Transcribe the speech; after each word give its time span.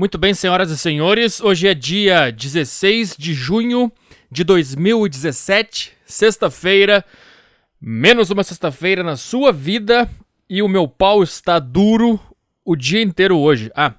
Muito 0.00 0.16
bem, 0.16 0.32
senhoras 0.32 0.70
e 0.70 0.78
senhores, 0.78 1.42
hoje 1.42 1.68
é 1.68 1.74
dia 1.74 2.32
16 2.32 3.16
de 3.18 3.34
junho 3.34 3.92
de 4.30 4.42
2017, 4.44 5.92
sexta-feira, 6.06 7.04
menos 7.78 8.30
uma 8.30 8.42
sexta-feira 8.42 9.02
na 9.02 9.18
sua 9.18 9.52
vida 9.52 10.08
e 10.48 10.62
o 10.62 10.68
meu 10.68 10.88
pau 10.88 11.22
está 11.22 11.58
duro 11.58 12.18
o 12.64 12.74
dia 12.74 13.02
inteiro 13.02 13.36
hoje. 13.36 13.70
Ah, 13.76 13.92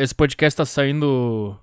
esse 0.00 0.14
podcast 0.14 0.56
tá 0.56 0.64
saindo. 0.64 1.54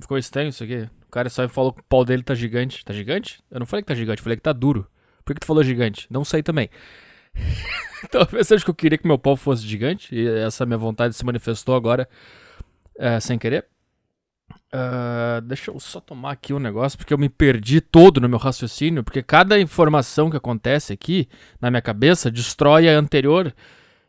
Ficou 0.00 0.18
estranho 0.18 0.48
isso 0.48 0.64
aqui? 0.64 0.90
O 1.06 1.10
cara 1.12 1.30
só 1.30 1.48
falou 1.48 1.72
que 1.72 1.82
o 1.82 1.84
pau 1.84 2.04
dele 2.04 2.24
tá 2.24 2.34
gigante. 2.34 2.84
Tá 2.84 2.92
gigante? 2.92 3.40
Eu 3.48 3.60
não 3.60 3.66
falei 3.66 3.84
que 3.84 3.86
tá 3.86 3.94
gigante, 3.94 4.22
falei 4.22 4.36
que 4.36 4.42
tá 4.42 4.52
duro. 4.52 4.88
Por 5.24 5.34
que 5.34 5.40
tu 5.40 5.46
falou 5.46 5.62
gigante? 5.62 6.08
Não 6.10 6.24
sei 6.24 6.42
também. 6.42 6.68
Talvez 8.10 8.48
seja 8.48 8.64
que 8.64 8.70
eu 8.70 8.74
queria 8.74 8.98
que 8.98 9.06
meu 9.06 9.20
pau 9.20 9.36
fosse 9.36 9.62
gigante 9.64 10.12
e 10.12 10.26
essa 10.26 10.66
minha 10.66 10.78
vontade 10.78 11.14
se 11.14 11.24
manifestou 11.24 11.76
agora 11.76 12.08
é, 12.98 13.20
sem 13.20 13.38
querer. 13.38 13.66
Uh, 14.74 15.40
deixa 15.42 15.70
eu 15.70 15.78
só 15.78 16.00
tomar 16.00 16.32
aqui 16.32 16.52
um 16.52 16.58
negócio, 16.58 16.98
porque 16.98 17.14
eu 17.14 17.18
me 17.18 17.28
perdi 17.28 17.80
todo 17.80 18.20
no 18.20 18.28
meu 18.28 18.38
raciocínio, 18.38 19.04
porque 19.04 19.22
cada 19.22 19.58
informação 19.58 20.28
que 20.28 20.36
acontece 20.36 20.92
aqui 20.92 21.28
na 21.60 21.70
minha 21.70 21.80
cabeça 21.80 22.30
destrói 22.30 22.88
a 22.88 22.98
anterior 22.98 23.54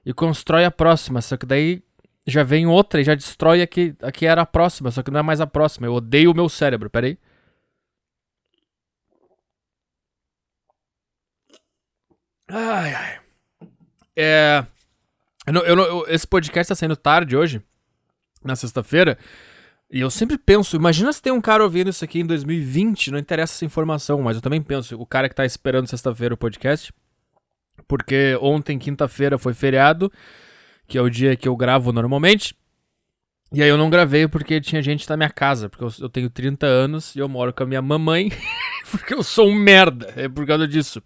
e 0.06 0.14
constrói 0.14 0.66
a 0.66 0.72
próxima. 0.72 1.22
Só 1.22 1.38
que 1.38 1.46
daí 1.46 1.84
já 2.26 2.44
vem 2.44 2.66
outra 2.66 3.00
e 3.02 3.04
já 3.04 3.14
destrói 3.16 3.62
a 3.62 3.68
que, 3.68 3.96
a 4.02 4.12
que 4.12 4.26
era 4.26 4.42
a 4.42 4.46
próxima, 4.46 4.90
só 4.92 5.04
que 5.04 5.12
não 5.12 5.20
é 5.20 5.24
mais 5.24 5.40
a 5.40 5.48
próxima. 5.48 5.88
Eu 5.88 5.94
odeio 5.94 6.32
o 6.32 6.36
meu 6.36 6.50
cérebro, 6.50 6.90
peraí. 6.90 7.18
Ai, 12.48 12.94
ai. 12.94 13.20
É. 14.16 14.66
Eu 15.48 15.54
não, 15.54 15.62
eu 15.62 15.76
não, 15.76 16.08
esse 16.08 16.28
podcast 16.28 16.70
tá 16.70 16.76
saindo 16.76 16.96
tarde 16.96 17.36
hoje 17.38 17.62
na 18.46 18.56
sexta-feira. 18.56 19.18
E 19.90 20.00
eu 20.00 20.10
sempre 20.10 20.38
penso, 20.38 20.76
imagina 20.76 21.14
se 21.14 21.22
tem 21.22 21.32
um 21.32 21.42
cara 21.42 21.64
ouvindo 21.64 21.90
isso 21.90 22.04
aqui 22.04 22.20
em 22.20 22.26
2020, 22.26 23.12
não 23.12 23.20
interessa 23.20 23.54
essa 23.54 23.66
informação, 23.66 24.22
mas 24.22 24.36
eu 24.36 24.42
também 24.42 24.62
penso, 24.62 25.00
o 25.00 25.06
cara 25.06 25.30
que 25.30 25.36
tá 25.36 25.46
esperando 25.46 25.88
sexta-feira 25.88 26.34
o 26.34 26.38
podcast, 26.38 26.92
porque 27.88 28.38
ontem, 28.42 28.80
quinta-feira, 28.80 29.38
foi 29.38 29.54
feriado, 29.54 30.12
que 30.88 30.98
é 30.98 31.02
o 31.02 31.10
dia 31.10 31.36
que 31.36 31.48
eu 31.48 31.56
gravo 31.56 31.92
normalmente. 31.92 32.56
E 33.54 33.62
aí 33.62 33.70
eu 33.70 33.78
não 33.78 33.90
gravei 33.90 34.28
porque 34.28 34.60
tinha 34.60 34.82
gente 34.82 35.08
na 35.10 35.16
minha 35.16 35.30
casa, 35.30 35.70
porque 35.70 35.84
eu, 35.84 35.92
eu 36.02 36.10
tenho 36.10 36.30
30 36.30 36.66
anos 36.66 37.16
e 37.16 37.20
eu 37.20 37.30
moro 37.30 37.54
com 37.54 37.64
a 37.64 37.66
minha 37.66 37.82
mamãe, 37.82 38.32
porque 38.90 39.14
eu 39.14 39.24
sou 39.24 39.48
um 39.48 39.56
merda, 39.56 40.12
é 40.16 40.28
por 40.28 40.46
causa 40.48 40.68
disso. 40.68 41.02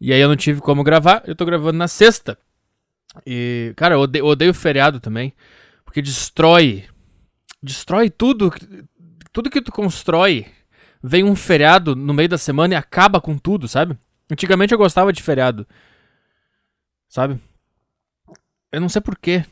E 0.00 0.12
aí 0.12 0.20
eu 0.20 0.28
não 0.28 0.36
tive 0.36 0.60
como 0.60 0.84
gravar, 0.84 1.22
eu 1.26 1.34
tô 1.34 1.44
gravando 1.44 1.78
na 1.78 1.88
sexta. 1.88 2.38
E, 3.26 3.72
cara, 3.76 3.94
eu 3.94 4.00
odeio, 4.00 4.22
eu 4.22 4.26
odeio 4.26 4.54
feriado 4.54 5.00
também. 5.00 5.32
Porque 5.90 6.00
destrói. 6.00 6.84
Destrói 7.60 8.08
tudo. 8.10 8.52
Tudo 9.32 9.50
que 9.50 9.60
tu 9.60 9.72
constrói. 9.72 10.46
Vem 11.02 11.24
um 11.24 11.34
feriado 11.34 11.96
no 11.96 12.14
meio 12.14 12.28
da 12.28 12.38
semana 12.38 12.74
e 12.74 12.76
acaba 12.76 13.20
com 13.20 13.36
tudo, 13.36 13.66
sabe? 13.66 13.98
Antigamente 14.30 14.72
eu 14.72 14.78
gostava 14.78 15.12
de 15.12 15.20
feriado. 15.20 15.66
Sabe? 17.08 17.40
Eu 18.70 18.80
não 18.80 18.88
sei 18.88 19.02
porquê. 19.02 19.44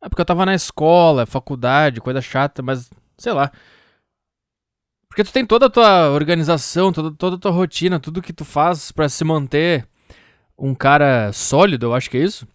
É 0.00 0.08
porque 0.08 0.20
eu 0.20 0.24
tava 0.24 0.46
na 0.46 0.54
escola, 0.54 1.26
faculdade, 1.26 2.00
coisa 2.00 2.20
chata, 2.20 2.62
mas 2.62 2.88
sei 3.18 3.32
lá. 3.32 3.50
Porque 5.08 5.24
tu 5.24 5.32
tem 5.32 5.44
toda 5.44 5.66
a 5.66 5.70
tua 5.70 6.10
organização, 6.10 6.92
toda, 6.92 7.10
toda 7.16 7.34
a 7.34 7.38
tua 7.40 7.50
rotina, 7.50 7.98
tudo 7.98 8.22
que 8.22 8.32
tu 8.32 8.44
faz 8.44 8.92
para 8.92 9.08
se 9.08 9.24
manter 9.24 9.88
um 10.56 10.72
cara 10.72 11.32
sólido, 11.32 11.86
eu 11.86 11.94
acho 11.94 12.08
que 12.08 12.16
é 12.16 12.22
isso. 12.22 12.46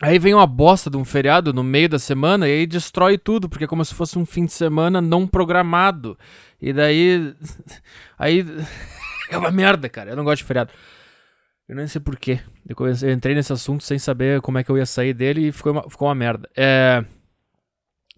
Aí 0.00 0.18
vem 0.18 0.34
uma 0.34 0.46
bosta 0.46 0.90
de 0.90 0.96
um 0.96 1.04
feriado 1.04 1.54
no 1.54 1.64
meio 1.64 1.88
da 1.88 1.98
semana 1.98 2.46
e 2.46 2.52
aí 2.52 2.66
destrói 2.66 3.16
tudo, 3.16 3.48
porque 3.48 3.64
é 3.64 3.66
como 3.66 3.82
se 3.82 3.94
fosse 3.94 4.18
um 4.18 4.26
fim 4.26 4.44
de 4.44 4.52
semana 4.52 5.00
não 5.00 5.26
programado. 5.26 6.18
E 6.60 6.72
daí. 6.72 7.34
Aí. 8.18 8.44
É 9.28 9.36
uma 9.36 9.50
merda, 9.50 9.88
cara. 9.88 10.10
Eu 10.10 10.16
não 10.16 10.22
gosto 10.22 10.42
de 10.42 10.44
feriado. 10.44 10.70
Eu 11.68 11.74
nem 11.74 11.88
sei 11.88 12.00
porquê. 12.00 12.38
Eu, 12.64 12.76
eu 12.86 13.12
entrei 13.12 13.34
nesse 13.34 13.52
assunto 13.52 13.82
sem 13.82 13.98
saber 13.98 14.40
como 14.40 14.56
é 14.56 14.62
que 14.62 14.70
eu 14.70 14.78
ia 14.78 14.86
sair 14.86 15.12
dele 15.12 15.48
e 15.48 15.52
ficou 15.52 15.72
uma, 15.72 15.90
ficou 15.90 16.06
uma 16.06 16.14
merda. 16.14 16.48
É. 16.56 17.04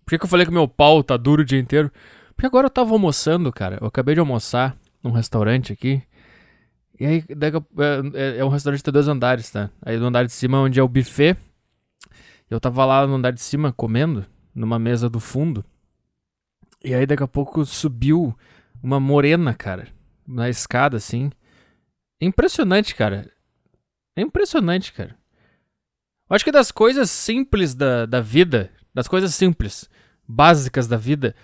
Por 0.04 0.10
que, 0.10 0.18
que 0.18 0.24
eu 0.26 0.28
falei 0.28 0.44
que 0.44 0.52
meu 0.52 0.68
pau 0.68 1.02
tá 1.02 1.16
duro 1.16 1.40
o 1.40 1.44
dia 1.46 1.58
inteiro? 1.58 1.90
Porque 2.36 2.44
agora 2.44 2.66
eu 2.66 2.70
tava 2.70 2.92
almoçando, 2.92 3.50
cara. 3.50 3.78
Eu 3.80 3.86
acabei 3.86 4.14
de 4.14 4.20
almoçar 4.20 4.76
num 5.02 5.10
restaurante 5.10 5.72
aqui. 5.72 6.02
E 7.00 7.06
aí, 7.06 7.24
é, 7.26 8.36
é, 8.36 8.38
é 8.40 8.44
um 8.44 8.50
restaurante 8.50 8.80
que 8.80 8.84
tem 8.84 8.92
dois 8.92 9.08
andares, 9.08 9.50
tá? 9.50 9.70
Aí 9.80 9.96
no 9.96 10.08
andar 10.08 10.26
de 10.26 10.32
cima, 10.32 10.60
onde 10.60 10.78
é 10.78 10.82
o 10.82 10.88
buffet 10.88 11.38
eu 12.50 12.60
tava 12.60 12.84
lá 12.84 13.06
no 13.06 13.14
andar 13.14 13.30
de 13.30 13.40
cima 13.40 13.72
comendo, 13.72 14.26
numa 14.54 14.78
mesa 14.78 15.08
do 15.08 15.20
fundo. 15.20 15.64
E 16.82 16.94
aí 16.94 17.06
daqui 17.06 17.22
a 17.22 17.28
pouco 17.28 17.64
subiu 17.64 18.36
uma 18.82 18.98
morena, 18.98 19.54
cara, 19.54 19.88
na 20.26 20.48
escada 20.48 20.96
assim. 20.96 21.30
Impressionante, 22.20 22.94
cara. 22.94 23.30
É 24.16 24.22
impressionante, 24.22 24.92
cara. 24.92 25.16
Eu 26.28 26.36
acho 26.36 26.44
que 26.44 26.52
das 26.52 26.70
coisas 26.70 27.10
simples 27.10 27.74
da, 27.74 28.06
da 28.06 28.20
vida, 28.20 28.70
das 28.94 29.08
coisas 29.08 29.34
simples, 29.34 29.88
básicas 30.26 30.86
da 30.86 30.96
vida, 30.96 31.34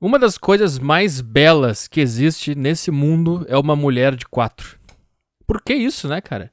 uma 0.00 0.18
das 0.18 0.38
coisas 0.38 0.78
mais 0.78 1.20
belas 1.20 1.86
que 1.86 2.00
existe 2.00 2.54
nesse 2.54 2.90
mundo 2.90 3.44
é 3.48 3.58
uma 3.58 3.76
mulher 3.76 4.14
de 4.16 4.26
quatro. 4.26 4.78
Por 5.46 5.60
que 5.60 5.74
isso, 5.74 6.08
né, 6.08 6.20
cara? 6.20 6.52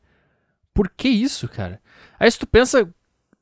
Por 0.74 0.90
que 0.90 1.08
isso, 1.08 1.48
cara? 1.48 1.82
Aí 2.20 2.30
se 2.30 2.40
tu 2.40 2.48
pensa 2.48 2.94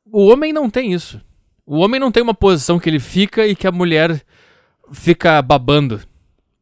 o 0.06 0.28
homem 0.28 0.54
não 0.54 0.70
tem 0.70 0.94
isso. 0.94 1.22
O 1.66 1.78
homem 1.80 2.00
não 2.00 2.12
tem 2.12 2.22
uma 2.22 2.34
posição 2.34 2.80
que 2.80 2.90
ele 2.90 3.00
fica 3.00 3.46
e 3.48 3.56
que 3.56 3.68
a 3.68 3.72
mulher 3.72 4.24
fica 4.92 5.42
babando. 5.42 6.02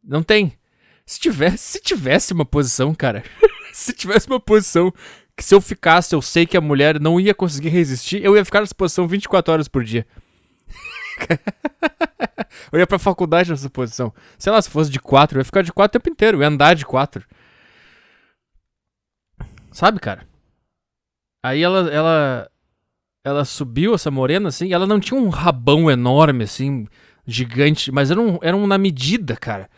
Não 0.03 0.23
tem. 0.23 0.57
Se 1.05 1.19
tivesse, 1.19 1.57
se 1.57 1.81
tivesse 1.81 2.33
uma 2.33 2.45
posição, 2.45 2.95
cara. 2.95 3.23
se 3.73 3.93
tivesse 3.93 4.27
uma 4.27 4.39
posição 4.39 4.93
que 5.35 5.43
se 5.43 5.53
eu 5.53 5.59
ficasse, 5.59 6.15
eu 6.15 6.21
sei 6.21 6.45
que 6.45 6.55
a 6.55 6.61
mulher 6.61 6.99
não 6.99 7.19
ia 7.19 7.33
conseguir 7.33 7.69
resistir, 7.69 8.23
eu 8.23 8.35
ia 8.35 8.45
ficar 8.45 8.61
nessa 8.61 8.75
posição 8.75 9.07
24 9.07 9.51
horas 9.51 9.67
por 9.67 9.83
dia. 9.83 10.05
eu 12.71 12.79
ia 12.79 12.87
pra 12.87 12.99
faculdade 12.99 13.49
nessa 13.49 13.69
posição. 13.69 14.13
Sei 14.37 14.51
lá, 14.51 14.61
se 14.61 14.69
fosse 14.69 14.89
de 14.89 14.99
quatro, 14.99 15.37
eu 15.37 15.41
ia 15.41 15.45
ficar 15.45 15.63
de 15.63 15.73
quatro 15.73 15.97
o 15.97 15.99
tempo 15.99 16.13
inteiro, 16.13 16.37
eu 16.37 16.41
ia 16.41 16.47
andar 16.47 16.75
de 16.75 16.85
quatro. 16.85 17.25
Sabe, 19.71 19.99
cara? 19.99 20.27
Aí 21.43 21.61
ela, 21.61 21.91
ela, 21.91 22.49
ela 23.23 23.45
subiu, 23.45 23.93
essa 23.93 24.11
morena, 24.11 24.49
assim, 24.49 24.73
ela 24.73 24.85
não 24.85 24.99
tinha 24.99 25.19
um 25.19 25.29
rabão 25.29 25.89
enorme, 25.89 26.43
assim, 26.43 26.85
gigante, 27.25 27.91
mas 27.91 28.11
era, 28.11 28.19
um, 28.19 28.37
era 28.41 28.55
um 28.55 28.67
na 28.67 28.77
medida, 28.77 29.35
cara. 29.37 29.69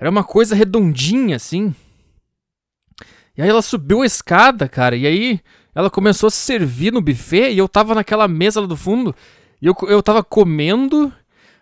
Era 0.00 0.10
uma 0.10 0.24
coisa 0.24 0.54
redondinha, 0.54 1.36
assim. 1.36 1.72
E 3.36 3.42
aí 3.42 3.48
ela 3.48 3.62
subiu 3.62 4.02
a 4.02 4.06
escada, 4.06 4.68
cara, 4.68 4.96
e 4.96 5.06
aí 5.06 5.40
ela 5.72 5.88
começou 5.88 6.26
a 6.26 6.30
servir 6.30 6.92
no 6.92 7.00
buffet 7.00 7.52
e 7.52 7.58
eu 7.58 7.68
tava 7.68 7.94
naquela 7.94 8.26
mesa 8.26 8.60
lá 8.60 8.66
do 8.66 8.76
fundo 8.76 9.14
e 9.62 9.66
eu, 9.66 9.76
eu 9.82 10.02
tava 10.02 10.24
comendo. 10.24 11.12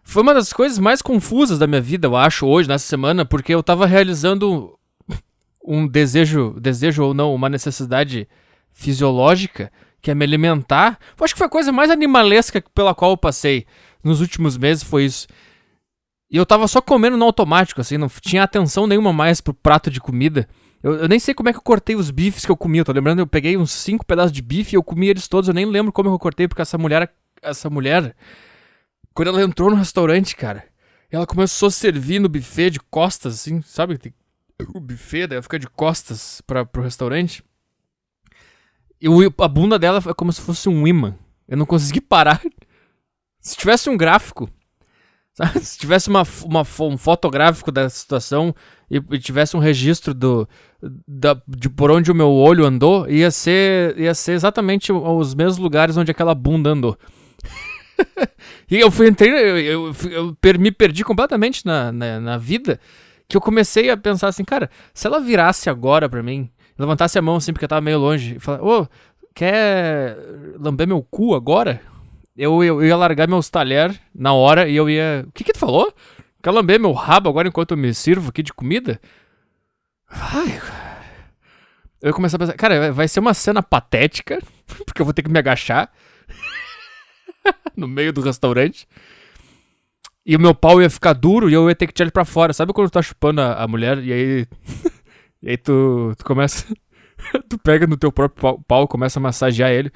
Foi 0.03 0.23
uma 0.23 0.33
das 0.33 0.55
coisas 0.55 0.79
mais 0.79 1.03
confusas 1.03 1.59
da 1.59 1.67
minha 1.67 1.83
vida, 1.83 2.07
eu 2.07 2.17
acho, 2.17 2.47
hoje, 2.47 2.67
nessa 2.67 2.87
semana, 2.87 3.27
porque 3.27 3.55
eu 3.55 3.63
tava 3.63 3.85
realizando 3.85 4.79
um 5.63 5.87
desejo, 5.87 6.59
desejo 6.59 7.05
ou 7.05 7.13
não, 7.13 7.35
uma 7.35 7.51
necessidade 7.51 8.27
fisiológica 8.73 9.71
que 10.07 10.11
é 10.13 10.15
me 10.15 10.25
alimentar. 10.25 11.01
Eu 11.19 11.25
acho 11.25 11.35
que 11.35 11.39
foi 11.39 11.49
a 11.49 11.51
coisa 11.51 11.73
mais 11.73 11.91
animalesca 11.91 12.63
pela 12.73 12.95
qual 12.95 13.11
eu 13.11 13.17
passei 13.17 13.67
nos 14.05 14.21
últimos 14.21 14.57
meses, 14.57 14.85
foi 14.85 15.05
isso. 15.05 15.27
E 16.31 16.37
eu 16.37 16.47
tava 16.47 16.69
só 16.69 16.81
comendo 16.81 17.17
no 17.17 17.25
automático, 17.25 17.81
assim, 17.81 17.99
não 17.99 18.09
tinha 18.21 18.45
atenção 18.45 18.87
nenhuma 18.87 19.13
mais 19.13 19.41
pro 19.41 19.53
prato 19.53 19.91
de 19.91 19.99
comida. 20.01 20.49
Eu, 20.81 20.95
eu, 20.95 21.09
nem 21.09 21.19
sei 21.19 21.35
como 21.35 21.49
é 21.49 21.53
que 21.53 21.59
eu 21.59 21.63
cortei 21.63 21.97
os 21.97 22.13
bifes 22.13 22.47
que 22.47 22.53
eu 22.53 22.57
comi. 22.57 22.79
Eu 22.79 22.85
tô 22.85 22.93
lembrando, 22.93 23.19
eu 23.19 23.27
peguei 23.27 23.57
uns 23.57 23.73
cinco 23.73 24.07
pedaços 24.07 24.31
de 24.31 24.41
bife 24.43 24.77
e 24.77 24.79
eu 24.79 24.83
comi 24.83 25.09
eles 25.09 25.27
todos. 25.27 25.49
Eu 25.49 25.55
nem 25.55 25.67
lembro 25.67 25.91
como 25.91 26.09
eu 26.09 26.19
cortei, 26.21 26.47
porque 26.47 26.63
essa 26.63 26.79
mulher, 26.79 27.13
essa 27.43 27.69
mulher, 27.69 28.15
quando 29.13 29.27
ela 29.27 29.43
entrou 29.43 29.71
no 29.71 29.77
restaurante, 29.77 30.37
cara, 30.37 30.63
ela 31.11 31.27
começou 31.27 31.67
a 31.67 31.73
servir 31.73 32.21
no 32.21 32.29
buffet 32.29 32.71
de 32.71 32.79
costas, 32.79 33.35
assim, 33.35 33.61
sabe? 33.63 33.99
O 34.73 34.79
buffet, 34.79 35.27
daí 35.27 35.37
ela 35.37 35.43
fica 35.43 35.59
de 35.59 35.69
costas 35.69 36.41
pra, 36.43 36.65
pro 36.65 36.83
restaurante. 36.83 37.43
E 39.01 39.09
a 39.39 39.49
bunda 39.49 39.79
dela 39.79 40.03
é 40.07 40.15
como 40.15 40.33
se 40.33 40.41
fosse 40.41 40.69
um 40.69 40.87
imã. 40.87 41.15
Eu 41.47 41.57
não 41.57 41.67
consegui 41.67 42.01
parar. 42.01 42.41
Se 43.41 43.57
tivesse 43.57 43.89
um 43.89 43.97
gráfico, 43.97 44.51
sabe? 45.35 45.61
se 45.61 45.79
tivesse 45.79 46.09
uma, 46.09 46.23
uma, 46.45 46.63
um 46.81 46.97
fotográfico 46.97 47.71
da 47.71 47.89
situação 47.89 48.55
e, 48.91 48.97
e 49.11 49.19
tivesse 49.19 49.57
um 49.57 49.61
registro 49.61 50.15
do, 50.15 50.49
da, 51.07 51.41
de 51.47 51.69
por 51.69 51.91
onde 51.91 52.11
o 52.11 52.15
meu 52.15 52.31
olho 52.31 52.65
andou, 52.65 53.09
ia 53.09 53.31
ser, 53.31 53.99
ia 53.99 54.15
ser 54.15 54.33
exatamente 54.33 54.93
os 54.93 55.35
mesmos 55.35 55.59
lugares 55.59 55.97
onde 55.97 56.11
aquela 56.11 56.35
bunda 56.35 56.71
andou. 56.71 56.99
e 58.71 58.81
eu 58.81 58.91
fui 58.91 59.09
entrei, 59.09 59.31
eu, 59.31 59.59
eu, 59.59 59.95
eu, 60.11 60.37
eu, 60.43 60.59
me 60.59 60.73
perdi 60.73 61.05
completamente 61.05 61.65
na, 61.65 61.93
na, 61.93 62.21
na 62.21 62.39
vida, 62.39 62.81
que 63.29 63.37
eu 63.37 63.41
comecei 63.41 63.91
a 63.91 63.97
pensar 63.97 64.29
assim, 64.29 64.45
cara, 64.45 64.71
se 64.95 65.07
ela 65.07 65.21
virasse 65.21 65.69
agora 65.69 66.09
pra 66.09 66.23
mim 66.23 66.51
levantasse 66.79 67.19
a 67.19 67.23
mão 67.23 67.37
assim, 67.37 67.53
porque 67.53 67.65
eu 67.65 67.69
tava 67.69 67.81
meio 67.81 67.99
longe, 67.99 68.37
e 68.37 68.39
falasse, 68.39 68.65
ô, 68.65 68.87
quer 69.35 70.17
lamber 70.59 70.87
meu 70.87 71.03
cu 71.03 71.35
agora? 71.35 71.81
eu, 72.37 72.63
eu, 72.63 72.83
eu 72.83 72.87
ia 72.87 72.97
largar 72.97 73.27
meus 73.27 73.49
talher 73.49 73.99
na 74.15 74.33
hora 74.33 74.69
e 74.69 74.77
eu 74.77 74.91
ia. 74.91 75.25
O 75.27 75.33
que 75.33 75.43
que 75.43 75.53
tu 75.53 75.59
falou? 75.59 75.93
Quer 76.43 76.51
lamber 76.51 76.79
meu 76.79 76.93
rabo 76.93 77.29
agora 77.29 77.49
enquanto 77.49 77.71
eu 77.71 77.77
me 77.77 77.93
sirvo 77.95 78.29
aqui 78.29 78.43
de 78.43 78.53
comida? 78.53 79.01
Ai, 80.09 80.61
eu 82.03 82.09
ia 82.09 82.13
começar 82.13 82.37
a 82.37 82.41
pensar, 82.41 82.53
cara, 82.53 82.93
vai 82.93 83.09
ser 83.09 83.21
uma 83.21 83.35
cena 83.35 83.63
patética, 83.63 84.39
porque 84.85 85.01
eu 85.01 85.05
vou 85.05 85.15
ter 85.15 85.23
que 85.23 85.31
me 85.31 85.39
agachar 85.39 85.91
no 87.75 87.89
meio 87.89 88.13
do 88.13 88.21
restaurante. 88.21 88.87
E 90.25 90.37
o 90.37 90.41
meu 90.41 90.55
pau 90.55 90.83
ia 90.83 90.91
ficar 90.91 91.15
duro 91.15 91.49
e 91.49 91.55
eu 91.55 91.69
ia 91.69 91.75
ter 91.75 91.87
que 91.87 91.93
tirar 91.93 92.05
ele 92.05 92.13
pra 92.13 92.25
fora. 92.25 92.53
Sabe 92.53 92.73
quando 92.73 92.91
tu 92.91 92.93
tá 92.95 93.03
chupando 93.03 93.41
a, 93.41 93.63
a 93.63 93.69
mulher 93.69 93.99
e 93.99 94.13
aí. 94.13 94.47
e 95.47 95.51
aí 95.51 95.57
tu, 95.57 96.13
tu 96.19 96.25
começa. 96.25 96.67
tu 97.49 97.59
pega 97.59 97.87
no 97.87 97.97
teu 97.97 98.11
próprio 98.11 98.41
pau, 98.41 98.65
pau 98.67 98.89
começa 98.89 99.19
a 99.19 99.23
massagear 99.23 99.71
ele. 99.71 99.91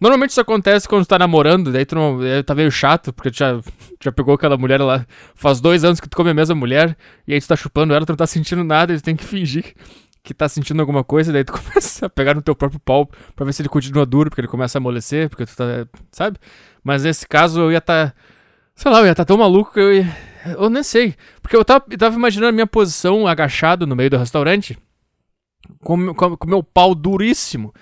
Normalmente 0.00 0.30
isso 0.30 0.40
acontece 0.40 0.88
quando 0.88 1.04
tu 1.04 1.08
tá 1.08 1.18
namorando, 1.18 1.70
daí 1.70 1.84
tu 1.84 1.94
não, 1.94 2.18
tá 2.44 2.54
meio 2.54 2.70
chato, 2.70 3.12
porque 3.12 3.30
tu 3.30 3.38
já, 3.38 3.60
já 4.02 4.10
pegou 4.10 4.34
aquela 4.34 4.56
mulher 4.56 4.80
lá. 4.80 5.06
Faz 5.34 5.60
dois 5.60 5.84
anos 5.84 6.00
que 6.00 6.08
tu 6.08 6.16
come 6.16 6.30
a 6.30 6.34
mesma 6.34 6.54
mulher, 6.54 6.96
e 7.26 7.34
aí 7.34 7.40
tu 7.40 7.46
tá 7.46 7.54
chupando 7.54 7.94
ela, 7.94 8.04
tu 8.06 8.10
não 8.10 8.16
tá 8.16 8.26
sentindo 8.26 8.64
nada, 8.64 8.92
e 8.92 8.96
tu 8.96 9.02
tem 9.02 9.14
que 9.14 9.24
fingir 9.24 9.74
que 10.22 10.32
tá 10.32 10.48
sentindo 10.48 10.80
alguma 10.80 11.02
coisa, 11.02 11.32
daí 11.32 11.44
tu 11.44 11.52
começa 11.58 12.06
a 12.06 12.10
pegar 12.10 12.34
no 12.34 12.42
teu 12.42 12.54
próprio 12.54 12.80
pau 12.80 13.10
pra 13.34 13.44
ver 13.44 13.52
se 13.52 13.62
ele 13.62 13.68
continua 13.68 14.06
duro, 14.06 14.30
porque 14.30 14.40
ele 14.40 14.48
começa 14.48 14.78
a 14.78 14.80
amolecer, 14.80 15.28
porque 15.28 15.44
tu 15.44 15.56
tá. 15.56 15.86
Sabe? 16.10 16.38
Mas 16.82 17.04
nesse 17.04 17.26
caso 17.26 17.60
eu 17.60 17.72
ia 17.72 17.80
tá. 17.80 18.14
Sei 18.74 18.90
lá, 18.90 19.00
eu 19.00 19.06
ia 19.06 19.14
tá 19.14 19.24
tão 19.24 19.36
maluco 19.36 19.72
que 19.72 19.80
eu 19.80 19.92
ia. 19.92 20.16
Eu 20.58 20.70
nem 20.70 20.82
sei. 20.82 21.14
Porque 21.40 21.56
eu 21.56 21.64
tava, 21.64 21.84
eu 21.90 21.98
tava 21.98 22.16
imaginando 22.16 22.48
a 22.48 22.52
minha 22.52 22.66
posição 22.66 23.26
agachado 23.26 23.86
no 23.86 23.94
meio 23.94 24.10
do 24.10 24.16
restaurante, 24.16 24.78
com, 25.82 26.14
com 26.14 26.46
meu 26.46 26.62
pau 26.62 26.94
duríssimo. 26.94 27.74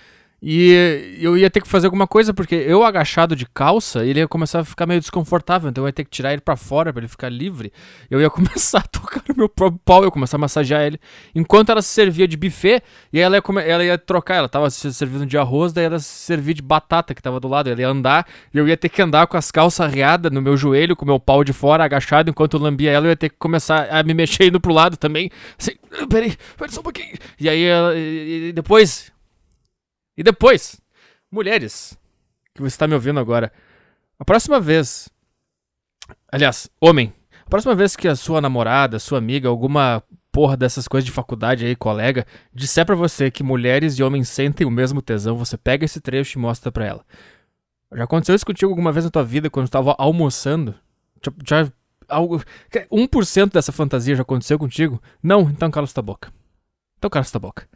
E 0.42 1.18
eu 1.20 1.36
ia 1.36 1.50
ter 1.50 1.60
que 1.60 1.68
fazer 1.68 1.86
alguma 1.86 2.06
coisa, 2.06 2.32
porque 2.32 2.54
eu 2.54 2.82
agachado 2.82 3.36
de 3.36 3.44
calça, 3.44 4.04
ele 4.06 4.20
ia 4.20 4.28
começar 4.28 4.60
a 4.60 4.64
ficar 4.64 4.86
meio 4.86 4.98
desconfortável, 4.98 5.68
então 5.68 5.84
eu 5.84 5.88
ia 5.88 5.92
ter 5.92 6.04
que 6.04 6.10
tirar 6.10 6.32
ele 6.32 6.40
para 6.40 6.56
fora 6.56 6.92
para 6.92 7.00
ele 7.00 7.08
ficar 7.08 7.28
livre. 7.28 7.70
Eu 8.10 8.20
ia 8.20 8.28
começar 8.30 8.78
a 8.78 8.82
tocar 8.82 9.22
no 9.28 9.34
meu 9.36 9.48
próprio 9.50 9.80
pau, 9.84 9.98
eu 10.00 10.06
ia 10.06 10.10
começar 10.10 10.38
a 10.38 10.40
massagear 10.40 10.82
ele. 10.82 10.98
Enquanto 11.34 11.70
ela 11.70 11.82
se 11.82 11.88
servia 11.88 12.26
de 12.26 12.38
buffet, 12.38 12.82
e 13.12 13.20
ela 13.20 13.36
ia, 13.36 13.42
ela 13.66 13.84
ia 13.84 13.98
trocar, 13.98 14.36
ela 14.36 14.48
tava 14.48 14.70
se 14.70 14.92
servindo 14.94 15.26
de 15.26 15.36
arroz, 15.36 15.74
daí 15.74 15.84
ela 15.84 15.98
se 15.98 16.06
servia 16.06 16.54
de 16.54 16.62
batata 16.62 17.14
que 17.14 17.20
tava 17.20 17.38
do 17.38 17.46
lado, 17.46 17.68
ela 17.68 17.80
ia 17.80 17.88
andar, 17.88 18.26
e 18.54 18.56
eu 18.56 18.66
ia 18.66 18.78
ter 18.78 18.88
que 18.88 19.02
andar 19.02 19.26
com 19.26 19.36
as 19.36 19.50
calças 19.50 19.80
arreadas 19.80 20.32
no 20.32 20.40
meu 20.40 20.56
joelho, 20.56 20.96
com 20.96 21.04
o 21.04 21.08
meu 21.08 21.20
pau 21.20 21.44
de 21.44 21.52
fora, 21.52 21.84
agachado, 21.84 22.30
enquanto 22.30 22.54
eu 22.54 22.60
lambia 22.60 22.90
ela, 22.90 23.06
eu 23.06 23.10
ia 23.10 23.16
ter 23.16 23.28
que 23.28 23.36
começar 23.38 23.88
a 23.90 24.02
me 24.02 24.14
mexer 24.14 24.46
indo 24.46 24.58
pro 24.58 24.72
lado 24.72 24.96
também. 24.96 25.30
Assim, 25.58 25.72
peraí, 26.08 26.34
peraí 26.56 26.72
só 26.72 26.80
um 26.80 26.84
pouquinho. 26.84 27.14
E 27.38 27.46
aí, 27.46 27.62
ela, 27.64 27.94
e 27.94 28.52
depois 28.54 29.09
e 30.20 30.22
depois, 30.22 30.78
mulheres, 31.32 31.98
que 32.54 32.60
você 32.60 32.74
está 32.74 32.86
me 32.86 32.92
ouvindo 32.92 33.18
agora, 33.18 33.50
a 34.18 34.24
próxima 34.26 34.60
vez, 34.60 35.08
aliás, 36.30 36.68
homem, 36.78 37.10
a 37.46 37.48
próxima 37.48 37.74
vez 37.74 37.96
que 37.96 38.06
a 38.06 38.14
sua 38.14 38.38
namorada, 38.38 38.98
sua 38.98 39.16
amiga, 39.16 39.48
alguma 39.48 40.02
porra 40.30 40.58
dessas 40.58 40.86
coisas 40.86 41.06
de 41.06 41.10
faculdade 41.10 41.64
aí, 41.64 41.74
colega, 41.74 42.26
disser 42.52 42.84
para 42.84 42.94
você 42.94 43.30
que 43.30 43.42
mulheres 43.42 43.98
e 43.98 44.02
homens 44.02 44.28
sentem 44.28 44.66
o 44.66 44.70
mesmo 44.70 45.00
tesão, 45.00 45.38
você 45.38 45.56
pega 45.56 45.86
esse 45.86 46.02
trecho 46.02 46.38
e 46.38 46.42
mostra 46.42 46.70
para 46.70 46.84
ela. 46.84 47.06
Já 47.90 48.04
aconteceu 48.04 48.34
isso 48.34 48.44
contigo 48.44 48.70
alguma 48.70 48.92
vez 48.92 49.06
na 49.06 49.10
tua 49.10 49.24
vida 49.24 49.48
quando 49.48 49.68
estava 49.68 49.94
almoçando? 49.96 50.74
Já, 51.24 51.32
já 51.64 51.72
algo, 52.10 52.44
1% 52.92 53.52
dessa 53.54 53.72
fantasia 53.72 54.14
já 54.14 54.20
aconteceu 54.20 54.58
contigo? 54.58 55.02
Não? 55.22 55.48
Então 55.48 55.70
cala 55.70 55.86
tua 55.86 56.02
boca. 56.02 56.30
Então 56.98 57.08
cala 57.08 57.24
tua 57.24 57.40
boca. 57.40 57.66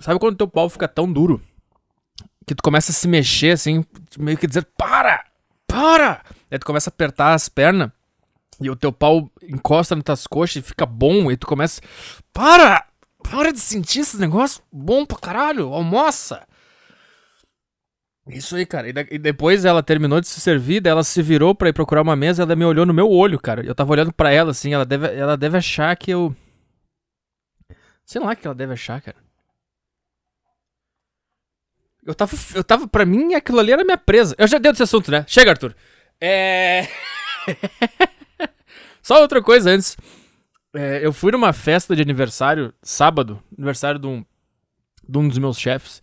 Sabe 0.00 0.18
quando 0.18 0.36
teu 0.36 0.48
pau 0.48 0.68
fica 0.68 0.88
tão 0.88 1.10
duro 1.10 1.40
que 2.46 2.54
tu 2.54 2.62
começa 2.62 2.90
a 2.90 2.94
se 2.94 3.08
mexer 3.08 3.52
assim, 3.52 3.84
meio 4.18 4.36
que 4.36 4.46
dizer 4.46 4.66
para, 4.76 5.24
para. 5.66 6.22
Aí 6.50 6.58
tu 6.58 6.66
começa 6.66 6.90
a 6.90 6.92
apertar 6.92 7.34
as 7.34 7.48
pernas 7.48 7.90
e 8.60 8.70
o 8.70 8.76
teu 8.76 8.92
pau 8.92 9.30
encosta 9.42 9.94
nas 9.94 10.04
tuas 10.04 10.26
coxas 10.26 10.56
e 10.56 10.62
fica 10.62 10.86
bom 10.86 11.30
e 11.30 11.36
tu 11.36 11.46
começa 11.46 11.80
para, 12.32 12.86
para 13.22 13.52
de 13.52 13.60
sentir 13.60 14.00
esse 14.00 14.18
negócio 14.18 14.62
bom 14.70 15.06
pra 15.06 15.18
caralho, 15.18 15.72
almoça. 15.72 16.46
Isso 18.26 18.56
aí, 18.56 18.64
cara. 18.64 18.88
E, 18.88 18.92
de 18.92 19.18
depois 19.18 19.64
ela 19.64 19.82
terminou 19.82 20.20
de 20.20 20.28
se 20.28 20.40
servir, 20.40 20.80
daí 20.80 20.90
ela 20.90 21.04
se 21.04 21.20
virou 21.22 21.54
para 21.54 21.68
ir 21.68 21.74
procurar 21.74 22.02
uma 22.02 22.16
mesa, 22.16 22.42
ela 22.42 22.56
me 22.56 22.64
olhou 22.64 22.86
no 22.86 22.94
meu 22.94 23.10
olho, 23.10 23.38
cara. 23.38 23.64
Eu 23.64 23.74
tava 23.74 23.92
olhando 23.92 24.12
para 24.12 24.32
ela 24.32 24.50
assim, 24.50 24.72
ela 24.72 24.84
deve, 24.84 25.06
ela 25.14 25.36
deve 25.36 25.58
achar 25.58 25.94
que 25.96 26.10
eu 26.10 26.34
Sei 28.04 28.20
lá 28.20 28.32
o 28.32 28.36
que 28.36 28.46
ela 28.46 28.54
deve 28.54 28.74
achar, 28.74 29.00
cara. 29.00 29.16
Eu 32.06 32.14
tava, 32.14 32.36
eu 32.54 32.62
tava, 32.62 32.86
pra 32.86 33.06
mim, 33.06 33.34
aquilo 33.34 33.58
ali 33.58 33.72
era 33.72 33.84
minha 33.84 33.96
presa. 33.96 34.34
Eu 34.38 34.46
já 34.46 34.58
dei 34.58 34.70
desse 34.70 34.82
assunto, 34.82 35.10
né? 35.10 35.24
Chega, 35.26 35.52
Arthur. 35.52 35.74
É. 36.20 36.86
Só 39.02 39.20
outra 39.20 39.42
coisa 39.42 39.70
antes. 39.70 39.96
É, 40.74 41.00
eu 41.02 41.12
fui 41.12 41.32
numa 41.32 41.52
festa 41.52 41.94
de 41.94 42.02
aniversário, 42.02 42.74
sábado, 42.82 43.42
aniversário 43.56 43.98
de 43.98 44.06
um, 44.06 44.24
de 45.08 45.18
um 45.18 45.28
dos 45.28 45.38
meus 45.38 45.58
chefes. 45.58 46.02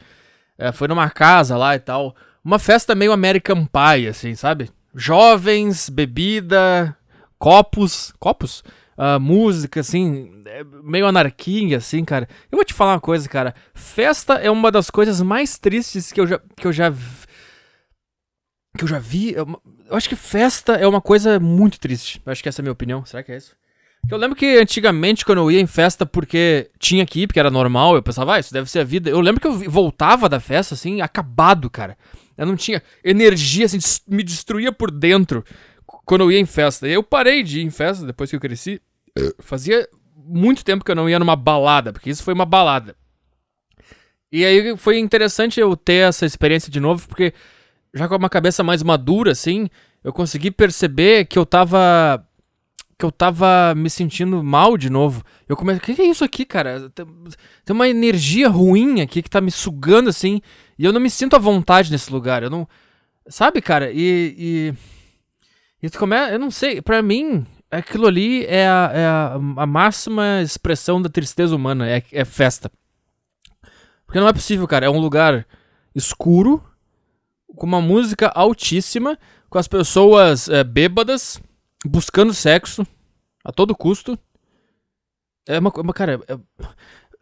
É, 0.58 0.72
foi 0.72 0.88
numa 0.88 1.10
casa 1.10 1.58
lá 1.58 1.76
e 1.76 1.80
tal. 1.80 2.16
Uma 2.44 2.58
festa 2.58 2.96
meio 2.96 3.12
American 3.12 3.66
Pie, 3.66 4.08
assim, 4.08 4.34
sabe? 4.34 4.70
Jovens, 4.96 5.90
bebida, 5.90 6.96
copos. 7.38 8.14
Copos? 8.20 8.64
Uh, 8.98 9.20
música, 9.20 9.80
assim, 9.80 10.42
é 10.46 10.64
meio 10.84 11.08
anarquia, 11.08 11.78
assim, 11.78 12.04
cara. 12.04 12.28
Eu 12.52 12.58
vou 12.58 12.66
te 12.66 12.74
falar 12.74 12.94
uma 12.94 13.02
coisa, 13.02 13.28
cara. 13.28 13.54
Festa 13.74 14.36
é 14.36 14.50
uma 14.50 14.72
das 14.72 14.90
coisas 14.90 15.22
mais 15.22 15.58
tristes 15.58 16.12
que 16.12 16.20
eu 16.20 16.28
já. 16.28 16.40
Que 16.56 16.68
eu 16.68 16.74
já 16.74 16.92
que 18.78 18.84
eu 18.84 18.88
já 18.88 19.00
vi. 19.00 19.34
Eu, 19.34 19.62
eu 19.90 19.98
acho 19.98 20.08
que 20.08 20.16
festa 20.16 20.74
é 20.74 20.88
uma 20.88 21.02
coisa 21.02 21.40
muito 21.40 21.80
triste. 21.80 22.22
Eu 22.26 22.32
acho 22.32 22.42
que 22.42 22.50
essa 22.50 22.62
é 22.62 22.64
a 22.64 22.66
minha 22.66 22.72
opinião. 22.72 23.06
Será 23.06 23.22
que 23.24 23.32
é 23.32 23.38
isso? 23.38 23.56
Eu 24.10 24.18
lembro 24.18 24.36
que 24.36 24.58
antigamente, 24.58 25.24
quando 25.24 25.40
eu 25.40 25.52
ia 25.52 25.60
em 25.60 25.68
festa 25.68 26.06
porque 26.06 26.70
tinha 26.80 27.06
que 27.06 27.22
ir, 27.22 27.28
porque 27.28 27.40
era 27.40 27.52
normal, 27.52 27.96
eu 27.96 28.02
pensava, 28.02 28.36
ah, 28.36 28.40
isso 28.40 28.54
deve 28.54 28.70
ser 28.70 28.80
a 28.80 28.84
vida. 28.84 29.10
Eu 29.10 29.22
lembro 29.22 29.40
que 29.40 29.48
eu 29.48 29.70
voltava 29.70 30.28
da 30.28 30.40
festa, 30.40 30.74
assim, 30.74 31.02
acabado, 31.02 31.70
cara. 31.70 31.98
Eu 32.38 32.46
não 32.46 32.56
tinha 32.56 32.82
energia, 33.04 33.66
assim, 33.66 33.78
me 34.08 34.24
destruía 34.24 34.72
por 34.72 34.90
dentro 34.90 35.46
quando 36.06 36.22
eu 36.22 36.32
ia 36.32 36.40
em 36.40 36.46
festa. 36.46 36.88
Eu 36.88 37.04
parei 37.04 37.44
de 37.44 37.60
ir 37.60 37.64
em 37.64 37.70
festa 37.70 38.06
depois 38.06 38.30
que 38.30 38.36
eu 38.36 38.40
cresci. 38.40 38.82
Fazia 39.40 39.88
muito 40.16 40.64
tempo 40.64 40.86
que 40.86 40.92
eu 40.92 40.96
não 40.96 41.10
ia 41.10 41.20
numa 41.20 41.36
balada, 41.36 41.92
porque 41.92 42.10
isso 42.10 42.24
foi 42.24 42.34
uma 42.34 42.46
balada. 42.46 42.96
E 44.32 44.46
aí 44.46 44.78
foi 44.78 44.98
interessante 44.98 45.60
eu 45.60 45.76
ter 45.76 46.08
essa 46.08 46.26
experiência 46.26 46.72
de 46.72 46.80
novo, 46.80 47.08
porque 47.08 47.34
já 47.94 48.08
com 48.08 48.16
uma 48.16 48.30
cabeça 48.30 48.64
mais 48.64 48.82
madura, 48.82 49.32
assim, 49.32 49.68
eu 50.04 50.14
consegui 50.14 50.50
perceber 50.50 51.26
que 51.26 51.38
eu 51.38 51.46
tava. 51.46 52.26
que 52.98 53.06
eu 53.06 53.12
tava 53.12 53.76
me 53.76 53.90
sentindo 53.90 54.42
mal 54.44 54.78
de 54.78 54.90
novo. 54.90 55.24
Eu 55.50 55.58
comecei. 55.58 55.94
O 55.94 55.96
que 55.96 56.02
é 56.02 56.06
isso 56.06 56.24
aqui, 56.24 56.46
cara? 56.46 56.90
Tem, 56.92 57.06
tem 57.66 57.76
uma 57.76 57.90
energia 57.90 58.48
ruim 58.48 59.02
aqui 59.02 59.22
que 59.22 59.30
tá 59.30 59.42
me 59.42 59.52
sugando, 59.52 60.10
assim, 60.10 60.42
e 60.80 60.86
eu 60.86 60.94
não 60.94 61.02
me 61.02 61.10
sinto 61.10 61.36
à 61.36 61.40
vontade 61.40 61.92
nesse 61.92 62.12
lugar. 62.12 62.42
Eu 62.42 62.50
não. 62.50 62.68
Sabe, 63.28 63.62
cara? 63.62 63.92
E. 63.92 64.36
e... 64.38 64.74
E 65.82 65.90
tu 65.90 65.98
começa, 65.98 66.32
eu 66.32 66.40
não 66.40 66.52
sei, 66.52 66.82
para 66.82 67.02
mim, 67.02 67.46
aquilo 67.70 68.06
ali 68.06 68.46
é 68.46 68.68
a, 68.68 68.92
é 68.94 69.06
a, 69.06 69.34
a, 69.34 69.66
máxima 69.66 70.42
expressão 70.42 71.02
da 71.02 71.10
tristeza 71.10 71.56
humana, 71.56 71.90
é, 71.90 72.04
é 72.12 72.24
festa. 72.26 72.72
Porque 74.06 74.20
não 74.20 74.28
é 74.28 74.34
possível, 74.34 74.68
cara, 74.68 74.86
é 74.86 74.90
um 74.90 75.00
lugar 75.00 75.48
escuro, 75.96 76.64
com 77.56 77.66
uma 77.66 77.82
música 77.82 78.28
altíssima, 78.28 79.18
com 79.50 79.58
as 79.58 79.68
pessoas 79.68 80.48
é, 80.50 80.64
bêbadas, 80.64 81.42
buscando 81.86 82.34
sexo 82.34 82.86
a 83.44 83.52
todo 83.52 83.76
custo. 83.76 84.18
É 85.48 85.58
uma, 85.60 85.72
uma 85.78 85.94
cara, 85.94 86.22
é, 86.28 86.38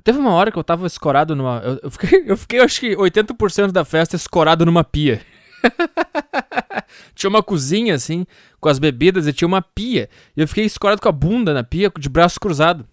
teve 0.04 0.20
uma 0.20 0.34
hora 0.34 0.52
que 0.52 0.58
eu 0.58 0.64
tava 0.64 0.86
escorado 0.86 1.36
numa. 1.36 1.60
Eu, 1.60 1.80
eu, 1.84 1.92
fiquei, 1.92 2.24
eu 2.28 2.38
fiquei, 2.38 2.60
acho 2.60 2.80
que 2.80 2.96
80% 2.96 3.72
da 3.72 3.86
festa 3.86 4.16
escorado 4.16 4.66
numa 4.66 4.84
pia. 4.84 5.22
tinha 7.16 7.30
uma 7.30 7.44
cozinha, 7.44 7.96
assim, 7.96 8.26
com 8.60 8.70
as 8.70 8.80
bebidas 8.80 9.28
e 9.28 9.34
tinha 9.34 9.48
uma 9.48 9.62
pia. 9.62 10.10
E 10.36 10.42
eu 10.42 10.48
fiquei 10.48 10.66
escorado 10.66 11.02
com 11.02 11.10
a 11.10 11.12
bunda 11.12 11.54
na 11.54 11.64
pia, 11.64 11.92
de 11.98 12.10
braço 12.10 12.40
cruzado. 12.40 12.88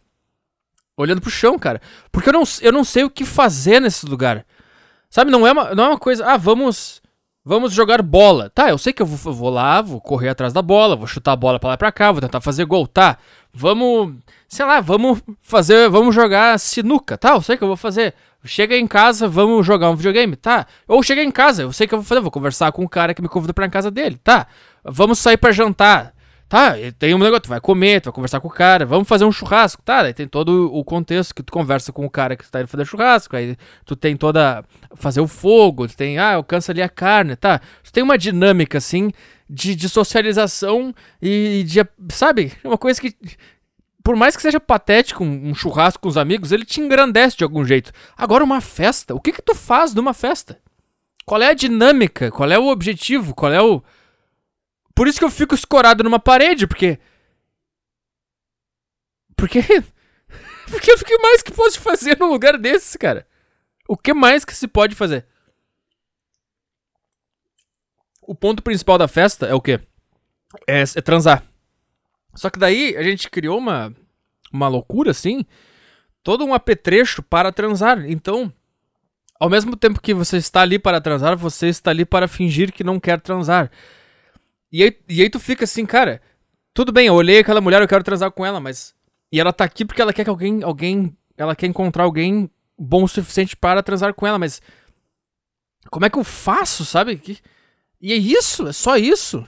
Olhando 0.97 1.21
pro 1.21 1.31
chão, 1.31 1.59
cara. 1.59 1.81
Porque 2.11 2.29
eu 2.29 2.33
não, 2.33 2.43
eu 2.63 2.73
não 2.73 2.85
sei 2.85 3.05
o 3.05 3.11
que 3.11 3.25
fazer 3.25 3.81
nesse 3.81 4.07
lugar. 4.07 4.47
Sabe, 5.11 5.31
não 5.31 5.47
é 5.47 5.53
uma, 5.53 5.75
não 5.75 5.85
é 5.85 5.89
uma 5.89 5.99
coisa. 5.99 6.25
Ah, 6.27 6.37
vamos. 6.37 7.03
Vamos 7.45 7.73
jogar 7.73 8.03
bola. 8.03 8.51
Tá, 8.51 8.71
eu 8.71 8.79
sei 8.79 8.93
que 8.93 9.01
eu 9.01 9.07
vou, 9.07 9.33
vou 9.33 9.51
lá, 9.51 9.81
vou 9.81 10.01
correr 10.01 10.31
atrás 10.31 10.53
da 10.53 10.61
bola, 10.61 10.97
vou 10.97 11.07
chutar 11.07 11.31
a 11.31 11.37
bola 11.37 11.61
pra 11.61 11.69
lá 11.69 11.75
e 11.75 11.79
pra 11.79 11.93
cá, 11.93 12.11
vou 12.11 12.21
tentar 12.21 12.41
fazer 12.41 12.65
gol. 12.65 12.89
Tá, 12.89 13.19
vamos. 13.53 14.17
Sei 14.49 14.65
lá, 14.65 14.81
vamos 14.81 15.21
fazer. 15.41 15.89
Vamos 15.89 16.15
jogar 16.15 16.59
sinuca. 16.59 17.19
Tá, 17.19 17.31
eu 17.31 17.43
sei 17.43 17.57
que 17.57 17.65
eu 17.65 17.69
vou 17.69 17.77
fazer. 17.77 18.15
Chega 18.45 18.77
em 18.77 18.87
casa, 18.87 19.29
vamos 19.29 19.67
jogar 19.67 19.91
um 19.91 19.97
videogame, 19.97 20.37
tá? 20.37 20.67
Ou 20.87 21.03
chega 21.03 21.23
em 21.23 21.33
casa, 21.33 21.63
eu 21.63 21.73
sei 21.73 21.87
que 21.87 21.95
eu 21.95 21.99
vou 21.99 22.07
fazer, 22.07 22.21
vou 22.21 22.31
conversar 22.31 22.71
com 22.71 22.85
o 22.85 22.89
cara 22.89 23.13
que 23.13 23.21
me 23.21 23.29
convidou 23.29 23.53
pra 23.53 23.69
casa 23.69 23.91
dele, 23.91 24.21
tá? 24.23 24.47
Vamos 24.85 25.19
sair 25.19 25.37
para 25.37 25.51
jantar. 25.51 26.15
Tá, 26.49 26.75
tem 26.97 27.13
um 27.13 27.19
negócio, 27.19 27.41
tu 27.41 27.49
vai 27.49 27.61
comer, 27.61 28.01
tu 28.01 28.05
vai 28.05 28.13
conversar 28.13 28.39
com 28.39 28.47
o 28.47 28.51
cara, 28.53 28.87
vamos 28.87 29.09
fazer 29.09 29.25
um 29.25 29.33
churrasco, 29.33 29.83
tá? 29.83 30.05
Daí 30.05 30.15
tem 30.15 30.29
todo 30.29 30.73
o 30.73 30.85
contexto 30.85 31.35
que 31.35 31.43
tu 31.43 31.53
conversa 31.53 31.91
com 31.93 32.07
o 32.07 32.11
cara 32.11 32.37
que 32.37 32.49
tá 32.49 32.61
indo 32.61 32.69
fazer 32.69 32.85
churrasco, 32.85 33.35
aí 33.35 33.57
tu 33.85 33.97
tem 33.97 34.17
toda. 34.17 34.65
fazer 34.95 35.21
o 35.21 35.27
fogo, 35.27 35.89
tu 35.89 35.97
tem, 35.97 36.19
ah, 36.19 36.35
alcança 36.35 36.71
ali 36.71 36.81
a 36.81 36.89
carne, 36.89 37.35
tá? 37.35 37.59
Tu 37.83 37.93
tem 37.93 38.01
uma 38.01 38.17
dinâmica, 38.17 38.79
assim, 38.79 39.11
de, 39.51 39.75
de 39.75 39.89
socialização 39.89 40.95
e 41.21 41.65
de. 41.67 41.85
sabe? 42.11 42.53
Uma 42.63 42.79
coisa 42.79 43.01
que. 43.01 43.13
Por 44.07 44.15
mais 44.15 44.37
que 44.37 44.43
seja 44.43 44.61
patético 44.61 45.25
um, 45.25 45.53
churrasco 45.53 46.01
com 46.01 46.09
os 46.09 46.17
amigos, 46.17 46.53
ele 46.53 46.65
te 46.65 46.81
engrandece 46.81 47.37
de 47.37 47.43
algum 47.43 47.65
jeito. 47.65 47.91
Agora, 48.17 48.45
uma 48.45 48.61
festa, 48.61 49.13
o 49.13 49.21
que 49.21 49.33
que 49.33 49.43
tu 49.43 49.53
faz 49.53 49.93
numa 49.93 50.15
festa? 50.15 50.61
Qual 51.25 51.43
é 51.43 51.49
a 51.49 51.55
dinâmica? 51.55 52.31
Qual 52.31 52.49
é 52.49 52.57
o 52.57 52.69
objetivo? 52.69 53.35
Qual 53.35 53.53
é 53.53 53.61
o 53.61 53.83
por 54.95 55.09
isso 55.09 55.19
que 55.19 55.25
eu 55.25 55.31
fico 55.31 55.57
escorado 55.57 56.05
numa 56.05 56.21
parede, 56.21 56.69
porque. 56.69 57.01
Porque. 59.37 59.59
Porque 60.71 60.93
o 60.93 60.99
que 60.99 61.19
mais 61.19 61.43
que 61.43 61.53
posso 61.53 61.81
fazer 61.81 62.17
num 62.19 62.29
lugar 62.29 62.59
desse, 62.59 62.97
cara? 62.97 63.27
O 63.89 63.97
que 63.97 64.15
mais 64.15 64.45
que 64.45 64.55
se 64.55 64.69
pode 64.69 64.95
fazer? 64.95 65.27
O 68.23 68.37
ponto 68.37 68.63
principal 68.63 68.99
da 68.99 69.09
festa 69.09 69.47
é 69.47 69.55
o 69.55 69.61
quê? 69.61 69.81
É, 70.67 70.83
é 70.83 71.03
transar. 71.03 71.45
Só 72.37 72.51
que 72.51 72.59
daí 72.59 72.97
a 72.97 73.03
gente 73.03 73.31
criou 73.31 73.59
uma, 73.59 73.93
uma 74.53 74.69
loucura 74.69 75.11
assim, 75.11 75.45
todo 76.23 76.45
um 76.45 76.55
apetrecho 76.55 77.23
para 77.23 77.51
transar. 77.51 78.05
Então, 78.09 78.53
ao 79.41 79.51
mesmo 79.51 79.77
tempo 79.77 80.01
que 80.01 80.15
você 80.15 80.37
está 80.37 80.63
ali 80.63 80.79
para 80.79 81.01
transar, 81.01 81.37
você 81.37 81.69
está 81.69 81.91
ali 81.91 82.05
para 82.05 82.29
fingir 82.29 82.73
que 82.73 82.85
não 82.85 83.01
quer 83.01 83.21
transar. 83.21 83.71
E 84.71 84.83
aí, 84.83 84.99
e 85.09 85.23
aí 85.23 85.31
tu 85.31 85.41
fica 85.41 85.65
assim, 85.65 85.87
cara, 85.87 86.21
tudo 86.75 86.93
bem, 86.93 87.07
eu 87.07 87.15
olhei 87.15 87.39
aquela 87.39 87.61
mulher, 87.61 87.81
eu 87.81 87.89
quero 87.89 88.05
transar 88.05 88.31
com 88.31 88.45
ela, 88.45 88.61
mas. 88.61 88.95
E 89.33 89.41
ela 89.41 89.53
tá 89.53 89.65
aqui 89.65 89.85
porque 89.85 90.03
ela 90.03 90.13
quer 90.13 90.25
que 90.25 90.31
alguém. 90.31 90.63
alguém 90.63 91.17
ela 91.37 91.57
quer 91.57 91.67
encontrar 91.67 92.05
alguém 92.05 92.51
bom 92.79 93.05
o 93.05 93.09
suficiente 93.09 93.57
para 93.57 93.83
transar 93.83 94.13
com 94.13 94.27
ela, 94.27 94.39
mas. 94.39 94.61
Como 95.91 96.05
é 96.05 96.11
que 96.11 96.19
eu 96.19 96.25
faço, 96.25 96.85
sabe? 96.85 97.41
E 98.01 98.13
é 98.13 98.17
isso, 98.17 98.67
é 98.67 98.73
só 98.73 98.97
isso. 98.97 99.47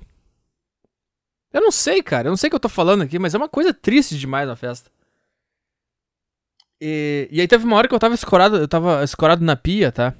Eu 1.52 1.60
não 1.60 1.70
sei, 1.70 2.02
cara, 2.02 2.28
eu 2.28 2.30
não 2.30 2.36
sei 2.36 2.48
o 2.48 2.50
que 2.50 2.56
eu 2.56 2.60
tô 2.60 2.68
falando 2.68 3.02
aqui, 3.02 3.18
mas 3.18 3.34
é 3.34 3.38
uma 3.38 3.48
coisa 3.48 3.72
triste 3.72 4.18
demais 4.18 4.46
na 4.46 4.56
festa. 4.56 4.90
E, 6.80 7.28
e 7.30 7.40
aí 7.40 7.48
teve 7.48 7.64
uma 7.64 7.76
hora 7.76 7.88
que 7.88 7.94
eu 7.94 7.98
tava 7.98 8.14
escorado, 8.14 8.56
eu 8.56 8.68
tava 8.68 9.02
escorado 9.02 9.44
na 9.44 9.56
pia, 9.56 9.90
tá? 9.90 10.14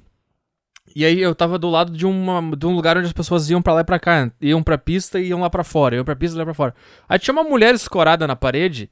E 0.95 1.05
aí 1.05 1.21
eu 1.21 1.35
tava 1.35 1.59
do 1.59 1.69
lado 1.69 1.93
de, 1.93 2.07
uma, 2.07 2.57
de 2.57 2.67
um 2.67 2.75
lugar 2.75 2.97
onde 2.97 3.07
as 3.07 3.13
pessoas 3.13 3.49
iam 3.51 3.63
para 3.63 3.75
lá 3.75 3.81
e 3.83 3.85
pra 3.85 3.99
cá. 3.99 4.31
Iam 4.41 4.63
pra 4.63 4.79
pista 4.79 5.21
e 5.21 5.29
iam 5.29 5.41
lá 5.41 5.51
para 5.51 5.63
fora. 5.63 5.95
Iam 5.95 6.05
pra 6.05 6.17
pista 6.17 6.37
e 6.37 6.39
lá 6.39 6.45
pra 6.45 6.55
fora. 6.55 6.75
Aí 7.09 7.19
tinha 7.19 7.33
uma 7.33 7.45
mulher 7.45 7.75
escorada 7.75 8.27
na 8.27 8.35
parede. 8.35 8.91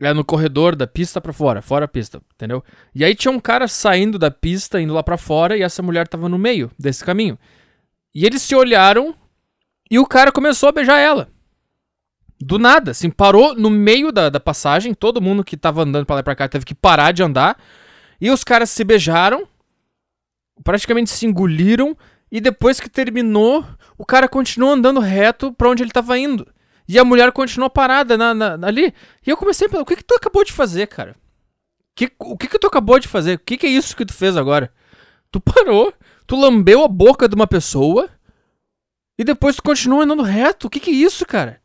É, 0.00 0.12
no 0.12 0.24
corredor 0.24 0.74
da 0.74 0.88
pista 0.88 1.20
para 1.20 1.32
fora, 1.32 1.62
fora 1.62 1.84
a 1.84 1.88
pista, 1.88 2.20
entendeu? 2.34 2.64
E 2.92 3.04
aí 3.04 3.14
tinha 3.14 3.30
um 3.30 3.38
cara 3.38 3.68
saindo 3.68 4.18
da 4.18 4.28
pista, 4.28 4.80
indo 4.80 4.92
lá 4.92 5.04
para 5.04 5.16
fora, 5.16 5.56
e 5.56 5.62
essa 5.62 5.82
mulher 5.82 6.08
tava 6.08 6.28
no 6.28 6.36
meio 6.36 6.68
desse 6.76 7.04
caminho. 7.04 7.38
E 8.12 8.26
eles 8.26 8.42
se 8.42 8.56
olharam 8.56 9.14
e 9.88 9.98
o 9.98 10.04
cara 10.04 10.32
começou 10.32 10.68
a 10.68 10.72
beijar 10.72 10.98
ela. 10.98 11.28
Do 12.40 12.58
nada, 12.58 12.90
assim, 12.90 13.10
parou 13.10 13.54
no 13.54 13.70
meio 13.70 14.10
da, 14.12 14.28
da 14.28 14.40
passagem, 14.40 14.92
todo 14.92 15.20
mundo 15.20 15.44
que 15.44 15.56
tava 15.56 15.82
andando 15.82 16.04
pra 16.04 16.16
lá 16.16 16.20
e 16.20 16.24
pra 16.24 16.34
cá 16.34 16.48
teve 16.48 16.64
que 16.64 16.74
parar 16.74 17.12
de 17.12 17.22
andar. 17.22 17.56
E 18.20 18.30
os 18.30 18.44
caras 18.44 18.70
se 18.70 18.84
beijaram 18.84 19.46
praticamente 20.62 21.10
se 21.10 21.26
engoliram 21.26 21.96
e 22.30 22.40
depois 22.40 22.78
que 22.78 22.88
terminou, 22.88 23.64
o 23.96 24.04
cara 24.04 24.28
continuou 24.28 24.72
andando 24.72 25.00
reto 25.00 25.52
para 25.52 25.70
onde 25.70 25.82
ele 25.82 25.90
tava 25.90 26.18
indo. 26.18 26.46
E 26.86 26.98
a 26.98 27.04
mulher 27.04 27.32
continuou 27.32 27.70
parada 27.70 28.16
na, 28.16 28.34
na, 28.34 28.66
ali. 28.66 28.92
E 29.26 29.30
eu 29.30 29.36
comecei 29.36 29.66
a 29.66 29.70
pensar, 29.70 29.82
o 29.82 29.86
que 29.86 29.96
que 29.96 30.04
tu 30.04 30.14
acabou 30.14 30.44
de 30.44 30.52
fazer, 30.52 30.86
cara? 30.86 31.16
Que, 31.96 32.12
o 32.18 32.36
que 32.36 32.48
que 32.48 32.58
tu 32.58 32.66
acabou 32.66 32.98
de 32.98 33.08
fazer? 33.08 33.36
O 33.36 33.38
que 33.38 33.56
que 33.56 33.66
é 33.66 33.70
isso 33.70 33.96
que 33.96 34.04
tu 34.04 34.12
fez 34.12 34.36
agora? 34.36 34.72
Tu 35.30 35.40
parou, 35.40 35.94
tu 36.26 36.36
lambeu 36.36 36.84
a 36.84 36.88
boca 36.88 37.28
de 37.28 37.34
uma 37.34 37.46
pessoa 37.46 38.08
e 39.18 39.24
depois 39.24 39.56
tu 39.56 39.62
continuou 39.62 40.02
andando 40.02 40.22
reto. 40.22 40.66
O 40.66 40.70
que 40.70 40.80
que 40.80 40.90
é 40.90 40.94
isso, 40.94 41.24
cara? 41.24 41.62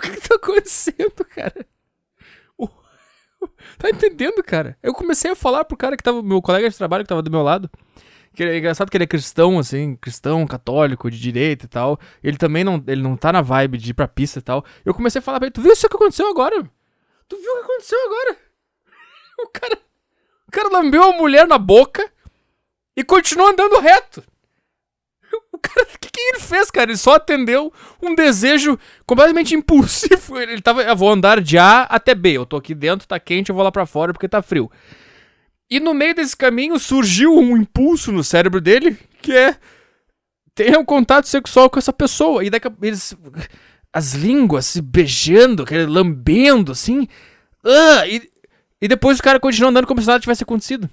O 0.00 0.02
que 0.02 0.20
que 0.20 0.28
tá 0.28 0.34
acontecendo, 0.34 1.24
cara? 1.24 1.66
Tá 3.78 3.88
entendendo, 3.88 4.42
cara? 4.42 4.76
Eu 4.82 4.92
comecei 4.92 5.30
a 5.30 5.36
falar 5.36 5.64
pro 5.64 5.76
cara 5.76 5.96
que 5.96 6.02
tava, 6.02 6.22
meu 6.22 6.42
colega 6.42 6.68
de 6.68 6.76
trabalho 6.76 7.04
que 7.04 7.08
tava 7.08 7.22
do 7.22 7.30
meu 7.30 7.42
lado. 7.42 7.70
Que 8.34 8.44
é 8.44 8.58
engraçado 8.58 8.90
que 8.90 8.96
ele 8.96 9.04
é 9.04 9.08
cristão, 9.08 9.58
assim, 9.58 9.96
cristão, 9.96 10.46
católico, 10.46 11.10
de 11.10 11.18
direita 11.18 11.64
e 11.64 11.68
tal. 11.68 11.98
Ele 12.22 12.36
também 12.36 12.62
não, 12.62 12.82
ele 12.86 13.02
não 13.02 13.16
tá 13.16 13.32
na 13.32 13.40
vibe 13.40 13.78
de 13.78 13.90
ir 13.90 13.94
pra 13.94 14.06
pista 14.06 14.38
e 14.38 14.42
tal. 14.42 14.64
Eu 14.84 14.94
comecei 14.94 15.18
a 15.18 15.22
falar 15.22 15.38
pra 15.38 15.46
ele, 15.46 15.52
tu 15.52 15.62
viu 15.62 15.72
isso 15.72 15.88
que 15.88 15.96
aconteceu 15.96 16.28
agora? 16.28 16.62
Tu 17.28 17.36
viu 17.36 17.52
o 17.52 17.56
que 17.56 17.64
aconteceu 17.64 17.98
agora? 18.06 18.36
O 19.42 19.48
cara, 19.48 19.78
o 20.46 20.50
cara 20.50 20.68
lambeu 20.68 21.02
a 21.02 21.16
mulher 21.16 21.48
na 21.48 21.56
boca 21.56 22.06
e 22.94 23.02
continuou 23.02 23.48
andando 23.48 23.80
reto. 23.80 24.22
Cara, 25.62 25.86
o 25.94 25.98
que, 25.98 26.10
que 26.10 26.20
ele 26.20 26.40
fez, 26.40 26.70
cara? 26.70 26.90
Ele 26.90 26.98
só 26.98 27.14
atendeu 27.14 27.72
um 28.02 28.14
desejo 28.14 28.78
completamente 29.06 29.54
impulsivo. 29.54 30.38
Ele 30.40 30.60
tava, 30.60 30.82
eu 30.82 30.96
vou 30.96 31.10
andar 31.10 31.40
de 31.40 31.58
A 31.58 31.82
até 31.82 32.14
B. 32.14 32.32
Eu 32.32 32.46
tô 32.46 32.56
aqui 32.56 32.74
dentro, 32.74 33.06
tá 33.06 33.18
quente, 33.20 33.50
eu 33.50 33.54
vou 33.54 33.62
lá 33.62 33.70
para 33.70 33.86
fora 33.86 34.12
porque 34.12 34.28
tá 34.28 34.42
frio. 34.42 34.70
E 35.70 35.78
no 35.78 35.94
meio 35.94 36.14
desse 36.14 36.36
caminho 36.36 36.78
surgiu 36.78 37.36
um 37.36 37.56
impulso 37.56 38.10
no 38.10 38.24
cérebro 38.24 38.60
dele 38.60 38.98
que 39.22 39.32
é 39.32 39.56
ter 40.54 40.76
um 40.76 40.84
contato 40.84 41.28
sexual 41.28 41.70
com 41.70 41.78
essa 41.78 41.92
pessoa. 41.92 42.44
E 42.44 42.50
daqui 42.50 42.66
a, 42.66 42.72
eles 42.82 43.16
as 43.92 44.14
línguas 44.14 44.66
se 44.66 44.80
beijando, 44.80 45.62
aquele 45.62 45.86
lambendo 45.86 46.72
assim. 46.72 47.02
Uh, 47.64 48.06
e, 48.08 48.30
e 48.80 48.88
depois 48.88 49.18
o 49.18 49.22
cara 49.22 49.38
continua 49.40 49.70
andando 49.70 49.86
como 49.86 50.00
se 50.00 50.06
nada 50.06 50.20
tivesse 50.20 50.42
acontecido. 50.42 50.88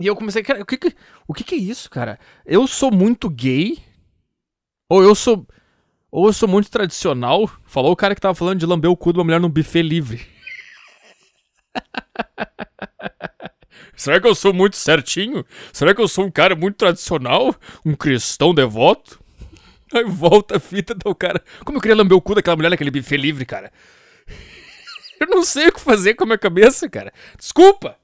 E 0.00 0.06
eu 0.06 0.14
comecei, 0.14 0.42
cara, 0.42 0.62
o 0.62 0.66
que 0.66 0.76
que, 0.76 0.94
o 1.26 1.34
que 1.34 1.42
que 1.42 1.54
é 1.54 1.58
isso, 1.58 1.90
cara? 1.90 2.18
Eu 2.46 2.66
sou 2.66 2.90
muito 2.90 3.28
gay? 3.28 3.78
Ou 4.88 5.02
eu 5.02 5.14
sou 5.14 5.46
ou 6.10 6.26
eu 6.26 6.32
sou 6.32 6.48
muito 6.48 6.70
tradicional? 6.70 7.50
Falou 7.66 7.92
o 7.92 7.96
cara 7.96 8.14
que 8.14 8.20
tava 8.20 8.34
falando 8.34 8.58
de 8.58 8.66
lamber 8.66 8.90
o 8.90 8.96
cu 8.96 9.12
de 9.12 9.18
uma 9.18 9.24
mulher 9.24 9.40
num 9.40 9.50
buffet 9.50 9.82
livre. 9.82 10.26
Será 13.94 14.20
que 14.20 14.26
eu 14.26 14.34
sou 14.34 14.54
muito 14.54 14.76
certinho? 14.76 15.44
Será 15.72 15.94
que 15.94 16.00
eu 16.00 16.08
sou 16.08 16.24
um 16.24 16.30
cara 16.30 16.54
muito 16.54 16.76
tradicional? 16.76 17.54
Um 17.84 17.94
cristão 17.94 18.54
devoto? 18.54 19.20
Aí 19.92 20.04
volta 20.04 20.56
a 20.56 20.60
fita 20.60 20.94
do 20.94 21.14
cara. 21.14 21.42
Como 21.64 21.76
eu 21.76 21.82
queria 21.82 21.96
lamber 21.96 22.16
o 22.16 22.22
cu 22.22 22.34
daquela 22.34 22.56
mulher 22.56 22.70
naquele 22.70 22.90
buffet 22.90 23.16
livre, 23.16 23.44
cara? 23.44 23.72
Eu 25.20 25.26
não 25.26 25.42
sei 25.42 25.66
o 25.66 25.72
que 25.72 25.80
fazer 25.80 26.14
com 26.14 26.22
a 26.22 26.26
minha 26.26 26.38
cabeça, 26.38 26.88
cara. 26.88 27.12
Desculpa! 27.36 27.97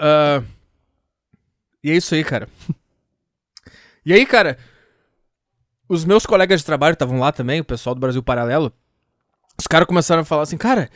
Uh, 0.00 0.46
e 1.84 1.90
é 1.90 1.96
isso 1.96 2.14
aí, 2.14 2.24
cara. 2.24 2.48
e 4.04 4.14
aí, 4.14 4.24
cara, 4.24 4.58
os 5.88 6.04
meus 6.04 6.24
colegas 6.24 6.60
de 6.60 6.66
trabalho 6.66 6.94
estavam 6.94 7.18
lá 7.18 7.30
também, 7.30 7.60
o 7.60 7.64
pessoal 7.64 7.94
do 7.94 8.00
Brasil 8.00 8.22
Paralelo. 8.22 8.72
Os 9.58 9.66
caras 9.66 9.86
começaram 9.86 10.22
a 10.22 10.24
falar 10.24 10.42
assim, 10.42 10.56
cara, 10.56 10.90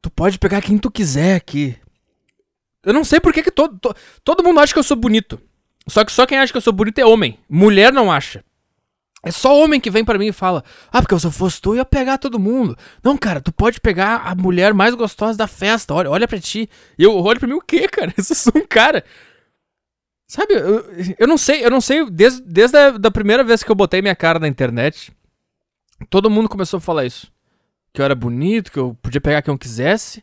tu 0.00 0.10
pode 0.10 0.38
pegar 0.38 0.62
quem 0.62 0.78
tu 0.78 0.90
quiser 0.90 1.36
aqui. 1.36 1.76
Eu 2.82 2.94
não 2.94 3.04
sei 3.04 3.20
por 3.20 3.32
que, 3.32 3.42
que 3.42 3.50
todo, 3.50 3.78
to, 3.78 3.94
todo 4.24 4.42
mundo 4.42 4.60
acha 4.60 4.72
que 4.72 4.78
eu 4.78 4.84
sou 4.84 4.96
bonito. 4.96 5.40
Só 5.88 6.04
que 6.04 6.12
só 6.12 6.24
quem 6.24 6.38
acha 6.38 6.52
que 6.52 6.56
eu 6.56 6.62
sou 6.62 6.72
bonito 6.72 6.98
é 6.98 7.04
homem. 7.04 7.38
Mulher 7.48 7.92
não 7.92 8.10
acha. 8.10 8.44
É 9.22 9.30
só 9.30 9.58
homem 9.60 9.80
que 9.80 9.90
vem 9.90 10.04
para 10.04 10.18
mim 10.18 10.28
e 10.28 10.32
fala: 10.32 10.62
Ah, 10.92 11.00
porque 11.00 11.18
se 11.18 11.26
eu 11.26 11.30
fosse 11.30 11.60
tu, 11.60 11.72
eu 11.72 11.76
ia 11.76 11.84
pegar 11.84 12.18
todo 12.18 12.38
mundo. 12.38 12.76
Não, 13.02 13.16
cara, 13.16 13.40
tu 13.40 13.52
pode 13.52 13.80
pegar 13.80 14.22
a 14.24 14.34
mulher 14.34 14.72
mais 14.72 14.94
gostosa 14.94 15.36
da 15.36 15.46
festa. 15.46 15.94
Olha, 15.94 16.10
olha 16.10 16.28
pra 16.28 16.38
ti. 16.38 16.68
E 16.98 17.02
eu 17.02 17.16
olho 17.16 17.38
pra 17.38 17.48
mim 17.48 17.54
o 17.54 17.60
quê, 17.60 17.88
cara? 17.88 18.12
Eu 18.16 18.22
sou 18.22 18.52
um 18.54 18.66
cara. 18.66 19.04
Sabe, 20.28 20.54
eu, 20.54 20.84
eu 21.20 21.28
não 21.28 21.38
sei, 21.38 21.64
eu 21.64 21.70
não 21.70 21.80
sei, 21.80 22.04
desde, 22.10 22.42
desde 22.42 22.76
a 22.76 22.90
da 22.90 23.12
primeira 23.12 23.44
vez 23.44 23.62
que 23.62 23.70
eu 23.70 23.76
botei 23.76 24.02
minha 24.02 24.16
cara 24.16 24.40
na 24.40 24.48
internet, 24.48 25.12
todo 26.10 26.28
mundo 26.28 26.48
começou 26.48 26.78
a 26.78 26.80
falar 26.80 27.04
isso. 27.04 27.32
Que 27.92 28.00
eu 28.00 28.04
era 28.04 28.14
bonito, 28.14 28.72
que 28.72 28.78
eu 28.78 28.96
podia 29.00 29.20
pegar 29.20 29.40
quem 29.40 29.54
eu 29.54 29.58
quisesse. 29.58 30.22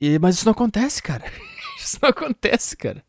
E, 0.00 0.18
mas 0.18 0.36
isso 0.36 0.46
não 0.46 0.52
acontece, 0.52 1.02
cara. 1.02 1.24
isso 1.78 1.98
não 2.00 2.08
acontece, 2.08 2.74
cara. 2.74 3.04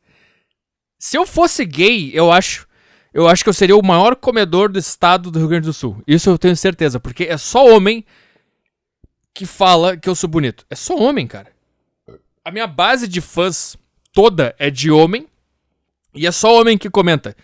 Se 0.98 1.18
eu 1.18 1.25
fosse 1.25 1.66
gay, 1.66 2.12
eu 2.13 2.30
acho 2.30 2.68
eu 3.13 3.28
acho 3.28 3.44
que 3.44 3.50
eu 3.50 3.54
seria 3.54 3.75
o 3.75 3.86
maior 3.86 4.16
comedor 4.16 4.70
do 4.72 4.78
estado 4.78 5.32
do 5.32 5.39
Rio 5.39 5.48
Grande 5.48 5.66
do 5.66 5.74
Sul. 5.74 6.01
Isso 6.08 6.30
eu 6.30 6.38
tenho 6.38 6.56
certeza, 6.56 7.00
porque 7.00 7.24
é 7.24 7.38
só 7.38 7.66
homem 7.66 8.06
que 9.34 9.46
fala 9.46 9.98
que 9.98 10.08
eu 10.08 10.16
sou 10.16 10.30
bonito. 10.30 10.66
É 10.70 10.75
só 10.75 10.96
homem, 10.96 11.25
cara. 11.25 11.48
A 12.44 12.51
minha 12.51 12.68
base 12.68 13.08
de 13.08 13.22
fãs 13.22 13.78
toda 14.13 14.56
é 14.60 14.70
de 14.70 14.92
homem. 14.92 15.28
E 16.13 16.28
é 16.28 16.32
só 16.32 16.60
homem 16.60 16.78
que 16.78 16.89
comenta. 16.89 17.36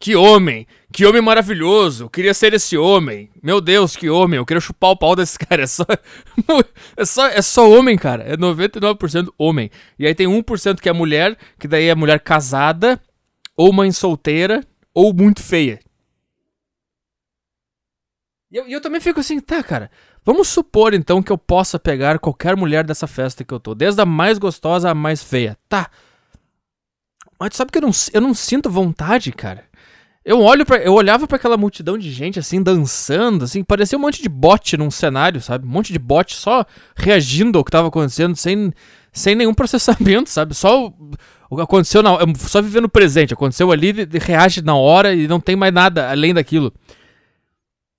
Que 0.00 0.16
homem, 0.16 0.66
que 0.92 1.06
homem 1.06 1.22
maravilhoso, 1.22 2.04
eu 2.04 2.10
queria 2.10 2.34
ser 2.34 2.52
esse 2.52 2.76
homem. 2.76 3.30
Meu 3.42 3.60
Deus, 3.60 3.96
que 3.96 4.10
homem, 4.10 4.36
eu 4.36 4.44
queria 4.44 4.60
chupar 4.60 4.90
o 4.90 4.96
pau 4.96 5.16
desse 5.16 5.38
cara. 5.40 5.62
É 5.62 5.66
só, 5.66 5.86
é 6.96 7.04
só, 7.04 7.26
é 7.28 7.40
só 7.40 7.70
homem, 7.70 7.96
cara. 7.96 8.22
É 8.24 8.36
99% 8.36 9.28
homem. 9.38 9.70
E 9.98 10.06
aí 10.06 10.14
tem 10.14 10.26
1% 10.26 10.80
que 10.80 10.88
é 10.88 10.92
mulher, 10.92 11.38
que 11.58 11.68
daí 11.68 11.86
é 11.86 11.94
mulher 11.94 12.20
casada 12.20 13.00
ou 13.56 13.72
mãe 13.72 13.92
solteira 13.92 14.62
ou 14.94 15.12
muito 15.12 15.42
feia. 15.42 15.80
E 18.50 18.56
eu, 18.56 18.68
eu 18.68 18.80
também 18.80 19.00
fico 19.00 19.18
assim, 19.18 19.40
tá, 19.40 19.62
cara. 19.62 19.90
Vamos 20.24 20.48
supor 20.48 20.94
então 20.94 21.22
que 21.22 21.32
eu 21.32 21.36
possa 21.36 21.78
pegar 21.78 22.18
qualquer 22.20 22.56
mulher 22.56 22.84
dessa 22.84 23.06
festa 23.06 23.44
que 23.44 23.52
eu 23.52 23.58
tô, 23.58 23.74
desde 23.74 24.00
a 24.00 24.06
mais 24.06 24.38
gostosa 24.38 24.88
à 24.88 24.94
mais 24.94 25.22
feia. 25.22 25.58
Tá. 25.68 25.90
Mas 27.38 27.56
sabe 27.56 27.72
que 27.72 27.78
eu 27.78 27.82
não, 27.82 27.90
eu 28.12 28.20
não 28.20 28.32
sinto 28.32 28.70
vontade, 28.70 29.32
cara. 29.32 29.64
Eu 30.24 30.40
olho 30.40 30.64
para 30.64 30.78
eu 30.78 30.94
olhava 30.94 31.26
para 31.26 31.36
aquela 31.36 31.56
multidão 31.56 31.98
de 31.98 32.10
gente 32.10 32.38
assim 32.38 32.62
dançando, 32.62 33.44
assim, 33.44 33.62
parecia 33.62 33.98
um 33.98 34.00
monte 34.00 34.22
de 34.22 34.28
bot 34.28 34.74
num 34.78 34.90
cenário, 34.90 35.38
sabe? 35.40 35.66
Um 35.66 35.70
monte 35.70 35.92
de 35.92 35.98
bot 35.98 36.34
só 36.34 36.64
reagindo 36.96 37.58
ao 37.58 37.64
que 37.64 37.70
tava 37.70 37.88
acontecendo 37.88 38.34
sem 38.34 38.72
sem 39.12 39.34
nenhum 39.34 39.52
processamento, 39.52 40.30
sabe? 40.30 40.54
Só 40.54 40.90
o 41.50 41.56
que 41.56 41.62
aconteceu 41.62 42.02
na 42.02 42.16
só 42.36 42.60
vivendo 42.60 42.86
o 42.86 42.88
presente, 42.88 43.34
aconteceu 43.34 43.70
ali, 43.70 43.92
reage 44.20 44.62
na 44.62 44.74
hora 44.74 45.14
e 45.14 45.28
não 45.28 45.40
tem 45.40 45.56
mais 45.56 45.72
nada 45.72 46.10
além 46.10 46.34
daquilo. 46.34 46.72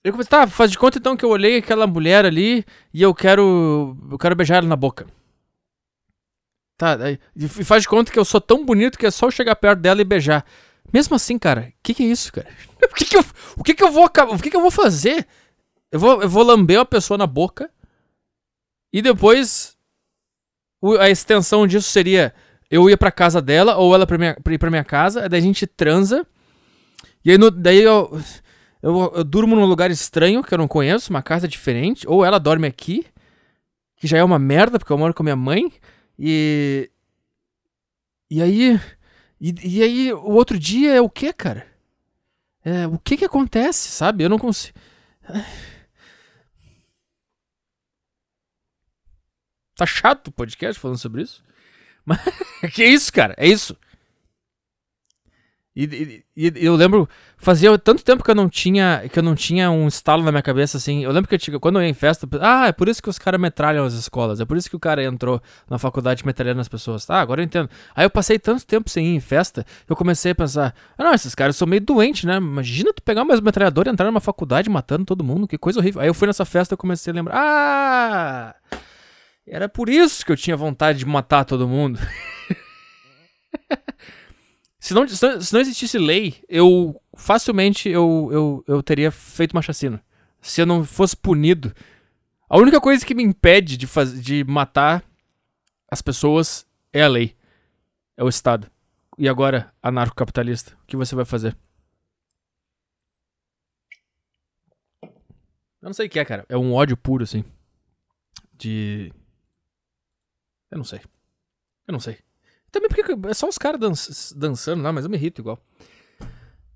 Eu 0.04 0.12
comecei, 0.12 0.30
tá, 0.30 0.46
faz 0.46 0.70
de 0.70 0.78
conta 0.78 1.00
então 1.00 1.18
que 1.18 1.26
eu 1.26 1.30
olhei 1.30 1.58
aquela 1.58 1.88
mulher 1.88 2.26
ali 2.26 2.64
e 2.94 3.02
eu 3.02 3.14
quero. 3.14 3.98
Eu 4.12 4.20
quero 4.20 4.36
beijar 4.36 4.58
ela 4.58 4.68
na 4.68 4.76
boca. 4.76 5.08
Tá, 6.78 6.98
e 7.36 7.48
faz 7.48 7.84
de 7.84 7.90
conta 7.90 8.12
que 8.12 8.20
eu 8.20 8.26
sou 8.26 8.40
tão 8.40 8.66
bonito 8.66 9.00
que 9.00 9.06
é 9.06 9.12
só 9.12 9.28
eu 9.28 9.32
chegar 9.32 9.56
perto 9.56 9.80
dela 9.80 10.02
e 10.02 10.04
beijar. 10.04 10.46
Mesmo 10.94 11.16
assim, 11.16 11.40
cara, 11.40 11.70
o 11.70 11.74
que, 11.82 11.94
que 11.94 12.04
é 12.04 12.06
isso, 12.06 12.32
cara? 12.32 12.48
o 12.84 12.94
que, 12.94 13.06
que, 13.06 13.18
eu, 13.18 13.26
o 13.58 13.64
que, 13.64 13.74
que 13.74 13.84
eu 13.84 13.92
vou 13.92 14.06
o 14.06 14.38
que, 14.38 14.52
que 14.52 14.56
eu 14.56 14.62
vou 14.62 14.70
fazer? 14.70 15.26
Eu 15.92 16.00
vou, 16.00 16.22
eu 16.22 16.30
vou 16.30 16.44
lamber 16.44 16.78
uma 16.78 16.86
pessoa 16.86 17.18
na 17.18 17.26
boca 17.26 17.72
e 18.94 19.02
depois 19.02 19.76
a 21.00 21.10
extensão 21.10 21.66
disso 21.66 21.90
seria 21.90 22.32
eu 22.76 22.90
ia 22.90 22.98
pra 22.98 23.12
casa 23.12 23.42
dela 23.42 23.78
ou 23.78 23.94
ela 23.94 24.06
pra, 24.06 24.18
minha, 24.18 24.36
pra 24.36 24.54
ir 24.54 24.58
pra 24.58 24.70
minha 24.70 24.84
casa, 24.84 25.28
daí 25.30 25.40
a 25.40 25.44
gente 25.44 25.66
transa. 25.66 26.26
E 27.24 27.32
aí 27.32 27.38
no, 27.38 27.50
daí 27.50 27.82
eu. 27.82 28.22
Eu, 28.84 29.12
eu 29.16 29.24
durmo 29.24 29.56
num 29.56 29.66
lugar 29.66 29.90
estranho 29.90 30.44
que 30.44 30.54
eu 30.54 30.60
não 30.60 30.68
conheço, 30.68 31.10
uma 31.10 31.24
casa 31.24 31.48
diferente, 31.48 32.08
ou 32.08 32.24
ela 32.24 32.38
dorme 32.38 32.68
aqui, 32.68 33.04
que 33.96 34.06
já 34.06 34.20
é 34.20 34.24
uma 34.24 34.38
merda, 34.38 34.78
porque 34.78 34.94
eu 34.94 34.98
moro 34.98 35.12
com 35.12 35.24
minha 35.24 35.36
mãe, 35.36 35.74
e. 36.20 36.92
E 38.30 38.42
aí. 38.42 38.80
E, 39.42 39.56
e 39.64 39.82
aí, 39.82 40.14
o 40.14 40.32
outro 40.32 40.60
dia 40.60 40.94
é 40.94 41.02
o 41.02 41.10
que, 41.10 41.34
cara? 41.34 41.66
É, 42.64 42.86
o 42.88 43.00
que 43.00 43.18
que 43.18 43.26
acontece, 43.26 43.90
sabe? 43.90 44.24
Eu 44.24 44.30
não 44.30 44.38
consigo. 44.38 44.78
Tá 49.76 49.86
chato 49.86 50.28
o 50.28 50.32
podcast 50.32 50.80
falando 50.80 50.98
sobre 50.98 51.22
isso? 51.24 51.44
Mas 52.06 52.20
que 52.74 52.86
isso, 52.86 53.12
cara? 53.12 53.34
É 53.38 53.48
isso. 53.48 53.76
E, 55.76 56.24
e, 56.38 56.48
e, 56.48 56.66
eu 56.66 56.74
lembro, 56.74 57.08
fazia 57.36 57.78
tanto 57.78 58.02
tempo 58.02 58.24
que 58.24 58.32
eu 58.32 58.36
não 58.36 58.48
tinha 58.48 59.04
que 59.12 59.20
eu 59.20 59.24
não 59.24 59.36
tinha 59.36 59.70
um 59.70 59.90
estalo 59.90 60.24
na 60.24 60.32
minha 60.32 60.42
cabeça 60.42 60.78
assim. 60.78 61.04
Eu 61.04 61.12
lembro 61.12 61.28
que 61.28 61.36
eu 61.36 61.40
tinha, 61.40 61.60
quando 61.60 61.80
eu 61.80 61.84
ia 61.84 61.90
em 61.90 61.94
festa, 61.94 62.26
ah, 62.40 62.68
é 62.68 62.72
por 62.72 62.88
isso 62.88 63.04
que 63.04 63.10
os 63.10 63.20
caras 63.20 63.42
metralham 63.42 63.84
as 63.84 63.94
escolas, 63.94 64.40
é 64.40 64.46
por 64.46 64.56
isso 64.56 64.70
que 64.70 64.76
o 64.78 64.80
cara 64.80 65.04
entrou 65.04 65.42
na 65.70 65.78
faculdade 65.78 66.26
metralhando 66.26 66.62
as 66.62 66.70
pessoas. 66.70 67.10
Ah, 67.10 67.20
agora 67.20 67.42
eu 67.42 67.46
entendo. 67.46 67.70
Aí 67.94 68.06
eu 68.06 68.10
passei 68.10 68.40
tanto 68.40 68.66
tempo 68.66 68.90
sem 68.90 69.06
ir 69.08 69.16
em 69.16 69.20
festa, 69.20 69.66
eu 69.90 69.98
comecei 69.98 70.32
a 70.32 70.36
pensar, 70.36 70.74
ah, 70.98 71.04
não, 71.04 71.14
esses 71.14 71.36
caras 71.36 71.58
são 71.58 71.68
meio 71.68 71.82
doentes, 71.82 72.24
né? 72.24 72.38
Imagina 72.38 72.94
tu 72.94 73.04
pegar 73.04 73.26
mais 73.26 73.42
metralhador 73.42 73.86
e 73.88 73.90
entrar 73.90 74.06
numa 74.06 74.22
faculdade 74.22 74.70
matando 74.70 75.04
todo 75.04 75.26
mundo, 75.26 75.46
que 75.46 75.58
coisa 75.58 75.82
horrível. 75.82 76.02
Aí 76.02 76.08
eu 76.08 76.14
fui 76.14 76.26
nessa 76.26 76.46
festa 76.46 76.76
e 76.76 76.78
comecei 76.78 77.12
a 77.12 77.16
lembrar, 77.16 77.36
ah, 77.36 78.56
era 79.48 79.70
por 79.70 79.90
isso 79.90 80.26
que 80.26 80.32
eu 80.32 80.38
tinha 80.38 80.58
vontade 80.58 81.00
de 81.00 81.06
matar 81.06 81.46
todo 81.46 81.68
mundo. 81.68 82.00
Se 84.86 84.94
não, 84.94 85.08
se 85.08 85.52
não 85.52 85.62
existisse 85.62 85.98
lei, 85.98 86.44
eu 86.48 87.02
facilmente 87.18 87.90
eu, 87.90 88.30
eu, 88.32 88.64
eu 88.68 88.84
teria 88.84 89.10
feito 89.10 89.54
uma 89.54 89.62
chacina. 89.64 90.00
Se 90.40 90.62
eu 90.62 90.66
não 90.68 90.84
fosse 90.84 91.18
punido. 91.18 91.74
A 92.48 92.56
única 92.60 92.80
coisa 92.80 93.04
que 93.04 93.16
me 93.16 93.24
impede 93.24 93.78
de, 93.78 93.88
faz, 93.88 94.22
de 94.22 94.44
matar 94.44 95.04
as 95.90 96.04
pessoas 96.04 96.68
é 96.94 97.02
a 97.02 97.08
lei. 97.08 97.36
É 98.16 98.24
o 98.24 98.30
Estado. 98.30 98.70
E 99.18 99.28
agora, 99.28 99.74
anarcocapitalista, 99.82 100.78
o 100.84 100.86
que 100.86 100.96
você 100.96 101.16
vai 101.16 101.26
fazer? 101.26 101.58
Eu 105.02 105.90
não 105.90 105.94
sei 105.94 106.06
o 106.06 106.10
que 106.12 106.20
é, 106.20 106.26
cara. 106.26 106.46
É 106.48 106.56
um 106.56 106.74
ódio 106.74 106.96
puro, 106.96 107.24
assim. 107.24 107.44
De. 108.54 109.12
Eu 110.76 110.78
não 110.78 110.84
sei. 110.84 111.00
Eu 111.88 111.94
não 111.94 112.02
sei. 112.02 112.18
Também 112.70 112.90
porque 112.90 113.30
é 113.30 113.34
só 113.34 113.48
os 113.48 113.58
caras 113.58 113.80
dan 113.80 113.94
dançando 114.38 114.84
lá, 114.84 114.92
mas 114.92 115.06
eu 115.06 115.10
me 115.10 115.16
irrito 115.16 115.40
igual. 115.40 115.58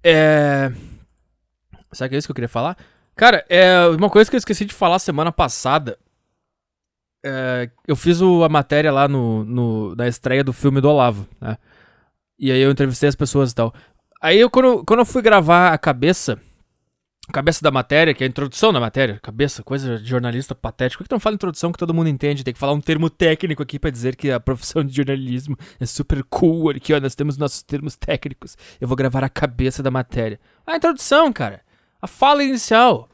É. 0.02 0.72
Sabe 1.92 2.10
que 2.10 2.16
é 2.16 2.18
isso 2.18 2.26
que 2.26 2.32
eu 2.32 2.36
queria 2.36 2.48
falar? 2.48 2.78
Cara, 3.14 3.46
é 3.50 3.86
uma 3.88 4.10
coisa 4.10 4.30
que 4.30 4.38
eu 4.38 4.40
esqueci 4.40 4.64
de 4.64 4.74
falar 4.74 5.00
semana 5.00 5.34
passada. 5.34 6.00
É, 7.22 7.70
eu 7.86 7.98
fiz 7.98 8.22
o, 8.22 8.46
a 8.46 8.48
matéria 8.48 8.90
lá 8.90 9.06
no, 9.06 9.44
no, 9.44 9.96
da 9.98 10.08
estreia 10.08 10.46
do 10.46 10.54
filme 10.54 10.80
do 10.80 10.90
Olavo, 10.90 11.28
né? 11.42 11.58
E 12.40 12.54
aí 12.54 12.62
eu 12.62 12.72
entrevistei 12.72 13.10
as 13.10 13.16
pessoas 13.18 13.52
e 13.52 13.56
tal. 13.56 13.74
Aí 14.22 14.40
eu, 14.40 14.50
quando, 14.50 14.86
quando 14.86 15.00
eu 15.00 15.06
fui 15.06 15.22
gravar 15.22 15.74
a 15.74 15.78
cabeça, 15.78 16.40
cabeça 17.32 17.62
da 17.62 17.72
matéria, 17.72 18.14
que 18.14 18.24
é 18.24 18.28
a 18.28 18.30
introdução 18.30 18.74
da 18.74 18.80
matéria, 18.80 19.20
cabeça, 19.22 19.64
coisa 19.64 19.98
de 19.98 20.10
jornalista 20.10 20.54
patético. 20.56 21.04
Por 21.04 21.08
que 21.08 21.14
não 21.14 21.20
fala 21.20 21.36
introdução 21.36 21.72
que 21.72 21.78
todo 21.78 21.94
mundo 21.94 22.10
entende? 22.10 22.44
Tem 22.44 22.54
que 22.54 22.60
falar 22.60 22.74
um 22.74 22.82
termo 22.82 23.10
técnico 23.10 23.64
aqui 23.64 23.80
para 23.80 23.90
dizer 23.90 24.16
que 24.16 24.32
a 24.32 24.40
profissão 24.40 24.84
de 24.84 24.96
jornalismo 24.96 25.58
é 25.80 25.86
super 25.86 26.24
cool. 26.24 26.70
Aqui, 26.70 26.94
ó, 26.94 27.00
nós 27.00 27.16
temos 27.16 27.38
nossos 27.38 27.62
termos 27.62 27.96
técnicos. 27.96 28.58
Eu 28.80 28.88
vou 28.88 28.98
gravar 28.98 29.24
a 29.24 29.30
cabeça 29.30 29.82
da 29.84 29.92
matéria. 29.92 30.40
A 30.66 30.76
introdução, 30.76 31.32
cara. 31.32 31.62
A 32.02 32.08
fala 32.08 32.44
inicial. 32.44 33.10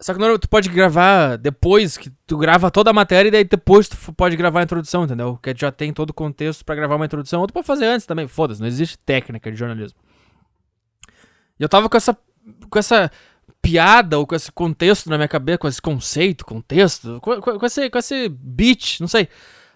Só 0.00 0.12
que 0.12 0.20
não, 0.20 0.38
tu 0.38 0.48
pode 0.48 0.68
gravar 0.68 1.38
depois, 1.38 1.96
que 1.96 2.10
tu 2.26 2.36
grava 2.36 2.70
toda 2.70 2.90
a 2.90 2.92
matéria 2.92 3.28
e 3.28 3.32
daí 3.32 3.44
depois 3.44 3.88
tu 3.88 3.96
pode 4.12 4.36
gravar 4.36 4.60
a 4.60 4.62
introdução, 4.62 5.04
entendeu? 5.04 5.38
Que 5.42 5.54
já 5.56 5.72
tem 5.72 5.92
todo 5.92 6.10
o 6.10 6.14
contexto 6.14 6.64
para 6.64 6.74
gravar 6.74 6.96
uma 6.96 7.06
introdução. 7.06 7.40
Ou 7.40 7.46
tu 7.46 7.54
pode 7.54 7.66
fazer 7.66 7.86
antes 7.86 8.06
também, 8.06 8.28
foda-se, 8.28 8.60
não 8.60 8.68
existe 8.68 8.98
técnica 8.98 9.50
de 9.50 9.56
jornalismo. 9.56 9.98
E 11.58 11.62
eu 11.62 11.68
tava 11.68 11.88
com 11.88 11.96
essa 11.96 12.16
com 12.68 12.78
essa 12.78 13.10
piada 13.60 14.18
ou 14.18 14.26
com 14.26 14.34
esse 14.34 14.52
contexto 14.52 15.10
na 15.10 15.16
minha 15.16 15.28
cabeça, 15.28 15.58
com 15.58 15.68
esse 15.68 15.82
conceito, 15.82 16.44
contexto, 16.44 17.18
com, 17.20 17.40
com, 17.40 17.58
com 17.58 17.66
esse, 17.66 17.90
com 17.90 17.98
esse 17.98 18.28
beat, 18.28 19.00
não 19.00 19.08
sei, 19.08 19.28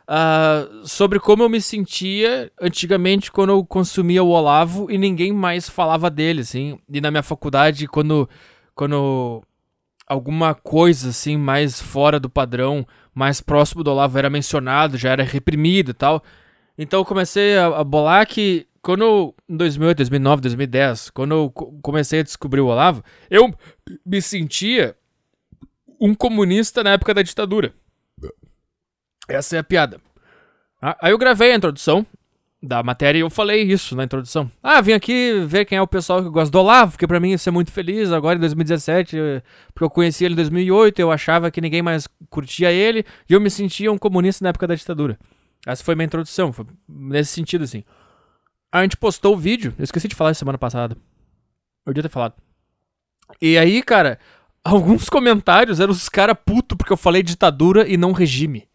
uh, 0.09 0.87
sobre 0.87 1.19
como 1.19 1.43
eu 1.43 1.49
me 1.49 1.61
sentia 1.61 2.53
antigamente 2.61 3.33
quando 3.33 3.51
eu 3.51 3.65
consumia 3.65 4.23
o 4.23 4.29
Olavo 4.29 4.91
e 4.91 4.97
ninguém 4.97 5.33
mais 5.33 5.69
falava 5.69 6.09
dele, 6.09 6.43
assim. 6.43 6.79
E 6.89 7.01
na 7.01 7.11
minha 7.11 7.23
faculdade, 7.23 7.87
quando, 7.89 8.29
quando 8.75 9.43
alguma 10.07 10.55
coisa, 10.55 11.11
assim, 11.11 11.37
mais 11.37 11.81
fora 11.81 12.21
do 12.21 12.31
padrão, 12.31 12.87
mais 13.15 13.41
próximo 13.41 13.83
do 13.83 13.91
Olavo 13.91 14.19
era 14.19 14.31
mencionado, 14.31 14.97
já 14.97 15.11
era 15.11 15.23
reprimido 15.23 15.91
e 15.91 15.95
tal. 15.95 16.23
Então 16.79 17.01
eu 17.01 17.05
comecei 17.05 17.57
a, 17.57 17.67
a 17.67 17.85
bolar 17.85 18.27
que 18.27 18.67
quando 18.83 19.35
em 19.49 19.57
2008, 19.57 19.99
2009, 19.99 20.43
2010, 20.43 21.11
quando 21.11 21.33
eu 21.33 21.51
comecei 21.83 22.21
a 22.21 22.25
descobrir 22.25 22.61
o 22.61 22.67
Olavo, 22.67 23.03
eu 23.29 23.53
me 24.05 24.23
sentia 24.23 24.97
um 26.01 26.15
comunista 26.15 26.83
na 26.83 26.93
época 26.93 27.13
da 27.13 27.23
ditadura. 27.23 27.75
Essa 29.29 29.57
é 29.57 29.59
a 29.59 29.65
piada. 29.65 30.01
Aí 30.81 31.13
eu 31.13 31.19
gravei 31.19 31.53
a 31.53 31.57
introdução 31.57 32.07
da 32.63 32.83
matéria 32.83 33.19
e 33.19 33.23
eu 33.23 33.31
falei 33.31 33.63
isso 33.63 33.95
na 33.95 34.05
introdução. 34.05 34.51
Ah, 34.63 34.81
vim 34.81 34.93
aqui 34.93 35.45
ver 35.47 35.65
quem 35.65 35.79
é 35.79 35.83
o 35.83 35.87
pessoal 35.87 36.23
que 36.23 36.29
gosta 36.29 36.51
do 36.51 36.59
Olavo, 36.59 36.93
porque 36.93 37.07
para 37.07 37.21
mim 37.21 37.33
isso 37.33 37.49
é 37.49 37.53
muito 37.53 37.71
feliz. 37.71 38.13
Agora 38.13 38.37
em 38.37 38.41
2017, 38.41 39.17
porque 39.75 39.85
eu 39.85 39.91
conheci 39.91 40.25
ele 40.25 40.33
em 40.33 40.37
2008, 40.37 40.99
eu 41.01 41.11
achava 41.11 41.51
que 41.51 41.61
ninguém 41.61 41.83
mais 41.83 42.09
curtia 42.29 42.73
ele 42.73 43.05
e 43.29 43.35
eu 43.35 43.41
me 43.41 43.51
sentia 43.51 43.93
um 43.93 43.99
comunista 43.99 44.43
na 44.43 44.51
época 44.51 44.67
da 44.67 44.75
ditadura. 44.75 45.19
Essa 45.67 45.85
foi 45.85 45.95
minha 45.95 46.07
introdução, 46.07 46.53
foi 46.53 46.67
nesse 46.89 47.33
sentido 47.33 47.65
assim. 47.65 47.85
A 48.73 48.83
gente 48.83 48.97
postou 48.97 49.35
o 49.35 49.39
vídeo, 49.39 49.75
eu 49.79 49.85
esqueci 49.85 50.07
de 50.07 50.15
falar 50.15 50.35
semana 50.35 50.59
passada. 50.59 50.97
Eu 51.85 51.93
devia 51.93 52.09
ter 52.09 52.13
falado. 52.13 52.35
E 53.41 53.59
aí, 53.59 53.83
cara, 53.83 54.19
alguns 54.65 55.09
comentários 55.09 55.81
eram 55.81 55.93
os 55.93 56.09
caras 56.09 56.37
puto 56.45 56.77
porque 56.77 56.93
eu 56.93 56.97
falei 56.97 57.23
ditadura 57.23 57.89
e 57.89 57.97
não 57.97 58.13
regime. 58.13 58.69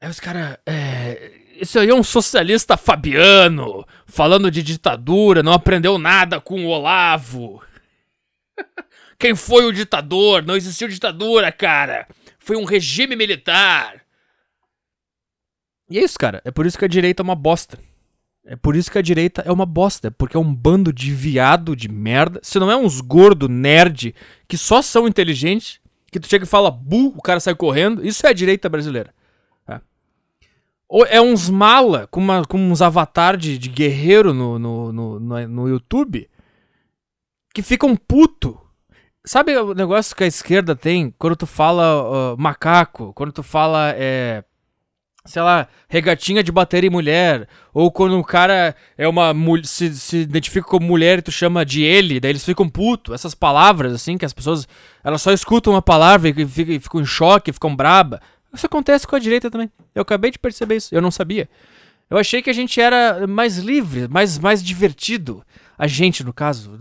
Aí 0.00 0.10
os 0.10 0.20
caras, 0.20 0.58
é. 0.66 1.32
Isso 1.60 1.78
aí 1.78 1.88
é 1.88 1.94
um 1.94 2.02
socialista 2.02 2.76
fabiano, 2.76 3.86
falando 4.04 4.50
de 4.50 4.62
ditadura, 4.62 5.42
não 5.42 5.54
aprendeu 5.54 5.96
nada 5.96 6.38
com 6.38 6.66
o 6.66 6.68
Olavo. 6.68 7.62
Quem 9.18 9.34
foi 9.34 9.64
o 9.64 9.72
ditador? 9.72 10.44
Não 10.44 10.54
existiu 10.54 10.86
ditadura, 10.86 11.50
cara. 11.50 12.06
Foi 12.38 12.56
um 12.56 12.64
regime 12.64 13.16
militar. 13.16 14.02
E 15.88 15.98
é 15.98 16.02
isso, 16.02 16.18
cara. 16.18 16.42
É 16.44 16.50
por 16.50 16.66
isso 16.66 16.78
que 16.78 16.84
a 16.84 16.88
direita 16.88 17.22
é 17.22 17.24
uma 17.24 17.34
bosta. 17.34 17.78
É 18.48 18.54
por 18.54 18.76
isso 18.76 18.90
que 18.90 18.98
a 18.98 19.02
direita 19.02 19.42
é 19.44 19.50
uma 19.50 19.66
bosta, 19.66 20.10
porque 20.10 20.36
é 20.36 20.40
um 20.40 20.54
bando 20.54 20.92
de 20.92 21.12
viado 21.12 21.74
de 21.74 21.88
merda. 21.88 22.38
Se 22.42 22.60
não 22.60 22.70
é 22.70 22.76
uns 22.76 23.00
gordo 23.00 23.48
nerd 23.48 24.14
que 24.46 24.56
só 24.56 24.80
são 24.80 25.08
inteligentes, 25.08 25.80
que 26.12 26.20
tu 26.20 26.28
chega 26.28 26.44
e 26.44 26.48
fala 26.48 26.70
bu, 26.70 27.08
o 27.08 27.20
cara 27.20 27.40
sai 27.40 27.56
correndo. 27.56 28.06
Isso 28.06 28.24
é 28.24 28.30
a 28.30 28.32
direita 28.32 28.68
brasileira. 28.68 29.12
É. 29.66 29.80
Ou 30.88 31.04
é 31.06 31.20
uns 31.20 31.50
mala 31.50 32.06
com, 32.06 32.20
uma, 32.20 32.44
com 32.44 32.56
uns 32.56 32.80
avatar 32.80 33.36
de, 33.36 33.58
de 33.58 33.68
guerreiro 33.68 34.32
no, 34.32 34.60
no, 34.60 34.92
no, 34.92 35.20
no, 35.20 35.48
no 35.48 35.68
YouTube 35.68 36.28
que 37.52 37.62
ficam 37.62 37.96
puto. 37.96 38.60
Sabe 39.24 39.56
o 39.56 39.74
negócio 39.74 40.14
que 40.14 40.22
a 40.22 40.26
esquerda 40.26 40.76
tem 40.76 41.12
quando 41.18 41.34
tu 41.34 41.46
fala 41.46 42.34
uh, 42.34 42.36
macaco, 42.38 43.12
quando 43.12 43.32
tu 43.32 43.42
fala, 43.42 43.92
é, 43.96 44.44
sei 45.26 45.42
lá, 45.42 45.68
regatinha 45.88 46.42
de 46.42 46.50
bater 46.50 46.84
em 46.84 46.90
mulher, 46.90 47.46
ou 47.74 47.90
quando 47.90 48.18
o 48.18 48.24
cara 48.24 48.74
é 48.96 49.06
uma 49.06 49.34
se, 49.64 49.94
se 49.94 50.18
identifica 50.18 50.66
como 50.66 50.86
mulher 50.86 51.18
e 51.18 51.22
tu 51.22 51.32
chama 51.32 51.64
de 51.64 51.82
ele, 51.82 52.18
daí 52.18 52.32
eles 52.32 52.44
ficam 52.44 52.68
puto. 52.68 53.12
Essas 53.12 53.34
palavras, 53.34 53.92
assim, 53.92 54.16
que 54.16 54.24
as 54.24 54.32
pessoas 54.32 54.66
elas 55.04 55.20
só 55.20 55.32
escutam 55.32 55.74
uma 55.74 55.82
palavra 55.82 56.28
e 56.28 56.46
ficam, 56.46 56.80
ficam 56.80 57.00
em 57.00 57.06
choque, 57.06 57.52
ficam 57.52 57.74
braba. 57.74 58.20
Isso 58.54 58.66
acontece 58.66 59.06
com 59.06 59.16
a 59.16 59.18
direita 59.18 59.50
também. 59.50 59.70
Eu 59.94 60.02
acabei 60.02 60.30
de 60.30 60.38
perceber 60.38 60.76
isso, 60.76 60.94
eu 60.94 61.02
não 61.02 61.10
sabia. 61.10 61.48
Eu 62.08 62.16
achei 62.18 62.40
que 62.40 62.50
a 62.50 62.52
gente 62.52 62.80
era 62.80 63.26
mais 63.26 63.58
livre, 63.58 64.06
mais, 64.08 64.38
mais 64.38 64.62
divertido. 64.62 65.44
A 65.76 65.86
gente, 65.86 66.24
no 66.24 66.32
caso. 66.32 66.78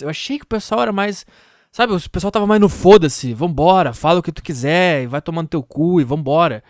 Eu 0.00 0.08
achei 0.08 0.38
que 0.38 0.44
o 0.44 0.48
pessoal 0.48 0.82
era 0.82 0.92
mais. 0.92 1.26
Sabe, 1.70 1.94
o 1.94 2.10
pessoal 2.10 2.30
tava 2.30 2.46
mais 2.46 2.60
no 2.60 2.68
foda-se. 2.68 3.32
Vambora, 3.32 3.94
fala 3.94 4.20
o 4.20 4.22
que 4.22 4.30
tu 4.30 4.42
quiser, 4.42 5.04
e 5.04 5.06
vai 5.06 5.22
tomando 5.22 5.48
teu 5.48 5.62
cu 5.62 6.00
e 6.00 6.04
vambora. 6.04 6.62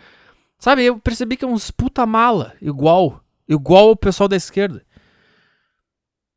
Sabe, 0.63 0.85
eu 0.85 0.97
percebi 0.97 1.35
que 1.35 1.43
é 1.43 1.47
uns 1.47 1.71
puta 1.71 2.05
mala, 2.05 2.53
igual. 2.61 3.21
Igual 3.45 3.91
o 3.91 3.97
pessoal 3.97 4.29
da 4.29 4.37
esquerda. 4.37 4.81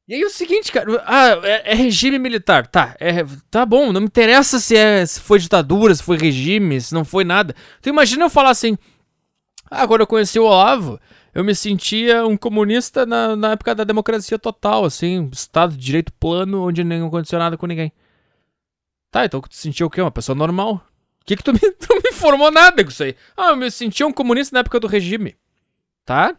E 0.09 0.15
aí 0.17 0.25
o 0.25 0.31
seguinte, 0.31 0.73
cara, 0.73 1.01
ah, 1.07 1.39
é, 1.45 1.71
é, 1.71 1.75
regime 1.77 2.19
militar, 2.19 2.67
tá, 2.67 2.97
é, 2.99 3.25
tá 3.49 3.65
bom, 3.65 3.93
não 3.93 4.01
me 4.01 4.09
interessa 4.09 4.59
se, 4.59 4.77
é, 4.77 5.07
se 5.07 5.21
foi 5.21 5.39
ditadura, 5.39 5.95
se 5.95 6.03
foi 6.03 6.17
regime, 6.17 6.81
se 6.81 6.93
não 6.93 7.05
foi 7.05 7.23
nada. 7.23 7.55
Então 7.79 7.93
imagina 7.93 8.25
eu 8.25 8.29
falar 8.29 8.51
assim, 8.51 8.77
ah, 9.71 9.87
quando 9.87 10.01
eu 10.01 10.09
conheci 10.09 10.41
o 10.41 10.45
Olavo, 10.45 10.99
eu 11.33 11.45
me 11.45 11.55
sentia 11.55 12.27
um 12.27 12.37
comunista 12.37 13.07
na, 13.07 13.37
na 13.37 13.53
época 13.53 13.77
da 13.77 13.85
democracia 13.85 14.41
total, 14.41 14.85
assim, 14.85 15.31
estado 15.33 15.77
de 15.77 15.85
direito 15.85 16.13
plano, 16.15 16.67
onde 16.67 16.83
não 16.83 17.07
aconteceu 17.07 17.39
nada 17.39 17.57
com 17.57 17.67
ninguém. 17.69 17.93
Tá, 19.09 19.25
então 19.25 19.41
tu 19.41 19.55
sentia 19.55 19.87
o 19.87 19.91
quê? 19.91 20.01
Uma 20.01 20.11
pessoa 20.11 20.35
normal? 20.35 20.85
Que 21.27 21.37
que 21.37 21.43
tu 21.43 21.53
me, 21.53 21.59
tu 21.75 21.95
me 21.95 22.11
informou 22.11 22.51
nada 22.51 22.83
com 22.83 22.91
isso 22.91 23.03
aí? 23.03 23.17
Ah, 23.37 23.51
eu 23.51 23.57
me 23.57 23.71
sentia 23.71 24.07
um 24.07 24.13
comunista 24.13 24.55
na 24.55 24.61
época 24.61 24.81
do 24.81 24.87
regime. 24.87 25.37
Tá? 26.05 26.37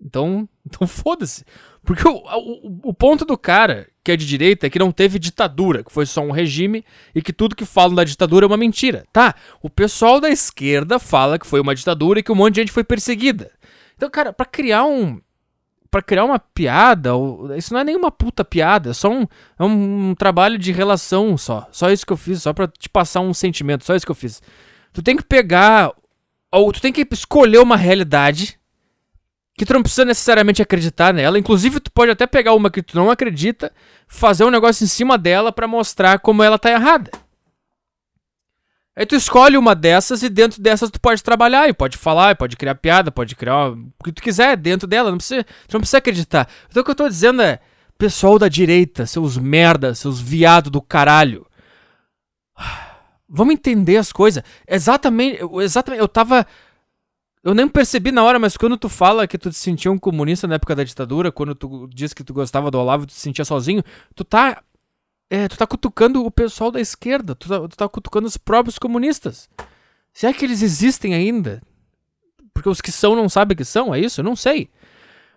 Então, 0.00 0.48
então 0.66 0.86
foda-se. 0.86 1.44
Porque 1.84 2.06
o, 2.06 2.16
o, 2.16 2.80
o, 2.90 2.92
ponto 2.92 3.24
do 3.24 3.38
cara 3.38 3.88
que 4.02 4.10
é 4.10 4.16
de 4.16 4.26
direita 4.26 4.66
é 4.66 4.70
que 4.70 4.78
não 4.78 4.90
teve 4.90 5.20
ditadura, 5.20 5.84
que 5.84 5.92
foi 5.92 6.04
só 6.04 6.20
um 6.20 6.32
regime 6.32 6.84
e 7.14 7.22
que 7.22 7.32
tudo 7.32 7.54
que 7.54 7.64
falam 7.64 7.94
da 7.94 8.02
ditadura 8.02 8.44
é 8.44 8.48
uma 8.48 8.56
mentira. 8.56 9.04
Tá, 9.12 9.36
o 9.62 9.70
pessoal 9.70 10.20
da 10.20 10.28
esquerda 10.28 10.98
fala 10.98 11.38
que 11.38 11.46
foi 11.46 11.60
uma 11.60 11.76
ditadura 11.76 12.18
e 12.18 12.22
que 12.24 12.32
um 12.32 12.34
monte 12.34 12.54
de 12.54 12.62
gente 12.62 12.72
foi 12.72 12.82
perseguida. 12.82 13.52
Então, 13.96 14.10
cara, 14.10 14.32
para 14.32 14.46
criar 14.46 14.84
um. 14.84 15.20
Para 15.96 16.02
criar 16.02 16.26
uma 16.26 16.38
piada, 16.38 17.12
isso 17.56 17.72
não 17.72 17.80
é 17.80 17.84
nenhuma 17.84 18.10
puta 18.10 18.44
piada, 18.44 18.90
é 18.90 18.92
só 18.92 19.10
um, 19.10 19.26
é 19.58 19.64
um, 19.64 20.14
trabalho 20.14 20.58
de 20.58 20.70
relação 20.70 21.38
só. 21.38 21.66
Só 21.72 21.90
isso 21.90 22.04
que 22.04 22.12
eu 22.12 22.18
fiz, 22.18 22.42
só 22.42 22.52
pra 22.52 22.68
te 22.68 22.86
passar 22.86 23.20
um 23.20 23.32
sentimento, 23.32 23.82
só 23.82 23.96
isso 23.96 24.04
que 24.04 24.12
eu 24.12 24.16
fiz. 24.16 24.42
Tu 24.92 25.02
tem 25.02 25.16
que 25.16 25.24
pegar. 25.24 25.94
Ou 26.52 26.70
tu 26.70 26.82
tem 26.82 26.92
que 26.92 27.06
escolher 27.10 27.60
uma 27.60 27.78
realidade 27.78 28.58
que 29.56 29.64
tu 29.64 29.72
não 29.72 29.82
precisa 29.82 30.04
necessariamente 30.04 30.60
acreditar 30.60 31.14
nela. 31.14 31.38
Inclusive, 31.38 31.80
tu 31.80 31.90
pode 31.90 32.10
até 32.10 32.26
pegar 32.26 32.52
uma 32.52 32.70
que 32.70 32.82
tu 32.82 32.94
não 32.94 33.10
acredita, 33.10 33.72
fazer 34.06 34.44
um 34.44 34.50
negócio 34.50 34.84
em 34.84 34.88
cima 34.88 35.16
dela 35.16 35.50
para 35.50 35.66
mostrar 35.66 36.18
como 36.18 36.42
ela 36.42 36.58
tá 36.58 36.70
errada. 36.70 37.10
Aí 38.96 39.04
tu 39.04 39.14
escolhe 39.14 39.58
uma 39.58 39.74
dessas 39.74 40.22
e 40.22 40.28
dentro 40.30 40.60
dessas 40.60 40.90
tu 40.90 40.98
pode 40.98 41.22
trabalhar 41.22 41.68
e 41.68 41.74
pode 41.74 41.98
falar, 41.98 42.30
e 42.30 42.34
pode 42.34 42.56
criar 42.56 42.74
piada, 42.76 43.12
pode 43.12 43.36
criar 43.36 43.72
o 43.72 43.92
que 44.02 44.10
tu 44.10 44.22
quiser 44.22 44.56
dentro 44.56 44.88
dela. 44.88 45.10
Não 45.10 45.18
precisa, 45.18 45.44
tu 45.44 45.74
não 45.74 45.80
precisa 45.80 45.98
acreditar. 45.98 46.48
Então 46.70 46.80
o 46.80 46.84
que 46.84 46.90
eu 46.90 46.94
tô 46.94 47.06
dizendo 47.06 47.42
é, 47.42 47.60
pessoal 47.98 48.38
da 48.38 48.48
direita, 48.48 49.04
seus 49.04 49.36
merda, 49.36 49.94
seus 49.94 50.18
viado 50.18 50.70
do 50.70 50.80
caralho. 50.80 51.46
Vamos 53.28 53.54
entender 53.54 53.98
as 53.98 54.12
coisas. 54.12 54.42
Exatamente, 54.66 55.40
exatamente, 55.60 56.00
eu 56.00 56.08
tava 56.08 56.46
eu 57.46 57.54
nem 57.54 57.68
percebi 57.68 58.10
na 58.10 58.24
hora, 58.24 58.40
mas 58.40 58.56
quando 58.56 58.76
tu 58.76 58.88
fala 58.88 59.24
que 59.24 59.38
tu 59.38 59.50
te 59.50 59.56
sentia 59.56 59.92
um 59.92 59.96
comunista 59.98 60.48
na 60.48 60.56
época 60.56 60.74
da 60.74 60.82
ditadura, 60.82 61.30
quando 61.30 61.54
tu 61.54 61.88
diz 61.94 62.12
que 62.12 62.24
tu 62.24 62.34
gostava 62.34 62.72
do 62.72 62.78
Olavo 62.78 63.06
tu 63.06 63.10
te 63.10 63.20
sentia 63.20 63.44
sozinho, 63.44 63.84
tu 64.16 64.24
tá. 64.24 64.60
É, 65.28 65.48
tu 65.48 65.56
tá 65.56 65.66
cutucando 65.66 66.24
o 66.24 66.30
pessoal 66.30 66.70
da 66.70 66.80
esquerda, 66.80 67.34
tu 67.34 67.48
tá, 67.48 67.60
tu 67.68 67.76
tá 67.76 67.88
cutucando 67.88 68.28
os 68.28 68.36
próprios 68.36 68.78
comunistas. 68.78 69.48
Será 70.12 70.32
que 70.32 70.44
eles 70.44 70.62
existem 70.62 71.14
ainda? 71.14 71.60
Porque 72.54 72.68
os 72.68 72.80
que 72.80 72.92
são 72.92 73.16
não 73.16 73.28
sabem 73.28 73.56
que 73.56 73.64
são, 73.64 73.94
é 73.94 74.00
isso? 74.00 74.20
Eu 74.20 74.24
não 74.24 74.36
sei. 74.36 74.70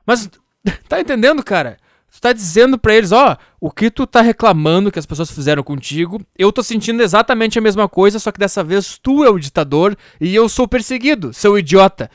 Mas, 0.05 0.29
tá 0.87 1.01
entendendo, 1.01 1.43
cara? 1.43 1.77
Tu 2.11 2.21
tá 2.21 2.33
dizendo 2.33 2.77
para 2.77 2.95
eles, 2.95 3.11
ó, 3.11 3.37
o 3.59 3.69
que 3.69 3.91
tu 3.91 4.07
tá 4.07 4.21
reclamando 4.21 4.91
que 4.91 4.99
as 4.99 5.05
pessoas 5.05 5.31
fizeram 5.31 5.63
contigo, 5.63 6.19
eu 6.37 6.51
tô 6.51 6.63
sentindo 6.63 7.03
exatamente 7.03 7.59
a 7.59 7.61
mesma 7.61 7.87
coisa, 7.89 8.19
só 8.19 8.31
que 8.31 8.39
dessa 8.39 8.63
vez 8.63 8.97
tu 8.97 9.23
é 9.23 9.29
o 9.29 9.39
ditador 9.39 9.97
e 10.19 10.33
eu 10.33 10.49
sou 10.49 10.67
perseguido, 10.67 11.33
seu 11.33 11.57
idiota. 11.57 12.09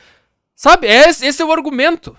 Sabe? 0.55 0.87
Esse, 0.87 1.25
esse 1.25 1.41
é 1.41 1.45
o 1.45 1.51
argumento. 1.51 2.17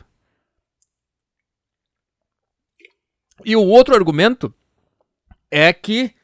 E 3.44 3.56
o 3.56 3.62
outro 3.62 3.94
argumento 3.94 4.52
é 5.50 5.72
que 5.72 6.14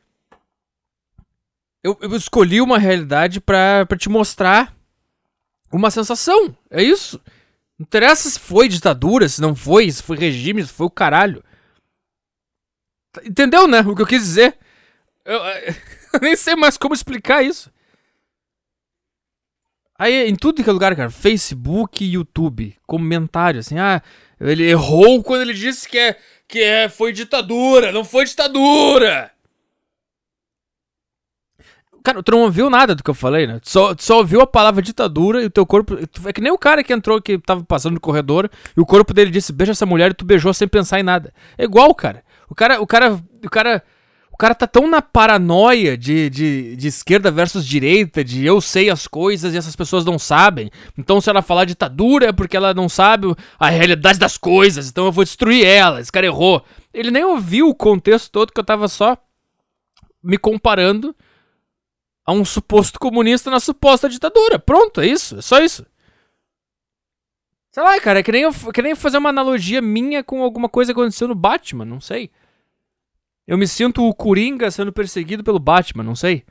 eu, 1.83 1.99
eu 2.01 2.15
escolhi 2.17 2.61
uma 2.61 2.79
realidade 2.79 3.41
para 3.41 3.87
te 3.99 4.09
mostrar 4.09 4.75
uma 5.73 5.91
sensação. 5.91 6.57
É 6.71 6.83
isso. 6.83 7.21
Não 7.79 7.85
interessa 7.85 8.31
se 8.31 8.39
foi 8.39 8.69
ditadura, 8.69 9.29
se 9.29 9.41
não 9.41 9.55
foi, 9.55 9.91
se 9.91 10.03
foi 10.03 10.17
regime, 10.17 10.63
se 10.63 10.73
foi 10.73 10.87
o 10.87 10.91
caralho. 10.91 11.43
Entendeu, 13.25 13.67
né? 13.67 13.81
O 13.81 13.97
que 13.97 14.03
eu 14.03 14.07
quis 14.07 14.23
dizer? 14.23 14.57
Eu, 15.25 15.41
eu 16.15 16.21
nem 16.21 16.37
sei 16.37 16.55
mais 16.55 16.77
como 16.77 16.95
explicar 16.95 17.43
isso. 17.43 17.71
Aí, 19.99 20.29
em 20.29 20.35
tudo 20.35 20.63
que 20.63 20.69
é 20.69 20.73
lugar, 20.73 20.97
cara, 20.97 21.11
Facebook, 21.11 22.05
YouTube, 22.05 22.77
comentário, 22.87 23.61
assim, 23.61 23.79
ah, 23.79 24.03
ele 24.41 24.65
errou 24.65 25.23
quando 25.23 25.43
ele 25.43 25.55
disse 25.55 25.89
que 25.89 25.97
é, 25.97 26.19
que 26.53 26.63
é, 26.63 26.87
foi 26.87 27.15
ditadura, 27.15 27.91
não 27.91 28.05
foi 28.05 28.27
ditadura. 28.27 29.31
Cara, 32.05 32.23
tu 32.23 32.33
não 32.33 32.43
ouviu 32.43 32.69
nada 32.69 32.95
do 32.95 33.03
que 33.03 33.09
eu 33.09 33.15
falei, 33.15 33.47
né? 33.47 33.59
Tu 33.59 33.71
só, 33.71 33.95
tu 33.95 34.03
só 34.03 34.19
ouviu 34.19 34.43
a 34.43 34.47
palavra 34.47 34.83
ditadura 34.83 35.41
e 35.43 35.47
o 35.47 35.51
teu 35.51 35.65
corpo. 35.65 35.97
É 36.27 36.33
que 36.33 36.43
nem 36.43 36.53
o 36.53 36.59
cara 36.59 36.85
que 36.85 36.93
entrou, 36.93 37.23
que 37.23 37.39
tava 37.39 37.65
passando 37.65 37.95
no 37.95 38.01
corredor 38.01 38.51
e 38.77 38.81
o 38.81 38.85
corpo 38.85 39.15
dele 39.15 39.31
disse: 39.31 39.51
beija 39.51 39.73
essa 39.73 39.87
mulher 39.87 40.11
e 40.11 40.15
tu 40.15 40.27
beijou 40.27 40.53
sem 40.53 40.69
pensar 40.69 41.01
em 41.01 41.03
nada. 41.03 41.33
É 41.57 41.65
igual, 41.65 41.95
cara. 41.95 42.23
O 42.51 42.55
cara. 42.55 42.83
O 42.83 42.87
cara. 42.87 43.19
O 43.43 43.49
cara. 43.49 43.83
O 44.33 44.37
cara 44.37 44.55
tá 44.55 44.67
tão 44.67 44.89
na 44.89 45.03
paranoia 45.03 45.97
de, 45.97 46.31
de, 46.31 46.75
de 46.75 46.89
esquerda 46.89 47.31
versus 47.31 47.67
direita, 47.67 48.25
de 48.25 48.45
eu 48.45 48.63
sei 48.63 48.89
as 48.89 49.07
coisas 49.07 49.53
e 49.53 49.59
essas 49.59 49.77
pessoas 49.77 50.07
não 50.07 50.19
sabem. 50.19 50.71
Então, 50.97 51.21
se 51.21 51.29
ela 51.29 51.43
falar 51.43 51.67
ditadura 51.67 52.27
é 52.27 52.33
porque 52.33 52.57
ela 52.57 52.73
não 52.73 52.89
sabe 52.89 53.27
a 53.59 53.69
realidade 53.69 54.19
das 54.19 54.39
coisas, 54.39 54.89
então 54.89 55.05
eu 55.05 55.13
vou 55.13 55.23
destruir 55.23 55.65
ela. 55.67 56.01
Esse 56.01 56.11
cara 56.11 56.27
errou. 56.27 56.65
Ele 56.95 57.11
nem 57.11 57.23
ouviu 57.23 57.69
o 57.69 57.75
contexto 57.75 58.31
todo 58.31 58.53
que 58.53 58.59
eu 58.59 58.65
tava 58.65 58.89
só 58.89 59.19
me 60.23 60.39
comparando 60.39 61.15
a 62.25 62.33
um 62.33 62.45
suposto 62.45 62.99
comunista 62.99 63.51
na 63.51 63.61
suposta 63.61 64.09
ditadura. 64.09 64.59
Pronto, 64.59 65.03
é 65.03 65.07
isso, 65.07 65.39
é 65.39 65.43
só 65.43 65.61
isso. 65.61 65.85
Sei 67.71 67.83
lá, 67.83 68.01
cara, 68.01 68.21
é 68.21 68.23
que 68.23 68.33
nem, 68.33 68.43
eu, 68.43 68.53
que 68.73 68.83
nem 68.83 68.95
fazer 68.95 69.19
uma 69.19 69.29
analogia 69.29 69.83
minha 69.83 70.25
com 70.25 70.43
alguma 70.43 70.69
coisa 70.69 70.93
que 70.93 70.99
aconteceu 70.99 71.29
no 71.29 71.35
Batman, 71.35 71.85
não 71.85 72.01
sei. 72.01 72.31
Eu 73.47 73.59
me 73.59 73.67
sinto 73.67 74.07
o 74.07 74.15
Coringa 74.15 74.71
sendo 74.71 74.93
perseguido 74.93 75.43
pelo 75.43 75.59
Batman, 75.59 76.03
não 76.03 76.15
sei. 76.15 76.45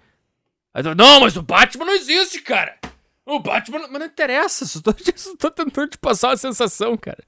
Não, 0.95 1.21
mas 1.21 1.35
o 1.35 1.41
Batman 1.41 1.85
não 1.85 1.93
existe, 1.93 2.41
cara. 2.41 2.77
O 3.25 3.39
Batman. 3.39 3.87
Mas 3.89 3.99
não 3.99 4.05
interessa, 4.05 4.65
só 4.65 4.81
tô, 4.81 4.93
só 5.15 5.35
tô 5.35 5.51
tentando 5.51 5.89
te 5.89 5.97
passar 5.97 6.29
uma 6.29 6.37
sensação, 6.37 6.97
cara. 6.97 7.23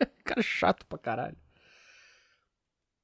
cara 0.24 0.42
chato 0.42 0.84
pra 0.86 0.98
caralho. 0.98 1.36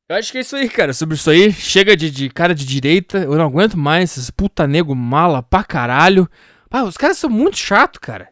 Eu 0.08 0.16
acho 0.16 0.32
que 0.32 0.38
é 0.38 0.40
isso 0.40 0.56
aí, 0.56 0.68
cara. 0.68 0.92
Sobre 0.92 1.14
isso 1.14 1.30
aí, 1.30 1.52
chega 1.52 1.96
de, 1.96 2.10
de 2.10 2.28
cara 2.28 2.54
de 2.54 2.66
direita. 2.66 3.18
Eu 3.18 3.36
não 3.36 3.44
aguento 3.44 3.78
mais 3.78 4.10
esses 4.10 4.30
puta 4.30 4.66
nego 4.66 4.94
mala 4.94 5.42
pra 5.42 5.62
caralho. 5.62 6.28
Ah, 6.70 6.84
os 6.84 6.96
caras 6.96 7.16
são 7.16 7.30
muito 7.30 7.56
chato, 7.56 8.00
cara. 8.00 8.28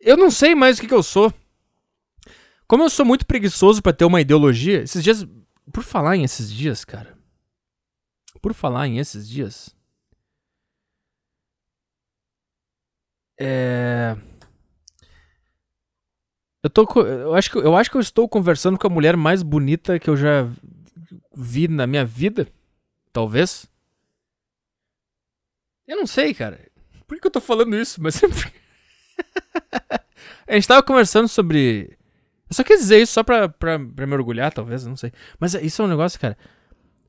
Eu 0.00 0.16
não 0.16 0.30
sei 0.30 0.54
mais 0.54 0.78
o 0.78 0.80
que, 0.80 0.86
que 0.86 0.94
eu 0.94 1.02
sou. 1.02 1.32
Como 2.66 2.82
eu 2.82 2.90
sou 2.90 3.04
muito 3.04 3.26
preguiçoso 3.26 3.82
para 3.82 3.92
ter 3.92 4.04
uma 4.04 4.20
ideologia, 4.20 4.82
esses 4.82 5.02
dias. 5.02 5.26
Por 5.72 5.82
falar 5.82 6.16
em 6.16 6.24
esses 6.24 6.52
dias, 6.52 6.84
cara. 6.84 7.16
Por 8.40 8.54
falar 8.54 8.86
em 8.86 8.98
esses 8.98 9.28
dias. 9.28 9.74
É. 13.38 14.16
Eu 16.62 16.70
tô. 16.70 16.86
Eu 17.02 17.34
acho, 17.34 17.50
que, 17.50 17.58
eu 17.58 17.76
acho 17.76 17.90
que 17.90 17.96
eu 17.96 18.00
estou 18.00 18.28
conversando 18.28 18.78
com 18.78 18.86
a 18.86 18.90
mulher 18.90 19.16
mais 19.16 19.42
bonita 19.42 19.98
que 19.98 20.08
eu 20.08 20.16
já 20.16 20.48
vi 21.34 21.68
na 21.68 21.86
minha 21.86 22.04
vida. 22.04 22.48
Talvez. 23.12 23.66
Eu 25.86 25.96
não 25.98 26.06
sei, 26.06 26.32
cara. 26.32 26.58
Por 27.06 27.20
que 27.20 27.26
eu 27.26 27.30
tô 27.30 27.40
falando 27.40 27.76
isso? 27.76 28.02
Mas 28.02 28.14
sempre. 28.16 28.52
a 30.46 30.54
gente 30.54 30.66
tava 30.66 30.82
conversando 30.82 31.28
sobre. 31.28 31.98
Só 32.54 32.64
quis 32.64 32.80
dizer 32.80 33.02
isso 33.02 33.12
só 33.12 33.22
pra, 33.22 33.48
pra, 33.48 33.78
pra 33.78 34.06
me 34.06 34.14
orgulhar, 34.14 34.52
talvez, 34.52 34.86
não 34.86 34.96
sei. 34.96 35.12
Mas 35.38 35.54
isso 35.54 35.82
é 35.82 35.84
um 35.84 35.88
negócio, 35.88 36.18
cara. 36.18 36.36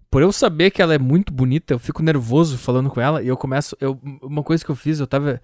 Por 0.09 0.21
eu 0.21 0.31
saber 0.31 0.71
que 0.71 0.81
ela 0.81 0.93
é 0.93 0.99
muito 0.99 1.33
bonita, 1.33 1.73
eu 1.73 1.79
fico 1.79 2.01
nervoso 2.01 2.57
falando 2.57 2.89
com 2.89 3.01
ela 3.01 3.21
e 3.21 3.27
eu 3.27 3.37
começo. 3.37 3.75
Eu, 3.79 3.99
uma 4.21 4.43
coisa 4.43 4.63
que 4.63 4.71
eu 4.71 4.75
fiz, 4.75 4.99
eu 4.99 5.07
tava. 5.07 5.41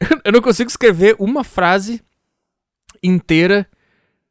eu 0.24 0.32
não 0.32 0.40
consigo 0.40 0.70
escrever 0.70 1.16
uma 1.18 1.44
frase 1.44 2.02
inteira 3.02 3.66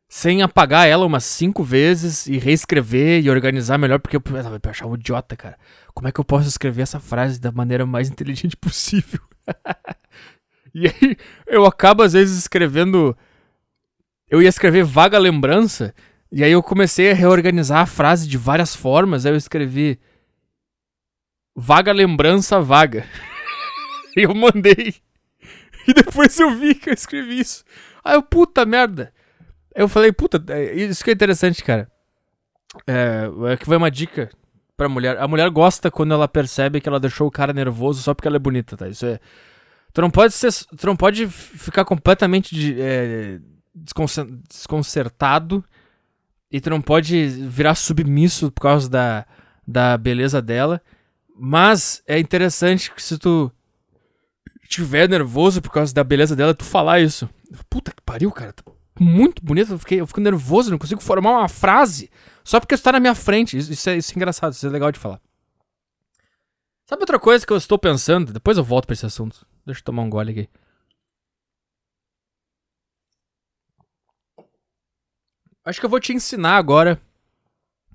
sem 0.10 0.42
apagar 0.42 0.88
ela 0.88 1.06
umas 1.06 1.24
cinco 1.24 1.64
vezes 1.64 2.26
e 2.26 2.40
reescrever 2.40 3.24
e 3.24 3.30
organizar 3.30 3.78
melhor, 3.78 4.00
porque 4.00 4.18
eu, 4.18 4.24
eu 4.26 4.70
achava 4.72 4.92
um 4.92 4.96
idiota, 4.96 5.38
cara. 5.38 5.58
Como 5.94 6.08
é 6.08 6.12
que 6.12 6.20
eu 6.20 6.26
posso 6.26 6.48
escrever 6.48 6.82
essa 6.82 7.00
frase 7.00 7.40
da 7.40 7.52
maneira 7.52 7.86
mais 7.86 8.10
inteligente 8.10 8.58
possível? 8.58 9.22
e 10.74 10.88
aí 10.88 11.18
eu 11.46 11.66
acabo 11.66 12.02
às 12.02 12.14
vezes 12.14 12.38
escrevendo. 12.40 13.16
Eu 14.30 14.42
ia 14.42 14.50
escrever 14.50 14.84
vaga 14.84 15.18
lembrança, 15.18 15.94
e 16.32 16.44
aí 16.44 16.52
eu 16.52 16.62
comecei 16.62 17.12
a 17.12 17.16
reorganizar 17.16 17.80
a 17.80 17.86
frase 17.86 18.28
de 18.28 18.38
várias 18.38 18.76
formas. 18.76 19.26
Aí 19.26 19.32
eu 19.32 19.38
escrevi 19.38 20.00
vaga 21.56 21.92
lembrança 21.92 22.62
vaga. 22.62 23.06
e 24.16 24.22
eu 24.22 24.34
mandei. 24.36 24.96
E 25.88 25.94
depois 25.94 26.40
eu 26.40 26.52
vi 26.56 26.76
que 26.76 26.90
eu 26.90 26.94
escrevi 26.94 27.40
isso. 27.40 27.64
Aí 28.04 28.16
eu, 28.16 28.22
puta 28.22 28.66
merda. 28.66 29.12
Eu 29.74 29.88
falei, 29.88 30.12
puta, 30.12 30.44
é, 30.54 30.76
isso 30.76 31.04
que 31.04 31.10
é 31.10 31.14
interessante, 31.14 31.64
cara. 31.64 31.90
É, 32.86 33.30
é 33.52 33.58
que 33.58 33.68
vai 33.68 33.78
uma 33.78 33.90
dica 33.90 34.30
pra 34.78 34.88
mulher. 34.88 35.18
A 35.18 35.28
mulher 35.28 35.50
gosta 35.50 35.90
quando 35.90 36.14
ela 36.14 36.28
percebe 36.28 36.80
que 36.80 36.88
ela 36.88 37.00
deixou 37.00 37.28
o 37.28 37.32
cara 37.32 37.54
nervoso 37.54 38.04
só 38.04 38.14
porque 38.14 38.28
ela 38.28 38.38
é 38.38 38.40
bonita, 38.40 38.78
tá? 38.78 38.88
Isso 38.88 39.06
é. 39.06 39.20
Tu 39.92 40.02
não 40.02 40.12
pode 40.12 40.34
ser. 40.34 40.54
Tu 40.54 40.86
não 40.86 40.96
pode 40.96 41.28
ficar 41.28 41.84
completamente 41.86 42.54
de, 42.54 42.80
é, 42.80 43.40
desconcertado 44.48 45.64
e 46.52 46.60
tu 46.60 46.70
não 46.70 46.82
pode 46.82 47.28
virar 47.28 47.76
submisso 47.76 48.52
por 48.52 48.62
causa 48.62 48.90
da, 48.90 49.26
da 49.68 49.98
beleza 49.98 50.42
dela. 50.42 50.82
Mas 51.38 52.02
é 52.08 52.20
interessante 52.20 52.92
que 52.94 53.02
se 53.02 53.18
tu 53.18 53.52
tiver 54.68 55.08
nervoso 55.08 55.62
por 55.62 55.72
causa 55.72 55.94
da 55.94 56.04
beleza 56.04 56.36
dela, 56.36 56.54
tu 56.54 56.64
falar 56.64 57.00
isso. 57.00 57.30
Puta 57.70 57.92
que 57.92 58.02
pariu, 58.02 58.32
cara. 58.32 58.54
Tá 58.54 58.64
muito 59.00 59.44
bonito. 59.44 59.74
Eu, 59.74 59.80
fiquei, 59.80 60.02
eu 60.02 60.08
fico 60.08 60.20
nervoso, 60.20 60.72
não 60.72 60.78
consigo 60.78 61.02
formar 61.02 61.32
uma 61.32 61.48
frase 61.48 62.10
só 62.44 62.60
porque 62.60 62.76
está 62.76 62.92
na 62.92 63.00
minha 63.00 63.16
frente. 63.16 63.58
Isso, 63.58 63.72
isso, 63.72 63.90
é, 63.90 63.98
isso 63.98 64.12
é 64.12 64.16
engraçado, 64.16 64.54
isso 64.54 64.66
é 64.66 64.70
legal 64.70 64.92
de 64.92 65.00
falar. 65.00 65.22
Sabe 66.86 67.04
outra 67.04 67.20
coisa 67.20 67.46
que 67.46 67.54
eu 67.54 67.58
estou 67.58 67.78
pensando? 67.78 68.34
Depois 68.34 68.58
eu 68.58 68.64
volto 68.64 68.88
para 68.88 68.94
esse 68.94 69.06
assunto. 69.06 69.46
Deixa 69.66 69.80
eu 69.82 69.86
tomar 69.86 70.02
um 70.02 70.10
gole 70.10 70.32
aqui. 70.32 70.50
Acho 75.70 75.80
que 75.80 75.86
eu 75.86 75.90
vou 75.90 76.00
te 76.00 76.12
ensinar 76.12 76.58
agora 76.58 77.00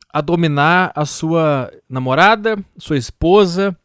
a 0.08 0.20
dominar 0.20 0.92
a 0.94 1.04
sua 1.04 1.72
namorada, 1.88 2.56
sua 2.78 2.96
esposa 2.96 3.76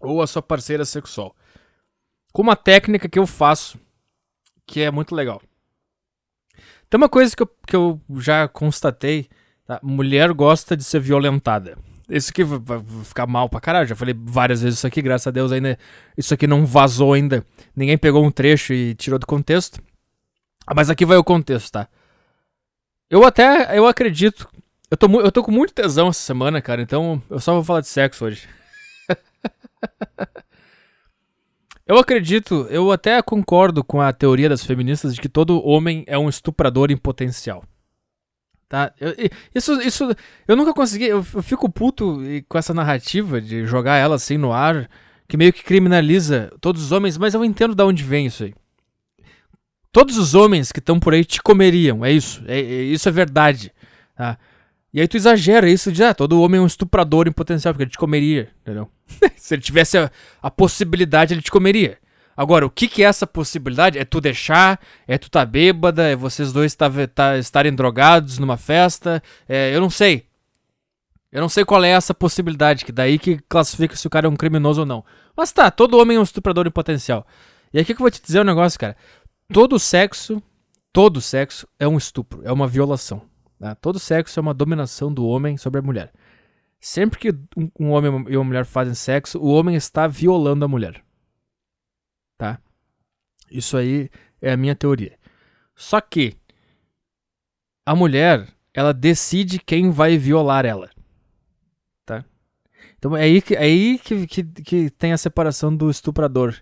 ou 0.00 0.22
a 0.22 0.26
sua 0.28 0.40
parceira 0.40 0.84
sexual. 0.84 1.34
Com 2.32 2.42
uma 2.42 2.54
técnica 2.54 3.08
que 3.08 3.18
eu 3.18 3.26
faço 3.26 3.76
que 4.64 4.82
é 4.82 4.90
muito 4.92 5.16
legal. 5.16 5.42
Tem 6.88 6.96
uma 6.96 7.08
coisa 7.08 7.34
que 7.34 7.42
eu, 7.42 7.50
que 7.66 7.74
eu 7.74 8.00
já 8.18 8.46
constatei: 8.46 9.28
tá? 9.66 9.80
mulher 9.82 10.32
gosta 10.32 10.76
de 10.76 10.84
ser 10.84 11.00
violentada. 11.00 11.76
Isso 12.08 12.30
aqui 12.30 12.44
vai 12.44 12.80
ficar 13.02 13.26
mal 13.26 13.48
pra 13.48 13.60
caralho. 13.60 13.88
Já 13.88 13.96
falei 13.96 14.14
várias 14.16 14.62
vezes 14.62 14.78
isso 14.78 14.86
aqui, 14.86 15.02
graças 15.02 15.26
a 15.26 15.32
Deus 15.32 15.50
ainda. 15.50 15.76
Isso 16.16 16.32
aqui 16.32 16.46
não 16.46 16.64
vazou 16.64 17.14
ainda. 17.14 17.44
Ninguém 17.74 17.98
pegou 17.98 18.24
um 18.24 18.30
trecho 18.30 18.72
e 18.72 18.94
tirou 18.94 19.18
do 19.18 19.26
contexto. 19.26 19.82
Mas 20.72 20.88
aqui 20.88 21.04
vai 21.04 21.16
o 21.16 21.24
contexto, 21.24 21.72
tá? 21.72 21.88
Eu 23.10 23.24
até. 23.24 23.76
Eu 23.76 23.86
acredito. 23.86 24.48
Eu 24.90 24.96
tô, 24.96 25.20
eu 25.20 25.32
tô 25.32 25.42
com 25.42 25.50
muito 25.50 25.74
tesão 25.74 26.08
essa 26.08 26.20
semana, 26.20 26.60
cara. 26.62 26.82
Então 26.82 27.22
eu 27.28 27.40
só 27.40 27.54
vou 27.54 27.64
falar 27.64 27.80
de 27.80 27.88
sexo 27.88 28.24
hoje. 28.24 28.48
Eu 31.88 31.96
acredito, 31.96 32.66
eu 32.68 32.92
até 32.92 33.22
concordo 33.22 33.82
com 33.82 33.98
a 33.98 34.12
teoria 34.12 34.46
das 34.46 34.62
feministas 34.62 35.14
de 35.14 35.22
que 35.22 35.28
todo 35.28 35.66
homem 35.66 36.04
é 36.06 36.18
um 36.18 36.28
estuprador 36.28 36.90
em 36.90 36.98
potencial. 36.98 37.64
Tá? 38.68 38.92
Eu, 39.00 39.14
isso, 39.54 39.80
isso, 39.80 40.14
eu 40.46 40.54
nunca 40.54 40.74
consegui, 40.74 41.06
eu, 41.06 41.24
fico 41.24 41.66
puto 41.70 42.20
com 42.46 42.58
essa 42.58 42.74
narrativa 42.74 43.40
de 43.40 43.64
jogar 43.64 43.96
ela 43.96 44.16
assim 44.16 44.36
no 44.36 44.52
ar, 44.52 44.86
que 45.26 45.38
meio 45.38 45.50
que 45.50 45.64
criminaliza 45.64 46.52
todos 46.60 46.82
os 46.82 46.92
homens, 46.92 47.16
mas 47.16 47.32
eu 47.32 47.42
entendo 47.42 47.74
de 47.74 47.82
onde 47.82 48.04
vem 48.04 48.26
isso 48.26 48.44
aí. 48.44 48.54
Todos 49.98 50.16
os 50.16 50.32
homens 50.32 50.70
que 50.70 50.78
estão 50.78 51.00
por 51.00 51.12
aí 51.12 51.24
te 51.24 51.42
comeriam, 51.42 52.04
é 52.04 52.12
isso, 52.12 52.40
é, 52.46 52.60
é, 52.60 52.82
isso 52.84 53.08
é 53.08 53.10
verdade. 53.10 53.72
Tá? 54.16 54.38
E 54.94 55.00
aí 55.00 55.08
tu 55.08 55.16
exagera 55.16 55.68
isso 55.68 55.90
de, 55.90 56.04
ah, 56.04 56.14
todo 56.14 56.40
homem 56.40 56.60
é 56.60 56.62
um 56.62 56.68
estuprador 56.68 57.26
em 57.26 57.32
potencial, 57.32 57.74
porque 57.74 57.82
ele 57.82 57.90
te 57.90 57.98
comeria, 57.98 58.48
entendeu? 58.62 58.88
Se 59.34 59.56
ele 59.56 59.60
tivesse 59.60 59.98
a, 59.98 60.08
a, 60.40 60.52
possibilidade, 60.52 61.34
ele 61.34 61.42
te 61.42 61.50
comeria. 61.50 61.98
Agora, 62.36 62.64
o 62.64 62.70
que 62.70 62.86
que 62.86 63.02
é 63.02 63.06
essa 63.06 63.26
possibilidade? 63.26 63.98
É 63.98 64.04
tu 64.04 64.20
deixar, 64.20 64.78
é 65.04 65.18
tu 65.18 65.28
tá 65.28 65.44
bêbada, 65.44 66.04
é 66.04 66.14
vocês 66.14 66.52
dois 66.52 66.76
tá, 66.76 66.88
tá, 67.12 67.36
estarem 67.36 67.74
drogados 67.74 68.38
numa 68.38 68.56
festa, 68.56 69.20
é, 69.48 69.74
eu 69.74 69.80
não 69.80 69.90
sei. 69.90 70.26
Eu 71.32 71.40
não 71.40 71.48
sei 71.48 71.64
qual 71.64 71.82
é 71.82 71.88
essa 71.88 72.14
possibilidade, 72.14 72.84
que 72.84 72.92
daí 72.92 73.18
que 73.18 73.40
classifica 73.48 73.96
se 73.96 74.06
o 74.06 74.10
cara 74.10 74.28
é 74.28 74.30
um 74.30 74.36
criminoso 74.36 74.82
ou 74.82 74.86
não. 74.86 75.04
Mas 75.36 75.50
tá, 75.50 75.72
todo 75.72 75.98
homem 75.98 76.18
é 76.18 76.20
um 76.20 76.22
estuprador 76.22 76.68
em 76.68 76.70
potencial. 76.70 77.26
E 77.72 77.78
aqui 77.78 77.94
que 77.94 78.00
eu 78.00 78.04
vou 78.04 78.10
te 78.10 78.22
dizer 78.22 78.40
um 78.40 78.44
negócio, 78.44 78.78
cara. 78.78 78.96
Todo 79.50 79.78
sexo, 79.78 80.42
todo 80.92 81.20
sexo 81.22 81.66
é 81.78 81.88
um 81.88 81.96
estupro, 81.96 82.42
é 82.44 82.52
uma 82.52 82.68
violação. 82.68 83.22
Tá? 83.58 83.74
Todo 83.74 83.98
sexo 83.98 84.38
é 84.38 84.42
uma 84.42 84.52
dominação 84.52 85.12
do 85.12 85.26
homem 85.26 85.56
sobre 85.56 85.80
a 85.80 85.82
mulher. 85.82 86.12
Sempre 86.78 87.18
que 87.18 87.30
um, 87.56 87.70
um 87.80 87.90
homem 87.90 88.26
e 88.28 88.36
uma 88.36 88.44
mulher 88.44 88.66
fazem 88.66 88.94
sexo, 88.94 89.38
o 89.38 89.48
homem 89.48 89.74
está 89.74 90.06
violando 90.06 90.64
a 90.64 90.68
mulher. 90.68 91.02
Tá? 92.36 92.60
Isso 93.50 93.76
aí 93.76 94.10
é 94.40 94.52
a 94.52 94.56
minha 94.56 94.76
teoria. 94.76 95.18
Só 95.74 96.00
que 96.00 96.36
a 97.86 97.96
mulher, 97.96 98.46
ela 98.74 98.92
decide 98.92 99.58
quem 99.58 99.90
vai 99.90 100.18
violar 100.18 100.66
ela. 100.66 100.90
Tá? 102.04 102.22
Então 102.98 103.16
é 103.16 103.22
aí 103.22 103.40
que, 103.40 103.54
é 103.54 103.62
aí 103.62 103.98
que, 103.98 104.26
que, 104.26 104.44
que 104.44 104.90
tem 104.90 105.12
a 105.14 105.18
separação 105.18 105.74
do 105.74 105.88
estuprador. 105.88 106.54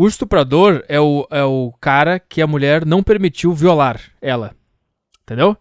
O 0.00 0.08
estuprador 0.08 0.82
é 0.88 0.98
o, 0.98 1.28
é 1.30 1.44
o 1.44 1.74
cara 1.78 2.18
que 2.18 2.40
a 2.40 2.46
mulher 2.46 2.86
não 2.86 3.02
permitiu 3.02 3.52
violar 3.52 4.00
ela. 4.18 4.56
Entendeu? 5.20 5.54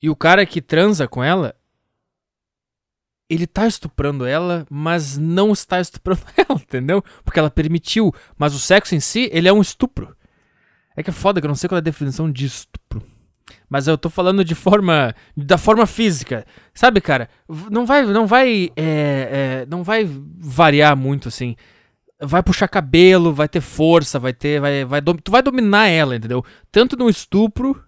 E 0.00 0.08
o 0.08 0.14
cara 0.14 0.46
que 0.46 0.62
transa 0.62 1.08
com 1.08 1.24
ela, 1.24 1.56
ele 3.28 3.48
tá 3.48 3.66
estuprando 3.66 4.24
ela, 4.24 4.64
mas 4.70 5.18
não 5.18 5.50
está 5.50 5.80
estuprando 5.82 6.22
ela, 6.36 6.56
entendeu? 6.56 7.02
Porque 7.24 7.40
ela 7.40 7.50
permitiu. 7.50 8.14
Mas 8.38 8.54
o 8.54 8.60
sexo 8.60 8.94
em 8.94 9.00
si, 9.00 9.28
ele 9.32 9.48
é 9.48 9.52
um 9.52 9.60
estupro. 9.60 10.16
É 10.96 11.02
que 11.02 11.10
é 11.10 11.12
foda 11.12 11.40
que 11.40 11.46
eu 11.46 11.48
não 11.48 11.56
sei 11.56 11.68
qual 11.68 11.78
é 11.78 11.80
a 11.80 11.82
definição 11.82 12.30
de 12.30 12.46
estupro. 12.46 13.02
Mas 13.68 13.88
eu 13.88 13.98
tô 13.98 14.08
falando 14.08 14.44
de 14.44 14.54
forma. 14.54 15.12
da 15.36 15.58
forma 15.58 15.84
física. 15.84 16.46
Sabe, 16.72 17.00
cara? 17.00 17.28
Não 17.68 17.84
vai. 17.84 18.04
Não 18.04 18.24
vai. 18.24 18.70
É, 18.76 19.62
é, 19.62 19.66
não 19.68 19.82
vai 19.82 20.08
variar 20.08 20.96
muito 20.96 21.26
assim. 21.26 21.56
Vai 22.20 22.42
puxar 22.42 22.66
cabelo, 22.68 23.32
vai 23.32 23.48
ter 23.48 23.60
força, 23.60 24.18
vai 24.18 24.32
ter. 24.32 24.60
Vai, 24.60 24.84
vai, 24.84 25.00
tu 25.02 25.30
vai 25.30 25.42
dominar 25.42 25.86
ela, 25.86 26.16
entendeu? 26.16 26.44
Tanto 26.70 26.96
no 26.96 27.08
estupro. 27.08 27.82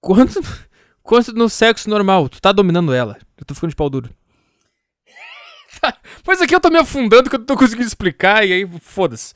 Quanto 0.00 0.40
Quanto 1.06 1.32
no 1.32 1.48
sexo 1.48 1.88
normal, 1.88 2.28
tu 2.28 2.42
tá 2.42 2.50
dominando 2.50 2.92
ela. 2.92 3.16
Eu 3.38 3.44
tô 3.44 3.54
ficando 3.54 3.70
de 3.70 3.76
pau 3.76 3.88
duro. 3.88 4.12
pois 6.24 6.42
aqui 6.42 6.52
eu 6.52 6.60
tô 6.60 6.68
me 6.68 6.78
afundando 6.78 7.30
que 7.30 7.36
eu 7.36 7.38
não 7.38 7.46
tô 7.46 7.56
conseguindo 7.56 7.86
explicar 7.86 8.44
e 8.44 8.52
aí 8.52 8.80
foda-se. 8.80 9.32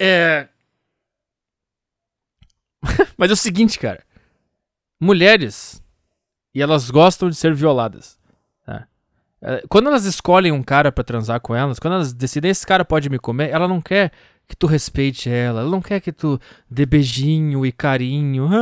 É. 0.00 0.48
Mas 3.18 3.30
é 3.30 3.34
o 3.34 3.36
seguinte, 3.36 3.80
cara. 3.80 4.04
Mulheres. 5.00 5.82
E 6.54 6.62
elas 6.62 6.88
gostam 6.88 7.28
de 7.28 7.34
ser 7.34 7.52
violadas. 7.52 8.16
É, 9.42 9.62
quando 9.68 9.88
elas 9.88 10.04
escolhem 10.04 10.52
um 10.52 10.62
cara 10.62 10.92
para 10.92 11.02
transar 11.02 11.40
com 11.40 11.54
elas, 11.54 11.78
quando 11.78 11.94
elas 11.94 12.12
decidem 12.12 12.50
esse 12.50 12.66
cara 12.66 12.84
pode 12.84 13.10
me 13.10 13.18
comer, 13.18 13.50
ela 13.50 13.66
não 13.66 13.80
quer 13.80 14.12
que 14.46 14.56
tu 14.56 14.66
respeite 14.66 15.28
ela. 15.28 15.60
Ela 15.60 15.70
não 15.70 15.80
quer 15.80 16.00
que 16.00 16.12
tu 16.12 16.38
dê 16.70 16.86
beijinho 16.86 17.66
e 17.66 17.72
carinho. 17.72 18.48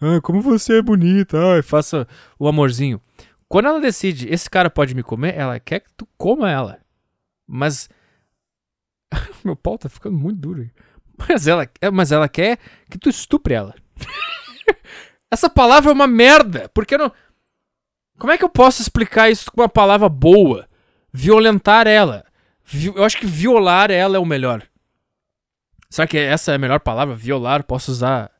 Ah, 0.00 0.20
como 0.20 0.42
você 0.42 0.78
é 0.78 0.82
bonita. 0.82 1.38
Ai, 1.38 1.62
faça 1.62 2.06
o 2.38 2.46
amorzinho. 2.46 3.00
Quando 3.48 3.68
ela 3.68 3.80
decide, 3.80 4.28
esse 4.28 4.50
cara 4.50 4.68
pode 4.68 4.94
me 4.94 5.02
comer, 5.02 5.34
ela 5.34 5.58
quer 5.58 5.80
que 5.80 5.90
tu 5.96 6.06
coma 6.18 6.50
ela. 6.50 6.78
Mas. 7.46 7.88
Meu 9.42 9.56
pau 9.56 9.78
tá 9.78 9.88
ficando 9.88 10.18
muito 10.18 10.38
duro. 10.38 10.68
Mas 11.16 11.46
ela, 11.46 11.66
é, 11.80 11.90
mas 11.90 12.12
ela 12.12 12.28
quer 12.28 12.58
que 12.90 12.98
tu 12.98 13.08
estupre 13.08 13.54
ela. 13.54 13.74
Essa 15.30 15.48
palavra 15.48 15.90
é 15.90 15.94
uma 15.94 16.06
merda. 16.06 16.68
Porque 16.74 16.98
não. 16.98 17.10
Como 18.18 18.32
é 18.32 18.38
que 18.38 18.44
eu 18.44 18.48
posso 18.48 18.80
explicar 18.80 19.30
isso 19.30 19.50
com 19.50 19.60
uma 19.60 19.68
palavra 19.68 20.08
boa? 20.08 20.66
Violentar 21.12 21.86
ela. 21.86 22.24
Eu 22.94 23.04
acho 23.04 23.18
que 23.18 23.26
violar 23.26 23.90
ela 23.90 24.16
é 24.16 24.18
o 24.18 24.24
melhor. 24.24 24.62
Será 25.90 26.06
que 26.06 26.18
essa 26.18 26.52
é 26.52 26.54
a 26.54 26.58
melhor 26.58 26.80
palavra? 26.80 27.14
Violar? 27.14 27.64
Posso 27.64 27.90
usar 27.90 28.30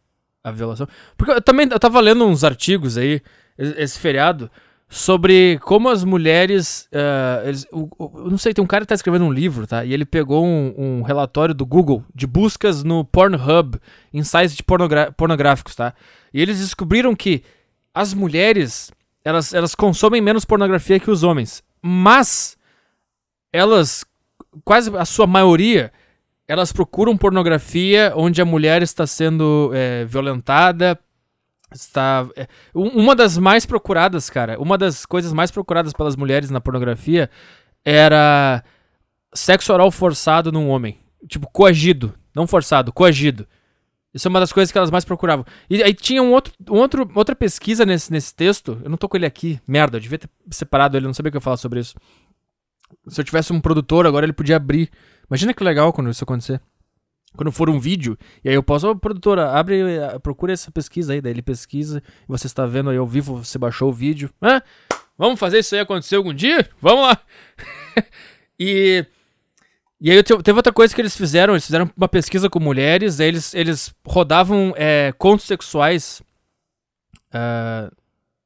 a 0.42 0.50
violação? 0.50 0.88
Porque 1.16 1.32
eu 1.32 1.42
também 1.42 1.68
eu 1.70 1.78
tava 1.78 2.00
lendo 2.00 2.24
uns 2.24 2.42
artigos 2.42 2.96
aí, 2.98 3.20
esse 3.56 3.98
feriado, 3.98 4.50
sobre 4.88 5.58
como 5.60 5.88
as 5.88 6.04
mulheres. 6.04 6.88
Uh, 6.92 7.48
eles, 7.48 7.66
o, 7.72 7.88
eu 7.98 8.30
não 8.30 8.38
sei, 8.38 8.54
tem 8.54 8.64
um 8.64 8.66
cara 8.66 8.84
que 8.84 8.88
tá 8.88 8.94
escrevendo 8.94 9.24
um 9.24 9.32
livro, 9.32 9.66
tá? 9.66 9.84
E 9.84 9.92
ele 9.92 10.04
pegou 10.04 10.44
um, 10.44 10.74
um 10.76 11.02
relatório 11.02 11.54
do 11.54 11.66
Google 11.66 12.04
de 12.14 12.26
buscas 12.26 12.82
no 12.82 13.04
Pornhub 13.04 13.78
em 14.12 14.22
sites 14.22 14.56
de 14.56 14.62
pornográficos, 14.62 15.74
tá? 15.74 15.94
E 16.32 16.40
eles 16.40 16.58
descobriram 16.58 17.14
que 17.14 17.42
as 17.94 18.14
mulheres 18.14 18.90
elas, 19.24 19.54
elas 19.54 19.74
consomem 19.74 20.20
menos 20.20 20.44
pornografia 20.44 21.00
que 21.00 21.10
os 21.10 21.22
homens. 21.22 21.62
Mas 21.80 22.56
elas, 23.52 24.04
quase 24.64 24.94
a 24.96 25.04
sua 25.04 25.26
maioria, 25.26 25.92
elas 26.46 26.72
procuram 26.72 27.16
pornografia 27.16 28.12
onde 28.14 28.42
a 28.42 28.44
mulher 28.44 28.82
está 28.82 29.06
sendo 29.06 29.70
é, 29.72 30.04
violentada, 30.04 30.98
está 31.72 32.26
é, 32.36 32.46
uma 32.74 33.16
das 33.16 33.38
mais 33.38 33.64
procuradas, 33.64 34.28
cara, 34.28 34.60
uma 34.60 34.76
das 34.76 35.06
coisas 35.06 35.32
mais 35.32 35.50
procuradas 35.50 35.92
pelas 35.92 36.16
mulheres 36.16 36.50
na 36.50 36.60
pornografia 36.60 37.30
era 37.84 38.62
sexo 39.34 39.72
oral 39.72 39.90
forçado 39.90 40.52
num 40.52 40.68
homem, 40.68 40.98
tipo 41.28 41.48
coagido, 41.50 42.14
não 42.34 42.46
forçado, 42.46 42.92
coagido. 42.92 43.46
Isso 44.14 44.28
é 44.28 44.30
uma 44.30 44.38
das 44.38 44.52
coisas 44.52 44.70
que 44.70 44.78
elas 44.78 44.92
mais 44.92 45.04
procuravam. 45.04 45.44
E 45.68 45.82
aí 45.82 45.92
tinha 45.92 46.22
um 46.22 46.32
outro, 46.32 46.54
um 46.70 46.76
outro, 46.76 47.10
outra 47.14 47.34
pesquisa 47.34 47.84
nesse, 47.84 48.12
nesse 48.12 48.32
texto. 48.32 48.80
Eu 48.84 48.88
não 48.88 48.96
tô 48.96 49.08
com 49.08 49.16
ele 49.16 49.26
aqui. 49.26 49.60
Merda, 49.66 49.96
eu 49.96 50.00
devia 50.00 50.18
ter 50.18 50.30
separado 50.50 50.96
ele, 50.96 51.06
não 51.06 51.12
sabia 51.12 51.30
o 51.30 51.32
que 51.32 51.36
eu 51.36 51.40
ia 51.40 51.44
falar 51.44 51.56
sobre 51.56 51.80
isso. 51.80 51.96
Se 53.08 53.20
eu 53.20 53.24
tivesse 53.24 53.52
um 53.52 53.60
produtor, 53.60 54.06
agora 54.06 54.24
ele 54.24 54.32
podia 54.32 54.56
abrir. 54.56 54.88
Imagina 55.28 55.52
que 55.52 55.64
legal 55.64 55.92
quando 55.92 56.10
isso 56.10 56.22
acontecer. 56.22 56.60
Quando 57.36 57.50
for 57.50 57.68
um 57.68 57.80
vídeo, 57.80 58.16
e 58.44 58.48
aí 58.48 58.54
eu 58.54 58.62
posso, 58.62 58.86
ô 58.86 58.90
oh, 58.92 58.96
produtora, 58.96 59.50
abre, 59.50 59.82
procura 60.22 60.52
essa 60.52 60.70
pesquisa 60.70 61.12
aí, 61.12 61.20
daí 61.20 61.32
ele 61.32 61.42
pesquisa, 61.42 62.00
você 62.28 62.46
está 62.46 62.64
vendo 62.64 62.90
aí 62.90 62.96
ao 62.96 63.06
vivo, 63.08 63.44
você 63.44 63.58
baixou 63.58 63.88
o 63.90 63.92
vídeo. 63.92 64.30
Hã? 64.40 64.62
Vamos 65.18 65.40
fazer 65.40 65.58
isso 65.58 65.74
aí 65.74 65.80
acontecer 65.80 66.14
algum 66.14 66.32
dia? 66.32 66.68
Vamos 66.80 67.08
lá! 67.08 67.20
e. 68.58 69.04
E 70.04 70.10
aí 70.10 70.22
teve 70.22 70.52
outra 70.52 70.70
coisa 70.70 70.94
que 70.94 71.00
eles 71.00 71.16
fizeram, 71.16 71.54
eles 71.54 71.64
fizeram 71.64 71.90
uma 71.96 72.06
pesquisa 72.06 72.50
com 72.50 72.60
mulheres, 72.60 73.20
eles, 73.20 73.54
eles 73.54 73.90
rodavam 74.06 74.74
é, 74.76 75.14
contos 75.16 75.46
sexuais 75.46 76.22
uh, 77.34 77.90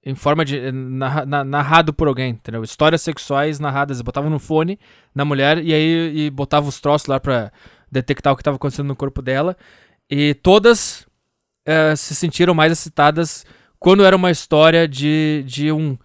em 0.05 0.15
forma 0.15 0.45
de. 0.45 0.71
Narra, 0.71 1.27
na, 1.27 1.43
narrado 1.43 1.93
por 1.93 2.07
alguém, 2.07 2.31
entendeu? 2.31 2.63
Histórias 2.63 3.03
sexuais 3.03 3.59
narradas, 3.59 3.97
eles 3.97 4.05
botavam 4.05 4.31
no 4.31 4.39
fone 4.39 4.79
na 5.13 5.25
mulher 5.25 5.59
e 5.59 5.75
aí 5.75 6.27
e 6.27 6.31
botavam 6.31 6.69
os 6.69 6.79
troços 6.79 7.09
lá 7.09 7.19
pra 7.19 7.51
detectar 7.91 8.33
o 8.33 8.37
que 8.37 8.41
estava 8.43 8.55
acontecendo 8.55 8.87
no 8.87 8.95
corpo 8.95 9.21
dela. 9.21 9.57
E 10.09 10.35
todas 10.35 11.09
uh, 11.67 11.97
se 11.97 12.15
sentiram 12.15 12.55
mais 12.55 12.71
excitadas 12.71 13.45
quando 13.81 14.05
era 14.05 14.15
uma 14.15 14.31
história 14.31 14.87
de, 14.87 15.43
de 15.45 15.73
um 15.73 15.99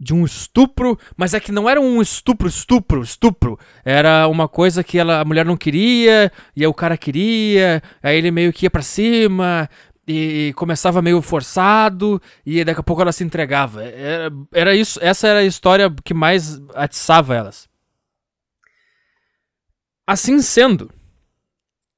de 0.00 0.14
um 0.14 0.24
estupro, 0.24 0.98
mas 1.14 1.34
é 1.34 1.40
que 1.40 1.52
não 1.52 1.68
era 1.68 1.78
um 1.78 2.00
estupro, 2.00 2.48
estupro, 2.48 3.02
estupro. 3.02 3.58
Era 3.84 4.26
uma 4.28 4.48
coisa 4.48 4.82
que 4.82 4.98
ela, 4.98 5.20
a 5.20 5.24
mulher 5.24 5.44
não 5.44 5.58
queria, 5.58 6.32
e 6.56 6.62
aí 6.62 6.66
o 6.66 6.72
cara 6.72 6.96
queria, 6.96 7.82
aí 8.02 8.16
ele 8.16 8.30
meio 8.30 8.50
que 8.50 8.64
ia 8.64 8.70
pra 8.70 8.80
cima, 8.80 9.68
e 10.08 10.54
começava 10.56 11.02
meio 11.02 11.20
forçado, 11.20 12.20
e 12.46 12.64
daqui 12.64 12.80
a 12.80 12.82
pouco 12.82 13.02
ela 13.02 13.12
se 13.12 13.22
entregava. 13.22 13.84
Era, 13.84 14.32
era 14.52 14.74
isso, 14.74 14.98
essa 15.02 15.28
era 15.28 15.40
a 15.40 15.44
história 15.44 15.94
que 16.02 16.14
mais 16.14 16.58
atiçava 16.74 17.34
elas. 17.34 17.68
Assim 20.06 20.40
sendo, 20.40 20.90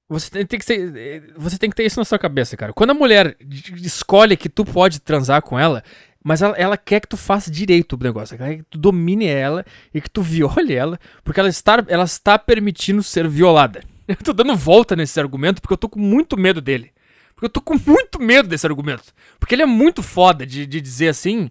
você 0.08 0.28
tem, 0.28 0.44
tem, 0.44 0.58
que 0.58 0.64
ser, 0.64 1.32
você 1.36 1.56
tem 1.56 1.70
que 1.70 1.76
ter 1.76 1.86
isso 1.86 1.98
na 1.98 2.04
sua 2.04 2.18
cabeça, 2.18 2.54
cara. 2.54 2.72
Quando 2.72 2.90
a 2.90 2.94
mulher 2.94 3.34
escolhe 3.76 4.36
que 4.36 4.48
tu 4.48 4.62
pode 4.62 5.00
transar 5.00 5.40
com 5.40 5.58
ela, 5.58 5.82
mas 6.22 6.40
ela, 6.40 6.56
ela 6.56 6.76
quer 6.76 7.00
que 7.00 7.08
tu 7.08 7.16
faça 7.16 7.50
direito 7.50 7.94
o 7.94 8.02
negócio. 8.02 8.36
Ela 8.36 8.48
quer 8.48 8.56
que 8.58 8.64
tu 8.64 8.78
domine 8.78 9.26
ela 9.26 9.64
e 9.92 10.00
que 10.00 10.10
tu 10.10 10.22
viole 10.22 10.74
ela, 10.74 10.98
porque 11.24 11.40
ela 11.40 11.48
está, 11.48 11.84
ela 11.88 12.04
está 12.04 12.38
permitindo 12.38 13.02
ser 13.02 13.26
violada. 13.28 13.82
Eu 14.06 14.16
tô 14.16 14.32
dando 14.32 14.54
volta 14.54 14.94
nesse 14.94 15.18
argumento 15.18 15.62
porque 15.62 15.72
eu 15.72 15.78
tô 15.78 15.88
com 15.88 16.00
muito 16.00 16.36
medo 16.36 16.60
dele. 16.60 16.92
Porque 17.34 17.46
eu 17.46 17.50
tô 17.50 17.60
com 17.62 17.78
muito 17.86 18.20
medo 18.20 18.48
desse 18.48 18.66
argumento. 18.66 19.14
Porque 19.38 19.54
ele 19.54 19.62
é 19.62 19.66
muito 19.66 20.02
foda 20.02 20.44
de, 20.44 20.66
de 20.66 20.80
dizer 20.80 21.08
assim. 21.08 21.50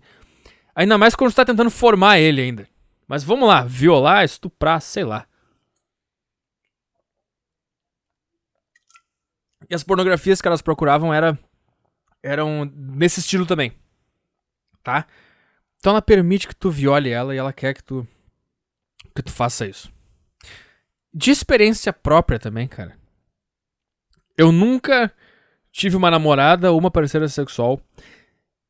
Ainda 0.75 0.97
mais 0.97 1.15
quando 1.15 1.31
você 1.31 1.37
tá 1.37 1.45
tentando 1.45 1.71
formar 1.71 2.19
ele 2.19 2.41
ainda. 2.41 2.67
Mas 3.07 3.23
vamos 3.23 3.47
lá, 3.47 3.63
violar, 3.63 4.23
estuprar, 4.25 4.79
sei 4.81 5.03
lá. 5.05 5.25
E 9.69 9.73
as 9.73 9.83
pornografias 9.83 10.41
que 10.41 10.47
elas 10.47 10.61
procuravam 10.61 11.13
era, 11.13 11.39
eram 12.21 12.69
nesse 12.75 13.21
estilo 13.21 13.45
também. 13.45 13.73
Tá? 14.83 15.05
Então 15.77 15.91
ela 15.91 16.01
permite 16.01 16.47
que 16.47 16.55
tu 16.55 16.69
viole 16.69 17.09
ela 17.09 17.33
e 17.33 17.37
ela 17.37 17.53
quer 17.53 17.73
que 17.73 17.83
tu 17.83 18.07
que 19.15 19.21
tu 19.21 19.31
faça 19.31 19.65
isso. 19.65 19.91
De 21.13 21.31
experiência 21.31 21.91
própria 21.91 22.39
também, 22.39 22.67
cara. 22.67 22.95
Eu 24.37 24.51
nunca 24.51 25.11
tive 25.71 25.95
uma 25.95 26.09
namorada 26.09 26.71
ou 26.71 26.79
uma 26.79 26.91
parceira 26.91 27.27
sexual 27.27 27.81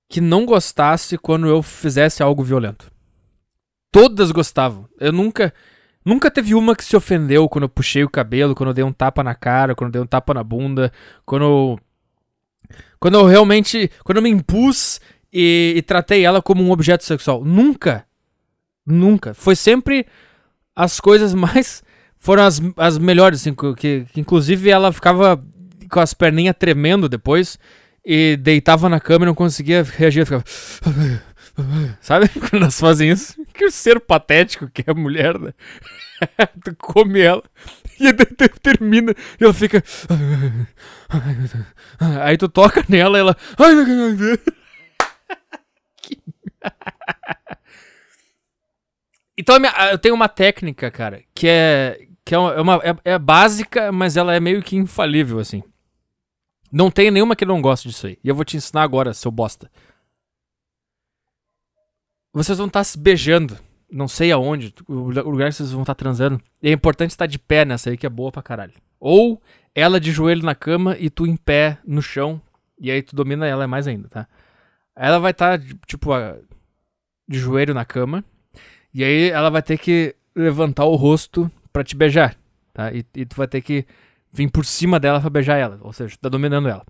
que 0.09 0.19
não 0.19 0.45
gostasse 0.45 1.17
quando 1.17 1.47
eu 1.47 1.61
fizesse 1.61 2.23
algo 2.23 2.43
violento. 2.43 2.91
Todas 3.91 4.31
gostavam. 4.31 4.89
Eu 4.99 5.11
nunca 5.11 5.53
Nunca 6.03 6.31
teve 6.31 6.55
uma 6.55 6.75
que 6.75 6.83
se 6.83 6.95
ofendeu 6.95 7.47
quando 7.47 7.63
eu 7.63 7.69
puxei 7.69 8.03
o 8.03 8.09
cabelo, 8.09 8.55
quando 8.55 8.69
eu 8.69 8.73
dei 8.73 8.83
um 8.83 8.91
tapa 8.91 9.23
na 9.23 9.35
cara, 9.35 9.75
quando 9.75 9.89
eu 9.89 9.91
dei 9.91 10.01
um 10.01 10.07
tapa 10.07 10.33
na 10.33 10.43
bunda, 10.43 10.91
quando 11.25 11.43
eu. 11.43 11.79
Quando 12.99 13.15
eu 13.15 13.25
realmente. 13.25 13.89
Quando 14.03 14.17
eu 14.17 14.23
me 14.23 14.29
impus 14.29 14.99
e, 15.31 15.73
e 15.77 15.81
tratei 15.81 16.25
ela 16.25 16.41
como 16.41 16.63
um 16.63 16.71
objeto 16.71 17.03
sexual. 17.03 17.43
Nunca. 17.43 18.05
Nunca. 18.85 19.33
Foi 19.33 19.55
sempre 19.55 20.05
as 20.75 20.99
coisas 20.99 21.33
mais. 21.33 21.83
Foram 22.17 22.43
as, 22.43 22.61
as 22.77 22.97
melhores, 22.97 23.41
assim, 23.41 23.53
que, 23.53 24.05
que 24.05 24.19
inclusive 24.19 24.69
ela 24.69 24.91
ficava 24.91 25.43
com 25.89 25.99
as 25.99 26.13
perninhas 26.13 26.55
tremendo 26.57 27.09
depois 27.09 27.57
e 28.05 28.37
deitava 28.37 28.89
na 28.89 28.99
cama 28.99 29.25
e 29.25 29.27
não 29.27 29.35
conseguia 29.35 29.83
reagir. 29.83 30.25
Ficava. 30.25 30.43
Sabe 31.99 32.29
quando 32.49 32.63
elas 32.63 32.79
fazem 32.79 33.11
isso? 33.11 33.35
Que 33.53 33.69
ser 33.69 33.99
patético 33.99 34.69
que 34.69 34.83
é 34.87 34.91
a 34.91 34.93
mulher, 34.93 35.37
né? 35.37 35.53
tu 36.63 36.75
come 36.77 37.19
ela 37.19 37.43
e 37.99 38.13
termina 38.61 39.13
e 39.39 39.43
ela 39.43 39.53
fica. 39.53 39.83
Aí 42.21 42.37
tu 42.37 42.47
toca 42.47 42.83
nela 42.87 43.17
e 43.17 43.21
ela. 43.21 43.37
Então 49.37 49.55
eu 49.89 49.97
tenho 49.97 50.13
uma 50.13 50.29
técnica, 50.29 50.91
cara, 50.91 51.23
que 51.33 51.47
é 51.47 52.07
que 52.23 52.35
é 52.35 52.37
uma 52.37 52.75
é, 52.83 53.13
é 53.13 53.19
básica, 53.19 53.91
mas 53.91 54.15
ela 54.15 54.35
é 54.35 54.39
meio 54.39 54.61
que 54.61 54.75
infalível 54.75 55.39
assim. 55.39 55.63
Não 56.71 56.91
tem 56.91 57.09
nenhuma 57.09 57.35
que 57.35 57.43
não 57.43 57.61
goste 57.61 57.89
disso 57.89 58.07
aí. 58.07 58.17
E 58.23 58.29
eu 58.29 58.35
vou 58.35 58.45
te 58.45 58.55
ensinar 58.55 58.83
agora, 58.83 59.13
seu 59.13 59.31
bosta. 59.31 59.69
Vocês 62.31 62.57
vão 62.57 62.67
estar 62.67 62.79
tá 62.79 62.83
se 62.83 62.97
beijando. 62.97 63.57
Não 63.91 64.07
sei 64.07 64.31
aonde. 64.31 64.73
O 64.87 65.09
lugar 65.09 65.49
que 65.49 65.55
vocês 65.55 65.71
vão 65.71 65.81
estar 65.81 65.95
tá 65.95 65.99
transando. 65.99 66.39
E 66.61 66.69
é 66.69 66.71
importante 66.71 67.09
estar 67.09 67.25
de 67.25 67.37
pé 67.37 67.65
nessa 67.65 67.89
aí, 67.89 67.97
que 67.97 68.05
é 68.05 68.09
boa 68.09 68.31
pra 68.31 68.41
caralho. 68.41 68.73
Ou 68.99 69.41
ela 69.75 69.99
de 69.99 70.11
joelho 70.11 70.45
na 70.45 70.55
cama 70.55 70.95
e 70.97 71.09
tu 71.09 71.25
em 71.25 71.35
pé 71.35 71.77
no 71.85 72.01
chão. 72.01 72.41
E 72.79 72.89
aí 72.89 73.01
tu 73.01 73.15
domina 73.15 73.45
ela 73.45 73.67
mais 73.67 73.87
ainda, 73.87 74.07
tá? 74.07 74.27
Ela 74.95 75.19
vai 75.19 75.31
estar, 75.31 75.59
tá, 75.59 75.65
tipo, 75.87 76.11
de 77.27 77.39
joelho 77.39 77.73
na 77.73 77.85
cama. 77.85 78.23
E 78.93 79.03
aí 79.03 79.29
ela 79.29 79.49
vai 79.49 79.61
ter 79.61 79.77
que 79.77 80.15
levantar 80.35 80.85
o 80.85 80.95
rosto 80.95 81.49
para 81.71 81.83
te 81.83 81.95
beijar, 81.95 82.37
tá? 82.73 82.91
E, 82.91 83.05
e, 83.15 83.25
tu 83.25 83.35
vai 83.35 83.47
ter 83.47 83.61
que 83.61 83.85
vir 84.31 84.49
por 84.49 84.65
cima 84.65 84.99
dela 84.99 85.21
pra 85.21 85.29
beijar 85.29 85.57
ela. 85.57 85.79
Ou 85.81 85.93
seja, 85.93 86.15
tu 86.15 86.19
tá 86.19 86.29
dominando 86.29 86.67
ela. 86.67 86.85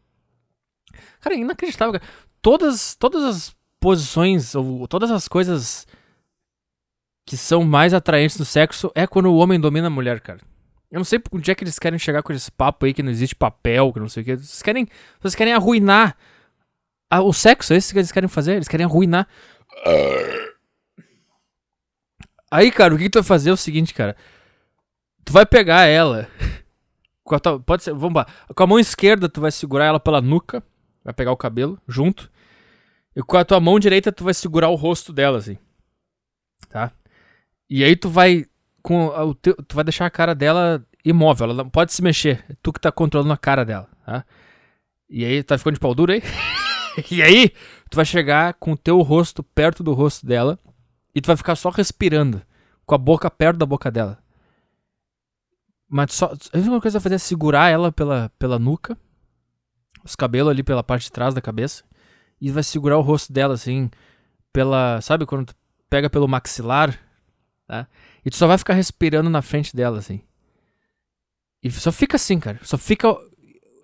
Cara, 1.20 1.36
é 1.36 1.40
inacreditável, 1.40 2.00
cara. 2.00 2.14
Todas, 2.42 2.96
todas 2.96 3.24
as 3.24 3.56
posições, 3.80 4.56
ou 4.56 4.88
todas 4.88 5.12
as 5.12 5.28
coisas 5.28 5.88
que 7.26 7.38
são 7.38 7.64
mais 7.64 7.94
atraentes 7.94 8.38
no 8.38 8.46
sexo 8.46 8.92
é 8.96 9.06
quando 9.06 9.28
o 9.28 9.38
homem 9.38 9.60
domina 9.60 9.88
a 9.88 9.92
mulher, 9.92 10.20
cara. 10.20 10.40
Eu 10.90 10.98
não 10.98 11.06
sei 11.06 11.22
onde 11.32 11.50
é 11.50 11.56
que 11.56 11.64
eles 11.64 11.80
querem 11.80 11.98
chegar 11.98 12.22
com 12.22 12.34
esse 12.34 12.52
papo 12.52 12.86
aí 12.86 12.94
que 12.94 13.02
não 13.02 13.12
existe 13.12 13.36
papel, 13.36 13.94
que 13.94 14.00
não 14.00 14.10
sei 14.10 14.24
o 14.24 14.26
que. 14.26 14.36
Vocês 14.36 14.62
querem, 14.62 14.88
vocês 15.22 15.36
querem 15.36 15.54
arruinar 15.54 16.18
a, 17.12 17.22
o 17.22 17.34
sexo, 17.34 17.74
é 17.74 17.78
isso 17.78 17.92
que 17.92 18.00
eles 18.00 18.12
querem 18.12 18.30
fazer? 18.30 18.54
Eles 18.54 18.70
querem 18.70 18.86
arruinar. 18.86 19.28
Aí, 22.50 22.72
cara, 22.72 22.96
o 22.96 22.98
que, 22.98 23.04
que 23.04 23.10
tu 23.10 23.20
vai 23.20 23.24
fazer 23.24 23.50
é 23.50 23.54
o 23.54 23.58
seguinte, 23.58 23.94
cara. 23.94 24.16
Tu 25.26 25.34
vai 25.34 25.46
pegar 25.46 25.86
ela. 25.86 26.30
Tua, 27.42 27.60
pode 27.60 27.84
ser, 27.84 27.94
vamos 27.94 28.16
lá. 28.16 28.28
Com 28.56 28.64
a 28.64 28.68
mão 28.68 28.80
esquerda, 28.80 29.30
tu 29.30 29.42
vai 29.42 29.52
segurar 29.52 29.86
ela 29.86 30.00
pela 30.00 30.22
nuca. 30.22 30.64
Vai 31.04 31.14
pegar 31.14 31.32
o 31.32 31.38
cabelo 31.38 31.80
junto. 31.88 32.32
E 33.16 33.22
com 33.22 33.38
a 33.38 33.44
tua 33.44 33.60
mão 33.60 33.80
direita 33.80 34.12
tu 34.12 34.24
vai 34.24 34.34
segurar 34.34 34.70
o 34.70 34.76
rosto 34.76 35.12
dela, 35.12 35.38
assim. 35.38 35.58
Tá? 36.70 36.92
E 37.70 37.84
aí 37.84 37.96
tu 37.96 38.10
vai. 38.10 38.46
Com 38.82 39.08
o 39.08 39.36
teu, 39.36 39.56
tu 39.56 39.76
vai 39.76 39.84
deixar 39.84 40.06
a 40.06 40.10
cara 40.10 40.34
dela 40.34 40.84
imóvel, 41.06 41.46
ela 41.46 41.64
não 41.64 41.70
pode 41.70 41.94
se 41.94 42.02
mexer. 42.02 42.44
É 42.50 42.56
tu 42.62 42.74
que 42.74 42.80
tá 42.80 42.92
controlando 42.92 43.32
a 43.32 43.38
cara 43.38 43.64
dela, 43.64 43.88
tá? 44.06 44.26
E 45.10 45.24
aí, 45.24 45.44
tá 45.44 45.58
ficando 45.58 45.76
de 45.76 45.80
pau 45.80 45.94
duro 45.94 46.14
aí? 46.14 46.22
e 47.12 47.22
aí, 47.22 47.50
tu 47.90 47.96
vai 47.96 48.06
chegar 48.06 48.54
com 48.56 48.74
o 48.74 48.78
teu 48.78 49.02
rosto 49.02 49.44
perto 49.44 49.84
do 49.84 49.94
rosto 49.94 50.26
dela 50.26 50.60
e 51.14 51.22
tu 51.22 51.28
vai 51.28 51.38
ficar 51.38 51.56
só 51.56 51.70
respirando, 51.70 52.42
com 52.86 52.96
a 52.96 52.98
boca 52.98 53.30
perto 53.30 53.58
da 53.58 53.66
boca 53.66 53.92
dela. 53.92 54.22
Mas 55.90 56.14
só, 56.14 56.28
a 56.28 56.58
única 56.58 56.82
coisa 56.82 56.98
que 56.98 57.02
vai 57.02 57.02
fazer 57.02 57.16
é 57.16 57.18
segurar 57.18 57.70
ela 57.70 57.92
pela, 57.92 58.32
pela 58.40 58.58
nuca, 58.58 58.98
os 60.04 60.16
cabelos 60.16 60.50
ali 60.50 60.64
pela 60.64 60.84
parte 60.84 61.04
de 61.04 61.12
trás 61.12 61.34
da 61.34 61.42
cabeça, 61.42 61.84
e 62.40 62.50
vai 62.50 62.64
segurar 62.64 62.98
o 62.98 63.02
rosto 63.02 63.32
dela 63.32 63.54
assim, 63.54 63.90
pela. 64.54 65.02
Sabe 65.02 65.26
quando 65.26 65.48
tu 65.48 65.56
pega 65.90 66.10
pelo 66.10 66.28
maxilar, 66.28 66.98
tá? 67.68 67.88
E 68.26 68.30
tu 68.30 68.38
só 68.38 68.48
vai 68.48 68.58
ficar 68.58 68.74
respirando 68.74 69.30
na 69.30 69.42
frente 69.42 69.76
dela, 69.76 70.00
assim. 70.00 70.22
E 71.62 71.70
só 71.70 71.92
fica 71.92 72.16
assim, 72.16 72.40
cara. 72.40 72.60
Só 72.64 72.78
fica 72.78 73.16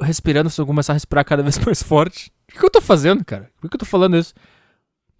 respirando 0.02 0.50
se 0.50 0.60
eu 0.60 0.66
começar 0.66 0.94
a 0.94 0.96
respirar 0.96 1.26
cada 1.26 1.44
vez 1.44 1.58
mais 1.60 1.84
forte. 1.84 2.32
O 2.50 2.60
que, 2.60 2.66
eu 2.66 2.70
tô 2.70 2.82
fazendo, 2.82 3.24
cara? 3.26 3.52
Por 3.60 3.70
que 3.70 3.76
eu 3.76 3.80
tô 3.80 3.86
falando 3.86 4.18
isso? 4.18 4.34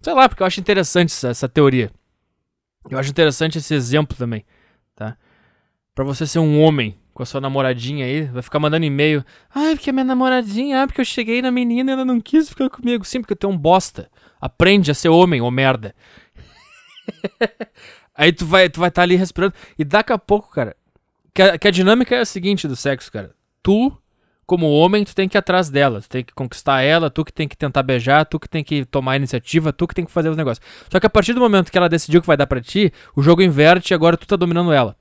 Sei 0.00 0.14
lá, 0.14 0.28
porque 0.28 0.42
eu 0.42 0.46
acho 0.46 0.60
interessante 0.60 1.10
essa, 1.10 1.28
essa 1.28 1.48
teoria. 1.48 1.90
Eu 2.88 2.98
acho 2.98 3.10
interessante 3.10 3.58
esse 3.58 3.74
exemplo 3.74 4.16
também, 4.16 4.44
tá? 4.94 5.16
Pra 5.94 6.04
você 6.04 6.26
ser 6.26 6.38
um 6.38 6.60
homem 6.62 6.96
com 7.12 7.22
a 7.22 7.26
sua 7.26 7.40
namoradinha 7.40 8.06
aí, 8.06 8.22
vai 8.22 8.42
ficar 8.42 8.60
mandando 8.60 8.86
e-mail. 8.86 9.24
Ah, 9.50 9.72
porque 9.72 9.90
a 9.90 9.92
minha 9.92 10.04
namoradinha, 10.04 10.82
ah, 10.82 10.86
porque 10.86 11.00
eu 11.00 11.04
cheguei 11.04 11.42
na 11.42 11.50
menina 11.50 11.90
e 11.90 11.94
ela 11.94 12.04
não 12.04 12.20
quis 12.20 12.48
ficar 12.48 12.70
comigo. 12.70 13.04
Sim, 13.04 13.20
porque 13.20 13.32
eu 13.32 13.36
tenho 13.36 13.52
um 13.52 13.58
bosta. 13.58 14.08
Aprende 14.40 14.90
a 14.90 14.94
ser 14.94 15.08
homem, 15.08 15.40
ô 15.40 15.50
merda. 15.50 15.94
aí 18.14 18.32
tu 18.32 18.46
vai 18.46 18.70
tu 18.70 18.78
vai 18.78 18.88
estar 18.88 19.00
tá 19.00 19.04
ali 19.04 19.16
respirando. 19.16 19.52
E 19.76 19.84
daqui 19.84 20.12
a 20.12 20.18
pouco, 20.18 20.50
cara. 20.50 20.76
Que 21.34 21.42
a, 21.42 21.58
que 21.58 21.66
a 21.66 21.70
dinâmica 21.72 22.14
é 22.14 22.20
a 22.20 22.24
seguinte 22.24 22.68
do 22.68 22.76
sexo, 22.76 23.10
cara. 23.10 23.34
Tu 23.62 23.92
como 24.48 24.66
homem, 24.70 25.04
tu 25.04 25.14
tem 25.14 25.28
que 25.28 25.36
ir 25.36 25.38
atrás 25.38 25.68
dela, 25.68 26.00
tu 26.00 26.08
tem 26.08 26.24
que 26.24 26.32
conquistar 26.32 26.80
ela, 26.80 27.10
tu 27.10 27.22
que 27.22 27.30
tem 27.30 27.46
que 27.46 27.54
tentar 27.54 27.82
beijar, 27.82 28.24
tu 28.24 28.40
que 28.40 28.48
tem 28.48 28.64
que 28.64 28.82
tomar 28.86 29.12
a 29.12 29.16
iniciativa, 29.16 29.74
tu 29.74 29.86
que 29.86 29.94
tem 29.94 30.06
que 30.06 30.10
fazer 30.10 30.30
os 30.30 30.38
negócios. 30.38 30.66
Só 30.90 30.98
que 30.98 31.06
a 31.06 31.10
partir 31.10 31.34
do 31.34 31.40
momento 31.40 31.70
que 31.70 31.76
ela 31.76 31.86
decidiu 31.86 32.22
que 32.22 32.26
vai 32.26 32.36
dar 32.36 32.46
para 32.46 32.58
ti, 32.58 32.90
o 33.14 33.22
jogo 33.22 33.42
inverte 33.42 33.92
e 33.92 33.94
agora 33.94 34.16
tu 34.16 34.26
tá 34.26 34.36
dominando 34.36 34.72
ela. 34.72 34.96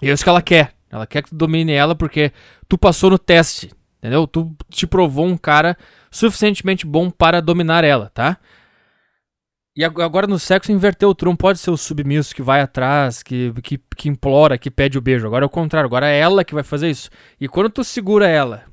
E 0.00 0.08
é 0.08 0.12
isso 0.12 0.22
que 0.22 0.30
ela 0.30 0.40
quer. 0.40 0.72
Ela 0.88 1.04
quer 1.04 1.22
que 1.22 1.30
tu 1.30 1.34
domine 1.34 1.72
ela 1.72 1.96
porque 1.96 2.30
tu 2.68 2.78
passou 2.78 3.10
no 3.10 3.18
teste, 3.18 3.72
entendeu? 3.98 4.24
Tu 4.28 4.54
te 4.70 4.86
provou 4.86 5.26
um 5.26 5.36
cara 5.36 5.76
suficientemente 6.08 6.86
bom 6.86 7.10
para 7.10 7.42
dominar 7.42 7.82
ela, 7.82 8.08
tá? 8.14 8.38
E 9.80 9.84
agora 9.84 10.26
no 10.26 10.38
sexo 10.38 10.70
inverteu, 10.70 11.14
tu 11.14 11.24
não 11.24 11.34
pode 11.34 11.58
ser 11.58 11.70
o 11.70 11.76
submisso 11.76 12.34
que 12.34 12.42
vai 12.42 12.60
atrás, 12.60 13.22
que, 13.22 13.50
que, 13.62 13.80
que 13.96 14.10
implora, 14.10 14.58
que 14.58 14.70
pede 14.70 14.98
o 14.98 15.00
beijo. 15.00 15.26
Agora 15.26 15.42
é 15.42 15.46
o 15.46 15.48
contrário, 15.48 15.86
agora 15.86 16.06
é 16.06 16.18
ela 16.18 16.44
que 16.44 16.52
vai 16.52 16.62
fazer 16.62 16.90
isso. 16.90 17.08
E 17.40 17.48
quando 17.48 17.70
tu 17.70 17.82
segura 17.82 18.28
ela, 18.28 18.64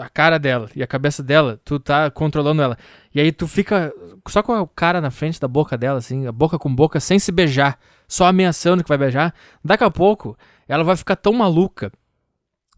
a 0.00 0.08
cara 0.08 0.38
dela 0.40 0.68
e 0.74 0.82
a 0.82 0.88
cabeça 0.88 1.22
dela, 1.22 1.60
tu 1.64 1.78
tá 1.78 2.10
controlando 2.10 2.60
ela. 2.60 2.76
E 3.14 3.20
aí 3.20 3.30
tu 3.30 3.46
fica 3.46 3.94
só 4.26 4.42
com 4.42 4.52
a 4.52 4.66
cara 4.74 5.00
na 5.00 5.12
frente 5.12 5.38
da 5.38 5.46
boca 5.46 5.78
dela, 5.78 5.98
assim, 5.98 6.26
a 6.26 6.32
boca 6.32 6.58
com 6.58 6.74
boca, 6.74 6.98
sem 6.98 7.20
se 7.20 7.30
beijar, 7.30 7.78
só 8.08 8.26
ameaçando 8.26 8.82
que 8.82 8.88
vai 8.88 8.98
beijar. 8.98 9.32
Daqui 9.64 9.84
a 9.84 9.90
pouco, 9.90 10.36
ela 10.66 10.82
vai 10.82 10.96
ficar 10.96 11.14
tão 11.14 11.32
maluca 11.32 11.92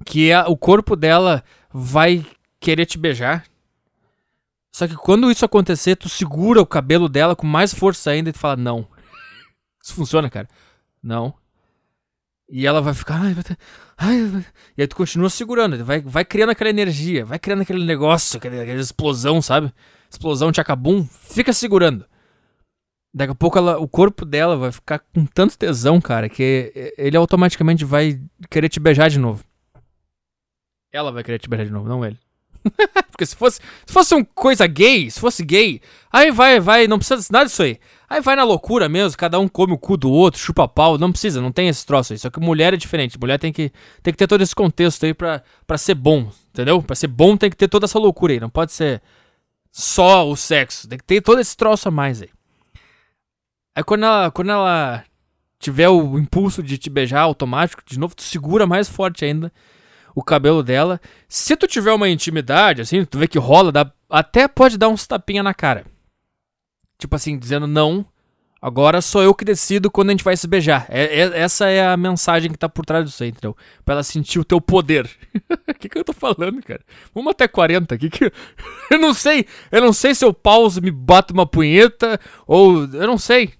que 0.04 0.30
a, 0.30 0.46
o 0.46 0.58
corpo 0.58 0.94
dela 0.94 1.42
vai 1.72 2.22
querer 2.60 2.84
te 2.84 2.98
beijar 2.98 3.46
só 4.74 4.88
que 4.88 4.96
quando 4.96 5.30
isso 5.30 5.44
acontecer, 5.44 5.94
tu 5.94 6.08
segura 6.08 6.60
o 6.60 6.66
cabelo 6.66 7.08
dela 7.08 7.36
com 7.36 7.46
mais 7.46 7.72
força 7.72 8.10
ainda 8.10 8.30
e 8.30 8.32
tu 8.32 8.40
fala, 8.40 8.56
não. 8.56 8.84
Isso 9.80 9.94
funciona, 9.94 10.28
cara. 10.28 10.48
Não. 11.00 11.32
E 12.50 12.66
ela 12.66 12.82
vai 12.82 12.92
ficar. 12.92 13.22
Ai, 13.22 13.34
vai 13.34 13.44
ter... 13.44 13.56
Ai, 13.96 14.44
e 14.76 14.82
aí 14.82 14.88
tu 14.88 14.96
continua 14.96 15.30
segurando, 15.30 15.84
vai, 15.84 16.00
vai 16.00 16.24
criando 16.24 16.50
aquela 16.50 16.70
energia, 16.70 17.24
vai 17.24 17.38
criando 17.38 17.62
aquele 17.62 17.84
negócio, 17.84 18.36
aquela, 18.38 18.60
aquela 18.60 18.80
explosão, 18.80 19.40
sabe? 19.40 19.72
Explosão 20.10 20.50
de 20.50 20.60
acabum, 20.60 21.06
fica 21.06 21.52
segurando. 21.52 22.04
Daqui 23.14 23.30
a 23.30 23.36
pouco 23.36 23.56
ela, 23.56 23.78
o 23.78 23.86
corpo 23.86 24.24
dela 24.24 24.56
vai 24.56 24.72
ficar 24.72 24.98
com 24.98 25.24
tanto 25.24 25.56
tesão, 25.56 26.00
cara, 26.00 26.28
que 26.28 26.92
ele 26.98 27.16
automaticamente 27.16 27.84
vai 27.84 28.20
querer 28.50 28.68
te 28.68 28.80
beijar 28.80 29.08
de 29.08 29.20
novo. 29.20 29.44
Ela 30.90 31.12
vai 31.12 31.22
querer 31.22 31.38
te 31.38 31.48
beijar 31.48 31.66
de 31.66 31.72
novo, 31.72 31.88
não 31.88 32.04
ele. 32.04 32.18
Porque 33.10 33.26
se 33.26 33.36
fosse, 33.36 33.60
se 33.86 33.92
fosse 33.92 34.14
uma 34.14 34.24
coisa 34.34 34.66
gay, 34.66 35.10
se 35.10 35.20
fosse 35.20 35.44
gay, 35.44 35.80
aí 36.12 36.30
vai, 36.30 36.60
vai, 36.60 36.86
não 36.86 36.98
precisa 36.98 37.26
nada 37.30 37.46
disso 37.46 37.62
aí. 37.62 37.78
Aí 38.08 38.20
vai 38.20 38.36
na 38.36 38.44
loucura 38.44 38.88
mesmo, 38.88 39.16
cada 39.16 39.38
um 39.38 39.48
come 39.48 39.72
o 39.72 39.78
cu 39.78 39.96
do 39.96 40.10
outro, 40.10 40.40
chupa 40.40 40.68
pau, 40.68 40.98
não 40.98 41.10
precisa, 41.10 41.40
não 41.40 41.52
tem 41.52 41.68
esse 41.68 41.84
troço 41.84 42.12
aí. 42.12 42.18
Só 42.18 42.30
que 42.30 42.40
mulher 42.40 42.74
é 42.74 42.76
diferente, 42.76 43.18
mulher 43.18 43.38
tem 43.38 43.52
que, 43.52 43.70
tem 44.02 44.12
que 44.12 44.18
ter 44.18 44.26
todo 44.26 44.42
esse 44.42 44.54
contexto 44.54 45.04
aí 45.04 45.14
pra, 45.14 45.42
pra 45.66 45.78
ser 45.78 45.94
bom, 45.94 46.30
entendeu? 46.50 46.82
Pra 46.82 46.96
ser 46.96 47.08
bom 47.08 47.36
tem 47.36 47.50
que 47.50 47.56
ter 47.56 47.68
toda 47.68 47.86
essa 47.86 47.98
loucura 47.98 48.32
aí, 48.32 48.40
não 48.40 48.50
pode 48.50 48.72
ser 48.72 49.02
só 49.70 50.28
o 50.28 50.36
sexo, 50.36 50.88
tem 50.88 50.98
que 50.98 51.04
ter 51.04 51.20
todo 51.20 51.40
esse 51.40 51.56
troço 51.56 51.88
a 51.88 51.90
mais 51.90 52.22
aí. 52.22 52.30
Aí 53.76 53.82
quando 53.82 54.04
ela, 54.04 54.30
quando 54.30 54.50
ela 54.50 55.04
tiver 55.58 55.88
o 55.88 56.18
impulso 56.18 56.62
de 56.62 56.78
te 56.78 56.88
beijar 56.88 57.22
automático, 57.22 57.82
de 57.84 57.98
novo, 57.98 58.14
tu 58.14 58.22
segura 58.22 58.66
mais 58.66 58.88
forte 58.88 59.24
ainda 59.24 59.52
o 60.14 60.22
cabelo 60.22 60.62
dela. 60.62 61.00
Se 61.28 61.56
tu 61.56 61.66
tiver 61.66 61.92
uma 61.92 62.08
intimidade, 62.08 62.82
assim, 62.82 63.04
tu 63.04 63.18
vê 63.18 63.26
que 63.26 63.38
rola, 63.38 63.72
dá, 63.72 63.90
até 64.08 64.46
pode 64.46 64.78
dar 64.78 64.88
uns 64.88 65.06
tapinha 65.06 65.42
na 65.42 65.52
cara. 65.52 65.84
Tipo 66.98 67.16
assim, 67.16 67.38
dizendo 67.38 67.66
não, 67.66 68.06
agora 68.62 69.02
sou 69.02 69.22
eu 69.22 69.34
que 69.34 69.44
decido 69.44 69.90
quando 69.90 70.10
a 70.10 70.12
gente 70.12 70.24
vai 70.24 70.36
se 70.36 70.46
beijar. 70.46 70.86
É, 70.88 71.20
é, 71.20 71.40
essa 71.40 71.68
é 71.68 71.86
a 71.86 71.96
mensagem 71.96 72.50
que 72.50 72.58
tá 72.58 72.68
por 72.68 72.86
trás 72.86 73.04
disso 73.04 73.22
aí, 73.22 73.30
entendeu? 73.30 73.56
Pra 73.84 73.94
ela 73.94 74.02
sentir 74.02 74.38
o 74.38 74.44
teu 74.44 74.60
poder. 74.60 75.10
O 75.68 75.74
que, 75.74 75.88
que 75.88 75.98
eu 75.98 76.04
tô 76.04 76.12
falando, 76.12 76.62
cara? 76.62 76.80
Vamos 77.12 77.30
até 77.32 77.48
40 77.48 77.94
aqui 77.94 78.08
que. 78.08 78.32
eu 78.90 78.98
não 78.98 79.12
sei. 79.12 79.46
Eu 79.70 79.80
não 79.80 79.92
sei 79.92 80.14
se 80.14 80.24
eu 80.24 80.32
pauso, 80.32 80.80
me 80.80 80.90
bato 80.90 81.34
uma 81.34 81.46
punheta, 81.46 82.18
ou. 82.46 82.84
Eu 82.84 83.06
não 83.06 83.18
sei. 83.18 83.52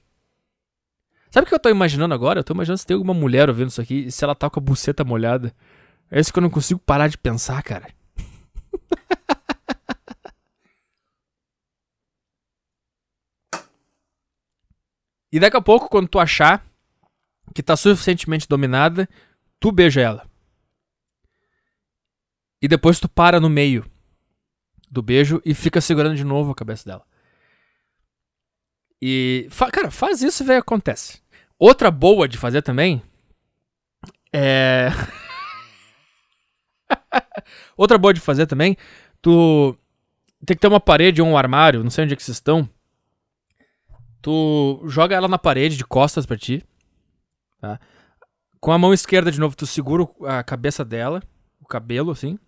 Sabe 1.31 1.47
o 1.47 1.49
que 1.49 1.55
eu 1.55 1.59
tô 1.59 1.69
imaginando 1.69 2.15
agora? 2.15 2.39
Eu 2.39 2.45
tô 2.45 2.55
imaginando 2.55 2.79
se 2.79 2.87
tem 2.87 2.95
alguma 2.95 3.13
mulher 3.13 3.49
ouvindo 3.49 3.69
isso 3.69 3.81
aqui 3.81 4.05
e 4.07 4.13
se 4.13 4.23
ela 4.23 4.37
tá 4.37 4.49
com 4.49 4.61
a 4.61 4.63
buceta 4.63 5.03
molhada. 5.03 5.53
É 6.11 6.21
isso 6.21 6.33
que 6.33 6.39
eu 6.39 6.43
não 6.43 6.51
consigo 6.51 6.81
parar 6.81 7.09
de 7.09 7.19
pensar, 7.19 7.63
cara. 7.63 7.93
e 15.33 15.41
daqui 15.41 15.57
a 15.57 15.63
pouco, 15.63 15.89
quando 15.89 16.09
tu 16.09 16.19
achar 16.19 16.65
que 17.55 17.63
tá 17.63 17.77
suficientemente 17.77 18.49
dominada, 18.49 19.09
tu 19.61 19.71
beija 19.73 20.01
ela. 20.01 20.29
E 22.63 22.69
depois 22.69 22.99
tu 22.99 23.09
para 23.09 23.41
no 23.41 23.51
meio 23.51 23.85
do 24.91 25.03
beijo 25.03 25.43
e 25.45 25.55
fica 25.55 25.81
segurando 25.81 26.17
de 26.17 26.25
novo 26.25 26.53
a 26.53 26.55
cabeça 26.55 26.89
dela. 26.89 27.05
E, 29.03 29.49
cara, 29.73 29.91
faz 29.91 30.23
isso 30.23 30.43
e 30.43 30.47
vê 30.47 30.57
acontece. 30.57 31.23
Outra 31.59 31.91
boa 31.91 32.27
de 32.27 32.39
fazer 32.39 32.63
também 32.63 33.03
é. 34.33 34.89
Outra 37.77 37.99
boa 37.99 38.15
de 38.15 38.21
fazer 38.21 38.47
também, 38.47 38.77
tu 39.21 39.77
tem 40.45 40.57
que 40.57 40.61
ter 40.61 40.69
uma 40.69 40.81
parede 40.81 41.23
ou 41.23 41.29
um 41.29 41.37
armário, 41.37 41.83
não 41.83 41.91
sei 41.91 42.05
onde 42.05 42.15
é 42.15 42.17
que 42.17 42.23
vocês 42.23 42.37
estão. 42.37 42.69
Tu 44.21 44.83
joga 44.87 45.15
ela 45.15 45.29
na 45.29 45.39
parede 45.39 45.77
de 45.77 45.85
costas 45.85 46.27
para 46.27 46.37
ti, 46.37 46.65
tá? 47.61 47.79
Com 48.61 48.73
a 48.73 48.79
mão 48.79 48.95
esquerda 48.95 49.31
de 49.31 49.39
novo 49.39 49.55
tu 49.55 49.67
segura 49.67 50.07
a 50.23 50.43
cabeça 50.43 50.85
dela, 50.85 51.23
o 51.61 51.67
cabelo 51.67 52.11
assim. 52.11 52.39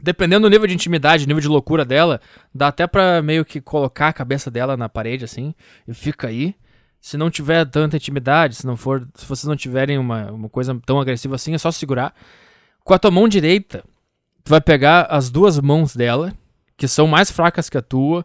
Dependendo 0.00 0.48
do 0.48 0.50
nível 0.50 0.66
de 0.66 0.74
intimidade, 0.74 1.26
nível 1.26 1.40
de 1.40 1.48
loucura 1.48 1.84
dela, 1.84 2.20
dá 2.54 2.68
até 2.68 2.86
pra 2.86 3.20
meio 3.20 3.44
que 3.44 3.60
colocar 3.60 4.08
a 4.08 4.12
cabeça 4.12 4.50
dela 4.50 4.76
na 4.76 4.88
parede 4.88 5.24
assim 5.24 5.54
e 5.86 5.92
fica 5.92 6.28
aí. 6.28 6.54
Se 7.00 7.16
não 7.16 7.30
tiver 7.30 7.64
tanta 7.66 7.96
intimidade, 7.96 8.56
se 8.56 8.66
não 8.66 8.76
for, 8.76 9.06
se 9.14 9.26
vocês 9.26 9.44
não 9.44 9.56
tiverem 9.56 9.98
uma, 9.98 10.30
uma 10.32 10.48
coisa 10.48 10.78
tão 10.86 11.00
agressiva 11.00 11.34
assim, 11.34 11.54
é 11.54 11.58
só 11.58 11.70
segurar. 11.70 12.14
Com 12.88 12.94
a 12.94 12.98
tua 12.98 13.10
mão 13.10 13.28
direita, 13.28 13.84
tu 14.42 14.48
vai 14.48 14.62
pegar 14.62 15.02
as 15.10 15.28
duas 15.28 15.60
mãos 15.60 15.94
dela, 15.94 16.32
que 16.74 16.88
são 16.88 17.06
mais 17.06 17.30
fracas 17.30 17.68
que 17.68 17.76
a 17.76 17.82
tua, 17.82 18.24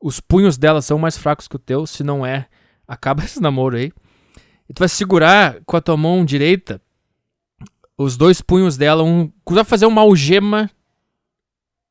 os 0.00 0.18
punhos 0.18 0.56
dela 0.56 0.80
são 0.80 0.98
mais 0.98 1.18
fracos 1.18 1.46
que 1.46 1.56
o 1.56 1.58
teu, 1.58 1.86
se 1.86 2.02
não 2.02 2.24
é, 2.24 2.46
acaba 2.88 3.22
esse 3.22 3.38
namoro 3.38 3.76
aí. 3.76 3.92
E 4.66 4.72
tu 4.72 4.78
vai 4.78 4.88
segurar 4.88 5.58
com 5.66 5.76
a 5.76 5.80
tua 5.82 5.94
mão 5.94 6.24
direita 6.24 6.80
os 7.98 8.16
dois 8.16 8.40
punhos 8.40 8.78
dela, 8.78 9.02
um, 9.02 9.30
tu 9.44 9.52
vai 9.52 9.64
fazer 9.64 9.84
uma 9.84 10.00
algema 10.00 10.70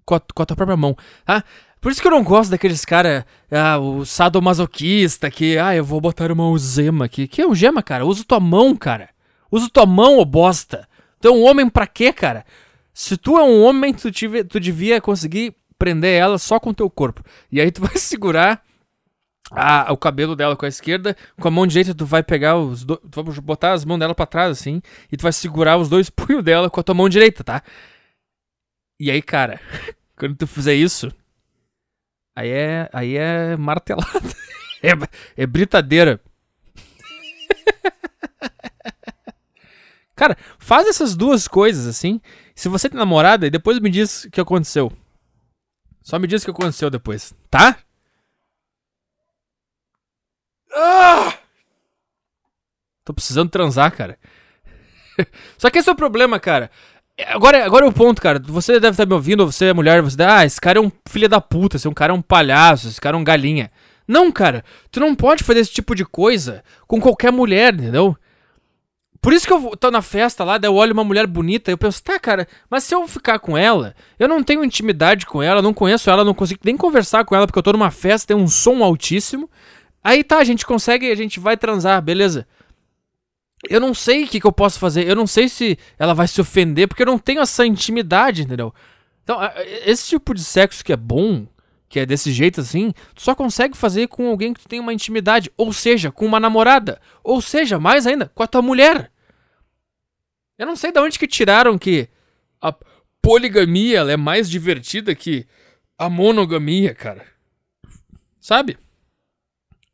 com 0.03 0.15
a, 0.15 0.20
com 0.20 0.41
a 0.41 0.45
tua 0.47 0.57
própria 0.57 0.76
mão, 0.76 0.97
tá? 1.24 1.43
Por 1.80 1.91
isso 1.91 2.01
que 2.01 2.07
eu 2.07 2.11
não 2.11 2.24
gosto 2.24 2.49
daqueles 2.49 2.84
cara, 2.84 3.28
ah, 3.51 3.78
o 3.78 4.03
sadomasoquista 4.03 5.30
que, 5.30 5.55
ah, 5.59 5.76
eu 5.76 5.86
vou 5.86 6.01
botar 6.01 6.32
uma 6.32 6.45
algema 6.45 7.05
aqui. 7.05 7.28
Que 7.28 7.43
algema, 7.43 7.84
cara? 7.84 8.07
Usa 8.07 8.24
tua 8.28 8.39
mão, 8.39 8.76
cara. 8.76 9.09
Usa 9.51 9.70
tua 9.70 9.86
mão, 9.86 10.18
ô 10.18 10.26
bosta. 10.26 10.88
Um 11.32 11.43
homem 11.43 11.69
pra 11.69 11.88
quê, 11.88 12.11
cara? 12.13 12.45
Se 12.93 13.17
tu 13.17 13.38
é 13.38 13.43
um 13.43 13.63
homem, 13.63 13.93
tu, 13.93 14.11
tive, 14.11 14.43
tu 14.43 14.59
devia 14.59 14.99
conseguir 14.99 15.55
prender 15.78 16.19
ela 16.19 16.38
só 16.38 16.59
com 16.59 16.73
teu 16.73 16.89
corpo. 16.89 17.23
E 17.51 17.61
aí 17.61 17.71
tu 17.71 17.82
vai 17.86 17.97
segurar 17.97 18.63
a, 19.51 19.91
o 19.91 19.97
cabelo 19.97 20.36
dela 20.36 20.55
com 20.55 20.65
a 20.65 20.69
esquerda, 20.69 21.15
com 21.39 21.47
a 21.47 21.51
mão 21.51 21.65
direita 21.65 21.93
tu 21.93 22.05
vai 22.05 22.21
pegar 22.23 22.57
os 22.57 22.84
dois, 22.84 22.99
tu 23.09 23.23
vai 23.23 23.36
botar 23.39 23.73
as 23.73 23.86
mãos 23.86 23.99
dela 23.99 24.13
para 24.13 24.25
trás 24.25 24.51
assim, 24.51 24.82
e 25.11 25.15
tu 25.15 25.23
vai 25.23 25.32
segurar 25.32 25.78
os 25.78 25.89
dois 25.89 26.09
punhos 26.11 26.43
dela 26.43 26.69
com 26.69 26.80
a 26.80 26.84
tua 26.84 26.95
mão 26.95 27.07
direita, 27.07 27.43
tá? 27.43 27.63
E 28.99 29.11
aí, 29.11 29.21
cara, 29.21 29.61
quando 30.17 30.36
tu 30.36 30.47
fizer 30.47 30.73
isso, 30.73 31.11
aí 32.36 32.49
é, 32.49 32.89
aí 32.91 33.15
é 33.15 33.55
martelada. 33.55 34.36
É, 34.84 34.91
é 35.43 35.47
britadeira. 35.47 36.21
Cara, 40.18 40.36
faz 40.57 40.88
essas 40.88 41.15
duas 41.15 41.47
coisas 41.47 41.86
assim. 41.86 42.20
Se 42.55 42.68
você 42.68 42.89
tem 42.89 42.97
namorada, 42.97 43.45
e 43.45 43.51
depois 43.51 43.80
me 43.80 43.88
diz 43.88 44.24
o 44.24 44.32
que 44.32 44.41
aconteceu. 44.41 44.91
Só 46.01 46.18
me 46.18 46.28
diz 46.28 46.41
o 46.41 46.45
que 46.45 46.51
aconteceu 46.51 46.89
depois, 46.89 47.36
tá? 47.51 47.78
Ah! 50.74 51.38
Tô 53.05 53.13
precisando 53.13 53.51
transar, 53.51 53.95
cara. 53.95 54.18
Só 55.55 55.70
que 55.70 55.78
esse 55.78 55.88
é 55.88 55.91
o 55.91 55.95
problema, 55.95 56.39
cara. 56.39 56.72
Agora, 57.28 57.63
agora 57.63 57.86
é 57.86 57.89
o 57.89 57.93
ponto, 57.93 58.20
cara. 58.20 58.39
Você 58.39 58.80
deve 58.80 58.95
estar 58.95 59.05
me 59.05 59.13
ouvindo, 59.13 59.45
você 59.45 59.65
é 59.65 59.74
mulher, 59.74 60.01
você 60.01 60.18
deve, 60.18 60.32
ah, 60.32 60.45
esse 60.45 60.59
cara 60.59 60.80
é 60.80 60.82
um 60.82 60.91
filho 61.07 61.30
da 61.30 61.39
puta, 61.39 61.78
esse 61.78 61.91
cara 61.93 62.11
é 62.11 62.15
um 62.15 62.24
palhaço, 62.24 62.88
esse 62.88 62.99
cara 62.99 63.15
é 63.15 63.20
um 63.20 63.24
galinha. 63.24 63.72
Não, 64.07 64.32
cara, 64.32 64.65
tu 64.89 64.99
não 64.99 65.13
pode 65.13 65.43
fazer 65.43 65.59
esse 65.59 65.72
tipo 65.72 65.93
de 65.93 66.03
coisa 66.03 66.63
com 66.88 66.99
qualquer 66.99 67.32
mulher, 67.32 67.76
entendeu? 67.76 68.18
Por 69.22 69.34
isso 69.34 69.47
que 69.47 69.53
eu 69.53 69.76
tô 69.76 69.89
na 69.89 70.01
festa 70.01 70.43
lá, 70.43 70.57
daí 70.57 70.70
eu 70.70 70.76
olho 70.76 70.93
uma 70.93 71.03
mulher 71.03 71.26
bonita 71.26 71.72
eu 71.72 71.78
penso, 71.78 72.03
tá, 72.03 72.20
cara, 72.20 72.47
mas 72.70 72.84
se 72.84 72.93
eu 72.93 73.07
ficar 73.07 73.39
com 73.39 73.57
ela, 73.57 73.95
eu 74.20 74.28
não 74.28 74.43
tenho 74.43 74.63
intimidade 74.63 75.26
com 75.26 75.41
ela, 75.41 75.61
não 75.61 75.74
conheço 75.74 76.09
ela, 76.09 76.24
não 76.24 76.34
consigo 76.34 76.61
nem 76.63 76.78
conversar 76.78 77.26
com 77.26 77.36
ela 77.36 77.47
porque 77.47 77.57
eu 77.57 77.63
tô 77.63 77.72
numa 77.72 77.91
festa, 77.91 78.28
tem 78.28 78.38
um 78.38 78.47
som 78.47 78.84
altíssimo. 78.84 79.49
Aí 80.03 80.24
tá, 80.24 80.38
a 80.38 80.43
gente 80.43 80.65
consegue, 80.65 81.11
a 81.11 81.15
gente 81.15 81.39
vai 81.39 81.57
transar, 81.57 82.01
beleza. 82.01 82.47
Eu 83.68 83.80
não 83.80 83.93
sei 83.93 84.24
o 84.24 84.28
que, 84.28 84.39
que 84.39 84.47
eu 84.47 84.51
posso 84.51 84.80
fazer, 84.80 85.07
eu 85.07 85.15
não 85.15 85.26
sei 85.26 85.49
se 85.49 85.78
ela 85.97 86.13
vai 86.13 86.28
se 86.28 86.39
ofender, 86.39 86.88
porque 86.88 87.01
eu 87.01 87.07
não 87.07 87.18
tenho 87.18 87.41
essa 87.41 87.65
intimidade, 87.65 88.43
entendeu? 88.43 88.74
Então, 89.24 89.39
esse 89.86 90.07
tipo 90.07 90.34
de 90.34 90.43
sexo 90.43 90.86
que 90.86 90.93
é 90.93 90.97
bom, 90.97 91.45
que 91.89 91.99
é 91.99 92.05
desse 92.05 92.31
jeito 92.31 92.61
assim, 92.61 92.91
tu 93.15 93.21
só 93.21 93.33
consegue 93.33 93.77
fazer 93.77 94.07
com 94.07 94.29
alguém 94.29 94.53
que 94.53 94.61
tu 94.61 94.67
tem 94.67 94.79
uma 94.79 94.93
intimidade, 94.93 95.51
ou 95.55 95.71
seja, 95.71 96.11
com 96.11 96.25
uma 96.25 96.39
namorada, 96.39 96.99
ou 97.23 97.41
seja, 97.41 97.79
mais 97.79 98.05
ainda, 98.05 98.31
com 98.33 98.43
a 98.43 98.47
tua 98.47 98.61
mulher. 98.61 99.11
Eu 100.57 100.65
não 100.65 100.75
sei 100.75 100.91
de 100.91 100.99
onde 100.99 101.19
que 101.19 101.27
tiraram 101.27 101.77
que 101.77 102.09
a 102.61 102.75
poligamia 103.21 103.99
é 104.01 104.17
mais 104.17 104.49
divertida 104.49 105.13
que 105.13 105.45
a 105.97 106.09
monogamia, 106.09 106.93
cara. 106.93 107.25
Sabe? 108.39 108.77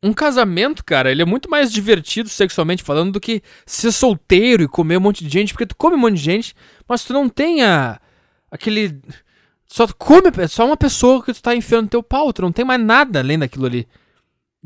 Um 0.02 0.12
casamento, 0.12 0.84
cara, 0.84 1.10
ele 1.10 1.22
é 1.22 1.24
muito 1.24 1.50
mais 1.50 1.72
divertido 1.72 2.28
sexualmente 2.28 2.82
falando 2.82 3.12
do 3.12 3.20
que 3.20 3.42
ser 3.64 3.90
solteiro 3.90 4.62
e 4.62 4.68
comer 4.68 4.98
um 4.98 5.00
monte 5.00 5.24
de 5.24 5.30
gente, 5.30 5.52
porque 5.52 5.66
tu 5.66 5.76
come 5.76 5.96
um 5.96 5.98
monte 5.98 6.16
de 6.16 6.22
gente, 6.22 6.54
mas 6.86 7.04
tu 7.04 7.12
não 7.12 7.28
tem 7.28 7.62
a, 7.62 7.98
aquele. 8.50 9.00
Só 9.74 9.88
come, 9.88 10.30
é 10.38 10.46
só 10.46 10.64
uma 10.64 10.76
pessoa 10.76 11.20
que 11.20 11.34
tu 11.34 11.42
tá 11.42 11.52
enfiando 11.52 11.88
teu 11.88 12.00
pau, 12.00 12.32
tu 12.32 12.42
não 12.42 12.52
tem 12.52 12.64
mais 12.64 12.80
nada 12.80 13.18
além 13.18 13.36
daquilo 13.36 13.66
ali. 13.66 13.88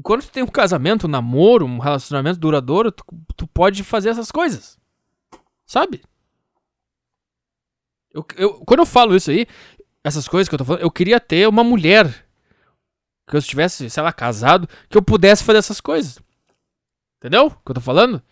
Quando 0.03 0.21
tu 0.21 0.31
tem 0.31 0.43
um 0.43 0.47
casamento, 0.47 1.07
um 1.07 1.11
namoro, 1.11 1.65
um 1.65 1.79
relacionamento 1.79 2.39
duradouro, 2.39 2.93
tu, 2.93 3.03
tu 3.35 3.47
pode 3.47 3.83
fazer 3.83 4.11
essas 4.11 4.31
coisas. 4.31 4.79
Sabe? 5.65 6.03
Eu, 8.13 8.23
eu, 8.37 8.53
quando 8.67 8.81
eu 8.81 8.87
falo 8.87 9.17
isso 9.17 9.31
aí, 9.31 9.47
essas 10.05 10.29
coisas 10.29 10.47
que 10.47 10.55
eu 10.55 10.59
tô 10.59 10.65
falando, 10.67 10.83
eu 10.83 10.91
queria 10.91 11.19
ter 11.19 11.49
uma 11.49 11.65
mulher 11.65 12.29
que 13.27 13.35
eu 13.35 13.39
estivesse, 13.39 13.89
sei 13.89 14.03
lá, 14.03 14.13
casado, 14.13 14.69
que 14.91 14.99
eu 14.99 15.03
pudesse 15.03 15.43
fazer 15.43 15.61
essas 15.61 15.81
coisas. 15.81 16.19
Entendeu 17.17 17.47
o 17.47 17.51
que 17.51 17.71
eu 17.71 17.77
tô 17.77 17.81
falando? 17.81 18.23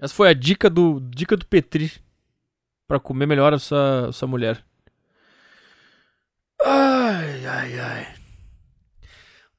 Essa 0.00 0.12
foi 0.12 0.28
a 0.28 0.34
dica 0.34 0.68
do 0.68 0.98
dica 0.98 1.36
do 1.36 1.46
Petri 1.46 2.07
para 2.88 2.98
comer 2.98 3.26
melhor 3.26 3.52
a 3.52 3.58
sua, 3.58 4.08
a 4.08 4.12
sua 4.12 4.26
mulher. 4.26 4.64
Ai, 6.64 7.46
ai, 7.46 7.78
ai. 7.78 8.08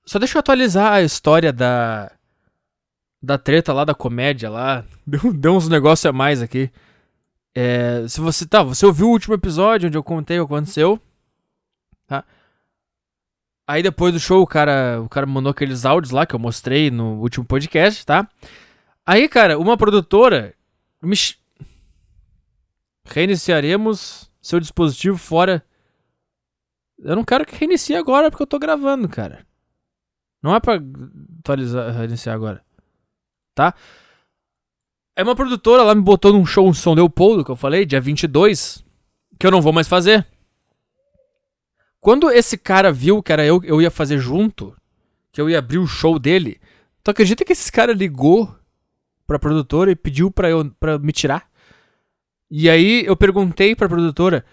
Só 0.06 0.18
deixa 0.18 0.38
eu 0.38 0.40
atualizar 0.40 0.94
a 0.94 1.04
história 1.04 1.54
da 1.54 2.12
da 3.22 3.38
treta 3.38 3.72
lá 3.72 3.86
da 3.86 3.94
comédia 3.94 4.50
lá. 4.50 4.84
Deu, 5.06 5.34
deu 5.34 5.56
uns 5.56 5.68
negócios 5.68 6.06
a 6.06 6.14
mais 6.14 6.42
aqui. 6.42 6.72
É, 7.54 8.08
se 8.08 8.22
você 8.22 8.46
tá, 8.46 8.64
você 8.64 8.86
ouviu 8.86 9.08
o 9.08 9.12
último 9.12 9.34
episódio 9.34 9.88
onde 9.88 9.98
eu 9.98 10.04
contei 10.04 10.40
o 10.40 10.48
que 10.48 10.54
aconteceu, 10.54 11.00
tá? 12.08 12.24
Aí 13.68 13.84
depois 13.84 14.14
do 14.14 14.20
show, 14.20 14.42
o 14.42 14.48
cara, 14.48 15.02
o 15.02 15.10
cara 15.10 15.26
mandou 15.26 15.52
aqueles 15.52 15.84
áudios 15.84 16.12
lá 16.12 16.26
que 16.26 16.36
eu 16.36 16.40
mostrei 16.40 16.90
no 16.92 17.20
último 17.20 17.46
podcast, 17.46 18.06
tá? 18.06 18.28
Aí, 19.06 19.28
cara, 19.28 19.58
uma 19.58 19.76
produtora 19.76 20.54
me... 21.02 21.16
reiniciaremos 23.14 24.30
seu 24.41 24.60
dispositivo 24.60 25.18
fora. 25.18 25.64
Eu 26.97 27.16
não 27.16 27.24
quero 27.24 27.45
que 27.45 27.55
reinicie 27.55 27.95
agora 27.95 28.30
porque 28.30 28.43
eu 28.43 28.47
tô 28.47 28.60
gravando, 28.60 29.07
cara. 29.07 29.45
Não 30.41 30.55
é 30.55 30.60
pra 30.60 30.80
atualizar, 31.39 31.93
reiniciar 31.93 32.36
agora. 32.36 32.64
Tá? 33.53 33.74
É 35.16 35.24
uma 35.24 35.36
produtora, 35.36 35.82
ela 35.82 35.95
me 35.95 36.01
botou 36.01 36.32
num 36.32 36.45
show 36.45 36.68
em 36.70 36.74
São 36.74 36.93
Leopoldo, 36.93 37.43
que 37.43 37.51
eu 37.51 37.55
falei, 37.55 37.86
dia 37.86 37.99
22, 37.99 38.86
que 39.38 39.45
eu 39.45 39.51
não 39.51 39.62
vou 39.62 39.74
mais 39.74 39.88
fazer. 39.88 40.26
Quando 41.99 42.32
esse 42.32 42.57
cara 42.57 42.91
viu 42.91 43.22
que 43.22 43.34
era 43.34 43.45
eu, 43.45 43.62
eu 43.66 43.82
ia 43.82 43.91
fazer 43.91 44.18
junto, 44.18 44.74
que 45.32 45.41
eu 45.41 45.49
ia 45.49 45.60
abrir 45.60 45.78
o 45.78 45.86
show 45.86 46.18
dele, 46.18 46.60
tu 47.03 47.12
acredita 47.12 47.43
que 47.43 47.51
esse 47.51 47.70
cara 47.70 47.91
ligou 47.91 48.55
pra 49.28 49.38
produtora 49.38 49.91
e 49.91 49.95
pediu 49.95 50.32
pra, 50.32 50.49
eu, 50.49 50.72
pra 50.80 50.97
me 50.97 51.12
tirar? 51.12 51.49
E 52.50 52.70
aí 52.70 53.06
eu 53.06 53.16
perguntei 53.16 53.76
pra 53.76 53.88
produtora 53.88 54.43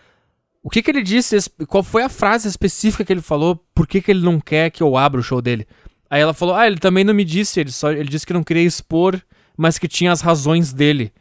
o 0.62 0.68
que 0.68 0.82
que 0.82 0.90
ele 0.90 1.02
disse, 1.02 1.36
qual 1.68 1.82
foi 1.82 2.02
a 2.02 2.08
frase 2.08 2.48
específica 2.48 3.04
que 3.04 3.12
ele 3.12 3.22
falou, 3.22 3.56
por 3.72 3.86
que 3.86 4.02
que 4.02 4.10
ele 4.10 4.24
não 4.24 4.40
quer 4.40 4.70
que 4.70 4.82
eu 4.82 4.96
abra 4.96 5.20
o 5.20 5.22
show 5.22 5.40
dele. 5.40 5.66
Aí 6.10 6.20
ela 6.20 6.34
falou, 6.34 6.56
ah, 6.56 6.66
ele 6.66 6.78
também 6.78 7.04
não 7.04 7.14
me 7.14 7.24
disse, 7.24 7.60
ele, 7.60 7.70
só, 7.70 7.92
ele 7.92 8.08
disse 8.08 8.26
que 8.26 8.32
não 8.32 8.42
queria 8.42 8.64
expor, 8.64 9.20
mas 9.56 9.78
que 9.78 9.86
tinha 9.86 10.10
as 10.10 10.20
razões 10.20 10.72
dele. 10.72 11.12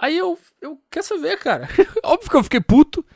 Aí 0.00 0.18
eu, 0.18 0.36
eu 0.60 0.80
quer 0.90 1.02
saber, 1.02 1.38
cara. 1.38 1.68
Óbvio 2.02 2.28
que 2.28 2.36
eu 2.36 2.42
fiquei 2.42 2.60
puto. 2.60 3.06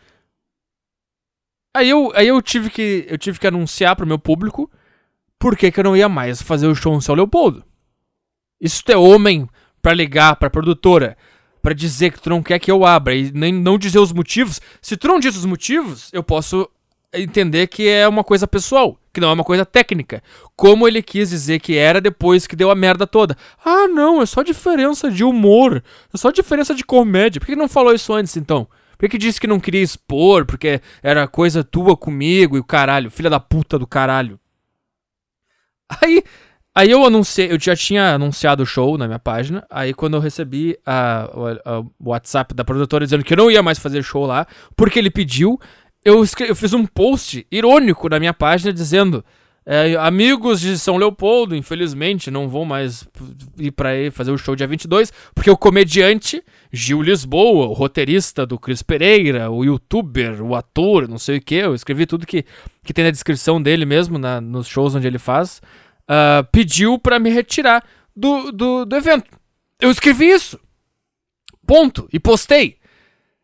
Aí 1.74 1.91
eu, 1.91 2.12
aí 2.14 2.28
eu 2.28 2.41
tive 2.41 2.70
que 2.70 3.07
eu 3.09 3.18
tive 3.18 3.41
que 3.41 3.47
anunciar 3.47 3.97
pro 3.97 4.07
meu 4.07 4.20
público 4.20 4.70
por 5.37 5.57
que, 5.57 5.70
que 5.72 5.80
eu 5.80 5.84
não 5.84 5.97
ia 5.97 6.09
mais 6.09 6.41
fazer 6.41 6.68
o 6.68 6.74
show 6.76 6.95
em 6.95 7.01
São 7.01 7.16
Leopoldo. 7.16 7.64
Isso 8.61 8.82
é 8.87 8.97
homem 8.97 9.49
para 9.87 9.95
ligar 9.95 10.34
pra 10.34 10.51
produtora 10.51 11.16
para 11.62 11.72
dizer 11.72 12.11
que 12.11 12.20
tu 12.20 12.28
não 12.28 12.43
quer 12.43 12.59
que 12.59 12.68
eu 12.68 12.84
abra 12.84 13.14
e 13.14 13.30
nem 13.30 13.53
não 13.53 13.78
dizer 13.78 14.01
os 14.01 14.12
motivos. 14.12 14.61
Se 14.82 14.97
tu 14.97 15.07
não 15.07 15.20
diz 15.20 15.37
os 15.37 15.45
motivos, 15.45 16.11
eu 16.12 16.24
posso 16.24 16.68
entender 17.14 17.68
que 17.68 17.87
é 17.87 18.09
uma 18.09 18.24
coisa 18.24 18.49
pessoal, 18.49 18.99
que 19.12 19.20
não 19.20 19.30
é 19.30 19.32
uma 19.32 19.45
coisa 19.45 19.64
técnica. 19.64 20.20
Como 20.57 20.89
ele 20.89 21.01
quis 21.01 21.30
dizer 21.30 21.61
que 21.61 21.76
era 21.76 22.01
depois 22.01 22.49
que 22.49 22.57
deu 22.57 22.68
a 22.68 22.74
merda 22.74 23.07
toda. 23.07 23.37
Ah, 23.64 23.87
não, 23.87 24.20
é 24.20 24.26
só 24.26 24.43
diferença 24.43 25.09
de 25.09 25.22
humor, 25.22 25.84
é 26.12 26.16
só 26.16 26.32
diferença 26.32 26.74
de 26.74 26.82
comédia. 26.82 27.39
Por 27.39 27.47
que 27.47 27.55
não 27.55 27.68
falou 27.68 27.95
isso 27.95 28.12
antes 28.12 28.37
então? 28.37 28.66
Por 28.99 29.09
que 29.09 29.16
disse 29.16 29.41
que 29.41 29.47
não 29.47 29.61
queria 29.61 29.82
expor? 29.82 30.45
Porque 30.45 30.80
era 31.01 31.28
coisa 31.28 31.62
tua 31.62 31.97
comigo 31.97 32.57
e 32.57 32.61
o 32.61 32.64
caralho, 32.64 33.09
filha 33.09 33.30
da 33.30 33.39
puta 33.39 33.78
do 33.78 33.87
caralho. 33.87 34.41
Aí, 36.03 36.24
aí 36.77 36.91
eu 36.91 37.03
anunciei, 37.07 37.51
eu 37.51 37.59
já 37.59 37.74
tinha 37.74 38.12
anunciado 38.12 38.62
o 38.62 38.66
show 38.66 38.99
na 38.99 39.07
minha 39.07 39.18
página. 39.18 39.66
Aí 39.70 39.95
quando 39.95 40.14
eu 40.14 40.20
recebi 40.20 40.79
a, 40.85 41.27
o 41.99 42.11
WhatsApp 42.11 42.55
da 42.55 42.62
produtora 42.62 43.07
dizendo 43.07 43.24
que 43.24 43.33
eu 43.33 43.39
não 43.39 43.51
ia 43.51 43.62
mais 43.62 43.79
fazer 43.79 44.03
show 44.03 44.27
lá, 44.27 44.47
porque 44.77 44.99
ele 44.99 45.11
pediu, 45.11 45.59
eu, 46.05 46.22
escrevi, 46.22 46.51
eu 46.51 46.57
fiz 46.57 46.74
um 46.74 46.85
post 46.85 47.47
irônico 47.51 48.11
na 48.11 48.18
minha 48.18 48.35
página 48.35 48.72
dizendo. 48.72 49.24
É, 49.68 49.97
amigos 49.97 50.61
de 50.61 50.79
São 50.79 50.97
Leopoldo, 50.97 51.57
infelizmente, 51.57 52.31
não 52.31 52.49
vão 52.49 52.64
mais 52.64 53.05
ir 53.59 53.72
pra 53.72 53.89
aí 53.89 54.12
fazer 54.12 54.31
o 54.31 54.39
show 54.39 54.55
dia 54.55 54.64
22, 54.64 55.12
porque 55.35 55.51
o 55.51 55.57
comediante 55.57 56.41
Gil 56.72 57.03
Lisboa, 57.03 57.66
o 57.66 57.72
roteirista 57.72 58.47
do 58.47 58.61
Cris 58.61 58.81
Pereira, 58.81 59.51
o 59.51 59.64
youtuber, 59.64 60.41
o 60.41 60.55
ator, 60.55 61.09
não 61.09 61.18
sei 61.18 61.39
o 61.39 61.41
que, 61.41 61.57
eu 61.57 61.74
escrevi 61.74 62.07
tudo 62.07 62.24
que, 62.24 62.45
que 62.85 62.95
tem 62.95 63.05
na 63.05 63.11
descrição 63.11 63.61
dele 63.61 63.85
mesmo, 63.85 64.18
na, 64.18 64.41
nos 64.41 64.68
shows 64.68 64.95
onde 64.95 65.09
ele 65.09 65.18
faz, 65.18 65.61
uh, 66.09 66.44
pediu 66.50 66.98
para 66.98 67.18
me 67.18 67.30
retirar 67.30 67.84
do, 68.14 68.50
do, 68.50 68.84
do 68.84 68.96
evento. 68.96 69.30
Eu 69.80 69.90
escrevi 69.90 70.26
isso. 70.26 70.59
Ponto. 71.66 72.09
E 72.12 72.18
postei. 72.18 72.78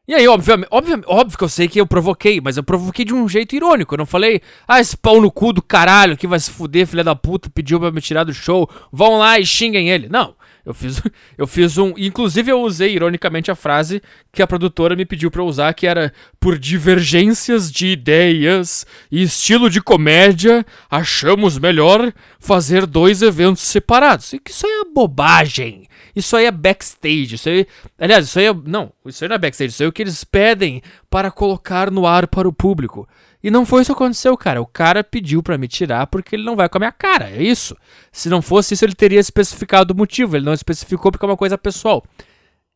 E 0.06 0.14
aí, 0.14 0.26
obviamente, 0.26 0.68
obviamente, 0.70 1.06
óbvio 1.06 1.38
que 1.38 1.44
eu 1.44 1.48
sei 1.48 1.68
que 1.68 1.80
eu 1.80 1.86
provoquei, 1.86 2.40
mas 2.40 2.56
eu 2.56 2.64
provoquei 2.64 3.04
de 3.04 3.14
um 3.14 3.28
jeito 3.28 3.54
irônico. 3.54 3.94
Eu 3.94 3.98
não 3.98 4.06
falei, 4.06 4.42
ah, 4.66 4.80
esse 4.80 4.96
pau 4.96 5.20
no 5.20 5.30
cu 5.30 5.52
do 5.52 5.62
caralho 5.62 6.16
que 6.16 6.26
vai 6.26 6.40
se 6.40 6.50
fuder, 6.50 6.86
filha 6.86 7.04
da 7.04 7.14
puta, 7.14 7.48
pediu 7.48 7.78
pra 7.78 7.92
me 7.92 8.00
tirar 8.00 8.24
do 8.24 8.34
show, 8.34 8.68
vão 8.90 9.16
lá 9.16 9.38
e 9.38 9.46
xinguem 9.46 9.90
ele. 9.90 10.08
Não. 10.08 10.34
Eu 10.64 10.72
fiz, 10.72 11.02
eu 11.36 11.46
fiz 11.46 11.78
um. 11.78 11.94
Inclusive, 11.96 12.50
eu 12.50 12.60
usei, 12.60 12.94
ironicamente, 12.94 13.50
a 13.50 13.54
frase 13.54 14.02
que 14.32 14.42
a 14.42 14.46
produtora 14.46 14.96
me 14.96 15.04
pediu 15.04 15.30
pra 15.30 15.42
eu 15.42 15.46
usar, 15.46 15.72
que 15.74 15.86
era 15.86 16.12
por 16.40 16.58
divergências 16.58 17.70
de 17.70 17.88
ideias 17.88 18.86
e 19.10 19.22
estilo 19.22 19.68
de 19.68 19.80
comédia, 19.80 20.64
achamos 20.90 21.58
melhor 21.58 22.12
fazer 22.38 22.86
dois 22.86 23.22
eventos 23.22 23.62
separados. 23.62 24.32
E 24.32 24.38
que 24.38 24.50
isso 24.50 24.66
aí 24.66 24.72
é 24.72 24.92
bobagem. 24.92 25.88
Isso 26.14 26.36
aí 26.36 26.44
é 26.44 26.50
backstage. 26.50 27.34
Isso 27.34 27.48
aí. 27.48 27.66
Aliás, 27.98 28.26
isso 28.26 28.38
aí 28.38 28.46
é. 28.46 28.54
Não, 28.54 28.92
isso 29.06 29.24
aí 29.24 29.28
não 29.28 29.36
é 29.36 29.38
backstage. 29.38 29.72
Isso 29.72 29.82
aí 29.82 29.86
é 29.86 29.88
o 29.88 29.92
que 29.92 30.02
eles 30.02 30.24
pedem 30.24 30.82
para 31.10 31.30
colocar 31.30 31.90
no 31.90 32.06
ar 32.06 32.26
para 32.28 32.48
o 32.48 32.52
público. 32.52 33.08
E 33.42 33.50
não 33.50 33.66
foi 33.66 33.82
isso 33.82 33.92
que 33.92 33.96
aconteceu, 33.96 34.36
cara. 34.36 34.62
O 34.62 34.66
cara 34.66 35.02
pediu 35.02 35.42
para 35.42 35.58
me 35.58 35.66
tirar 35.66 36.06
porque 36.06 36.36
ele 36.36 36.44
não 36.44 36.54
vai 36.54 36.68
com 36.68 36.78
a 36.78 36.80
minha 36.80 36.92
cara. 36.92 37.28
É 37.30 37.42
isso. 37.42 37.76
Se 38.12 38.28
não 38.28 38.40
fosse 38.40 38.74
isso, 38.74 38.84
ele 38.84 38.94
teria 38.94 39.18
especificado 39.18 39.92
o 39.92 39.96
motivo. 39.96 40.36
Ele 40.36 40.44
não 40.44 40.52
especificou 40.52 41.10
porque 41.10 41.24
é 41.24 41.28
uma 41.28 41.36
coisa 41.36 41.58
pessoal. 41.58 42.04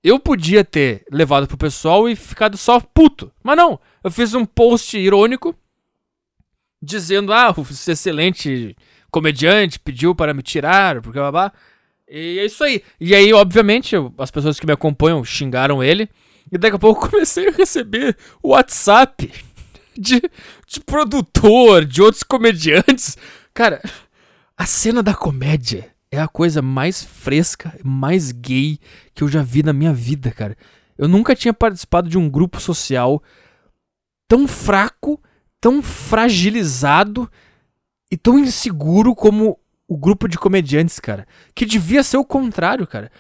Eu 0.03 0.19
podia 0.19 0.65
ter 0.65 1.05
levado 1.11 1.47
pro 1.47 1.57
pessoal 1.57 2.09
e 2.09 2.17
ficado 2.17 2.57
só 2.57 2.81
puto. 2.81 3.33
Mas 3.45 3.57
não. 3.57 3.79
Eu 4.03 4.11
fiz 4.11 4.35
um 4.35 4.45
post 4.45 4.99
irônico 4.99 5.55
dizendo: 6.83 7.33
Ah, 7.33 7.55
o 7.57 7.63
excelente 7.63 8.77
comediante 9.11 9.79
pediu 9.79 10.15
para 10.15 10.35
me 10.35 10.43
tirar, 10.43 11.01
porque 11.01 11.19
babá. 11.19 11.53
E 12.09 12.39
é 12.41 12.45
isso 12.45 12.63
aí. 12.65 12.83
E 13.01 13.15
aí, 13.15 13.33
obviamente, 13.33 13.95
as 14.19 14.31
pessoas 14.31 14.59
que 14.59 14.67
me 14.67 14.73
acompanham 14.73 15.25
xingaram 15.25 15.83
ele. 15.83 16.09
E 16.51 16.59
daqui 16.59 16.77
a 16.77 16.79
pouco 16.79 17.07
comecei 17.11 17.49
a 17.49 17.53
receber 17.53 18.17
WhatsApp 18.43 19.33
de, 19.99 20.23
de 20.67 20.81
produtor, 20.81 21.85
de 21.85 22.03
outros 22.03 22.23
comediantes. 22.23 23.17
Cara, 23.53 23.81
a 24.57 24.67
cena 24.67 25.03
da 25.03 25.15
comédia 25.15 25.91
é 26.11 26.21
a 26.21 26.29
coisa 26.29 26.63
mais 26.63 27.03
fresca, 27.03 27.79
mais 27.85 28.33
gay 28.33 28.79
que 29.15 29.23
eu 29.23 29.29
já 29.29 29.43
vi 29.43 29.63
na 29.63 29.73
minha 29.73 29.93
vida, 29.93 30.31
cara. 30.31 30.57
Eu 30.97 31.09
nunca 31.09 31.35
tinha 31.37 31.53
participado 31.53 32.09
de 32.09 32.17
um 32.17 32.29
grupo 32.29 32.61
social 32.61 33.23
tão 34.27 34.49
fraco, 34.49 35.21
tão 35.61 35.83
fragilizado 35.83 37.31
e 38.11 38.17
tão 38.17 38.39
inseguro 38.39 39.15
como 39.15 39.59
o 39.89 39.97
grupo 39.97 40.29
de 40.29 40.39
comediantes, 40.39 40.99
cara. 40.99 41.27
Que 41.55 41.67
devia 41.67 42.03
ser 42.03 42.17
o 42.17 42.25
contrário, 42.25 42.87
cara. 42.87 43.11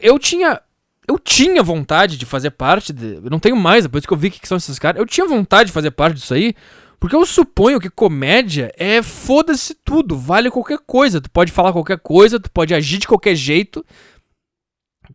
Eu 0.00 0.18
tinha 0.18 0.60
eu 1.08 1.18
tinha 1.18 1.62
vontade 1.62 2.16
de 2.16 2.24
fazer 2.24 2.50
parte. 2.50 2.92
De, 2.92 3.14
eu 3.16 3.30
não 3.30 3.38
tenho 3.38 3.56
mais, 3.56 3.84
depois 3.84 4.06
que 4.06 4.12
eu 4.12 4.16
vi 4.16 4.30
que 4.30 4.46
são 4.46 4.56
esses 4.56 4.78
caras. 4.78 5.00
Eu 5.00 5.06
tinha 5.06 5.26
vontade 5.26 5.68
de 5.68 5.72
fazer 5.72 5.90
parte 5.90 6.16
disso 6.16 6.34
aí. 6.34 6.54
Porque 7.00 7.16
eu 7.16 7.26
suponho 7.26 7.80
que 7.80 7.90
comédia 7.90 8.72
é 8.76 9.02
foda-se 9.02 9.74
tudo, 9.74 10.16
vale 10.16 10.48
qualquer 10.52 10.78
coisa. 10.86 11.20
Tu 11.20 11.28
pode 11.28 11.50
falar 11.50 11.72
qualquer 11.72 11.98
coisa, 11.98 12.38
tu 12.38 12.48
pode 12.48 12.72
agir 12.72 12.98
de 12.98 13.08
qualquer 13.08 13.34
jeito. 13.34 13.84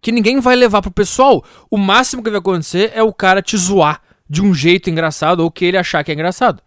Que 0.01 0.11
ninguém 0.11 0.41
vai 0.41 0.55
levar 0.57 0.81
pro 0.81 0.91
pessoal. 0.91 1.45
O 1.71 1.77
máximo 1.77 2.21
que 2.21 2.29
vai 2.29 2.39
acontecer 2.39 2.91
é 2.93 3.01
o 3.01 3.13
cara 3.13 3.41
te 3.41 3.55
zoar 3.55 4.01
de 4.29 4.41
um 4.41 4.53
jeito 4.53 4.89
engraçado 4.89 5.39
ou 5.39 5.49
que 5.49 5.63
ele 5.63 5.77
achar 5.77 6.03
que 6.03 6.11
é 6.11 6.13
engraçado. 6.13 6.61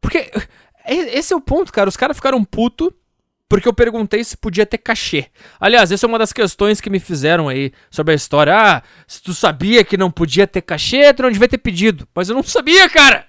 Porque 0.00 0.30
esse 0.88 1.34
é 1.34 1.36
o 1.36 1.40
ponto, 1.40 1.70
cara. 1.70 1.90
Os 1.90 1.96
caras 1.96 2.16
ficaram 2.16 2.42
puto 2.42 2.90
porque 3.48 3.68
eu 3.68 3.72
perguntei 3.72 4.24
se 4.24 4.36
podia 4.36 4.66
ter 4.66 4.78
cachê. 4.78 5.26
Aliás, 5.60 5.92
essa 5.92 6.04
é 6.04 6.08
uma 6.08 6.18
das 6.18 6.32
questões 6.32 6.80
que 6.80 6.90
me 6.90 6.98
fizeram 6.98 7.48
aí 7.48 7.72
sobre 7.90 8.12
a 8.12 8.16
história. 8.16 8.54
Ah, 8.54 8.82
se 9.06 9.22
tu 9.22 9.32
sabia 9.32 9.84
que 9.84 9.96
não 9.96 10.10
podia 10.10 10.46
ter 10.46 10.62
cachê, 10.62 11.12
tu 11.14 11.22
não 11.22 11.30
devia 11.30 11.48
ter 11.48 11.58
pedido. 11.58 12.08
Mas 12.14 12.28
eu 12.28 12.34
não 12.34 12.42
sabia, 12.42 12.88
cara! 12.88 13.26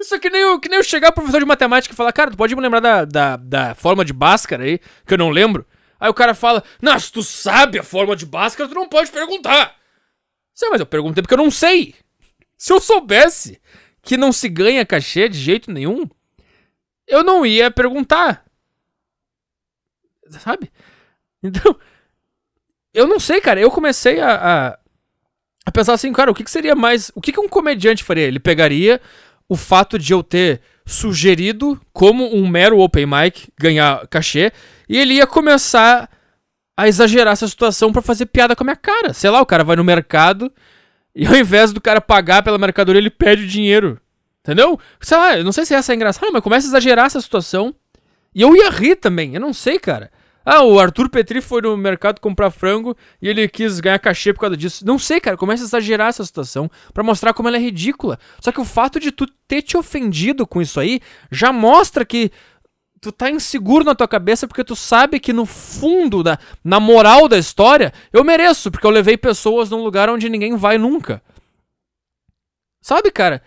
Isso 0.00 0.14
é 0.14 0.18
que 0.18 0.28
nem 0.28 0.40
eu, 0.40 0.58
que 0.58 0.68
nem 0.68 0.78
eu 0.78 0.84
chegar 0.84 1.12
pro 1.12 1.22
professor 1.22 1.40
de 1.40 1.46
matemática 1.46 1.94
e 1.94 1.96
falar, 1.96 2.12
cara, 2.12 2.30
tu 2.30 2.36
pode 2.36 2.54
me 2.54 2.60
lembrar 2.60 2.80
da, 2.80 3.04
da, 3.04 3.36
da 3.36 3.74
forma 3.74 4.04
de 4.04 4.12
Bhaskara 4.12 4.64
aí, 4.64 4.80
que 5.06 5.14
eu 5.14 5.18
não 5.18 5.30
lembro? 5.30 5.64
Aí 5.98 6.10
o 6.10 6.14
cara 6.14 6.34
fala, 6.34 6.62
não, 6.80 6.98
se 6.98 7.12
tu 7.12 7.22
sabe 7.22 7.78
a 7.78 7.82
forma 7.84 8.16
de 8.16 8.26
Bhaskara, 8.26 8.68
tu 8.68 8.74
não 8.74 8.88
pode 8.88 9.10
perguntar. 9.12 9.76
Sim, 10.52 10.70
mas 10.70 10.80
eu 10.80 10.86
perguntei 10.86 11.22
porque 11.22 11.34
eu 11.34 11.38
não 11.38 11.50
sei. 11.50 11.94
Se 12.58 12.72
eu 12.72 12.80
soubesse 12.80 13.60
que 14.02 14.16
não 14.16 14.32
se 14.32 14.48
ganha 14.48 14.84
cachê 14.84 15.28
de 15.28 15.38
jeito 15.38 15.70
nenhum, 15.70 16.08
eu 17.06 17.22
não 17.22 17.46
ia 17.46 17.70
perguntar 17.70 18.44
sabe? 20.40 20.70
Então, 21.42 21.76
eu 22.94 23.06
não 23.06 23.18
sei, 23.18 23.40
cara. 23.40 23.60
Eu 23.60 23.70
comecei 23.70 24.20
a, 24.20 24.34
a, 24.34 24.78
a 25.66 25.72
pensar 25.72 25.94
assim, 25.94 26.12
cara, 26.12 26.30
o 26.30 26.34
que, 26.34 26.44
que 26.44 26.50
seria 26.50 26.74
mais. 26.74 27.10
O 27.14 27.20
que, 27.20 27.32
que 27.32 27.40
um 27.40 27.48
comediante 27.48 28.04
faria? 28.04 28.24
Ele 28.24 28.38
pegaria 28.38 29.00
o 29.48 29.56
fato 29.56 29.98
de 29.98 30.12
eu 30.12 30.22
ter 30.22 30.60
sugerido, 30.86 31.80
como 31.92 32.34
um 32.34 32.46
mero 32.48 32.78
open 32.78 33.06
mic, 33.06 33.48
ganhar 33.58 34.06
cachê, 34.08 34.52
e 34.88 34.98
ele 34.98 35.14
ia 35.14 35.26
começar 35.26 36.08
a 36.76 36.88
exagerar 36.88 37.32
essa 37.32 37.46
situação 37.46 37.92
para 37.92 38.02
fazer 38.02 38.26
piada 38.26 38.56
com 38.56 38.64
a 38.64 38.66
minha 38.66 38.76
cara. 38.76 39.12
Sei 39.12 39.30
lá, 39.30 39.40
o 39.40 39.46
cara 39.46 39.62
vai 39.62 39.76
no 39.76 39.84
mercado 39.84 40.52
e 41.14 41.26
ao 41.26 41.36
invés 41.36 41.72
do 41.72 41.80
cara 41.80 42.00
pagar 42.00 42.42
pela 42.42 42.58
mercadoria, 42.58 43.00
ele 43.00 43.10
pede 43.10 43.44
o 43.44 43.46
dinheiro. 43.46 44.00
Entendeu? 44.40 44.78
Sei 45.00 45.16
lá, 45.16 45.36
eu 45.36 45.44
não 45.44 45.52
sei 45.52 45.64
se 45.64 45.74
essa 45.74 45.92
é 45.92 45.94
engraçada, 45.94 46.32
mas 46.32 46.42
começa 46.42 46.66
a 46.66 46.70
exagerar 46.70 47.06
essa 47.06 47.20
situação. 47.20 47.74
E 48.34 48.42
eu 48.42 48.56
ia 48.56 48.70
rir 48.70 48.96
também, 48.96 49.34
eu 49.34 49.40
não 49.40 49.52
sei, 49.52 49.78
cara. 49.78 50.10
Ah, 50.44 50.62
o 50.64 50.78
Arthur 50.78 51.08
Petri 51.08 51.40
foi 51.40 51.62
no 51.62 51.76
mercado 51.76 52.20
comprar 52.20 52.50
frango 52.50 52.96
e 53.20 53.28
ele 53.28 53.48
quis 53.48 53.78
ganhar 53.80 53.98
cachê 53.98 54.32
por 54.32 54.40
causa 54.40 54.56
disso. 54.56 54.84
Não 54.84 54.98
sei, 54.98 55.20
cara, 55.20 55.36
começa 55.36 55.62
a 55.62 55.66
exagerar 55.66 56.08
essa 56.08 56.24
situação 56.24 56.70
para 56.92 57.02
mostrar 57.02 57.32
como 57.32 57.48
ela 57.48 57.56
é 57.56 57.60
ridícula. 57.60 58.18
Só 58.40 58.50
que 58.50 58.60
o 58.60 58.64
fato 58.64 58.98
de 58.98 59.12
tu 59.12 59.26
ter 59.46 59.62
te 59.62 59.76
ofendido 59.76 60.46
com 60.46 60.60
isso 60.60 60.80
aí 60.80 61.00
já 61.30 61.52
mostra 61.52 62.04
que 62.04 62.30
tu 63.00 63.10
tá 63.10 63.28
inseguro 63.30 63.84
na 63.84 63.94
tua 63.94 64.06
cabeça 64.06 64.46
porque 64.46 64.62
tu 64.62 64.76
sabe 64.76 65.18
que 65.18 65.32
no 65.32 65.44
fundo, 65.44 66.22
da, 66.22 66.38
na 66.64 66.78
moral 66.78 67.28
da 67.28 67.36
história, 67.36 67.92
eu 68.12 68.22
mereço, 68.22 68.70
porque 68.70 68.86
eu 68.86 68.90
levei 68.90 69.16
pessoas 69.16 69.70
num 69.70 69.82
lugar 69.82 70.08
onde 70.08 70.28
ninguém 70.28 70.56
vai 70.56 70.78
nunca. 70.78 71.20
Sabe, 72.80 73.10
cara? 73.10 73.42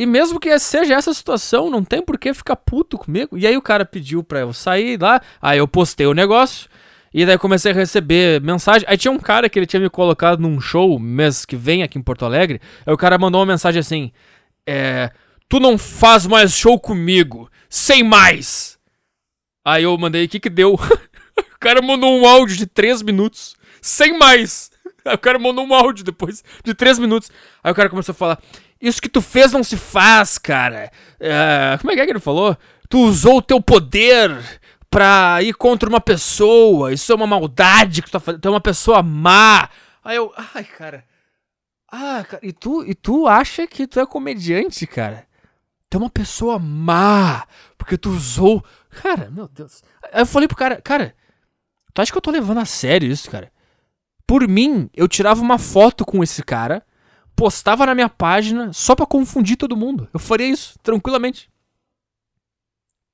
E 0.00 0.06
mesmo 0.06 0.40
que 0.40 0.58
seja 0.58 0.94
essa 0.94 1.12
situação, 1.12 1.68
não 1.68 1.84
tem 1.84 2.00
por 2.00 2.18
que 2.18 2.32
ficar 2.32 2.56
puto 2.56 2.96
comigo. 2.96 3.36
E 3.36 3.46
aí 3.46 3.54
o 3.54 3.60
cara 3.60 3.84
pediu 3.84 4.24
pra 4.24 4.40
eu 4.40 4.50
sair 4.50 4.98
lá, 4.98 5.20
aí 5.42 5.58
eu 5.58 5.68
postei 5.68 6.06
o 6.06 6.14
negócio, 6.14 6.70
e 7.12 7.26
daí 7.26 7.36
comecei 7.36 7.70
a 7.70 7.74
receber 7.74 8.40
mensagem. 8.40 8.88
Aí 8.88 8.96
tinha 8.96 9.12
um 9.12 9.18
cara 9.18 9.46
que 9.46 9.58
ele 9.58 9.66
tinha 9.66 9.78
me 9.78 9.90
colocado 9.90 10.40
num 10.40 10.58
show 10.58 10.98
mês 10.98 11.44
que 11.44 11.54
vem 11.54 11.82
aqui 11.82 11.98
em 11.98 12.02
Porto 12.02 12.24
Alegre. 12.24 12.62
Aí 12.86 12.94
o 12.94 12.96
cara 12.96 13.18
mandou 13.18 13.42
uma 13.42 13.46
mensagem 13.52 13.78
assim: 13.78 14.10
É. 14.66 15.10
Tu 15.46 15.60
não 15.60 15.76
faz 15.76 16.26
mais 16.26 16.56
show 16.56 16.80
comigo, 16.80 17.50
sem 17.68 18.02
mais. 18.02 18.78
Aí 19.62 19.82
eu 19.82 19.98
mandei, 19.98 20.24
o 20.24 20.28
que 20.30 20.40
que 20.40 20.48
deu? 20.48 20.76
o 21.36 21.58
cara 21.60 21.82
mandou 21.82 22.18
um 22.18 22.26
áudio 22.26 22.56
de 22.56 22.66
3 22.66 23.02
minutos, 23.02 23.54
sem 23.82 24.16
mais. 24.16 24.70
Aí 25.04 25.14
o 25.14 25.18
cara 25.18 25.38
mandou 25.38 25.66
um 25.66 25.74
áudio 25.74 26.04
depois 26.06 26.42
de 26.64 26.72
3 26.72 26.98
minutos. 26.98 27.30
Aí 27.62 27.70
o 27.70 27.74
cara 27.74 27.90
começou 27.90 28.12
a 28.12 28.16
falar: 28.16 28.38
isso 28.80 29.02
que 29.02 29.08
tu 29.08 29.20
fez 29.20 29.52
não 29.52 29.62
se 29.62 29.76
faz, 29.76 30.38
cara. 30.38 30.90
É, 31.18 31.76
como 31.80 31.92
é 31.92 31.94
que, 31.94 32.00
é 32.00 32.06
que 32.06 32.12
ele 32.12 32.20
falou? 32.20 32.56
Tu 32.88 32.98
usou 32.98 33.38
o 33.38 33.42
teu 33.42 33.60
poder 33.60 34.60
pra 34.88 35.42
ir 35.42 35.54
contra 35.54 35.88
uma 35.88 36.00
pessoa. 36.00 36.92
Isso 36.92 37.12
é 37.12 37.14
uma 37.14 37.26
maldade 37.26 38.00
que 38.00 38.08
tu 38.08 38.12
tá 38.12 38.20
fazendo. 38.20 38.40
Tu 38.40 38.48
é 38.48 38.50
uma 38.50 38.60
pessoa 38.60 39.02
má. 39.02 39.68
Aí 40.02 40.16
eu. 40.16 40.32
Ai, 40.54 40.64
cara. 40.64 41.04
Ah, 41.90 42.24
cara. 42.28 42.40
E 42.42 42.52
tu, 42.52 42.84
e 42.84 42.94
tu 42.94 43.26
acha 43.26 43.66
que 43.66 43.86
tu 43.86 44.00
é 44.00 44.06
comediante, 44.06 44.86
cara? 44.86 45.26
Tu 45.90 45.96
é 45.96 46.00
uma 46.00 46.10
pessoa 46.10 46.58
má. 46.58 47.46
Porque 47.76 47.98
tu 47.98 48.10
usou. 48.10 48.64
Cara, 49.02 49.30
meu 49.30 49.46
Deus. 49.46 49.82
Aí 50.12 50.22
eu 50.22 50.26
falei 50.26 50.48
pro 50.48 50.56
cara, 50.56 50.80
cara. 50.80 51.14
Tu 51.92 52.00
acha 52.00 52.10
que 52.10 52.16
eu 52.16 52.22
tô 52.22 52.30
levando 52.30 52.58
a 52.58 52.64
sério 52.64 53.10
isso, 53.10 53.30
cara? 53.30 53.52
Por 54.26 54.46
mim, 54.48 54.88
eu 54.94 55.06
tirava 55.06 55.42
uma 55.42 55.58
foto 55.58 56.04
com 56.04 56.22
esse 56.22 56.42
cara 56.42 56.82
postava 57.40 57.86
na 57.86 57.94
minha 57.94 58.08
página 58.10 58.70
só 58.70 58.94
pra 58.94 59.06
confundir 59.06 59.56
todo 59.56 59.74
mundo. 59.74 60.06
Eu 60.12 60.20
faria 60.20 60.46
isso, 60.46 60.78
tranquilamente. 60.82 61.48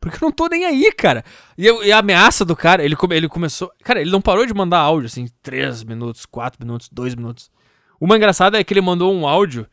Porque 0.01 0.16
eu 0.16 0.27
não 0.27 0.33
tô 0.33 0.49
nem 0.49 0.64
aí, 0.64 0.93
cara. 0.93 1.24
E, 1.57 1.64
eu, 1.64 1.85
e 1.85 1.93
a 1.93 1.99
ameaça 1.99 2.45
do 2.45 2.57
cara, 2.57 2.85
ele, 2.85 2.97
come, 2.97 3.16
ele 3.16 3.29
começou. 3.29 3.70
Cara, 3.85 4.01
ele 4.01 4.11
não 4.11 4.20
parou 4.20 4.45
de 4.45 4.53
mandar 4.53 4.81
áudio, 4.81 5.07
assim, 5.07 5.29
3 5.45 5.85
minutos, 5.85 6.27
4 6.27 6.59
minutos, 6.61 6.89
2 6.91 7.14
minutos. 7.14 7.53
Uma 8.01 8.16
engraçada 8.16 8.59
é 8.59 8.64
que 8.64 8.74
ele 8.74 8.81
mandou 8.81 9.14
um 9.14 9.29
áudio. 9.29 9.64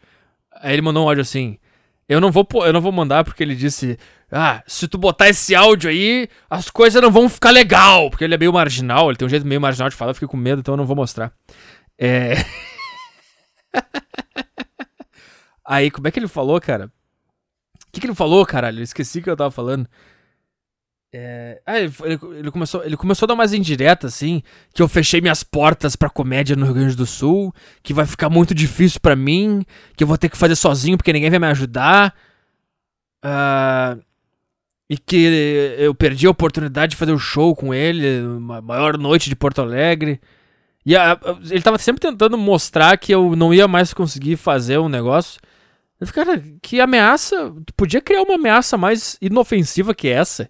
Aí 0.62 0.74
ele 0.74 0.84
mandou 0.84 1.04
um 1.04 1.08
áudio 1.08 1.24
assim. 1.24 1.58
Eu 2.08 2.22
não 2.22 2.32
vou, 2.32 2.48
eu 2.64 2.72
não 2.72 2.82
vou 2.82 2.92
mandar 2.92 3.24
porque 3.24 3.42
ele 3.42 3.56
disse: 3.56 3.98
Ah, 4.32 4.62
se 4.68 4.88
tu 4.88 5.00
botar 5.00 5.30
esse 5.30 5.56
áudio 5.56 5.90
aí, 5.90 6.30
as 6.48 6.70
coisas 6.70 7.02
não 7.02 7.10
vão 7.10 7.28
ficar 7.28 7.50
legal. 7.50 8.12
Porque 8.12 8.24
ele 8.24 8.36
é 8.36 8.38
meio 8.38 8.54
marginal, 8.54 9.10
ele 9.10 9.18
tem 9.18 9.26
um 9.26 9.30
jeito 9.30 9.48
meio 9.48 9.60
marginal 9.60 9.90
de 9.90 9.96
falar, 9.96 10.12
eu 10.12 10.16
fiquei 10.16 10.28
com 10.28 10.38
medo, 10.38 10.60
então 10.60 10.74
eu 10.74 10.78
não 10.78 10.86
vou 10.86 10.96
mostrar. 10.96 11.34
É. 11.98 12.34
Aí, 15.74 15.90
como 15.90 16.08
é 16.08 16.12
que 16.12 16.20
ele 16.20 16.28
falou, 16.28 16.62
cara? 16.62 16.86
O 16.86 17.92
que, 17.92 18.00
que 18.00 18.06
ele 18.06 18.14
falou, 18.14 18.46
caralho? 18.46 18.80
Eu 18.80 18.84
esqueci 18.84 19.20
o 19.20 19.24
que 19.24 19.30
eu 19.30 19.36
tava 19.36 19.50
falando. 19.50 19.88
É... 21.12 21.60
Ah, 21.66 21.80
ele, 21.80 21.92
ele, 22.36 22.52
começou, 22.52 22.84
ele 22.86 22.96
começou 22.96 23.26
a 23.26 23.28
dar 23.28 23.34
umas 23.34 23.54
indiretas, 23.54 24.14
assim, 24.14 24.44
que 24.72 24.84
eu 24.84 24.88
fechei 24.88 25.20
minhas 25.20 25.44
portas 25.44 25.96
pra 25.96 26.12
comédia 26.12 26.56
no 26.56 26.66
Rio 26.66 26.76
Grande 26.76 26.96
do 26.96 27.08
Sul, 27.08 27.52
que 27.82 27.92
vai 27.92 28.06
ficar 28.06 28.30
muito 28.30 28.54
difícil 28.54 29.00
para 29.00 29.16
mim, 29.16 29.66
que 29.98 30.04
eu 30.04 30.08
vou 30.08 30.16
ter 30.18 30.30
que 30.30 30.38
fazer 30.38 30.56
sozinho 30.56 30.96
porque 30.96 31.12
ninguém 31.12 31.32
vai 31.32 31.40
me 31.40 31.48
ajudar. 31.48 32.14
Uh... 33.26 34.00
e 34.88 34.96
que 34.96 35.76
eu 35.80 35.96
perdi 35.96 36.28
a 36.28 36.32
oportunidade 36.32 36.92
de 36.92 36.98
fazer 36.98 37.14
o 37.14 37.16
um 37.16 37.20
show 37.20 37.56
com 37.56 37.74
ele, 37.74 38.22
uma 38.22 38.62
maior 38.62 38.96
noite 38.96 39.28
de 39.28 39.36
Porto 39.36 39.60
Alegre. 39.60 40.22
E 40.86 40.96
a, 40.96 41.14
a, 41.14 41.18
ele 41.50 41.64
tava 41.64 41.80
sempre 41.80 42.02
tentando 42.02 42.38
mostrar 42.38 42.96
que 42.98 43.12
eu 43.12 43.36
não 43.36 43.52
ia 43.52 43.68
mais 43.68 43.92
conseguir 43.92 44.36
fazer 44.36 44.78
um 44.78 44.90
negócio. 44.90 45.42
Cara, 46.12 46.44
que 46.62 46.80
ameaça. 46.80 47.54
Tu 47.66 47.74
podia 47.76 48.02
criar 48.02 48.24
uma 48.24 48.36
ameaça 48.36 48.78
mais 48.78 49.18
inofensiva 49.22 49.94
que 49.94 50.08
essa. 50.08 50.50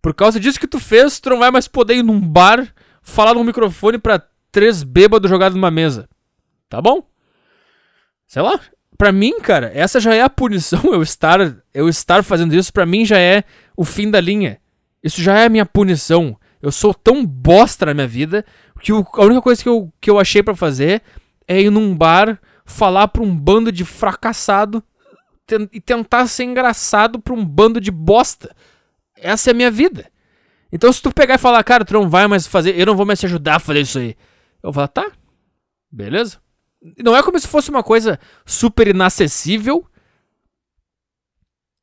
Por 0.00 0.14
causa 0.14 0.38
disso 0.38 0.60
que 0.60 0.66
tu 0.66 0.78
fez, 0.78 1.18
tu 1.20 1.30
não 1.30 1.38
vai 1.38 1.50
mais 1.50 1.68
poder 1.68 1.96
ir 1.96 2.02
num 2.02 2.20
bar 2.20 2.66
falar 3.02 3.34
num 3.34 3.44
microfone 3.44 3.98
pra 3.98 4.22
três 4.52 4.82
bêbados 4.82 5.30
jogados 5.30 5.56
numa 5.56 5.70
mesa. 5.70 6.08
Tá 6.68 6.80
bom? 6.80 7.02
Sei 8.26 8.42
lá. 8.42 8.60
Pra 8.96 9.12
mim, 9.12 9.38
cara, 9.40 9.70
essa 9.74 10.00
já 10.00 10.14
é 10.14 10.22
a 10.22 10.30
punição. 10.30 10.80
Eu 10.92 11.02
estar, 11.02 11.38
eu 11.72 11.88
estar 11.88 12.24
fazendo 12.24 12.54
isso, 12.54 12.72
pra 12.72 12.84
mim 12.84 13.04
já 13.04 13.18
é 13.18 13.44
o 13.76 13.84
fim 13.84 14.10
da 14.10 14.20
linha. 14.20 14.60
Isso 15.02 15.22
já 15.22 15.38
é 15.38 15.46
a 15.46 15.48
minha 15.48 15.64
punição. 15.64 16.36
Eu 16.60 16.72
sou 16.72 16.92
tão 16.92 17.24
bosta 17.24 17.86
na 17.86 17.94
minha 17.94 18.08
vida 18.08 18.44
que 18.80 18.90
a 18.90 19.22
única 19.22 19.40
coisa 19.40 19.62
que 19.62 19.68
eu, 19.68 19.92
que 20.00 20.10
eu 20.10 20.18
achei 20.18 20.42
para 20.42 20.56
fazer 20.56 21.02
é 21.46 21.60
ir 21.60 21.70
num 21.70 21.96
bar 21.96 22.40
falar 22.68 23.08
pra 23.08 23.22
um 23.22 23.36
bando 23.36 23.72
de 23.72 23.84
fracassado 23.84 24.82
e 25.72 25.80
tentar 25.80 26.26
ser 26.26 26.44
engraçado 26.44 27.18
pra 27.18 27.34
um 27.34 27.44
bando 27.44 27.80
de 27.80 27.90
bosta. 27.90 28.54
Essa 29.16 29.50
é 29.50 29.52
a 29.52 29.54
minha 29.54 29.70
vida. 29.70 30.10
Então 30.70 30.92
se 30.92 31.00
tu 31.00 31.10
pegar 31.10 31.36
e 31.36 31.38
falar, 31.38 31.64
cara, 31.64 31.84
tu 31.84 31.94
não 31.94 32.08
vai 32.08 32.26
mais 32.26 32.46
fazer, 32.46 32.78
eu 32.78 32.86
não 32.86 32.94
vou 32.94 33.06
mais 33.06 33.18
te 33.18 33.26
ajudar 33.26 33.56
a 33.56 33.60
fazer 33.60 33.80
isso 33.80 33.98
aí. 33.98 34.10
Eu 34.62 34.70
vou 34.70 34.74
falar, 34.74 34.88
tá, 34.88 35.10
beleza. 35.90 36.38
Não 37.02 37.16
é 37.16 37.22
como 37.22 37.38
se 37.40 37.48
fosse 37.48 37.70
uma 37.70 37.82
coisa 37.82 38.20
super 38.44 38.86
inacessível. 38.86 39.84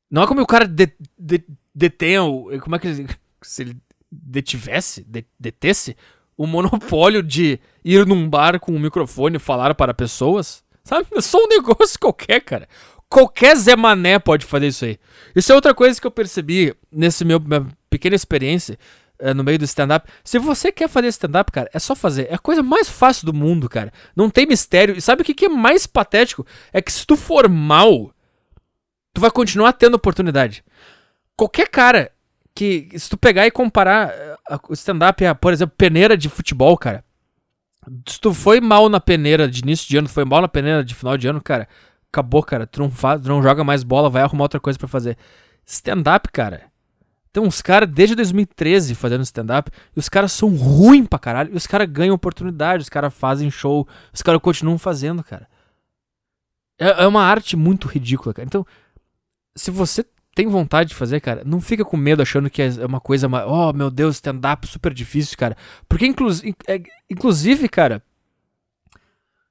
Não 0.09 0.23
é 0.23 0.27
como 0.27 0.41
o 0.41 0.47
cara 0.47 0.67
de, 0.67 0.93
de, 1.17 1.43
o. 2.21 2.59
Como 2.61 2.75
é 2.75 2.79
que. 2.79 3.07
Se 3.41 3.63
ele 3.63 3.77
detivesse, 4.09 5.03
de, 5.03 5.25
detesse 5.37 5.97
o 6.37 6.45
monopólio 6.47 7.21
de 7.21 7.59
ir 7.83 8.05
num 8.05 8.29
bar 8.29 8.59
com 8.59 8.71
um 8.71 8.79
microfone 8.79 9.37
e 9.37 9.39
falar 9.39 9.73
para 9.75 9.93
pessoas. 9.93 10.64
Sabe? 10.85 11.07
É 11.13 11.21
só 11.21 11.43
um 11.43 11.47
negócio 11.47 11.97
qualquer, 11.99 12.39
cara. 12.41 12.69
Qualquer 13.09 13.55
Zé 13.57 13.75
Mané 13.75 14.19
pode 14.19 14.45
fazer 14.45 14.67
isso 14.67 14.85
aí. 14.85 14.99
Isso 15.35 15.51
é 15.51 15.55
outra 15.55 15.73
coisa 15.73 15.99
que 15.99 16.07
eu 16.07 16.11
percebi 16.11 16.73
nesse 16.91 17.25
meu 17.25 17.39
minha 17.39 17.67
pequena 17.89 18.15
experiência 18.15 18.77
uh, 19.19 19.33
no 19.33 19.43
meio 19.43 19.57
do 19.57 19.65
stand-up. 19.65 20.07
Se 20.23 20.37
você 20.37 20.71
quer 20.71 20.87
fazer 20.87 21.07
stand-up, 21.07 21.51
cara, 21.51 21.69
é 21.73 21.79
só 21.79 21.95
fazer. 21.95 22.27
É 22.29 22.35
a 22.35 22.39
coisa 22.39 22.61
mais 22.61 22.87
fácil 22.87 23.25
do 23.25 23.33
mundo, 23.33 23.67
cara. 23.67 23.91
Não 24.15 24.29
tem 24.29 24.45
mistério. 24.45 24.95
E 24.95 25.01
sabe 25.01 25.23
o 25.23 25.25
que, 25.25 25.33
que 25.33 25.45
é 25.45 25.49
mais 25.49 25.87
patético? 25.87 26.45
É 26.71 26.81
que 26.81 26.91
se 26.91 27.05
tu 27.05 27.15
for 27.15 27.49
mal, 27.49 28.13
tu 29.13 29.21
vai 29.21 29.31
continuar 29.31 29.73
tendo 29.73 29.95
oportunidade. 29.95 30.63
Qualquer 31.35 31.67
cara 31.69 32.11
que, 32.53 32.89
se 32.95 33.09
tu 33.09 33.17
pegar 33.17 33.47
e 33.47 33.51
comparar 33.51 34.13
uh, 34.51 34.59
o 34.69 34.73
stand-up 34.73 35.25
a, 35.25 35.33
por 35.33 35.51
exemplo, 35.51 35.75
peneira 35.75 36.15
de 36.15 36.29
futebol, 36.29 36.77
cara. 36.77 37.03
Se 38.07 38.19
tu 38.19 38.33
foi 38.33 38.59
mal 38.59 38.89
na 38.89 38.99
peneira 38.99 39.47
de 39.49 39.61
início 39.61 39.87
de 39.87 39.97
ano, 39.97 40.09
foi 40.09 40.25
mal 40.25 40.41
na 40.41 40.47
peneira 40.47 40.83
de 40.83 40.95
final 40.95 41.17
de 41.17 41.27
ano, 41.27 41.41
cara, 41.41 41.67
acabou, 42.11 42.41
cara. 42.43 42.65
Tu 42.65 42.79
não, 42.79 42.89
faz, 42.89 43.21
tu 43.21 43.27
não 43.27 43.41
joga 43.41 43.63
mais 43.63 43.83
bola, 43.83 44.09
vai 44.09 44.23
arrumar 44.23 44.45
outra 44.45 44.59
coisa 44.59 44.79
para 44.79 44.87
fazer. 44.87 45.17
Stand-up, 45.65 46.31
cara. 46.31 46.63
Tem 47.31 47.43
uns 47.43 47.61
caras 47.61 47.89
desde 47.89 48.15
2013 48.15 48.95
fazendo 48.95 49.21
stand-up 49.23 49.69
e 49.95 49.99
os 49.99 50.07
caras 50.07 50.31
são 50.31 50.55
ruins 50.55 51.07
pra 51.07 51.19
caralho. 51.19 51.53
E 51.53 51.57
os 51.57 51.67
caras 51.67 51.89
ganham 51.89 52.15
oportunidade, 52.15 52.83
os 52.83 52.89
caras 52.89 53.13
fazem 53.13 53.51
show, 53.51 53.87
os 54.13 54.21
caras 54.21 54.41
continuam 54.41 54.77
fazendo, 54.77 55.23
cara. 55.23 55.47
É, 56.79 57.03
é 57.03 57.07
uma 57.07 57.23
arte 57.23 57.57
muito 57.57 57.87
ridícula, 57.87 58.33
cara. 58.33 58.45
Então, 58.45 58.65
se 59.55 59.69
você 59.69 60.05
tem 60.35 60.47
vontade 60.47 60.89
de 60.89 60.95
fazer, 60.95 61.21
cara, 61.21 61.43
não 61.45 61.61
fica 61.61 61.85
com 61.85 61.95
medo 61.95 62.21
achando 62.21 62.49
que 62.49 62.61
é 62.61 62.85
uma 62.85 62.99
coisa. 62.99 63.27
Oh, 63.47 63.71
meu 63.71 63.89
Deus, 63.89 64.15
stand-up 64.15 64.67
super 64.67 64.93
difícil, 64.93 65.37
cara. 65.37 65.55
Porque, 65.87 66.05
inclu 66.05 66.29
é, 66.67 66.81
inclusive, 67.09 67.69
cara, 67.69 68.03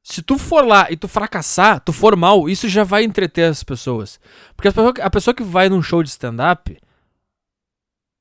se 0.03 0.21
tu 0.23 0.37
for 0.37 0.67
lá 0.67 0.87
e 0.91 0.97
tu 0.97 1.09
fracassar, 1.09 1.81
tu 1.81 1.91
for 1.91 2.15
mal, 2.15 2.51
isso 2.51 2.69
já 2.69 2.85
vai 2.85 3.03
entreter 3.03 3.45
as 3.45 3.65
pessoas. 3.65 4.21
Porque 4.55 4.69
a 4.69 4.73
pessoa, 4.73 4.95
a 5.01 5.11
pessoa 5.11 5.35
que 5.35 5.43
vai 5.43 5.71
num 5.71 5.81
show 5.81 6.03
de 6.03 6.11
stand-up, 6.11 6.77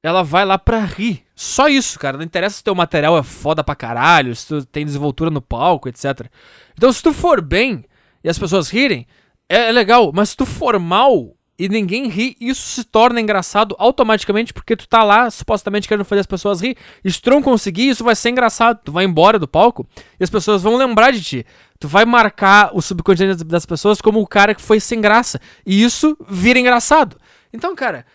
ela 0.02 0.24
vai 0.24 0.46
lá 0.46 0.58
pra 0.58 0.80
rir. 0.80 1.22
Só 1.36 1.68
isso, 1.68 2.00
cara. 2.00 2.16
Não 2.16 2.24
interessa 2.24 2.56
se 2.56 2.64
teu 2.64 2.74
material 2.74 3.18
é 3.18 3.24
foda 3.24 3.62
pra 3.62 3.76
caralho, 3.76 4.34
se 4.34 4.48
tu 4.48 4.66
tem 4.66 4.86
desenvoltura 4.86 5.30
no 5.30 5.42
palco, 5.42 5.90
etc. 5.90 6.28
Então, 6.74 6.94
se 6.94 7.04
tu 7.04 7.12
for 7.12 7.42
bem 7.42 7.84
e 8.24 8.30
as 8.30 8.40
pessoas 8.40 8.70
rirem, 8.70 9.06
é, 9.50 9.68
é 9.68 9.72
legal. 9.74 10.14
Mas 10.14 10.30
se 10.30 10.38
tu 10.38 10.46
for 10.46 10.80
mal 10.80 11.36
e 11.64 11.70
ninguém 11.70 12.10
ri, 12.10 12.36
isso 12.42 12.62
se 12.62 12.84
torna 12.84 13.22
engraçado 13.22 13.74
automaticamente 13.80 14.52
porque 14.54 14.76
tu 14.76 14.86
tá 14.86 15.02
lá 15.02 15.32
supostamente 15.32 15.88
querendo 15.88 16.04
fazer 16.04 16.20
as 16.20 16.28
pessoas 16.28 16.60
rir. 16.60 16.76
E 17.06 17.10
se 17.10 17.22
tu 17.22 17.30
não 17.30 17.42
conseguir, 17.42 17.88
isso 17.88 18.04
vai 18.04 18.18
ser 18.18 18.32
engraçado. 18.32 18.82
Tu 18.84 18.92
vai 18.92 19.06
embora 19.06 19.40
do 19.40 19.48
palco 19.48 19.88
e 20.20 20.24
as 20.26 20.30
pessoas 20.30 20.62
vão 20.62 20.76
lembrar 20.76 21.12
de 21.12 21.24
ti. 21.24 21.46
Tu 21.80 21.88
vai 21.88 22.04
marcar 22.04 22.72
o 22.74 22.82
subconsciente 22.82 23.46
das 23.46 23.66
pessoas 23.66 24.02
como 24.02 24.20
o 24.20 24.28
cara 24.28 24.54
que 24.54 24.62
foi 24.62 24.78
sem 24.82 25.00
graça. 25.00 25.40
E 25.66 25.82
isso 25.82 26.18
vira 26.28 26.60
engraçado. 26.60 27.16
Então, 27.54 27.74
cara, 27.74 28.06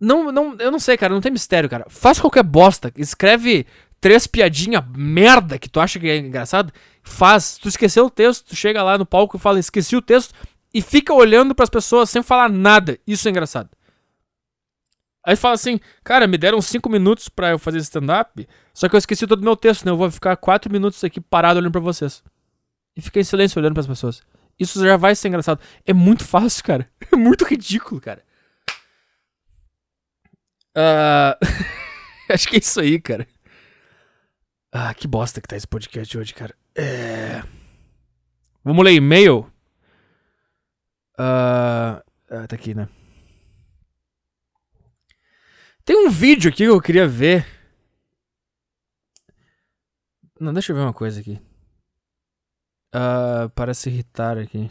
não, 0.00 0.32
não, 0.32 0.56
eu 0.58 0.72
não 0.72 0.80
sei, 0.80 0.96
cara, 0.96 1.14
não 1.14 1.20
tem 1.20 1.30
mistério, 1.30 1.70
cara. 1.70 1.86
Faz 1.88 2.18
qualquer 2.18 2.42
bosta, 2.42 2.92
escreve 2.96 3.64
três 4.00 4.26
piadinhas 4.26 4.82
merda 4.92 5.56
que 5.56 5.68
tu 5.68 5.78
acha 5.78 6.00
que 6.00 6.08
é 6.08 6.16
engraçado, 6.16 6.72
faz. 7.00 7.58
Tu 7.58 7.68
esqueceu 7.68 8.06
o 8.06 8.10
texto, 8.10 8.46
tu 8.46 8.56
chega 8.56 8.82
lá 8.82 8.98
no 8.98 9.06
palco 9.06 9.36
e 9.36 9.40
fala, 9.40 9.60
esqueci 9.60 9.94
o 9.94 10.02
texto, 10.02 10.34
e 10.72 10.82
fica 10.82 11.12
olhando 11.12 11.54
para 11.54 11.64
as 11.64 11.70
pessoas 11.70 12.10
sem 12.10 12.22
falar 12.22 12.48
nada. 12.48 12.98
Isso 13.06 13.26
é 13.26 13.30
engraçado. 13.30 13.70
Aí 15.24 15.36
fala 15.36 15.54
assim, 15.54 15.78
cara, 16.02 16.26
me 16.26 16.38
deram 16.38 16.62
cinco 16.62 16.88
minutos 16.88 17.28
para 17.28 17.50
eu 17.50 17.58
fazer 17.58 17.78
stand-up, 17.78 18.48
só 18.72 18.88
que 18.88 18.94
eu 18.94 18.98
esqueci 18.98 19.26
todo 19.26 19.40
o 19.40 19.44
meu 19.44 19.56
texto, 19.56 19.84
né? 19.84 19.90
Eu 19.90 19.96
vou 19.96 20.10
ficar 20.10 20.36
quatro 20.36 20.72
minutos 20.72 21.02
aqui 21.04 21.20
parado 21.20 21.58
olhando 21.58 21.72
para 21.72 21.80
vocês. 21.80 22.22
E 22.96 23.02
fica 23.02 23.20
em 23.20 23.24
silêncio 23.24 23.58
olhando 23.58 23.74
para 23.74 23.82
as 23.82 23.86
pessoas. 23.86 24.22
Isso 24.58 24.82
já 24.82 24.96
vai 24.96 25.14
ser 25.14 25.28
engraçado. 25.28 25.60
É 25.86 25.92
muito 25.92 26.24
fácil, 26.24 26.64
cara. 26.64 26.90
É 27.10 27.16
muito 27.16 27.44
ridículo, 27.44 28.00
cara. 28.00 28.22
Uh, 30.76 31.34
acho 32.32 32.46
que 32.48 32.56
é 32.56 32.58
isso 32.58 32.80
aí, 32.80 33.00
cara. 33.00 33.26
Ah, 34.70 34.92
que 34.92 35.08
bosta 35.08 35.40
que 35.40 35.48
tá 35.48 35.56
esse 35.56 35.66
podcast 35.66 36.16
hoje, 36.18 36.34
cara. 36.34 36.54
É... 36.74 37.42
Vamos 38.62 38.84
ler 38.84 38.92
e-mail? 38.92 39.50
Uh, 41.18 42.46
tá 42.46 42.54
aqui, 42.54 42.74
né? 42.74 42.88
Tem 45.84 45.96
um 45.96 46.10
vídeo 46.10 46.48
aqui 46.50 46.58
que 46.58 46.64
eu 46.64 46.80
queria 46.80 47.08
ver. 47.08 47.46
Não, 50.38 50.52
deixa 50.52 50.70
eu 50.70 50.76
ver 50.76 50.82
uma 50.82 50.92
coisa 50.92 51.20
aqui. 51.20 51.40
Uh, 52.94 53.48
parece 53.54 53.88
irritar 53.88 54.38
aqui. 54.38 54.70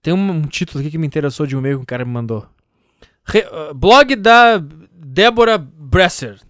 Tem 0.00 0.14
um, 0.14 0.30
um, 0.30 0.42
título 0.42 0.80
aqui 0.80 0.90
que 0.90 0.98
me 0.98 1.06
interessou 1.06 1.46
de 1.46 1.56
um 1.56 1.58
e-mail 1.58 1.78
que 1.78 1.82
o 1.82 1.86
cara 1.86 2.04
me 2.04 2.12
mandou. 2.12 2.48
Re, 3.24 3.40
uh, 3.40 3.74
blog 3.74 4.16
da 4.16 4.58
Débora 4.58 5.58
Bresser. 5.58 6.40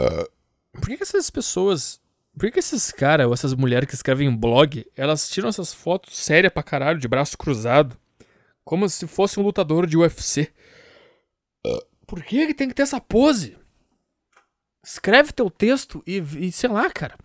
Uh. 0.00 0.28
Por 0.72 0.88
que, 0.88 0.96
que 0.96 1.02
essas 1.02 1.30
pessoas. 1.30 2.00
Por 2.38 2.50
que, 2.50 2.58
esses 2.58 2.92
caras 2.92 3.26
ou 3.26 3.34
essas 3.34 3.52
mulheres 3.54 3.88
que 3.88 3.94
escrevem 3.94 4.34
blog, 4.34 4.86
elas 4.96 5.28
tiram 5.28 5.48
essas 5.48 5.74
fotos 5.74 6.16
sérias 6.16 6.52
pra 6.52 6.62
caralho, 6.62 6.98
de 6.98 7.08
braço 7.08 7.36
cruzado? 7.36 7.96
Como 8.64 8.88
se 8.88 9.06
fosse 9.06 9.40
um 9.40 9.42
lutador 9.42 9.86
de 9.86 9.96
UFC. 9.96 10.52
Por 12.06 12.22
que, 12.22 12.46
que 12.46 12.54
tem 12.54 12.68
que 12.68 12.74
ter 12.74 12.82
essa 12.82 13.00
pose? 13.00 13.58
Escreve 14.84 15.32
teu 15.32 15.50
texto 15.50 16.02
e, 16.06 16.18
e 16.38 16.52
sei 16.52 16.70
lá, 16.70 16.88
cara. 16.90 17.16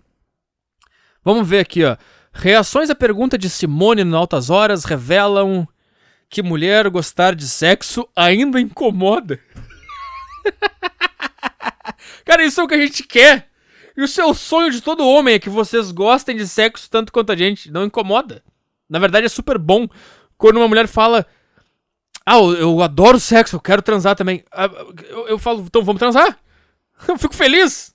Vamos 1.24 1.48
ver 1.48 1.60
aqui, 1.60 1.84
ó. 1.84 1.96
Reações 2.34 2.90
à 2.90 2.96
pergunta 2.96 3.38
de 3.38 3.50
Simone 3.50 4.04
no 4.04 4.18
Altas 4.18 4.50
Horas 4.50 4.84
revelam 4.84 5.68
que 6.28 6.42
mulher 6.42 6.90
gostar 6.90 7.36
de 7.36 7.48
sexo 7.48 8.10
ainda 8.16 8.60
incomoda. 8.60 9.40
Cara, 12.26 12.44
isso 12.44 12.60
é 12.60 12.64
o 12.64 12.68
que 12.68 12.74
a 12.74 12.82
gente 12.82 13.04
quer. 13.04 13.53
E 13.96 14.02
o 14.02 14.08
seu 14.08 14.34
sonho 14.34 14.72
de 14.72 14.82
todo 14.82 15.08
homem 15.08 15.36
é 15.36 15.40
que 15.40 15.50
vocês 15.50 15.92
gostem 15.92 16.36
de 16.36 16.48
sexo 16.48 16.90
tanto 16.90 17.12
quanto 17.12 17.32
a 17.32 17.36
gente. 17.36 17.72
Não 17.72 17.86
incomoda. 17.86 18.44
Na 18.90 19.00
verdade, 19.00 19.26
é 19.26 19.30
super 19.30 19.58
bom 19.58 19.88
quando 20.38 20.58
uma 20.58 20.68
mulher 20.68 20.88
fala. 20.88 21.26
Ah, 22.26 22.38
eu, 22.38 22.82
adoro 22.82 23.20
sexo, 23.20 23.58
eu 23.58 23.60
quero 23.60 23.82
transar 23.82 24.16
também. 24.16 24.44
Ah, 24.52 24.70
eu, 25.10 25.28
eu 25.28 25.40
falo, 25.40 25.62
então 25.62 25.84
vamos 25.84 26.00
transar. 26.00 26.38
Eu 27.08 27.18
fico 27.18 27.36
feliz. 27.36 27.93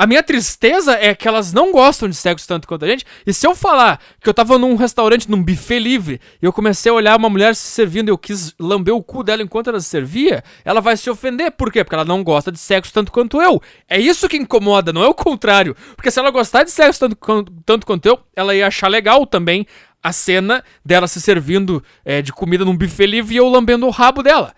A 0.00 0.06
minha 0.06 0.22
tristeza 0.22 0.92
é 0.92 1.12
que 1.12 1.26
elas 1.26 1.52
não 1.52 1.72
gostam 1.72 2.08
de 2.08 2.14
sexo 2.14 2.46
tanto 2.46 2.68
quanto 2.68 2.84
a 2.84 2.88
gente. 2.88 3.04
E 3.26 3.34
se 3.34 3.44
eu 3.44 3.52
falar 3.52 4.00
que 4.22 4.28
eu 4.28 4.32
tava 4.32 4.56
num 4.56 4.76
restaurante, 4.76 5.28
num 5.28 5.42
buffet 5.42 5.80
livre, 5.80 6.20
e 6.40 6.46
eu 6.46 6.52
comecei 6.52 6.88
a 6.88 6.94
olhar 6.94 7.18
uma 7.18 7.28
mulher 7.28 7.56
se 7.56 7.66
servindo 7.66 8.08
e 8.08 8.12
eu 8.12 8.16
quis 8.16 8.54
lamber 8.60 8.94
o 8.94 9.02
cu 9.02 9.24
dela 9.24 9.42
enquanto 9.42 9.70
ela 9.70 9.80
se 9.80 9.88
servia, 9.88 10.44
ela 10.64 10.80
vai 10.80 10.96
se 10.96 11.10
ofender. 11.10 11.50
Por 11.50 11.72
quê? 11.72 11.82
Porque 11.82 11.96
ela 11.96 12.04
não 12.04 12.22
gosta 12.22 12.52
de 12.52 12.60
sexo 12.60 12.92
tanto 12.92 13.10
quanto 13.10 13.42
eu. 13.42 13.60
É 13.88 13.98
isso 13.98 14.28
que 14.28 14.36
incomoda, 14.36 14.92
não 14.92 15.02
é 15.02 15.08
o 15.08 15.14
contrário. 15.14 15.74
Porque 15.96 16.12
se 16.12 16.20
ela 16.20 16.30
gostar 16.30 16.62
de 16.62 16.70
sexo 16.70 17.00
tanto, 17.00 17.52
tanto 17.66 17.84
quanto 17.84 18.06
eu, 18.06 18.20
ela 18.36 18.54
ia 18.54 18.68
achar 18.68 18.86
legal 18.86 19.26
também 19.26 19.66
a 20.00 20.12
cena 20.12 20.62
dela 20.84 21.08
se 21.08 21.20
servindo 21.20 21.82
é, 22.04 22.22
de 22.22 22.32
comida 22.32 22.64
num 22.64 22.76
buffet 22.76 23.06
livre 23.06 23.34
e 23.34 23.38
eu 23.38 23.48
lambendo 23.48 23.84
o 23.84 23.90
rabo 23.90 24.22
dela. 24.22 24.54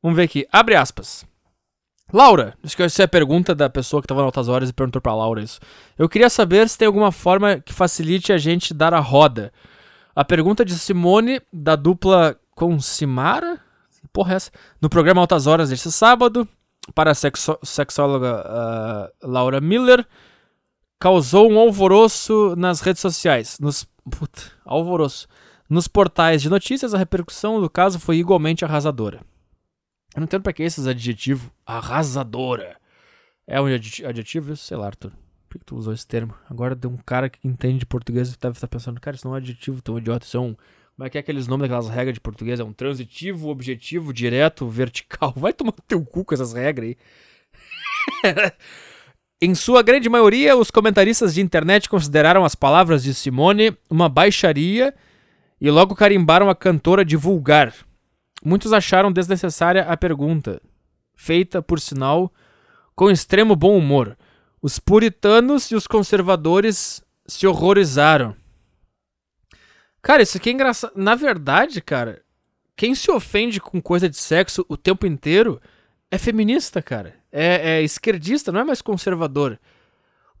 Vamos 0.00 0.16
ver 0.16 0.22
aqui. 0.22 0.46
Abre 0.52 0.76
aspas. 0.76 1.27
Laura, 2.12 2.56
acho 2.64 2.74
que 2.74 2.82
essa 2.82 3.02
é 3.02 3.04
a 3.04 3.08
pergunta 3.08 3.54
da 3.54 3.68
pessoa 3.68 4.00
que 4.00 4.06
estava 4.06 4.22
em 4.22 4.24
altas 4.24 4.48
horas 4.48 4.70
e 4.70 4.72
perguntou 4.72 5.00
pra 5.00 5.14
Laura 5.14 5.42
isso. 5.42 5.60
Eu 5.98 6.08
queria 6.08 6.30
saber 6.30 6.68
se 6.68 6.78
tem 6.78 6.86
alguma 6.86 7.12
forma 7.12 7.60
que 7.60 7.72
facilite 7.72 8.32
a 8.32 8.38
gente 8.38 8.72
dar 8.72 8.94
a 8.94 9.00
roda. 9.00 9.52
A 10.16 10.24
pergunta 10.24 10.64
de 10.64 10.78
Simone, 10.78 11.40
da 11.52 11.76
dupla 11.76 12.36
com 12.54 12.80
Simara? 12.80 13.60
Porra 14.12 14.32
é 14.32 14.36
essa? 14.36 14.50
No 14.80 14.88
programa 14.88 15.20
Altas 15.20 15.46
Horas 15.46 15.68
deste 15.68 15.92
sábado, 15.92 16.48
para 16.94 17.10
a 17.10 17.14
sexo 17.14 17.58
sexóloga 17.62 18.44
uh, 19.22 19.28
Laura 19.28 19.60
Miller, 19.60 20.06
causou 20.98 21.50
um 21.50 21.58
alvoroço 21.58 22.54
nas 22.56 22.80
redes 22.80 23.02
sociais. 23.02 23.58
Nos, 23.60 23.86
puta, 24.10 24.42
alvoroço. 24.64 25.28
Nos 25.68 25.86
portais 25.86 26.40
de 26.40 26.48
notícias, 26.48 26.94
a 26.94 26.98
repercussão 26.98 27.60
do 27.60 27.68
caso 27.68 28.00
foi 28.00 28.16
igualmente 28.16 28.64
arrasadora. 28.64 29.20
Eu 30.14 30.20
não 30.20 30.24
entendo 30.24 30.42
pra 30.42 30.52
que 30.52 30.62
esses 30.62 30.86
adjetivos. 30.86 31.50
Arrasadora. 31.66 32.76
É 33.46 33.60
um 33.60 33.66
adjetivo? 33.66 34.56
Sei 34.56 34.76
lá, 34.76 34.86
Arthur. 34.86 35.12
Por 35.48 35.58
que 35.58 35.64
tu 35.64 35.76
usou 35.76 35.94
esse 35.94 36.06
termo? 36.06 36.34
Agora 36.48 36.76
tem 36.76 36.90
um 36.90 36.98
cara 36.98 37.30
que 37.30 37.38
entende 37.42 37.86
português 37.86 38.32
e 38.32 38.38
deve 38.38 38.56
estar 38.56 38.68
pensando, 38.68 39.00
cara, 39.00 39.16
isso 39.16 39.26
não 39.26 39.34
é 39.34 39.36
um 39.36 39.38
adjetivo 39.38 39.80
tão 39.80 39.96
idiota, 39.96 40.26
isso 40.26 40.36
é 40.36 40.40
um. 40.40 40.54
Como 40.94 41.06
é 41.06 41.10
que 41.10 41.16
é 41.16 41.20
aqueles 41.20 41.46
nomes 41.46 41.62
daquelas 41.62 41.88
regras 41.88 42.14
de 42.14 42.20
português? 42.20 42.60
É 42.60 42.64
um 42.64 42.72
transitivo, 42.72 43.48
objetivo, 43.48 44.12
direto, 44.12 44.68
vertical. 44.68 45.32
Vai 45.34 45.52
tomar 45.52 45.72
teu 45.86 46.04
cu 46.04 46.24
com 46.24 46.34
essas 46.34 46.52
regras 46.52 46.90
aí. 46.90 46.96
em 49.40 49.54
sua 49.54 49.82
grande 49.82 50.08
maioria, 50.08 50.56
os 50.56 50.70
comentaristas 50.70 51.34
de 51.34 51.40
internet 51.40 51.88
consideraram 51.88 52.44
as 52.44 52.54
palavras 52.54 53.02
de 53.02 53.14
Simone 53.14 53.76
uma 53.88 54.08
baixaria 54.08 54.94
e 55.60 55.70
logo 55.70 55.94
carimbaram 55.94 56.50
a 56.50 56.54
cantora 56.54 57.04
de 57.04 57.16
vulgar. 57.16 57.72
Muitos 58.44 58.72
acharam 58.72 59.12
desnecessária 59.12 59.82
a 59.82 59.96
pergunta, 59.96 60.60
feita, 61.14 61.60
por 61.60 61.80
sinal, 61.80 62.32
com 62.94 63.10
extremo 63.10 63.56
bom 63.56 63.76
humor. 63.76 64.16
Os 64.62 64.78
puritanos 64.78 65.70
e 65.70 65.74
os 65.74 65.86
conservadores 65.86 67.02
se 67.26 67.46
horrorizaram. 67.46 68.36
Cara, 70.00 70.22
isso 70.22 70.36
aqui 70.36 70.50
é 70.50 70.52
engraçado. 70.52 70.92
Na 70.96 71.14
verdade, 71.14 71.80
cara, 71.80 72.22
quem 72.76 72.94
se 72.94 73.10
ofende 73.10 73.60
com 73.60 73.80
coisa 73.80 74.08
de 74.08 74.16
sexo 74.16 74.64
o 74.68 74.76
tempo 74.76 75.06
inteiro 75.06 75.60
é 76.10 76.16
feminista, 76.16 76.80
cara. 76.80 77.14
É, 77.30 77.78
é 77.78 77.82
esquerdista, 77.82 78.50
não 78.50 78.60
é 78.60 78.64
mais 78.64 78.80
conservador 78.80 79.58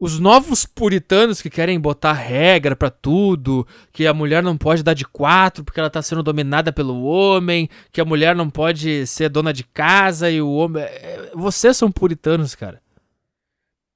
os 0.00 0.20
novos 0.20 0.64
puritanos 0.64 1.42
que 1.42 1.50
querem 1.50 1.78
botar 1.80 2.12
regra 2.12 2.76
para 2.76 2.90
tudo, 2.90 3.66
que 3.92 4.06
a 4.06 4.14
mulher 4.14 4.42
não 4.42 4.56
pode 4.56 4.82
dar 4.82 4.94
de 4.94 5.04
quatro 5.04 5.64
porque 5.64 5.80
ela 5.80 5.90
tá 5.90 6.00
sendo 6.00 6.22
dominada 6.22 6.72
pelo 6.72 7.02
homem, 7.02 7.68
que 7.90 8.00
a 8.00 8.04
mulher 8.04 8.36
não 8.36 8.48
pode 8.48 9.06
ser 9.06 9.28
dona 9.28 9.52
de 9.52 9.64
casa 9.64 10.30
e 10.30 10.40
o 10.40 10.52
homem. 10.52 10.82
É, 10.82 11.32
vocês 11.34 11.76
são 11.76 11.90
puritanos, 11.90 12.54
cara. 12.54 12.80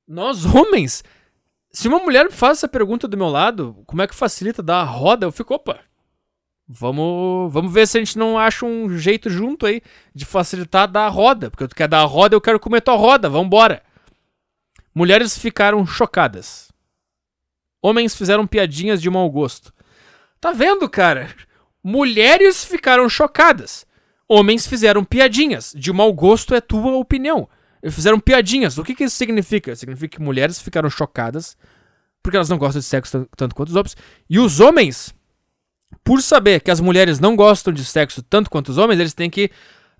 Nós, 0.07 0.45
homens, 0.45 1.05
se 1.71 1.87
uma 1.87 2.01
mulher 2.01 2.31
faz 2.33 2.59
essa 2.59 2.69
pergunta 2.69 3.07
do 3.07 3.17
meu 3.17 3.29
lado, 3.29 3.83
como 3.87 4.03
é 4.03 4.07
que 4.07 4.15
facilita 4.15 4.63
dar 4.63 4.81
a 4.81 4.85
roda? 4.85 5.25
Eu 5.25 5.33
fico, 5.33 5.55
opa, 5.55 5.79
vamos, 6.67 7.53
vamos 7.53 7.73
ver 7.73 7.87
se 7.87 7.99
a 7.99 8.01
gente 8.01 8.19
não 8.19 8.37
acha 8.37 8.67
um 8.67 8.99
jeito 8.99 9.31
junto 9.31 9.67
aí 9.67 9.81
de 10.13 10.25
facilitar 10.25 10.91
dar 10.91 11.07
a 11.07 11.09
roda. 11.09 11.49
Porque 11.49 11.69
tu 11.69 11.77
quer 11.77 11.87
dar 11.87 12.01
a 12.01 12.07
roda, 12.07 12.35
eu 12.35 12.41
quero 12.41 12.59
comer 12.59 12.81
tua 12.81 12.97
roda, 12.97 13.31
vambora. 13.31 13.83
Mulheres 14.95 15.37
ficaram 15.39 15.87
chocadas. 15.87 16.71
Homens 17.83 18.15
fizeram 18.15 18.47
piadinhas 18.47 19.01
de 19.01 19.11
mau 19.11 19.29
gosto. 19.31 19.73
Tá 20.41 20.53
vendo, 20.53 20.89
cara? 20.89 21.31
Mulheres 21.83 22.65
ficaram 22.65 23.09
chocadas. 23.09 23.87
Homens 24.29 24.67
fizeram 24.67 25.05
piadinhas. 25.05 25.75
De 25.77 25.93
mau 25.93 26.13
gosto 26.13 26.55
é 26.55 26.61
tua 26.61 26.97
opinião. 26.97 27.49
Fizeram 27.91 28.21
piadinhas. 28.21 28.79
O 28.79 28.85
que, 28.85 28.95
que 28.95 29.05
isso 29.05 29.17
significa? 29.17 29.75
Significa 29.75 30.17
que 30.17 30.23
mulheres 30.23 30.61
ficaram 30.61 30.89
chocadas 30.89 31.57
porque 32.23 32.37
elas 32.37 32.49
não 32.49 32.57
gostam 32.57 32.81
de 32.81 32.87
sexo 32.87 33.29
tanto 33.37 33.55
quanto 33.55 33.71
os 33.71 33.77
homens. 33.77 33.97
E 34.31 34.39
os 34.39 34.61
homens, 34.61 35.15
por 36.05 36.23
saber 36.23 36.61
que 36.61 36.71
as 36.71 36.81
mulheres 36.81 37.19
não 37.19 37.35
gostam 37.35 37.73
de 37.73 37.85
sexo 37.85 38.23
tanto 38.23 38.49
quanto 38.49 38.69
os 38.69 38.79
homens, 38.79 39.01
eles 39.01 39.13
têm 39.13 39.29
que 39.29 39.51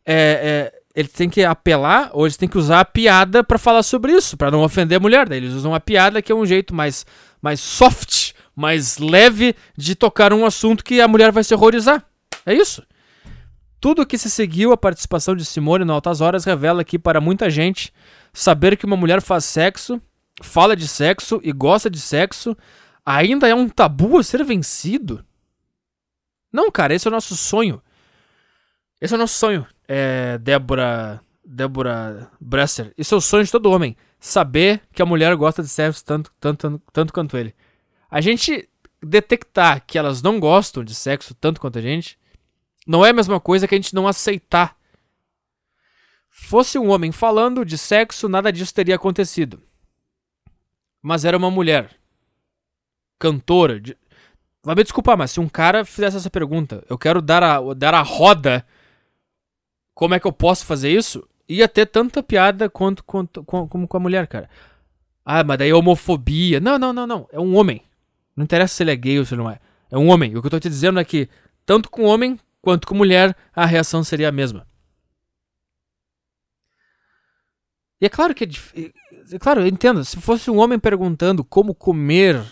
é, 0.07 0.73
é, 0.73 0.82
eles 0.95 1.13
têm 1.13 1.29
que 1.29 1.43
apelar 1.43 2.11
ou 2.13 2.27
eles 2.27 2.37
têm 2.37 2.49
que 2.49 2.59
usar 2.59 2.81
a 2.81 2.85
piada 2.85 3.43
para 3.43 3.59
falar 3.59 3.83
sobre 3.83 4.13
isso, 4.13 4.37
para 4.37 4.51
não 4.51 4.63
ofender 4.63 4.97
a 4.97 5.01
mulher. 5.01 5.29
Daí 5.29 5.39
eles 5.39 5.55
usam 5.55 5.75
a 5.75 5.81
piada 5.81 6.21
que 6.21 6.31
é 6.31 6.35
um 6.35 6.45
jeito 6.45 6.75
mais, 6.75 7.07
mais 7.41 7.61
soft, 7.61 8.33
mais 8.55 8.99
leve 8.99 9.55
de 9.77 9.95
tocar 9.95 10.33
um 10.33 10.45
assunto 10.45 10.85
que 10.85 11.01
a 11.01 11.09
mulher 11.09 11.33
vai 11.33 11.43
se 11.43 11.55
horrorizar. 11.55 12.05
É 12.45 12.53
isso. 12.53 12.83
Tudo 13.81 14.07
que 14.07 14.19
se 14.19 14.31
seguiu 14.31 14.73
a 14.73 14.77
participação 14.77 15.35
de 15.35 15.45
Simone 15.45 15.85
no 15.85 15.93
Altas 15.93 16.21
Horas 16.21 16.45
revela 16.45 16.85
que 16.85 16.99
para 16.99 17.21
muita 17.21 17.51
gente 17.51 17.93
saber 18.33 18.77
que 18.77 18.87
uma 18.87 18.97
mulher 18.97 19.21
faz 19.21 19.45
sexo, 19.45 20.01
fala 20.43 20.77
de 20.77 20.87
sexo 20.87 21.41
e 21.43 21.53
gosta 21.53 21.91
de 21.91 22.01
sexo 22.01 22.57
ainda 23.05 23.49
é 23.49 23.55
um 23.55 23.69
tabu 23.69 24.19
a 24.19 24.23
ser 24.23 24.45
vencido. 24.45 25.25
Não, 26.53 26.71
cara, 26.71 26.95
esse 26.95 27.09
é 27.09 27.11
o 27.11 27.13
nosso 27.13 27.35
sonho. 27.35 27.83
Esse 29.01 29.15
é 29.15 29.17
o 29.17 29.19
nosso 29.19 29.35
sonho 29.35 29.67
é, 29.95 30.39
Débora. 30.39 31.21
Débora 31.45 32.31
Bresser. 32.41 32.95
Isso 32.97 33.15
é 33.15 33.19
o 33.19 33.21
sonho 33.21 33.45
de 33.45 33.53
todo 33.53 33.71
homem. 33.71 33.95
Saber 34.19 34.81
que 34.93 35.03
a 35.03 35.07
mulher 35.07 35.37
gosta 35.37 35.63
de 35.63 35.69
sexo 35.69 36.03
tanto, 36.03 36.33
tanto, 36.41 36.81
tanto 36.91 37.13
quanto 37.13 37.37
ele. 37.37 37.55
A 38.11 38.21
gente 38.21 38.71
detectar 39.03 39.85
que 39.85 39.99
elas 39.99 40.23
não 40.23 40.41
gostam 40.41 40.83
de 40.83 40.95
sexo 40.95 41.35
tanto 41.35 41.61
quanto 41.61 41.79
a 41.79 41.83
gente 41.83 42.19
não 42.87 43.05
é 43.05 43.11
a 43.11 43.13
mesma 43.13 43.39
coisa 43.39 43.69
que 43.69 43.75
a 43.75 43.79
gente 43.79 43.95
não 43.95 44.09
aceitar. 44.09 44.77
Fosse 46.31 46.79
um 46.79 46.89
homem 46.89 47.13
falando 47.13 47.65
de 47.65 47.77
sexo, 47.77 48.29
nada 48.29 48.51
disso 48.51 48.73
teria 48.73 48.95
acontecido. 48.95 49.63
Mas 51.03 51.25
era 51.25 51.37
uma 51.37 51.51
mulher. 51.51 51.91
Cantora. 53.19 53.79
De... 53.79 53.97
Vai 54.63 54.75
me 54.75 54.85
desculpar, 54.85 55.19
mas 55.19 55.33
se 55.33 55.41
um 55.41 55.49
cara 55.49 55.85
fizesse 55.85 56.17
essa 56.17 56.31
pergunta, 56.31 56.83
eu 56.89 56.97
quero 56.97 57.21
dar 57.21 57.43
a, 57.43 57.75
dar 57.75 57.93
a 57.93 58.01
roda 58.01 58.65
como 59.95 60.15
é 60.15 60.21
que 60.21 60.27
eu 60.27 60.33
posso 60.33 60.65
fazer 60.65 60.91
isso? 60.91 61.27
Ia 61.49 61.69
ter 61.69 61.87
tanta 61.87 62.23
piada 62.23 62.69
quanto, 62.69 63.05
quanto 63.05 63.45
com, 63.45 63.69
como 63.69 63.87
com 63.87 63.97
a 63.97 64.01
mulher, 64.01 64.27
cara. 64.27 64.49
Ah, 65.25 65.45
mas 65.45 65.59
daí 65.59 65.71
é 65.71 65.75
homofobia. 65.75 66.61
Não, 66.61 66.79
não, 66.79 66.93
não, 66.93 67.07
não. 67.07 67.29
É 67.31 67.39
um 67.39 67.57
homem. 67.57 67.83
Não 68.37 68.45
interessa 68.45 68.75
se 68.75 68.83
ele 68.83 68.91
é 68.91 68.97
gay 68.97 69.19
ou 69.19 69.25
se 69.25 69.35
ele 69.35 69.43
não 69.43 69.51
é. 69.51 69.59
É 69.91 69.99
um 69.99 70.09
homem. 70.09 70.37
O 70.37 70.41
que 70.41 70.47
eu 70.47 70.51
tô 70.51 70.59
te 70.59 70.69
dizendo 70.69 70.99
é 70.99 71.05
que, 71.05 71.29
tanto 71.67 71.91
com 71.91 72.05
homem 72.05 72.39
quanto 72.61 72.87
com 72.87 72.95
mulher, 72.95 73.37
a 73.55 73.67
reação 73.67 74.03
seria 74.03 74.29
a 74.29 74.33
mesma. 74.33 74.67
E 78.01 78.07
é 78.07 78.09
claro 78.09 78.35
que 78.35 78.45
é, 78.45 78.49
é 79.33 79.39
claro, 79.39 79.61
eu 79.61 79.67
entendo. 79.67 80.05
Se 80.05 80.17
fosse 80.17 80.51
um 80.51 80.59
homem 80.59 80.79
perguntando 80.79 81.45
como 81.45 81.75
comer 81.75 82.43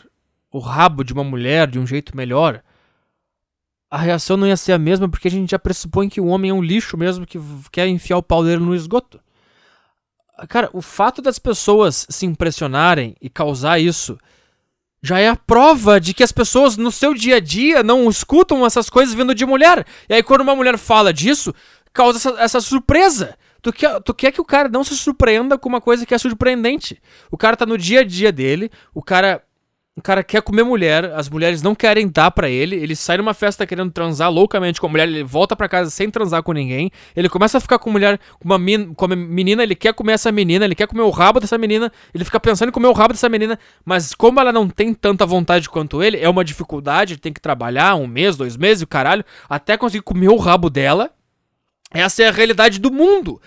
o 0.52 0.58
rabo 0.58 1.02
de 1.02 1.12
uma 1.12 1.24
mulher 1.24 1.68
de 1.68 1.78
um 1.78 1.86
jeito 1.86 2.16
melhor, 2.16 2.62
a 3.90 3.98
reação 3.98 4.36
não 4.36 4.46
ia 4.46 4.56
ser 4.56 4.72
a 4.72 4.78
mesma 4.78 5.08
porque 5.08 5.28
a 5.28 5.30
gente 5.30 5.50
já 5.50 5.58
pressupõe 5.58 6.08
que 6.08 6.20
o 6.20 6.26
homem 6.26 6.50
é 6.50 6.54
um 6.54 6.62
lixo 6.62 6.96
mesmo 6.96 7.26
que 7.26 7.38
quer 7.72 7.88
enfiar 7.88 8.18
o 8.18 8.22
pau 8.22 8.44
dele 8.44 8.62
no 8.62 8.74
esgoto. 8.74 9.20
Cara, 10.48 10.70
o 10.72 10.80
fato 10.80 11.20
das 11.20 11.38
pessoas 11.38 12.06
se 12.08 12.24
impressionarem 12.24 13.16
e 13.20 13.28
causar 13.28 13.78
isso 13.78 14.16
já 15.02 15.18
é 15.18 15.28
a 15.28 15.36
prova 15.36 16.00
de 16.00 16.14
que 16.14 16.22
as 16.22 16.32
pessoas 16.32 16.76
no 16.76 16.90
seu 16.90 17.14
dia 17.14 17.36
a 17.36 17.40
dia 17.40 17.82
não 17.82 18.08
escutam 18.08 18.64
essas 18.64 18.88
coisas 18.88 19.14
vindo 19.14 19.34
de 19.34 19.44
mulher. 19.44 19.84
E 20.08 20.14
aí, 20.14 20.22
quando 20.22 20.42
uma 20.42 20.54
mulher 20.54 20.78
fala 20.78 21.12
disso, 21.12 21.54
causa 21.92 22.18
essa, 22.18 22.40
essa 22.40 22.60
surpresa. 22.60 23.36
Tu 23.62 23.72
quer, 23.72 24.00
tu 24.00 24.14
quer 24.14 24.32
que 24.32 24.40
o 24.40 24.44
cara 24.44 24.68
não 24.68 24.84
se 24.84 24.96
surpreenda 24.96 25.58
com 25.58 25.68
uma 25.68 25.80
coisa 25.80 26.06
que 26.06 26.14
é 26.14 26.18
surpreendente. 26.18 27.00
O 27.30 27.36
cara 27.36 27.56
tá 27.56 27.66
no 27.66 27.76
dia 27.76 28.00
a 28.00 28.04
dia 28.04 28.32
dele, 28.32 28.70
o 28.94 29.02
cara 29.02 29.42
o 29.96 30.02
cara 30.02 30.22
quer 30.22 30.40
comer 30.40 30.62
mulher, 30.62 31.04
as 31.12 31.28
mulheres 31.28 31.62
não 31.62 31.74
querem 31.74 32.08
dar 32.08 32.30
para 32.30 32.48
ele, 32.48 32.76
ele 32.76 32.94
sai 32.94 33.18
numa 33.18 33.34
festa 33.34 33.66
querendo 33.66 33.90
transar 33.90 34.30
loucamente 34.30 34.80
com 34.80 34.86
a 34.86 34.90
mulher, 34.90 35.08
ele 35.08 35.24
volta 35.24 35.56
para 35.56 35.68
casa 35.68 35.90
sem 35.90 36.08
transar 36.08 36.42
com 36.42 36.52
ninguém, 36.52 36.90
ele 37.14 37.28
começa 37.28 37.58
a 37.58 37.60
ficar 37.60 37.78
com 37.78 37.90
mulher, 37.90 38.18
com 38.38 38.48
uma, 38.48 38.58
com 38.94 39.06
uma 39.06 39.16
menina, 39.16 39.62
ele 39.62 39.74
quer 39.74 39.92
comer 39.92 40.12
essa 40.12 40.30
menina, 40.30 40.64
ele 40.64 40.74
quer 40.74 40.86
comer 40.86 41.02
o 41.02 41.10
rabo 41.10 41.40
dessa 41.40 41.58
menina, 41.58 41.92
ele 42.14 42.24
fica 42.24 42.38
pensando 42.38 42.68
em 42.68 42.72
comer 42.72 42.86
o 42.86 42.92
rabo 42.92 43.12
dessa 43.12 43.28
menina, 43.28 43.58
mas 43.84 44.14
como 44.14 44.40
ela 44.40 44.52
não 44.52 44.68
tem 44.68 44.94
tanta 44.94 45.26
vontade 45.26 45.68
quanto 45.68 46.02
ele, 46.02 46.18
é 46.18 46.28
uma 46.28 46.44
dificuldade, 46.44 47.14
ele 47.14 47.20
tem 47.20 47.32
que 47.32 47.40
trabalhar 47.40 47.96
um 47.96 48.06
mês, 48.06 48.36
dois 48.36 48.56
meses, 48.56 48.82
o 48.82 48.86
caralho, 48.86 49.24
até 49.48 49.76
conseguir 49.76 50.02
comer 50.02 50.28
o 50.28 50.36
rabo 50.36 50.70
dela. 50.70 51.10
Essa 51.92 52.22
é 52.22 52.28
a 52.28 52.32
realidade 52.32 52.78
do 52.78 52.92
mundo. 52.92 53.42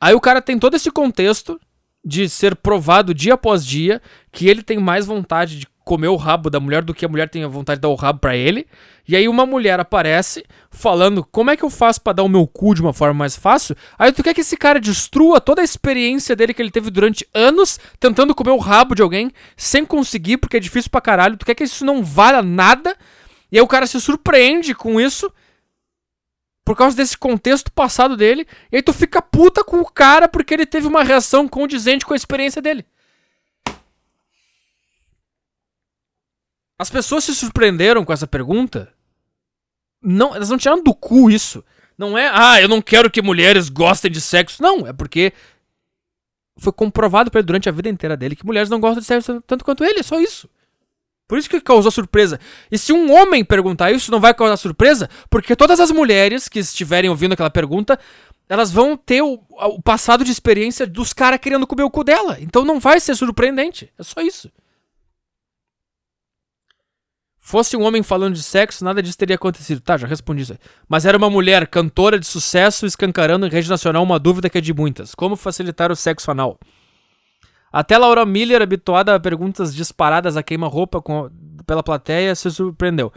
Aí 0.00 0.14
o 0.14 0.20
cara 0.20 0.40
tem 0.40 0.58
todo 0.58 0.74
esse 0.74 0.90
contexto 0.90 1.60
de 2.04 2.28
ser 2.28 2.56
provado 2.56 3.14
dia 3.14 3.34
após 3.34 3.64
dia 3.64 4.02
que 4.30 4.48
ele 4.48 4.62
tem 4.62 4.78
mais 4.78 5.06
vontade 5.06 5.58
de 5.58 5.66
comer 5.84 6.08
o 6.08 6.16
rabo 6.16 6.48
da 6.48 6.60
mulher 6.60 6.82
do 6.82 6.94
que 6.94 7.04
a 7.04 7.08
mulher 7.08 7.28
tenha 7.28 7.48
vontade 7.48 7.78
de 7.78 7.82
dar 7.82 7.88
o 7.88 7.94
rabo 7.94 8.20
pra 8.20 8.36
ele. 8.36 8.66
E 9.06 9.16
aí 9.16 9.28
uma 9.28 9.44
mulher 9.44 9.80
aparece 9.80 10.44
falando 10.70 11.24
como 11.24 11.50
é 11.50 11.56
que 11.56 11.64
eu 11.64 11.70
faço 11.70 12.00
para 12.00 12.14
dar 12.14 12.22
o 12.22 12.28
meu 12.28 12.46
cu 12.46 12.74
de 12.74 12.80
uma 12.80 12.92
forma 12.92 13.14
mais 13.14 13.36
fácil. 13.36 13.76
Aí 13.98 14.12
tu 14.12 14.22
quer 14.22 14.34
que 14.34 14.40
esse 14.40 14.56
cara 14.56 14.80
destrua 14.80 15.40
toda 15.40 15.60
a 15.60 15.64
experiência 15.64 16.36
dele 16.36 16.54
que 16.54 16.62
ele 16.62 16.70
teve 16.70 16.90
durante 16.90 17.26
anos 17.34 17.78
tentando 17.98 18.34
comer 18.34 18.52
o 18.52 18.58
rabo 18.58 18.94
de 18.94 19.02
alguém 19.02 19.30
sem 19.56 19.84
conseguir 19.84 20.36
porque 20.36 20.56
é 20.56 20.60
difícil 20.60 20.90
pra 20.90 21.00
caralho. 21.00 21.36
Tu 21.36 21.46
quer 21.46 21.54
que 21.54 21.64
isso 21.64 21.84
não 21.84 22.02
valha 22.02 22.42
nada. 22.42 22.96
E 23.50 23.58
aí 23.58 23.62
o 23.62 23.68
cara 23.68 23.86
se 23.86 24.00
surpreende 24.00 24.74
com 24.74 25.00
isso 25.00 25.32
por 26.64 26.76
causa 26.76 26.96
desse 26.96 27.18
contexto 27.18 27.72
passado 27.72 28.16
dele, 28.16 28.46
e 28.70 28.76
aí 28.76 28.82
tu 28.82 28.92
fica 28.92 29.20
puta 29.20 29.64
com 29.64 29.80
o 29.80 29.84
cara 29.84 30.28
porque 30.28 30.54
ele 30.54 30.66
teve 30.66 30.86
uma 30.86 31.02
reação 31.02 31.48
condizente 31.48 32.06
com 32.06 32.12
a 32.12 32.16
experiência 32.16 32.62
dele. 32.62 32.84
As 36.78 36.90
pessoas 36.90 37.24
se 37.24 37.34
surpreenderam 37.34 38.04
com 38.04 38.12
essa 38.12 38.26
pergunta. 38.26 38.92
Não, 40.02 40.34
elas 40.34 40.50
não 40.50 40.58
tiraram 40.58 40.82
do 40.82 40.94
cu 40.94 41.30
isso. 41.30 41.64
Não 41.96 42.18
é, 42.18 42.30
ah, 42.32 42.60
eu 42.60 42.68
não 42.68 42.82
quero 42.82 43.10
que 43.10 43.22
mulheres 43.22 43.68
gostem 43.68 44.10
de 44.10 44.20
sexo. 44.20 44.62
Não, 44.62 44.86
é 44.86 44.92
porque 44.92 45.32
foi 46.58 46.72
comprovado 46.72 47.30
pra 47.30 47.40
ele 47.40 47.46
durante 47.46 47.68
a 47.68 47.72
vida 47.72 47.88
inteira 47.88 48.16
dele 48.16 48.36
que 48.36 48.44
mulheres 48.46 48.68
não 48.68 48.80
gostam 48.80 49.00
de 49.00 49.06
sexo 49.06 49.40
tanto 49.46 49.64
quanto 49.64 49.84
ele, 49.84 50.00
é 50.00 50.02
só 50.02 50.20
isso. 50.20 50.48
Por 51.28 51.38
isso 51.38 51.48
que 51.48 51.60
causou 51.60 51.90
surpresa. 51.90 52.38
E 52.70 52.76
se 52.76 52.92
um 52.92 53.10
homem 53.12 53.44
perguntar 53.44 53.90
isso, 53.90 54.10
não 54.10 54.20
vai 54.20 54.34
causar 54.34 54.56
surpresa, 54.56 55.08
porque 55.30 55.56
todas 55.56 55.80
as 55.80 55.90
mulheres 55.90 56.48
que 56.48 56.58
estiverem 56.58 57.08
ouvindo 57.08 57.32
aquela 57.32 57.48
pergunta, 57.48 57.98
elas 58.48 58.70
vão 58.70 58.96
ter 58.96 59.22
o, 59.22 59.40
o 59.48 59.80
passado 59.80 60.24
de 60.24 60.30
experiência 60.30 60.86
dos 60.86 61.12
caras 61.12 61.40
querendo 61.40 61.66
comer 61.66 61.84
o 61.84 61.90
cu 61.90 62.04
dela. 62.04 62.36
Então 62.40 62.64
não 62.64 62.78
vai 62.78 63.00
ser 63.00 63.14
surpreendente. 63.14 63.90
É 63.98 64.02
só 64.02 64.20
isso. 64.20 64.52
Fosse 67.44 67.76
um 67.76 67.82
homem 67.82 68.04
falando 68.04 68.36
de 68.36 68.42
sexo, 68.42 68.84
nada 68.84 69.02
disso 69.02 69.18
teria 69.18 69.34
acontecido. 69.34 69.80
Tá, 69.80 69.96
já 69.96 70.06
respondi 70.06 70.42
isso 70.42 70.52
aí. 70.52 70.58
Mas 70.88 71.04
era 71.04 71.18
uma 71.18 71.28
mulher, 71.28 71.66
cantora 71.66 72.16
de 72.16 72.24
sucesso, 72.24 72.86
escancarando 72.86 73.44
em 73.44 73.50
rede 73.50 73.68
nacional 73.68 74.00
uma 74.04 74.16
dúvida 74.16 74.48
que 74.48 74.58
é 74.58 74.60
de 74.60 74.72
muitas: 74.72 75.12
como 75.12 75.34
facilitar 75.34 75.90
o 75.90 75.96
sexo 75.96 76.30
anal? 76.30 76.56
Até 77.72 77.98
Laura 77.98 78.24
Miller, 78.24 78.62
habituada 78.62 79.12
a 79.12 79.20
perguntas 79.20 79.74
disparadas 79.74 80.36
a 80.36 80.42
queima-roupa 80.42 81.02
pela 81.66 81.82
plateia, 81.82 82.32
se 82.36 82.48
surpreendeu. 82.48 83.12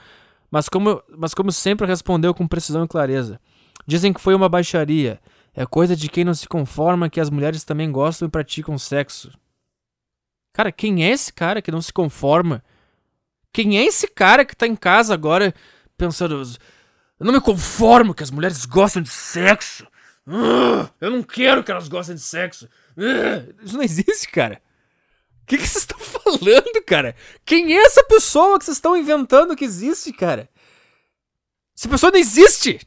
Mas 0.50 0.68
como, 0.68 1.04
mas 1.16 1.36
como 1.36 1.52
sempre 1.52 1.86
respondeu 1.86 2.34
com 2.34 2.48
precisão 2.48 2.84
e 2.84 2.88
clareza. 2.88 3.40
Dizem 3.86 4.12
que 4.12 4.20
foi 4.20 4.34
uma 4.34 4.50
baixaria. 4.50 5.20
É 5.54 5.68
coisa 5.68 5.96
de 5.96 6.10
quem 6.10 6.24
não 6.24 6.34
se 6.34 6.48
conforma 6.48 7.10
que 7.12 7.20
as 7.20 7.30
mulheres 7.30 7.64
também 7.64 7.92
gostam 7.92 8.28
e 8.28 8.32
praticam 8.32 8.76
sexo. 8.76 9.32
Cara, 10.52 10.72
quem 10.72 11.04
é 11.04 11.12
esse 11.12 11.32
cara 11.32 11.62
que 11.62 11.72
não 11.72 11.82
se 11.82 11.94
conforma? 11.94 12.64
Quem 13.56 13.78
é 13.78 13.86
esse 13.86 14.06
cara 14.06 14.44
que 14.44 14.54
tá 14.54 14.68
em 14.68 14.76
casa 14.76 15.14
agora 15.14 15.56
pensando. 15.98 16.36
Eu 17.18 17.26
não 17.26 17.32
me 17.32 17.40
conformo 17.40 18.14
que 18.14 18.22
as 18.22 18.30
mulheres 18.30 18.66
gostam 18.66 19.02
de 19.02 19.08
sexo. 19.08 19.88
Uh, 20.28 20.90
eu 21.00 21.10
não 21.10 21.24
quero 21.24 21.64
que 21.64 21.72
elas 21.72 21.88
gostem 21.88 22.16
de 22.16 22.22
sexo. 22.22 22.68
Uh, 22.98 23.56
isso 23.64 23.78
não 23.78 23.82
existe, 23.82 24.28
cara. 24.28 24.62
O 25.42 25.46
que 25.46 25.56
vocês 25.58 25.78
estão 25.78 25.98
falando, 25.98 26.84
cara? 26.86 27.16
Quem 27.46 27.74
é 27.78 27.86
essa 27.86 28.04
pessoa 28.04 28.60
que 28.60 28.66
vocês 28.66 28.76
estão 28.76 28.98
inventando 28.98 29.56
que 29.56 29.64
existe, 29.64 30.12
cara? 30.12 30.50
Essa 31.78 31.88
pessoa 31.88 32.12
não 32.12 32.20
existe! 32.20 32.86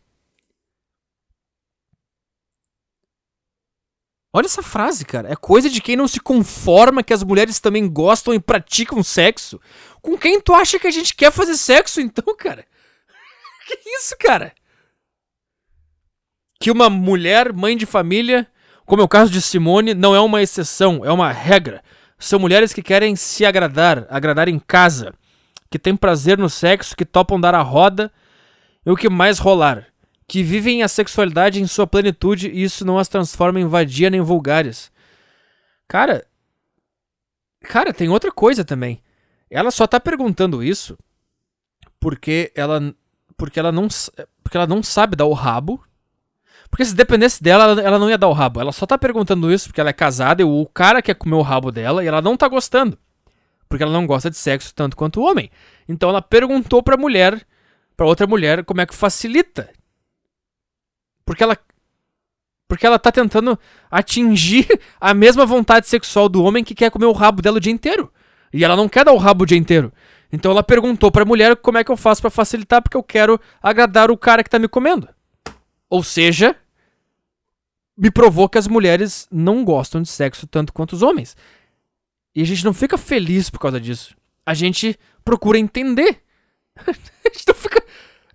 Olha 4.32 4.44
essa 4.44 4.62
frase, 4.62 5.04
cara. 5.04 5.30
É 5.32 5.36
coisa 5.36 5.70
de 5.70 5.80
quem 5.80 5.96
não 5.96 6.06
se 6.06 6.20
conforma 6.20 7.02
que 7.02 7.12
as 7.12 7.22
mulheres 7.22 7.60
também 7.60 7.88
gostam 7.88 8.34
e 8.34 8.40
praticam 8.40 9.02
sexo. 9.02 9.60
Com 10.02 10.18
quem 10.18 10.40
tu 10.40 10.54
acha 10.54 10.78
que 10.78 10.86
a 10.86 10.90
gente 10.90 11.14
quer 11.14 11.32
fazer 11.32 11.56
sexo, 11.56 12.00
então, 12.00 12.36
cara? 12.36 12.66
que 13.66 13.78
isso, 13.88 14.14
cara? 14.18 14.52
Que 16.60 16.70
uma 16.70 16.90
mulher, 16.90 17.52
mãe 17.52 17.76
de 17.76 17.86
família, 17.86 18.46
como 18.84 19.00
é 19.00 19.04
o 19.04 19.08
caso 19.08 19.30
de 19.30 19.40
Simone, 19.40 19.94
não 19.94 20.14
é 20.14 20.20
uma 20.20 20.42
exceção, 20.42 21.04
é 21.04 21.10
uma 21.10 21.32
regra. 21.32 21.82
São 22.18 22.38
mulheres 22.38 22.72
que 22.72 22.82
querem 22.82 23.16
se 23.16 23.46
agradar, 23.46 24.06
agradar 24.10 24.48
em 24.48 24.58
casa, 24.58 25.14
que 25.70 25.78
têm 25.78 25.96
prazer 25.96 26.36
no 26.36 26.50
sexo, 26.50 26.96
que 26.96 27.04
topam 27.04 27.40
dar 27.40 27.54
a 27.54 27.62
roda 27.62 28.12
e 28.84 28.90
o 28.90 28.96
que 28.96 29.08
mais 29.08 29.38
rolar 29.38 29.86
que 30.28 30.42
vivem 30.42 30.82
a 30.82 30.88
sexualidade 30.88 31.60
em 31.60 31.66
sua 31.66 31.86
plenitude 31.86 32.50
e 32.50 32.62
isso 32.62 32.84
não 32.84 32.98
as 32.98 33.08
transforma 33.08 33.58
em 33.58 33.66
vadia 33.66 34.10
nem 34.10 34.20
vulgares. 34.20 34.92
Cara, 35.88 36.26
cara, 37.62 37.94
tem 37.94 38.10
outra 38.10 38.30
coisa 38.30 38.62
também. 38.62 39.02
Ela 39.50 39.70
só 39.70 39.86
tá 39.86 39.98
perguntando 39.98 40.62
isso 40.62 40.98
porque 41.98 42.52
ela 42.54 42.94
porque 43.38 43.58
ela 43.58 43.72
não 43.72 43.88
porque 44.44 44.56
ela 44.58 44.66
não 44.66 44.82
sabe 44.82 45.16
dar 45.16 45.24
o 45.24 45.32
rabo. 45.32 45.82
Porque 46.70 46.84
se 46.84 46.94
dependesse 46.94 47.42
dela, 47.42 47.80
ela 47.80 47.98
não 47.98 48.10
ia 48.10 48.18
dar 48.18 48.28
o 48.28 48.34
rabo. 48.34 48.60
Ela 48.60 48.72
só 48.72 48.84
tá 48.84 48.98
perguntando 48.98 49.50
isso 49.50 49.68
porque 49.68 49.80
ela 49.80 49.88
é 49.88 49.94
casada 49.94 50.42
e 50.42 50.44
o 50.44 50.66
cara 50.66 51.00
quer 51.00 51.14
comer 51.14 51.36
o 51.36 51.42
rabo 51.42 51.72
dela 51.72 52.04
e 52.04 52.06
ela 52.06 52.20
não 52.20 52.36
tá 52.36 52.46
gostando. 52.46 52.98
Porque 53.66 53.82
ela 53.82 53.92
não 53.92 54.06
gosta 54.06 54.28
de 54.28 54.36
sexo 54.36 54.74
tanto 54.74 54.94
quanto 54.94 55.20
o 55.20 55.24
homem. 55.24 55.50
Então 55.88 56.10
ela 56.10 56.20
perguntou 56.20 56.82
pra 56.82 56.98
mulher, 56.98 57.42
pra 57.96 58.04
outra 58.04 58.26
mulher, 58.26 58.62
como 58.66 58.82
é 58.82 58.86
que 58.86 58.94
facilita 58.94 59.70
porque 61.28 61.42
ela. 61.42 61.58
Porque 62.66 62.86
ela 62.86 62.98
tá 62.98 63.12
tentando 63.12 63.58
atingir 63.90 64.66
a 64.98 65.12
mesma 65.12 65.44
vontade 65.44 65.86
sexual 65.86 66.26
do 66.26 66.42
homem 66.42 66.64
que 66.64 66.74
quer 66.74 66.90
comer 66.90 67.04
o 67.04 67.12
rabo 67.12 67.42
dela 67.42 67.58
o 67.58 67.60
dia 67.60 67.72
inteiro. 67.72 68.10
E 68.50 68.64
ela 68.64 68.74
não 68.74 68.88
quer 68.88 69.04
dar 69.04 69.12
o 69.12 69.18
rabo 69.18 69.42
o 69.44 69.46
dia 69.46 69.58
inteiro. 69.58 69.92
Então 70.32 70.50
ela 70.50 70.62
perguntou 70.62 71.12
pra 71.12 71.26
mulher 71.26 71.54
como 71.56 71.76
é 71.76 71.84
que 71.84 71.90
eu 71.90 71.98
faço 71.98 72.22
para 72.22 72.30
facilitar, 72.30 72.82
porque 72.82 72.96
eu 72.96 73.02
quero 73.02 73.38
agradar 73.62 74.10
o 74.10 74.16
cara 74.16 74.42
que 74.42 74.48
tá 74.48 74.58
me 74.58 74.68
comendo. 74.68 75.06
Ou 75.90 76.02
seja, 76.02 76.56
me 77.94 78.10
provou 78.10 78.48
que 78.48 78.56
as 78.56 78.66
mulheres 78.66 79.28
não 79.30 79.64
gostam 79.66 80.00
de 80.00 80.08
sexo 80.08 80.46
tanto 80.46 80.72
quanto 80.72 80.94
os 80.94 81.02
homens. 81.02 81.36
E 82.34 82.40
a 82.40 82.46
gente 82.46 82.64
não 82.64 82.72
fica 82.72 82.96
feliz 82.96 83.50
por 83.50 83.58
causa 83.58 83.78
disso. 83.78 84.16
A 84.46 84.54
gente 84.54 84.98
procura 85.22 85.58
entender. 85.58 86.22
a 86.76 86.92
gente 87.30 87.46
não 87.46 87.54
fica. 87.54 87.84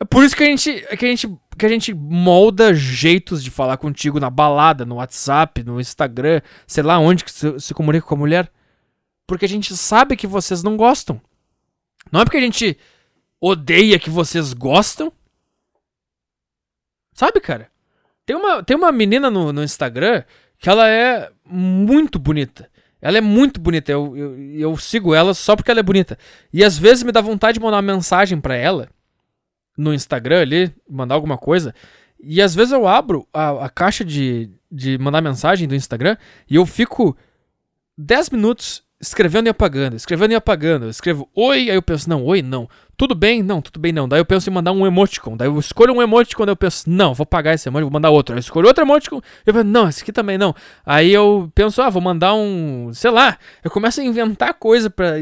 É 0.04 0.06
por 0.06 0.22
isso 0.22 0.36
que 0.36 0.44
a 0.44 0.48
gente, 0.48 0.82
que 0.98 1.06
a 1.06 1.08
gente, 1.08 1.40
que 1.58 1.66
a 1.66 1.70
gente 1.70 1.94
molda 1.94 2.74
jeitos 2.74 3.42
de 3.42 3.50
falar 3.50 3.78
contigo 3.78 4.20
na 4.20 4.30
balada, 4.30 4.84
no 4.84 4.96
WhatsApp, 4.96 5.64
no 5.64 5.80
Instagram, 5.80 6.42
sei 6.68 6.84
lá 6.84 7.00
onde 7.00 7.24
que 7.24 7.32
se, 7.32 7.58
se 7.58 7.74
comunica 7.74 8.06
com 8.06 8.16
a 8.16 8.18
mulher. 8.18 8.52
Porque 9.26 9.46
a 9.46 9.48
gente 9.48 9.78
sabe 9.78 10.18
que 10.18 10.28
vocês 10.28 10.62
não 10.62 10.76
gostam. 10.76 11.22
Não 12.12 12.20
é 12.20 12.26
porque 12.26 12.36
a 12.36 12.42
gente 12.42 12.78
odeia 13.40 13.98
que 13.98 14.10
vocês 14.10 14.52
gostam. 14.52 15.10
Sabe, 17.14 17.40
cara? 17.40 17.72
Tem 18.26 18.36
uma, 18.36 18.62
tem 18.62 18.76
uma 18.76 18.92
menina 18.92 19.32
no, 19.32 19.54
no 19.54 19.64
Instagram 19.64 20.26
que 20.60 20.68
ela 20.68 20.90
é 20.90 21.32
muito 21.46 22.20
bonita. 22.20 22.70
Ela 23.02 23.20
é 23.20 23.22
muito 23.22 23.62
bonita. 23.62 23.90
Eu, 23.90 24.18
eu, 24.18 24.38
eu, 24.54 24.78
sigo 24.78 25.16
ela 25.16 25.34
só 25.34 25.56
porque 25.56 25.72
ela 25.72 25.80
é 25.80 25.84
bonita. 25.84 26.20
E 26.52 26.62
às 26.62 26.78
vezes 26.78 27.04
me 27.04 27.12
dá 27.14 27.22
vontade 27.22 27.58
de 27.58 27.64
mandar 27.64 27.78
uma 27.78 27.94
mensagem 27.94 28.42
para 28.42 28.56
ela 28.56 28.90
no 29.78 29.94
Instagram 29.94 30.42
ali, 30.42 30.74
mandar 30.90 31.16
alguma 31.16 31.38
coisa. 31.38 31.74
E 32.22 32.42
às 32.42 32.56
vezes 32.56 32.72
eu 32.72 32.88
abro 32.88 33.28
a, 33.34 33.66
a 33.66 33.70
caixa 33.70 34.06
de, 34.06 34.50
de 34.72 34.98
mandar 34.98 35.22
mensagem 35.22 35.68
do 35.68 35.76
Instagram 35.76 36.16
e 36.50 36.56
eu 36.56 36.66
fico 36.66 37.18
10 37.98 38.30
minutos 38.30 38.84
escrevendo 39.04 39.48
e 39.48 39.50
apagando, 39.50 39.96
escrevendo 39.96 40.32
e 40.32 40.36
apagando. 40.36 40.86
Eu 40.86 40.90
escrevo 40.90 41.30
oi, 41.36 41.70
aí 41.70 41.76
eu 41.76 41.82
penso, 41.82 42.10
não, 42.10 42.24
oi, 42.24 42.42
não. 42.42 42.70
Tudo 42.96 43.14
bem? 43.14 43.44
Não, 43.44 43.62
tudo 43.62 43.80
bem, 43.80 43.92
não. 43.92 44.08
Daí 44.08 44.20
eu 44.20 44.26
penso 44.26 44.50
em 44.50 44.54
mandar 44.54 44.72
um 44.72 44.88
emoticon. 44.88 45.36
Daí 45.36 45.50
eu 45.50 45.60
escolho 45.60 45.94
um 45.94 46.02
emoticon, 46.02 46.46
daí 46.46 46.54
eu 46.54 46.58
penso, 46.58 46.90
não, 46.90 47.14
vou 47.14 47.26
pagar 47.26 47.54
esse 47.54 47.68
emoticon, 47.68 47.90
vou 47.90 47.94
mandar 47.94 48.10
outro. 48.10 48.34
Aí 48.34 48.38
eu 48.38 48.40
escolho 48.40 48.68
outro 48.68 48.84
emoticon, 48.84 49.22
eu 49.46 49.54
penso, 49.54 49.66
não, 49.66 49.90
esse 49.90 50.02
aqui 50.02 50.14
também 50.14 50.38
não. 50.38 50.56
Aí 50.86 51.12
eu 51.12 51.52
penso, 51.54 51.82
ah, 51.82 51.90
vou 51.90 52.02
mandar 52.02 52.34
um, 52.34 52.92
sei 52.94 53.12
lá. 53.12 53.38
Eu 53.64 53.70
começo 53.70 54.00
a 54.00 54.04
inventar 54.04 54.54
coisa 54.54 54.90
pra, 54.90 55.16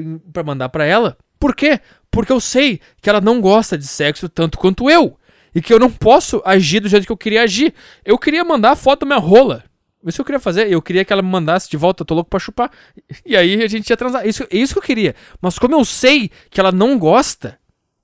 mandar 0.45 0.70
pra 0.70 0.86
ela. 0.86 1.18
Por 1.39 1.56
quê? 1.56 1.80
Porque 2.12 2.32
eu 2.32 2.41
sei 2.41 2.82
que 3.01 3.09
ela 3.09 3.22
não 3.22 3.39
gosta 3.39 3.78
de 3.78 3.88
sexo 3.88 4.28
tanto 4.28 4.57
quanto 4.57 4.89
eu. 4.89 5.18
E 5.55 5.62
que 5.62 5.74
eu 5.74 5.80
não 5.80 5.89
posso 5.89 6.41
agir 6.45 6.80
do 6.80 6.89
jeito 6.89 7.05
que 7.05 7.12
eu 7.12 7.18
queria 7.18 7.43
agir. 7.43 7.74
Eu 8.05 8.18
queria 8.18 8.43
mandar 8.43 8.72
a 8.72 8.76
foto 8.76 9.01
da 9.01 9.05
minha 9.05 9.20
rola. 9.20 9.64
Isso 10.05 10.18
que 10.18 10.22
eu 10.22 10.26
queria 10.26 10.39
fazer. 10.39 10.72
Eu 10.72 10.82
queria 10.82 11.05
que 11.05 11.14
ela 11.14 11.22
me 11.22 11.30
mandasse 11.30 11.70
de 11.70 11.78
volta, 11.78 12.01
eu 12.01 12.05
tô 12.05 12.14
louco 12.14 12.30
pra 12.30 12.39
chupar. 12.39 12.72
E 13.26 13.36
aí 13.36 13.64
a 13.64 13.68
gente 13.68 13.89
ia 13.89 13.97
transar. 13.97 14.28
Isso, 14.28 14.43
é 14.43 14.57
isso 14.57 14.74
que 14.74 14.80
eu 14.80 14.84
queria. 14.84 15.16
Mas 15.41 15.59
como 15.59 15.76
eu 15.76 15.86
sei 15.86 16.30
que 16.49 16.59
ela 16.59 16.72
não 16.72 16.97
gosta, 16.97 17.59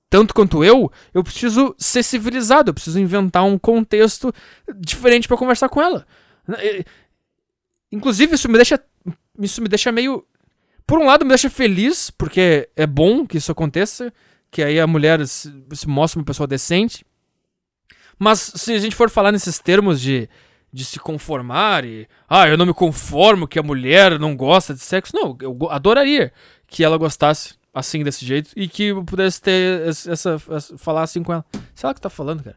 tanto 0.08 0.34
quanto 0.34 0.62
eu, 0.62 0.90
eu 1.12 1.24
preciso 1.24 1.74
ser 1.78 2.02
civilizado. 2.02 2.70
Eu 2.70 2.74
preciso 2.74 2.98
inventar 2.98 3.44
um 3.44 3.58
contexto 3.58 4.32
diferente 4.76 5.26
para 5.26 5.36
conversar 5.36 5.68
com 5.68 5.82
ela. 5.82 6.06
Inclusive, 7.90 8.34
isso 8.34 8.48
me 8.48 8.56
deixa. 8.56 8.80
Isso 9.40 9.62
me 9.62 9.68
deixa 9.68 9.92
meio 9.92 10.24
por 10.88 10.98
um 10.98 11.04
lado 11.04 11.22
me 11.22 11.28
deixa 11.28 11.50
feliz, 11.50 12.10
porque 12.10 12.66
é 12.74 12.86
bom 12.86 13.26
que 13.26 13.36
isso 13.36 13.52
aconteça, 13.52 14.10
que 14.50 14.62
aí 14.62 14.80
a 14.80 14.86
mulher 14.86 15.24
se, 15.26 15.52
se 15.74 15.86
mostra 15.86 16.18
uma 16.18 16.24
pessoa 16.24 16.46
decente. 16.46 17.04
Mas 18.18 18.38
se 18.54 18.72
a 18.72 18.78
gente 18.78 18.96
for 18.96 19.10
falar 19.10 19.30
nesses 19.30 19.58
termos 19.58 20.00
de, 20.00 20.26
de 20.72 20.86
se 20.86 20.98
conformar 20.98 21.84
e. 21.84 22.08
Ah, 22.26 22.48
eu 22.48 22.56
não 22.56 22.64
me 22.64 22.72
conformo 22.72 23.46
que 23.46 23.58
a 23.58 23.62
mulher 23.62 24.18
não 24.18 24.34
gosta 24.34 24.72
de 24.72 24.80
sexo. 24.80 25.14
Não, 25.14 25.36
eu 25.42 25.58
adoraria 25.70 26.32
que 26.66 26.82
ela 26.82 26.96
gostasse. 26.96 27.58
assim, 27.74 28.02
desse 28.02 28.24
jeito, 28.24 28.50
e 28.56 28.66
que 28.66 28.84
eu 28.84 29.04
pudesse 29.04 29.42
ter 29.42 29.86
essa, 29.86 30.10
essa, 30.10 30.38
falar 30.78 31.02
assim 31.02 31.22
com 31.22 31.34
ela. 31.34 31.44
Sei 31.74 31.86
lá 31.86 31.90
o 31.92 31.94
que 31.94 32.00
tá 32.00 32.08
falando, 32.08 32.42
cara. 32.42 32.56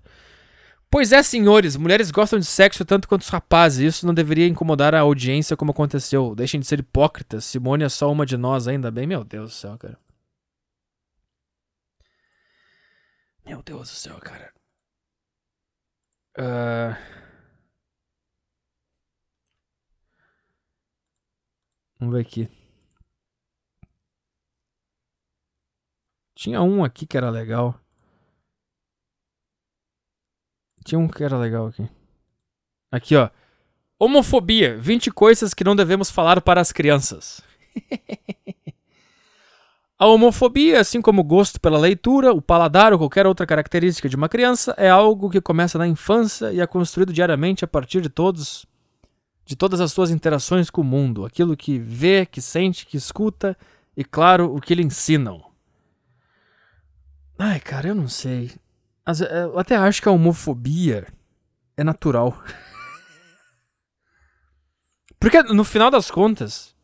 Pois 0.92 1.14
é, 1.14 1.24
senhores, 1.24 1.78
mulheres 1.78 2.12
gostam 2.12 2.38
de 2.38 2.46
sexo 2.46 2.84
tanto 2.84 3.08
quanto 3.08 3.22
os 3.22 3.30
rapazes. 3.30 3.80
Isso 3.96 4.06
não 4.06 4.14
deveria 4.14 4.46
incomodar 4.46 4.94
a 4.94 5.00
audiência 5.00 5.56
como 5.56 5.72
aconteceu. 5.72 6.36
Deixem 6.36 6.60
de 6.60 6.68
ser 6.68 6.80
hipócritas. 6.80 7.46
Simone 7.46 7.86
é 7.86 7.89
só 7.89 8.12
uma 8.12 8.26
de 8.26 8.36
nós, 8.36 8.68
ainda 8.68 8.92
bem. 8.92 9.08
Meu 9.08 9.24
Deus 9.24 9.52
do 9.52 9.56
céu, 9.56 9.78
cara. 9.78 9.98
Meu 13.46 13.62
Deus 13.64 13.89
do 13.89 13.96
céu, 13.96 14.20
cara. 14.20 14.54
Uh... 16.38 16.96
Vamos 22.00 22.16
ver 22.16 22.22
aqui. 22.22 22.50
Tinha 26.36 26.62
um 26.62 26.84
aqui 26.84 27.06
que 27.06 27.16
era 27.16 27.30
legal. 27.30 27.80
Tinha 30.84 31.00
um 31.00 31.08
que 31.08 31.24
era 31.24 31.38
legal 31.38 31.68
aqui. 31.68 31.88
Aqui, 32.92 33.16
ó. 33.16 33.30
Homofobia. 34.00 34.78
20 34.78 35.12
coisas 35.12 35.54
que 35.54 35.64
não 35.64 35.76
devemos 35.76 36.10
falar 36.10 36.42
para 36.42 36.60
as 36.60 36.72
crianças. 36.72 37.42
A 40.02 40.08
homofobia, 40.08 40.80
assim 40.80 41.00
como 41.00 41.22
o 41.22 41.24
gosto 41.24 41.62
pela 41.62 41.78
leitura, 41.78 42.34
o 42.34 42.42
paladar 42.42 42.92
ou 42.92 42.98
qualquer 42.98 43.28
outra 43.28 43.46
característica 43.46 44.10
de 44.10 44.16
uma 44.16 44.28
criança, 44.28 44.74
é 44.76 44.90
algo 44.90 45.30
que 45.30 45.40
começa 45.40 45.78
na 45.78 45.88
infância 45.88 46.52
e 46.52 46.60
é 46.60 46.66
construído 46.66 47.14
diariamente 47.14 47.64
a 47.64 47.68
partir 47.68 48.02
de 48.02 48.10
todos 48.10 48.66
de 49.46 49.56
todas 49.56 49.80
as 49.80 49.92
suas 49.92 50.10
interações 50.10 50.72
com 50.72 50.82
o 50.82 50.84
mundo, 50.84 51.24
aquilo 51.24 51.56
que 51.56 51.78
vê, 51.78 52.26
que 52.26 52.42
sente, 52.42 52.84
que 52.84 52.98
escuta 52.98 53.56
e 53.96 54.04
claro, 54.04 54.56
o 54.56 54.60
que 54.60 54.74
lhe 54.74 54.82
ensinam. 54.82 55.44
Ai, 57.38 57.60
cara, 57.60 57.90
eu 57.90 57.96
não 57.96 58.08
sei. 58.08 58.52
É, 59.06 59.43
eu 59.43 59.58
até 59.58 59.76
acho 59.76 60.02
que 60.02 60.08
a 60.08 60.12
homofobia 60.12 61.08
é 61.76 61.84
natural. 61.84 62.41
Porque 65.20 65.41
no 65.43 65.64
final 65.64 65.91
das 65.91 66.10
contas, 66.10 66.76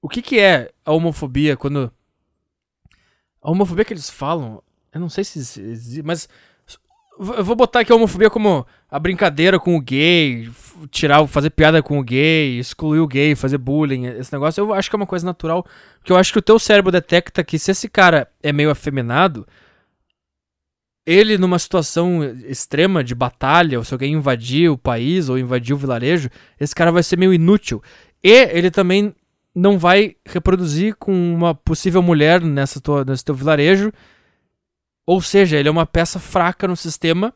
o 0.00 0.08
que 0.08 0.22
que 0.22 0.38
é 0.38 0.70
a 0.84 0.92
homofobia 0.92 1.56
quando 1.56 1.92
a 3.42 3.50
homofobia 3.50 3.84
que 3.84 3.92
eles 3.92 4.10
falam, 4.10 4.62
eu 4.92 5.00
não 5.00 5.08
sei 5.08 5.24
se 5.24 6.02
mas 6.04 6.28
eu 7.18 7.44
vou 7.44 7.56
botar 7.56 7.80
aqui 7.80 7.92
a 7.92 7.96
homofobia 7.96 8.28
como 8.28 8.66
a 8.90 8.98
brincadeira 8.98 9.58
com 9.58 9.76
o 9.76 9.80
gay, 9.80 10.50
tirar, 10.90 11.26
fazer 11.26 11.50
piada 11.50 11.82
com 11.82 11.98
o 11.98 12.02
gay, 12.02 12.58
excluir 12.58 13.00
o 13.00 13.06
gay, 13.06 13.34
fazer 13.34 13.58
bullying, 13.58 14.06
esse 14.06 14.32
negócio, 14.32 14.60
eu 14.60 14.74
acho 14.74 14.90
que 14.90 14.96
é 14.96 14.98
uma 14.98 15.06
coisa 15.06 15.24
natural, 15.24 15.64
porque 15.98 16.12
eu 16.12 16.16
acho 16.16 16.32
que 16.32 16.38
o 16.38 16.42
teu 16.42 16.58
cérebro 16.58 16.92
detecta 16.92 17.42
que 17.42 17.58
se 17.58 17.70
esse 17.70 17.88
cara 17.88 18.30
é 18.42 18.52
meio 18.52 18.70
afeminado, 18.70 19.46
ele 21.06 21.38
numa 21.38 21.58
situação 21.58 22.24
extrema 22.48 23.04
de 23.04 23.14
batalha, 23.14 23.78
ou 23.78 23.84
se 23.84 23.94
alguém 23.94 24.14
invadir 24.14 24.68
o 24.68 24.76
país 24.76 25.28
ou 25.28 25.38
invadir 25.38 25.72
o 25.72 25.78
vilarejo, 25.78 26.28
esse 26.58 26.74
cara 26.74 26.90
vai 26.90 27.02
ser 27.02 27.16
meio 27.16 27.32
inútil. 27.32 27.80
E 28.22 28.48
ele 28.50 28.72
também 28.72 29.14
não 29.54 29.78
vai 29.78 30.16
reproduzir 30.26 30.96
com 30.96 31.12
uma 31.12 31.54
possível 31.54 32.02
mulher 32.02 32.40
nessa 32.40 32.80
tua, 32.80 33.04
nesse 33.04 33.24
teu 33.24 33.34
vilarejo. 33.34 33.92
Ou 35.06 35.22
seja, 35.22 35.56
ele 35.56 35.68
é 35.68 35.70
uma 35.70 35.86
peça 35.86 36.18
fraca 36.18 36.66
no 36.66 36.76
sistema. 36.76 37.32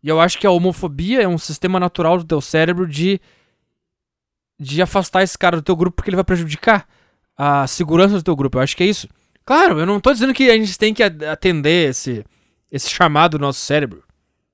E 0.00 0.08
eu 0.08 0.20
acho 0.20 0.38
que 0.38 0.46
a 0.46 0.50
homofobia 0.50 1.22
é 1.22 1.28
um 1.28 1.38
sistema 1.38 1.80
natural 1.80 2.16
do 2.18 2.24
teu 2.24 2.40
cérebro 2.40 2.86
de 2.86 3.20
de 4.58 4.80
afastar 4.80 5.22
esse 5.22 5.36
cara 5.36 5.56
do 5.56 5.62
teu 5.62 5.76
grupo 5.76 5.96
porque 5.96 6.08
ele 6.08 6.16
vai 6.16 6.24
prejudicar 6.24 6.88
a 7.36 7.66
segurança 7.66 8.14
do 8.14 8.22
teu 8.22 8.34
grupo. 8.34 8.56
Eu 8.56 8.62
acho 8.62 8.74
que 8.74 8.82
é 8.82 8.86
isso. 8.86 9.06
Claro, 9.44 9.78
eu 9.78 9.84
não 9.84 10.00
tô 10.00 10.10
dizendo 10.12 10.32
que 10.32 10.48
a 10.48 10.54
gente 10.54 10.78
tem 10.78 10.94
que 10.94 11.02
atender 11.02 11.90
esse 11.90 12.24
esse 12.76 12.90
chamado 12.90 13.38
do 13.38 13.42
nosso 13.42 13.60
cérebro. 13.60 14.04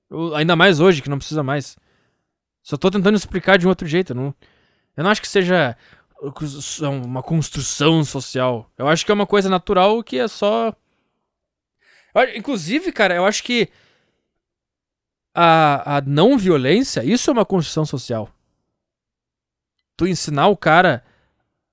Eu, 0.08 0.34
ainda 0.34 0.56
mais 0.56 0.80
hoje, 0.80 1.02
que 1.02 1.10
não 1.10 1.18
precisa 1.18 1.42
mais. 1.42 1.76
Só 2.62 2.76
tô 2.76 2.90
tentando 2.90 3.16
explicar 3.16 3.58
de 3.58 3.66
um 3.66 3.68
outro 3.68 3.86
jeito. 3.86 4.12
Eu 4.12 4.16
não, 4.16 4.34
eu 4.96 5.04
não 5.04 5.10
acho 5.10 5.20
que 5.20 5.28
seja 5.28 5.76
uma 6.80 7.22
construção 7.22 8.04
social. 8.04 8.70
Eu 8.78 8.88
acho 8.88 9.04
que 9.04 9.10
é 9.10 9.14
uma 9.14 9.26
coisa 9.26 9.48
natural 9.48 10.02
que 10.02 10.18
é 10.18 10.28
só. 10.28 10.74
Inclusive, 12.36 12.92
cara, 12.92 13.14
eu 13.14 13.24
acho 13.26 13.42
que 13.42 13.68
a, 15.34 15.96
a 15.96 16.00
não 16.02 16.38
violência, 16.38 17.02
isso 17.04 17.30
é 17.30 17.32
uma 17.32 17.44
construção 17.44 17.84
social. 17.84 18.28
Tu 19.96 20.06
ensinar 20.06 20.48
o 20.48 20.56
cara 20.56 21.02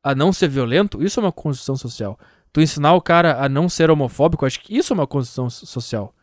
a 0.01 0.15
não 0.15 0.31
ser 0.31 0.47
violento, 0.47 1.03
isso 1.03 1.19
é 1.19 1.23
uma 1.23 1.31
construção 1.31 1.75
social. 1.75 2.17
Tu 2.51 2.61
ensinar 2.61 2.93
o 2.93 3.01
cara 3.01 3.43
a 3.43 3.49
não 3.49 3.69
ser 3.69 3.91
homofóbico, 3.91 4.45
acho 4.45 4.61
que 4.61 4.75
isso 4.75 4.93
é 4.93 4.95
uma 4.95 5.05
construção 5.05 5.49
social. 5.49 6.15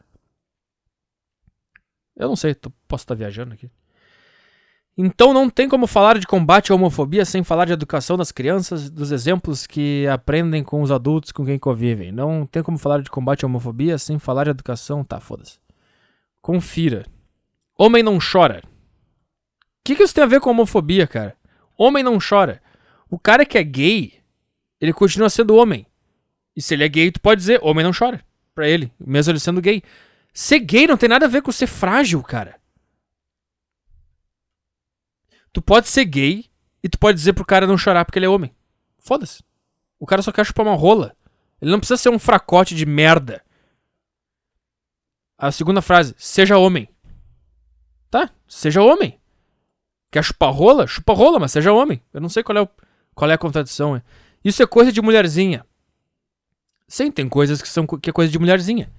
Eu 2.17 2.29
não 2.29 2.37
sei, 2.37 2.55
tô, 2.55 2.71
posso 2.89 3.05
estar 3.05 3.15
viajando 3.15 3.55
aqui. 3.55 3.71
Então 4.99 5.35
não 5.35 5.51
tem 5.51 5.69
como 5.69 5.87
falar 5.87 6.19
de 6.19 6.27
combate 6.27 6.73
à 6.73 6.75
homofobia 6.75 7.27
sem 7.27 7.45
falar 7.45 7.67
de 7.67 7.73
educação 7.73 8.17
das 8.17 8.33
crianças, 8.33 8.89
dos 8.89 9.13
exemplos 9.13 9.67
que 9.67 10.07
aprendem 10.07 10.65
com 10.65 10.81
os 10.81 10.91
adultos 10.91 11.33
com 11.33 11.45
quem 11.45 11.59
convivem. 11.59 12.11
Não 12.11 12.47
tem 12.47 12.63
como 12.63 12.79
falar 12.79 13.03
de 13.03 13.11
combate 13.11 13.45
à 13.45 13.47
homofobia 13.47 13.99
sem 13.99 14.19
falar 14.19 14.45
de 14.45 14.51
educação. 14.51 15.05
Tá, 15.05 15.21
foda-se. 15.21 15.59
Confira. 16.41 17.05
Homem 17.79 18.03
não 18.03 18.19
chora. 18.19 18.63
O 18.65 19.85
que, 19.85 19.95
que 19.95 20.03
isso 20.03 20.15
tem 20.15 20.25
a 20.25 20.27
ver 20.27 20.41
com 20.41 20.51
homofobia, 20.51 21.07
cara? 21.07 21.37
Homem 21.77 22.03
não 22.03 22.19
chora. 22.19 22.63
O 23.11 23.19
cara 23.19 23.45
que 23.45 23.59
é 23.59 23.63
gay, 23.63 24.15
ele 24.81 24.95
continua 24.95 25.29
sendo 25.29 25.55
homem. 25.57 25.87
E 26.57 26.63
se 26.63 26.73
ele 26.73 26.85
é 26.85 26.89
gay, 26.89 27.13
tu 27.13 27.21
pode 27.21 27.39
dizer, 27.39 27.61
homem 27.63 27.85
não 27.85 27.93
chora. 27.93 28.25
Pra 28.55 28.67
ele, 28.67 28.91
mesmo 28.99 29.31
ele 29.31 29.39
sendo 29.39 29.61
gay. 29.61 29.83
Ser 30.37 30.59
gay 30.59 30.87
não 30.87 30.99
tem 30.99 31.09
nada 31.09 31.25
a 31.25 31.29
ver 31.31 31.41
com 31.41 31.51
ser 31.51 31.67
frágil, 31.67 32.23
cara. 32.23 32.61
Tu 35.51 35.63
pode 35.63 35.89
ser 35.89 36.05
gay 36.05 36.45
e 36.83 36.91
tu 36.91 36.99
pode 36.99 37.17
dizer 37.17 37.33
pro 37.33 37.43
cara 37.43 37.67
não 37.67 37.79
chorar 37.79 38.05
porque 38.05 38.19
ele 38.19 38.27
é 38.27 38.29
homem. 38.29 38.55
Foda-se. 38.99 39.43
O 39.99 40.05
cara 40.05 40.21
só 40.21 40.31
quer 40.31 40.45
chupar 40.45 40.67
uma 40.67 40.77
rola. 40.77 41.17
Ele 41.59 41.71
não 41.71 41.79
precisa 41.79 41.97
ser 41.97 42.11
um 42.11 42.19
fracote 42.19 42.75
de 42.75 42.85
merda. 42.85 43.43
A 45.39 45.51
segunda 45.51 45.81
frase, 45.81 46.15
seja 46.19 46.59
homem. 46.59 46.87
Tá, 48.11 48.31
seja 48.47 48.83
homem. 48.83 49.19
Quer 50.11 50.23
chupar 50.23 50.53
rola? 50.53 50.87
Chupa 50.87 51.15
rola, 51.15 51.39
mas 51.39 51.53
seja 51.53 51.73
homem. 51.73 52.03
Eu 52.13 52.21
não 52.21 52.29
sei 52.29 52.43
qual 52.43 52.59
é, 52.59 52.61
o, 52.61 52.69
qual 53.15 53.31
é 53.31 53.35
a 53.35 53.39
contradição. 53.39 54.03
Isso 54.45 54.63
é 54.63 54.67
coisa 54.67 54.93
de 54.93 55.01
mulherzinha. 55.01 55.65
Sim, 56.87 57.11
tem 57.11 57.27
coisas 57.27 57.63
que 57.63 57.69
são 57.69 57.87
que 57.87 58.11
é 58.11 58.13
coisa 58.13 58.31
de 58.31 58.39
mulherzinha. 58.39 58.93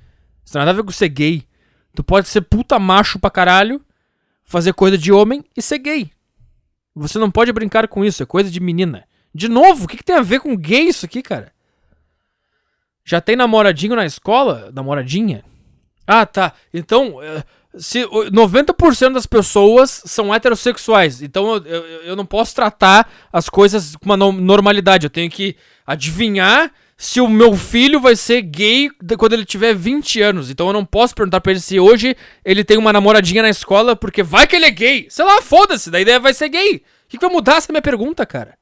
Isso 0.47 0.53
tem 0.53 0.59
nada 0.59 0.71
a 0.71 0.73
ver 0.73 0.83
com 0.83 0.91
ser 0.93 1.09
gay. 1.09 1.45
Tu 1.93 2.01
pode 2.01 2.29
ser 2.29 2.39
puta 2.39 2.79
macho 2.79 3.19
pra 3.19 3.29
caralho, 3.29 3.81
fazer 4.45 4.71
coisa 4.71 4.97
de 4.97 5.11
homem 5.11 5.43
e 5.57 5.61
ser 5.61 5.77
gay. 5.77 6.09
Você 6.95 7.19
não 7.19 7.29
pode 7.29 7.51
brincar 7.51 7.85
com 7.89 8.05
isso, 8.05 8.23
é 8.23 8.25
coisa 8.25 8.49
de 8.49 8.61
menina. 8.61 9.03
De 9.35 9.49
novo, 9.49 9.83
o 9.83 9.87
que, 9.89 9.97
que 9.97 10.05
tem 10.05 10.15
a 10.15 10.21
ver 10.21 10.39
com 10.39 10.55
gay 10.55 10.87
isso 10.87 11.05
aqui, 11.05 11.21
cara? 11.21 11.51
Já 13.03 13.19
tem 13.19 13.35
namoradinho 13.35 13.93
na 13.93 14.05
escola? 14.05 14.71
Namoradinha? 14.73 15.43
Ah, 16.07 16.25
tá. 16.25 16.53
Então, 16.73 17.21
eh, 17.21 17.43
se 17.75 18.05
90% 18.05 19.11
das 19.11 19.27
pessoas 19.27 20.01
são 20.05 20.33
heterossexuais, 20.33 21.21
então 21.21 21.55
eu, 21.55 21.65
eu, 21.65 21.83
eu, 22.03 22.15
não 22.15 22.25
posso 22.25 22.55
tratar 22.55 23.11
as 23.33 23.49
coisas 23.49 23.97
com 23.97 24.05
uma 24.05 24.15
normalidade. 24.15 25.05
Eu 25.05 25.09
tenho 25.09 25.29
que 25.29 25.57
adivinhar 25.85 26.71
se 26.97 27.21
o 27.21 27.29
meu 27.29 27.55
filho 27.55 27.99
vai 27.99 28.15
ser 28.15 28.41
gay 28.41 28.89
quando 29.19 29.33
ele 29.33 29.45
tiver 29.45 29.75
20 29.75 30.19
anos. 30.19 30.49
Então 30.49 30.65
eu 30.67 30.73
não 30.73 30.83
posso 30.83 31.13
perguntar 31.13 31.39
pra 31.39 31.51
ele 31.51 31.61
se 31.61 31.79
hoje 31.79 32.17
ele 32.43 32.63
tem 32.63 32.75
uma 32.75 32.91
namoradinha 32.91 33.43
na 33.43 33.49
escola, 33.49 33.95
porque 33.95 34.23
vai 34.23 34.47
que 34.47 34.55
ele 34.55 34.65
é 34.65 34.71
gay. 34.71 35.05
Sei 35.07 35.23
lá, 35.23 35.39
foda-se, 35.41 35.91
da 35.91 36.01
ideia 36.01 36.19
vai 36.19 36.33
ser 36.33 36.49
gay. 36.49 36.77
O 36.77 36.81
que, 37.07 37.17
que 37.17 37.25
vai 37.25 37.29
mudar 37.29 37.57
essa 37.57 37.71
minha 37.71 37.83
pergunta, 37.83 38.25
cara? 38.25 38.57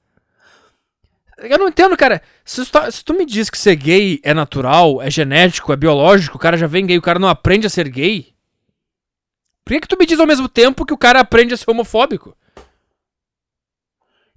Eu 1.38 1.58
não 1.58 1.70
entendo, 1.70 1.96
cara. 1.96 2.22
Se 2.44 2.66
tu, 2.66 2.72
tá, 2.72 2.92
se 2.92 3.04
tu, 3.04 3.14
me 3.14 3.26
diz 3.26 3.50
que 3.50 3.58
ser 3.58 3.76
gay 3.78 4.20
é 4.22 4.34
natural, 4.34 5.02
é 5.02 5.10
genético, 5.10 5.72
é 5.72 5.76
biológico, 5.78 6.36
o 6.36 6.40
cara 6.40 6.58
já 6.58 6.68
vem 6.68 6.86
gay, 6.86 6.98
o 6.98 7.02
cara 7.02 7.20
não 7.20 7.30
aprende 7.30 7.68
a 7.68 7.70
ser 7.70 7.88
gay. 7.88 8.34
Por 9.64 9.74
que, 9.74 9.82
que 9.82 9.88
tu 9.88 9.98
me 9.98 10.06
diz 10.06 10.20
ao 10.20 10.28
mesmo 10.28 10.50
tempo 10.50 10.86
que 10.86 10.94
o 10.94 10.98
cara 10.98 11.22
aprende 11.22 11.54
a 11.54 11.58
ser 11.58 11.70
homofóbico? 11.72 12.38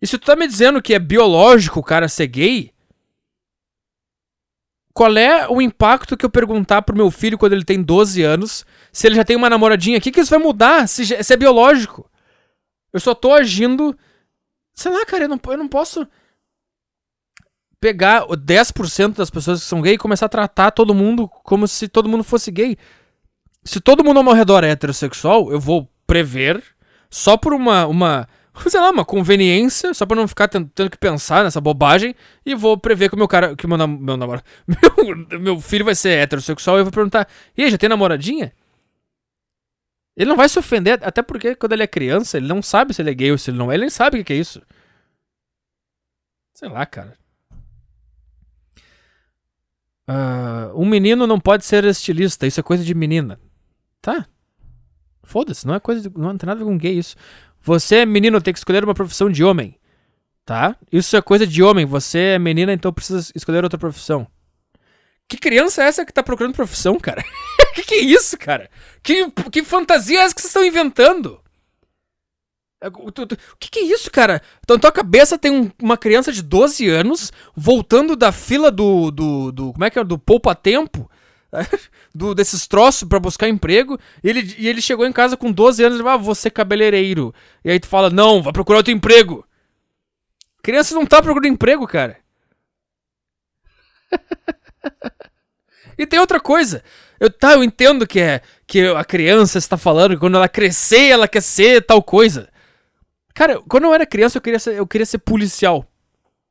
E 0.00 0.06
se 0.06 0.16
tu 0.16 0.24
tá 0.24 0.36
me 0.36 0.46
dizendo 0.46 0.80
que 0.80 0.94
é 0.94 0.98
biológico 0.98 1.80
o 1.80 1.84
cara 1.84 2.08
ser 2.08 2.28
gay, 2.28 2.72
qual 4.98 5.16
é 5.16 5.46
o 5.48 5.62
impacto 5.62 6.16
que 6.16 6.26
eu 6.26 6.30
perguntar 6.30 6.82
pro 6.82 6.96
meu 6.96 7.08
filho 7.08 7.38
quando 7.38 7.52
ele 7.52 7.64
tem 7.64 7.80
12 7.80 8.20
anos, 8.24 8.66
se 8.92 9.06
ele 9.06 9.14
já 9.14 9.24
tem 9.24 9.36
uma 9.36 9.48
namoradinha, 9.48 9.96
o 9.96 10.00
que, 10.00 10.10
isso 10.18 10.28
vai 10.28 10.40
mudar 10.40 10.88
se, 10.88 11.22
se 11.22 11.32
é 11.32 11.36
biológico? 11.36 12.10
Eu 12.92 12.98
só 12.98 13.14
tô 13.14 13.32
agindo. 13.32 13.96
Sei 14.74 14.90
lá, 14.90 15.06
cara, 15.06 15.26
eu 15.26 15.28
não, 15.28 15.40
eu 15.46 15.56
não 15.56 15.68
posso 15.68 16.04
pegar 17.78 18.26
10% 18.26 19.14
das 19.14 19.30
pessoas 19.30 19.60
que 19.60 19.68
são 19.68 19.80
gay 19.80 19.94
e 19.94 19.98
começar 19.98 20.26
a 20.26 20.28
tratar 20.28 20.72
todo 20.72 20.92
mundo 20.92 21.28
como 21.44 21.68
se 21.68 21.86
todo 21.86 22.08
mundo 22.08 22.24
fosse 22.24 22.50
gay. 22.50 22.76
Se 23.62 23.80
todo 23.80 24.02
mundo 24.02 24.16
ao 24.16 24.24
meu 24.24 24.32
redor 24.32 24.64
é 24.64 24.70
heterossexual, 24.70 25.52
eu 25.52 25.60
vou 25.60 25.88
prever, 26.08 26.60
só 27.08 27.36
por 27.36 27.54
uma, 27.54 27.86
uma, 27.86 28.28
sei 28.66 28.80
lá, 28.80 28.90
uma 28.90 29.04
conveniência, 29.04 29.92
só 29.94 30.06
pra 30.06 30.16
não 30.16 30.26
ficar 30.26 30.48
tendo, 30.48 30.70
que 30.90 30.98
pensar 30.98 31.44
nessa 31.44 31.60
bobagem, 31.60 32.14
e 32.44 32.54
vou 32.54 32.76
prever 32.78 33.08
que 33.08 33.14
o 33.14 33.18
meu 33.18 33.28
cara, 33.28 33.54
que 33.54 33.66
o 33.66 33.68
meu, 33.68 33.78
nam 33.78 33.86
meu 33.86 34.16
namorado, 34.16 34.44
meu, 35.28 35.40
meu 35.40 35.60
filho 35.60 35.84
vai 35.84 35.94
ser 35.94 36.10
heterossexual, 36.18 36.76
e 36.76 36.80
eu 36.80 36.84
vou 36.84 36.92
perguntar, 36.92 37.28
e 37.56 37.64
aí, 37.64 37.70
já 37.70 37.78
tem 37.78 37.88
namoradinha? 37.88 38.52
Ele 40.16 40.28
não 40.28 40.36
vai 40.36 40.48
se 40.48 40.58
ofender, 40.58 40.98
até 41.02 41.22
porque 41.22 41.54
quando 41.54 41.74
ele 41.74 41.84
é 41.84 41.86
criança, 41.86 42.36
ele 42.36 42.48
não 42.48 42.60
sabe 42.60 42.92
se 42.92 43.00
ele 43.00 43.10
é 43.10 43.14
gay 43.14 43.30
ou 43.30 43.38
se 43.38 43.50
ele 43.50 43.58
não 43.58 43.70
é, 43.70 43.74
ele 43.74 43.82
nem 43.82 43.90
sabe 43.90 44.18
o 44.18 44.24
que 44.24 44.32
é 44.32 44.36
isso. 44.36 44.60
Sei 46.52 46.68
lá, 46.68 46.84
cara. 46.84 47.16
Uh, 50.10 50.74
um 50.74 50.84
menino 50.84 51.24
não 51.24 51.38
pode 51.38 51.64
ser 51.64 51.84
estilista, 51.84 52.48
isso 52.48 52.58
é 52.58 52.62
coisa 52.64 52.82
de 52.82 52.94
menina. 52.94 53.38
Tá. 54.00 54.26
Foda-se, 55.22 55.66
não 55.66 55.74
é 55.74 55.80
coisa 55.80 56.00
de, 56.00 56.18
não 56.18 56.36
tem 56.36 56.46
nada 56.48 56.60
a 56.60 56.64
ver 56.64 56.68
com 56.68 56.76
gay 56.76 56.98
isso. 56.98 57.14
Você 57.62 57.96
é 57.96 58.06
menino, 58.06 58.40
tem 58.40 58.52
que 58.52 58.58
escolher 58.58 58.84
uma 58.84 58.94
profissão 58.94 59.30
de 59.30 59.44
homem. 59.44 59.78
Tá? 60.44 60.76
Isso 60.90 61.16
é 61.16 61.20
coisa 61.20 61.46
de 61.46 61.62
homem. 61.62 61.84
Você 61.84 62.18
é 62.18 62.38
menina, 62.38 62.72
então 62.72 62.92
precisa 62.92 63.30
escolher 63.34 63.64
outra 63.64 63.78
profissão. 63.78 64.26
Que 65.28 65.36
criança 65.36 65.82
é 65.82 65.86
essa 65.86 66.06
que 66.06 66.12
tá 66.12 66.22
procurando 66.22 66.54
profissão, 66.54 66.98
cara? 66.98 67.22
que 67.74 67.82
que 67.82 67.94
é 67.94 68.00
isso, 68.00 68.38
cara? 68.38 68.70
Que, 69.02 69.30
que 69.52 69.62
fantasia 69.62 70.20
é 70.20 70.22
essa 70.22 70.34
que 70.34 70.40
vocês 70.40 70.50
estão 70.50 70.64
inventando? 70.64 71.40
É, 72.80 72.86
o 72.88 73.12
que, 73.58 73.70
que 73.70 73.80
é 73.80 73.82
isso, 73.82 74.10
cara? 74.10 74.40
Então, 74.62 74.76
na 74.76 74.80
tua 74.80 74.92
cabeça 74.92 75.36
tem 75.36 75.50
um, 75.50 75.70
uma 75.82 75.96
criança 75.96 76.32
de 76.32 76.42
12 76.42 76.88
anos 76.88 77.32
voltando 77.54 78.16
da 78.16 78.30
fila 78.30 78.70
do. 78.70 79.10
do, 79.10 79.52
do 79.52 79.72
como 79.72 79.84
é 79.84 79.90
que 79.90 79.98
é? 79.98 80.04
Do 80.04 80.18
poupa-tempo. 80.18 81.10
do, 82.14 82.34
desses 82.34 82.66
troços 82.66 83.08
para 83.08 83.20
buscar 83.20 83.48
emprego. 83.48 83.98
E 84.22 84.28
ele, 84.28 84.54
e 84.58 84.68
ele 84.68 84.82
chegou 84.82 85.06
em 85.06 85.12
casa 85.12 85.36
com 85.36 85.50
12 85.52 85.82
anos 85.82 85.98
e 85.98 86.02
falou: 86.02 86.14
Ah, 86.14 86.16
você 86.16 86.50
cabeleireiro. 86.50 87.34
E 87.64 87.70
aí 87.70 87.80
tu 87.80 87.86
fala: 87.86 88.10
Não, 88.10 88.42
vai 88.42 88.52
procurar 88.52 88.78
outro 88.78 88.92
emprego. 88.92 89.46
Criança 90.62 90.94
não 90.94 91.06
tá 91.06 91.22
procurando 91.22 91.52
emprego, 91.52 91.86
cara. 91.86 92.18
e 95.96 96.06
tem 96.06 96.18
outra 96.18 96.40
coisa. 96.40 96.82
Eu, 97.20 97.30
tá, 97.30 97.54
eu 97.54 97.64
entendo 97.64 98.06
que 98.06 98.20
é 98.20 98.42
que 98.66 98.86
a 98.86 99.04
criança 99.04 99.58
está 99.58 99.76
falando 99.76 100.12
que 100.12 100.20
quando 100.20 100.36
ela 100.36 100.48
crescer, 100.48 101.08
ela 101.10 101.26
quer 101.26 101.42
ser 101.42 101.82
tal 101.84 102.02
coisa. 102.02 102.48
Cara, 103.34 103.60
quando 103.68 103.84
eu 103.84 103.94
era 103.94 104.06
criança, 104.06 104.38
eu 104.38 104.42
queria 104.42 104.58
ser, 104.58 104.74
eu 104.74 104.86
queria 104.86 105.06
ser 105.06 105.18
policial. 105.18 105.86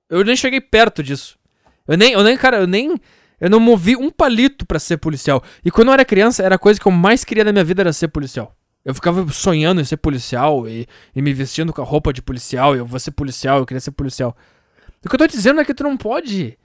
Eu 0.10 0.24
nem 0.24 0.36
cheguei 0.36 0.62
perto 0.62 1.04
disso. 1.04 1.38
Eu 1.88 1.98
nem, 1.98 2.14
eu 2.14 2.24
nem, 2.24 2.38
cara, 2.38 2.58
eu 2.58 2.68
nem. 2.68 3.00
Eu 3.40 3.50
não 3.50 3.60
movi 3.60 3.96
um 3.96 4.10
palito 4.10 4.66
para 4.66 4.80
ser 4.80 4.98
policial. 4.98 5.44
E 5.64 5.70
quando 5.70 5.90
eu 5.90 5.94
era 5.94 6.06
criança, 6.06 6.44
era 6.44 6.56
a 6.56 6.60
coisa 6.60 6.80
que 6.80 6.88
eu 6.88 6.92
mais 6.92 7.24
queria 7.24 7.44
na 7.44 7.52
minha 7.52 7.64
vida 7.64 7.82
era 7.82 7.94
ser 7.94 8.08
policial. 8.08 8.56
Eu 8.84 8.96
ficava 8.96 9.28
sonhando 9.32 9.82
em 9.82 9.84
ser 9.84 9.98
policial 9.98 10.68
e, 10.68 10.88
e 11.16 11.22
me 11.22 11.34
vestindo 11.34 11.74
com 11.74 11.82
a 11.82 11.86
roupa 11.86 12.12
de 12.12 12.22
policial. 12.22 12.76
E 12.76 12.80
eu 12.80 12.86
vou 12.86 13.00
ser 13.00 13.12
policial, 13.12 13.60
eu 13.60 13.66
queria 13.66 13.82
ser 13.82 13.92
policial. 13.92 14.36
O 15.06 15.10
que 15.10 15.16
eu 15.16 15.20
tô 15.20 15.28
dizendo 15.28 15.60
é 15.62 15.66
que 15.66 15.74
tu 15.74 15.84
não 15.84 15.96
pode 15.96 16.58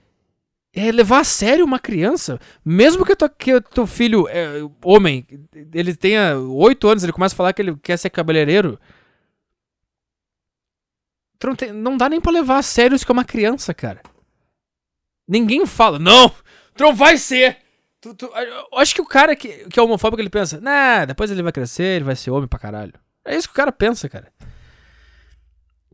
é, 0.73 0.91
levar 0.91 1.19
a 1.19 1.23
sério 1.23 1.63
uma 1.63 1.79
criança. 1.79 2.39
Mesmo 2.65 3.05
que, 3.05 3.15
tu, 3.15 3.29
teu 3.73 3.85
filho, 3.85 4.27
é, 4.27 4.61
homem, 4.83 5.27
ele 5.73 5.95
tenha 5.95 6.37
8 6.37 6.87
anos, 6.87 7.03
ele 7.03 7.13
começa 7.13 7.35
a 7.35 7.37
falar 7.37 7.53
que 7.53 7.61
ele 7.61 7.75
quer 7.77 7.97
ser 7.97 8.09
cabeleireiro. 8.09 8.79
Não, 11.43 11.55
tem, 11.55 11.71
não, 11.73 11.97
dá 11.97 12.09
nem 12.09 12.21
pra 12.21 12.31
levar 12.31 12.57
a 12.57 12.63
sério 12.63 12.95
isso 12.95 13.05
que 13.05 13.11
é 13.11 13.13
uma 13.13 13.25
criança, 13.25 13.73
cara. 13.73 14.01
Ninguém 15.27 15.65
fala, 15.65 15.99
não, 15.99 16.31
Tu 16.75 16.83
não 16.83 16.93
vai 16.93 17.17
ser. 17.17 17.57
Tu, 18.01 18.13
tu, 18.15 18.25
eu 18.25 18.79
acho 18.79 18.93
que 18.93 19.01
o 19.01 19.05
cara 19.05 19.35
que, 19.35 19.69
que 19.69 19.79
é 19.79 19.83
homofóbico, 19.83 20.21
ele 20.21 20.29
pensa, 20.29 20.59
nah, 20.59 21.05
depois 21.05 21.31
ele 21.31 21.41
vai 21.41 21.51
crescer, 21.51 21.95
ele 21.95 22.05
vai 22.05 22.15
ser 22.15 22.31
homem 22.31 22.47
pra 22.47 22.59
caralho. 22.59 22.93
É 23.23 23.35
isso 23.35 23.47
que 23.47 23.53
o 23.53 23.55
cara 23.55 23.71
pensa, 23.71 24.09
cara. 24.09 24.31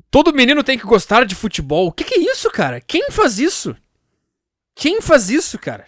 Todo 0.10 0.34
menino 0.34 0.64
tem 0.64 0.78
que 0.78 0.86
gostar 0.86 1.24
de 1.26 1.36
futebol. 1.36 1.88
O 1.88 1.92
que, 1.92 2.04
que 2.04 2.16
é 2.16 2.32
isso, 2.32 2.50
cara? 2.50 2.82
Quem 2.82 3.12
faz 3.12 3.38
isso? 3.38 3.76
Quem 4.74 5.02
faz 5.02 5.30
isso, 5.30 5.60
cara? 5.60 5.86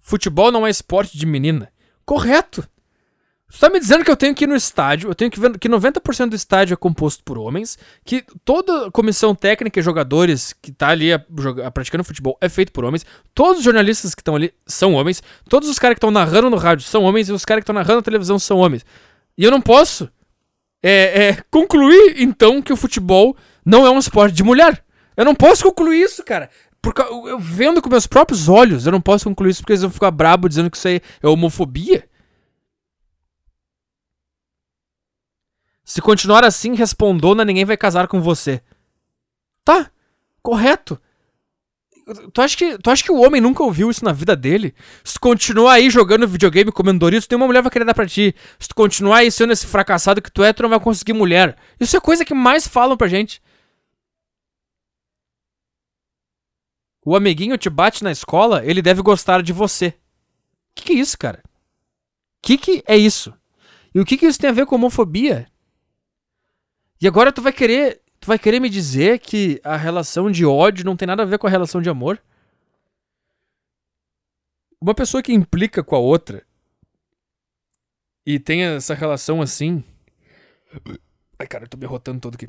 Futebol 0.00 0.50
não 0.50 0.66
é 0.66 0.70
esporte 0.70 1.18
de 1.18 1.26
menina. 1.26 1.70
Correto. 2.04 2.66
Você 3.52 3.60
tá 3.60 3.70
me 3.70 3.78
dizendo 3.78 4.02
que 4.02 4.10
eu 4.10 4.16
tenho 4.16 4.34
que 4.34 4.44
ir 4.44 4.46
no 4.46 4.56
estádio, 4.56 5.10
eu 5.10 5.14
tenho 5.14 5.30
que 5.30 5.38
ver 5.38 5.58
que 5.58 5.68
90% 5.68 6.30
do 6.30 6.34
estádio 6.34 6.72
é 6.72 6.76
composto 6.76 7.22
por 7.22 7.36
homens, 7.36 7.78
que 8.02 8.24
toda 8.46 8.90
comissão 8.90 9.34
técnica 9.34 9.78
e 9.78 9.82
jogadores 9.82 10.54
que 10.54 10.72
tá 10.72 10.88
ali 10.88 11.12
a, 11.12 11.22
a, 11.66 11.70
praticando 11.70 12.02
futebol 12.02 12.38
é 12.40 12.48
feito 12.48 12.72
por 12.72 12.82
homens, 12.82 13.04
todos 13.34 13.58
os 13.58 13.64
jornalistas 13.64 14.14
que 14.14 14.22
estão 14.22 14.36
ali 14.36 14.54
são 14.66 14.94
homens, 14.94 15.22
todos 15.50 15.68
os 15.68 15.78
caras 15.78 15.96
que 15.96 15.98
estão 15.98 16.10
narrando 16.10 16.48
no 16.48 16.56
rádio 16.56 16.86
são 16.86 17.02
homens 17.02 17.28
e 17.28 17.32
os 17.32 17.44
caras 17.44 17.60
que 17.60 17.64
estão 17.64 17.74
narrando 17.74 17.96
na 17.96 18.02
televisão 18.02 18.38
são 18.38 18.56
homens. 18.56 18.86
E 19.36 19.44
eu 19.44 19.50
não 19.50 19.60
posso 19.60 20.08
é, 20.82 21.28
é, 21.28 21.38
concluir, 21.50 22.22
então, 22.22 22.62
que 22.62 22.72
o 22.72 22.76
futebol 22.76 23.36
não 23.66 23.86
é 23.86 23.90
um 23.90 23.98
esporte 23.98 24.34
de 24.34 24.42
mulher. 24.42 24.82
Eu 25.14 25.26
não 25.26 25.34
posso 25.34 25.62
concluir 25.62 26.00
isso, 26.00 26.24
cara. 26.24 26.48
Porque 26.80 27.02
eu, 27.02 27.28
eu 27.28 27.38
vendo 27.38 27.82
com 27.82 27.90
meus 27.90 28.06
próprios 28.06 28.48
olhos, 28.48 28.86
eu 28.86 28.92
não 28.92 29.00
posso 29.00 29.28
concluir 29.28 29.50
isso 29.50 29.60
porque 29.60 29.72
eles 29.72 29.82
vão 29.82 29.90
ficar 29.90 30.10
brabo 30.10 30.48
dizendo 30.48 30.70
que 30.70 30.78
isso 30.78 30.88
aí 30.88 31.02
é 31.22 31.28
homofobia. 31.28 32.10
Se 35.92 36.00
continuar 36.00 36.42
assim, 36.42 36.74
respondona, 36.74 37.44
ninguém 37.44 37.66
vai 37.66 37.76
casar 37.76 38.08
com 38.08 38.18
você. 38.18 38.62
Tá, 39.62 39.90
correto. 40.42 40.98
Tu 42.32 42.40
acha, 42.40 42.56
que, 42.56 42.78
tu 42.78 42.88
acha 42.88 43.04
que 43.04 43.12
o 43.12 43.20
homem 43.20 43.42
nunca 43.42 43.62
ouviu 43.62 43.90
isso 43.90 44.02
na 44.02 44.10
vida 44.10 44.34
dele? 44.34 44.74
Se 45.04 45.12
tu 45.12 45.20
continuar 45.20 45.74
aí 45.74 45.90
jogando 45.90 46.26
videogame 46.26 46.72
comendo 46.72 47.00
Doritos, 47.00 47.28
nenhuma 47.28 47.46
mulher 47.46 47.60
vai 47.60 47.70
querer 47.70 47.84
dar 47.84 47.92
pra 47.92 48.06
ti. 48.06 48.34
Se 48.58 48.68
tu 48.68 48.74
continuar 48.74 49.18
aí 49.18 49.30
sendo 49.30 49.52
esse 49.52 49.66
fracassado 49.66 50.22
que 50.22 50.32
tu 50.32 50.42
é, 50.42 50.50
tu 50.50 50.62
não 50.62 50.70
vai 50.70 50.80
conseguir 50.80 51.12
mulher. 51.12 51.58
Isso 51.78 51.94
é 51.94 52.00
coisa 52.00 52.24
que 52.24 52.32
mais 52.32 52.66
falam 52.66 52.96
pra 52.96 53.06
gente. 53.06 53.42
O 57.04 57.14
amiguinho 57.14 57.58
te 57.58 57.68
bate 57.68 58.02
na 58.02 58.10
escola, 58.10 58.64
ele 58.64 58.80
deve 58.80 59.02
gostar 59.02 59.42
de 59.42 59.52
você. 59.52 59.92
Que 60.74 60.84
que 60.84 60.92
é 60.94 60.96
isso, 60.96 61.18
cara? 61.18 61.42
Que 62.40 62.56
que 62.56 62.82
é 62.86 62.96
isso? 62.96 63.34
E 63.94 64.00
o 64.00 64.06
que 64.06 64.16
que 64.16 64.24
isso 64.24 64.38
tem 64.38 64.48
a 64.48 64.54
ver 64.54 64.64
com 64.64 64.76
homofobia? 64.76 65.51
E 67.02 67.08
agora 67.08 67.32
tu 67.32 67.42
vai 67.42 67.52
querer, 67.52 68.00
tu 68.20 68.28
vai 68.28 68.38
querer 68.38 68.60
me 68.60 68.70
dizer 68.70 69.18
que 69.18 69.60
a 69.64 69.76
relação 69.76 70.30
de 70.30 70.46
ódio 70.46 70.84
não 70.84 70.96
tem 70.96 71.04
nada 71.04 71.24
a 71.24 71.26
ver 71.26 71.36
com 71.36 71.48
a 71.48 71.50
relação 71.50 71.82
de 71.82 71.90
amor? 71.90 72.22
Uma 74.80 74.94
pessoa 74.94 75.20
que 75.20 75.32
implica 75.32 75.82
com 75.82 75.96
a 75.96 75.98
outra 75.98 76.46
e 78.24 78.38
tem 78.38 78.62
essa 78.62 78.94
relação 78.94 79.42
assim. 79.42 79.82
Ai, 81.36 81.48
cara, 81.48 81.64
eu 81.64 81.68
tô 81.68 81.76
me 81.76 81.86
rotando 81.86 82.20
todo 82.20 82.36
aqui. 82.36 82.46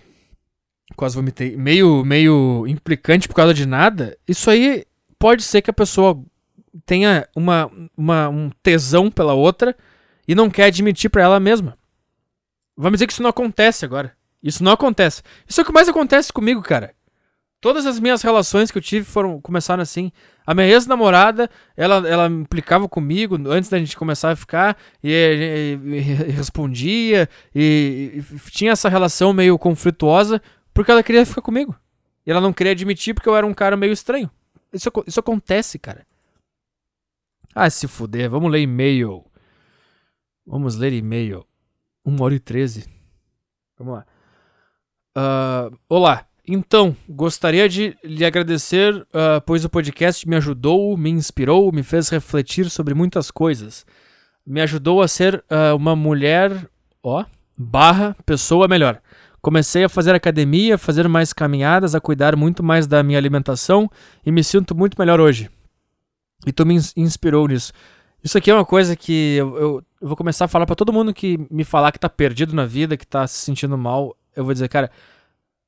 Quase 0.95 1.15
vomitei. 1.15 1.57
Meio, 1.57 2.05
meio 2.05 2.67
implicante 2.67 3.27
por 3.27 3.33
causa 3.33 3.55
de 3.55 3.65
nada. 3.65 4.15
Isso 4.27 4.51
aí 4.51 4.85
pode 5.17 5.41
ser 5.41 5.63
que 5.63 5.71
a 5.71 5.73
pessoa 5.73 6.23
tenha 6.85 7.27
uma, 7.35 7.71
uma, 7.97 8.29
um 8.29 8.51
tesão 8.61 9.09
pela 9.09 9.33
outra 9.33 9.75
e 10.27 10.35
não 10.35 10.47
quer 10.47 10.65
admitir 10.65 11.09
para 11.09 11.23
ela 11.23 11.39
mesma. 11.39 11.75
Vamos 12.77 12.97
dizer 12.97 13.07
que 13.07 13.13
isso 13.13 13.23
não 13.23 13.31
acontece 13.31 13.83
agora. 13.83 14.15
Isso 14.43 14.63
não 14.63 14.73
acontece. 14.73 15.23
Isso 15.47 15.61
é 15.61 15.63
o 15.63 15.65
que 15.65 15.71
mais 15.71 15.87
acontece 15.87 16.33
comigo, 16.33 16.61
cara. 16.61 16.93
Todas 17.61 17.85
as 17.85 17.97
minhas 17.97 18.21
relações 18.21 18.69
que 18.69 18.77
eu 18.77 18.81
tive 18.81 19.05
foram 19.05 19.39
começaram 19.39 19.81
assim. 19.81 20.11
A 20.45 20.53
minha 20.53 20.67
ex-namorada, 20.67 21.49
ela, 21.77 22.05
ela 22.05 22.27
implicava 22.27 22.89
comigo 22.89 23.39
antes 23.47 23.69
da 23.69 23.79
gente 23.79 23.95
começar 23.95 24.31
a 24.31 24.35
ficar 24.35 24.77
e, 25.01 25.09
e, 25.09 25.79
e, 25.81 25.97
e 25.97 26.31
respondia 26.31 27.29
e, 27.55 28.21
tinha 28.51 28.73
essa 28.73 28.89
relação 28.89 29.31
meio 29.31 29.57
conflituosa 29.57 30.41
porque 30.73 30.91
ela 30.91 31.01
queria 31.01 31.25
ficar 31.25 31.41
comigo. 31.41 31.73
E 32.25 32.31
ela 32.31 32.41
não 32.41 32.51
queria 32.51 32.73
admitir 32.73 33.13
porque 33.13 33.29
eu 33.29 33.35
era 33.35 33.47
um 33.47 33.53
cara 33.53 33.77
meio 33.77 33.93
estranho. 33.93 34.29
Isso, 34.73 34.91
isso 35.07 35.21
acontece, 35.21 35.79
cara. 35.79 36.05
Ah, 37.55 37.69
se 37.69 37.87
fuder. 37.87 38.29
Vamos 38.29 38.51
ler 38.51 38.59
e-mail. 38.59 39.23
Vamos 40.45 40.75
ler 40.75 40.91
e-mail. 40.91 41.45
1 42.05 42.21
hora 42.21 42.35
e 42.35 42.39
13. 42.39 42.89
Vamos 43.77 43.93
lá. 43.93 44.05
Uh, 45.15 45.77
olá, 45.87 46.25
então, 46.47 46.95
gostaria 47.07 47.69
de 47.69 47.95
lhe 48.03 48.25
agradecer, 48.25 48.95
uh, 48.95 49.39
pois 49.45 49.63
o 49.63 49.69
podcast 49.69 50.27
me 50.27 50.35
ajudou, 50.35 50.97
me 50.97 51.11
inspirou, 51.11 51.71
me 51.71 51.83
fez 51.83 52.09
refletir 52.09 52.69
sobre 52.69 52.95
muitas 52.95 53.29
coisas. 53.29 53.85
Me 54.45 54.59
ajudou 54.59 55.01
a 55.01 55.07
ser 55.07 55.35
uh, 55.35 55.75
uma 55.75 55.95
mulher, 55.95 56.67
ó, 57.03 57.23
barra, 57.57 58.15
pessoa 58.25 58.67
melhor. 58.67 58.99
Comecei 59.39 59.83
a 59.83 59.89
fazer 59.89 60.15
academia, 60.15 60.77
fazer 60.77 61.07
mais 61.07 61.31
caminhadas, 61.31 61.93
a 61.93 62.01
cuidar 62.01 62.35
muito 62.35 62.63
mais 62.63 62.87
da 62.87 63.03
minha 63.03 63.17
alimentação 63.17 63.89
e 64.25 64.31
me 64.31 64.43
sinto 64.43 64.73
muito 64.73 64.95
melhor 64.97 65.21
hoje. 65.21 65.49
E 66.45 66.51
tu 66.51 66.65
me 66.65 66.75
inspirou 66.97 67.47
nisso. 67.47 67.71
Isso 68.23 68.37
aqui 68.37 68.49
é 68.49 68.53
uma 68.53 68.65
coisa 68.65 68.95
que 68.95 69.35
eu, 69.35 69.57
eu, 69.57 69.83
eu 70.01 70.07
vou 70.07 70.17
começar 70.17 70.45
a 70.45 70.47
falar 70.47 70.65
para 70.65 70.75
todo 70.75 70.93
mundo 70.93 71.13
que 71.13 71.37
me 71.51 71.63
falar 71.63 71.91
que 71.91 71.99
tá 71.99 72.09
perdido 72.09 72.55
na 72.55 72.65
vida, 72.65 72.97
que 72.97 73.05
tá 73.05 73.27
se 73.27 73.37
sentindo 73.37 73.77
mal 73.77 74.15
eu 74.35 74.43
vou 74.43 74.53
dizer, 74.53 74.67
cara, 74.69 74.91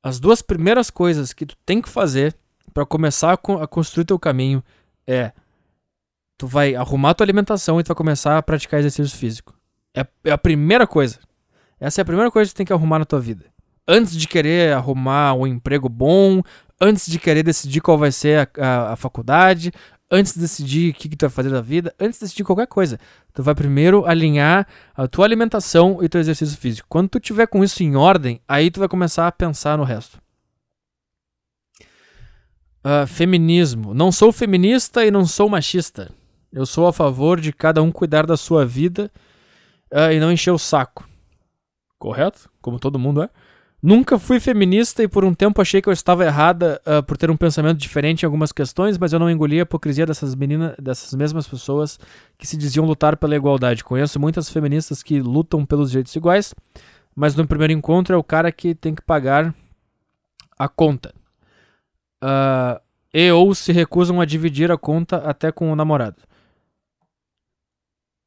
as 0.03 0.19
duas 0.19 0.41
primeiras 0.41 0.89
coisas 0.89 1.33
que 1.33 1.45
tu 1.45 1.55
tem 1.65 1.81
que 1.81 1.89
fazer 1.89 2.35
para 2.73 2.85
começar 2.85 3.33
a, 3.33 3.67
construir 3.67 4.05
teu 4.05 4.19
caminho 4.19 4.63
é 5.07 5.31
tu 6.37 6.47
vai 6.47 6.75
arrumar 6.75 7.13
tua 7.13 7.25
alimentação 7.25 7.79
e 7.79 7.83
tu 7.83 7.87
vai 7.87 7.95
começar 7.95 8.37
a 8.37 8.43
praticar 8.43 8.79
exercício 8.79 9.17
físico. 9.17 9.53
É, 9.95 10.05
é 10.25 10.31
a 10.31 10.37
primeira 10.37 10.85
coisa. 10.85 11.19
Essa 11.79 12.01
é 12.01 12.03
a 12.03 12.05
primeira 12.05 12.29
coisa 12.29 12.49
que 12.49 12.53
tu 12.53 12.57
tem 12.57 12.65
que 12.65 12.73
arrumar 12.73 12.99
na 12.99 13.05
tua 13.05 13.19
vida. 13.19 13.45
Antes 13.87 14.15
de 14.15 14.27
querer 14.27 14.73
arrumar 14.73 15.33
um 15.33 15.47
emprego 15.47 15.87
bom, 15.87 16.41
antes 16.79 17.07
de 17.07 17.19
querer 17.19 17.43
decidir 17.43 17.81
qual 17.81 17.97
vai 17.97 18.11
ser 18.11 18.49
a, 18.57 18.63
a, 18.63 18.93
a 18.93 18.95
faculdade, 18.95 19.71
antes 20.09 20.33
de 20.33 20.39
decidir 20.39 20.91
o 20.91 20.93
que, 20.93 21.09
que 21.09 21.15
tu 21.15 21.21
vai 21.21 21.29
fazer 21.29 21.49
da 21.49 21.61
vida, 21.61 21.93
antes 21.99 22.19
de 22.19 22.25
decidir 22.25 22.43
qualquer 22.43 22.67
coisa, 22.67 22.99
tu 23.33 23.41
vai 23.41 23.55
primeiro 23.55 24.05
alinhar 24.05 24.67
a 24.95 25.07
tua 25.07 25.25
alimentação 25.25 26.03
e 26.03 26.09
teu 26.09 26.21
exercício 26.21 26.57
físico. 26.57 26.87
Quando 26.89 27.09
tu 27.09 27.19
tiver 27.19 27.47
com 27.47 27.63
isso 27.63 27.83
em 27.83 27.95
ordem, 27.95 28.39
aí 28.47 28.69
tu 28.69 28.79
vai 28.79 28.87
começar 28.87 29.27
a 29.27 29.31
pensar 29.31 29.77
no 29.77 29.83
resto. 29.83 30.19
Uh, 32.83 33.07
feminismo. 33.07 33.95
Não 33.95 34.11
sou 34.11 34.31
feminista 34.31 35.03
e 35.03 35.09
não 35.09 35.25
sou 35.25 35.49
machista. 35.49 36.11
Eu 36.53 36.65
sou 36.65 36.87
a 36.87 36.93
favor 36.93 37.41
de 37.41 37.51
cada 37.51 37.81
um 37.81 37.91
cuidar 37.91 38.27
da 38.27 38.37
sua 38.37 38.65
vida 38.65 39.11
uh, 39.91 40.11
e 40.11 40.19
não 40.19 40.31
encher 40.31 40.51
o 40.51 40.59
saco. 40.59 41.03
Correto? 41.97 42.49
Como 42.61 42.79
todo 42.79 42.99
mundo 42.99 43.23
é. 43.23 43.29
Nunca 43.85 44.17
fui 44.17 44.39
feminista 44.39 45.03
e 45.03 45.07
por 45.07 45.23
um 45.23 45.31
tempo 45.31 45.61
achei 45.61 45.79
que 45.79 45.87
eu 45.87 45.93
estava 45.93 46.25
errada 46.25 46.81
uh, 46.87 47.03
por 47.03 47.15
ter 47.17 47.29
um 47.29 47.37
pensamento 47.37 47.77
diferente 47.77 48.23
em 48.23 48.25
algumas 48.25 48.51
questões, 48.51 48.97
mas 48.97 49.13
eu 49.13 49.19
não 49.19 49.29
engoli 49.29 49.59
a 49.59 49.61
hipocrisia 49.61 50.07
dessas 50.07 50.33
meninas, 50.33 50.75
dessas 50.79 51.13
mesmas 51.13 51.47
pessoas 51.47 51.99
que 52.35 52.47
se 52.47 52.57
diziam 52.57 52.83
lutar 52.83 53.15
pela 53.15 53.35
igualdade. 53.35 53.83
Conheço 53.83 54.19
muitas 54.19 54.49
feministas 54.49 55.03
que 55.03 55.21
lutam 55.21 55.63
pelos 55.63 55.91
direitos 55.91 56.15
iguais, 56.15 56.51
mas 57.15 57.35
no 57.35 57.45
primeiro 57.45 57.73
encontro 57.73 58.15
é 58.15 58.17
o 58.17 58.23
cara 58.23 58.51
que 58.51 58.73
tem 58.73 58.95
que 58.95 59.03
pagar 59.03 59.53
a 60.57 60.67
conta. 60.67 61.13
Uh, 62.23 62.81
e 63.13 63.31
ou 63.31 63.53
se 63.53 63.71
recusam 63.71 64.19
a 64.19 64.25
dividir 64.25 64.71
a 64.71 64.79
conta 64.79 65.17
até 65.17 65.51
com 65.51 65.71
o 65.71 65.75
namorado. 65.75 66.23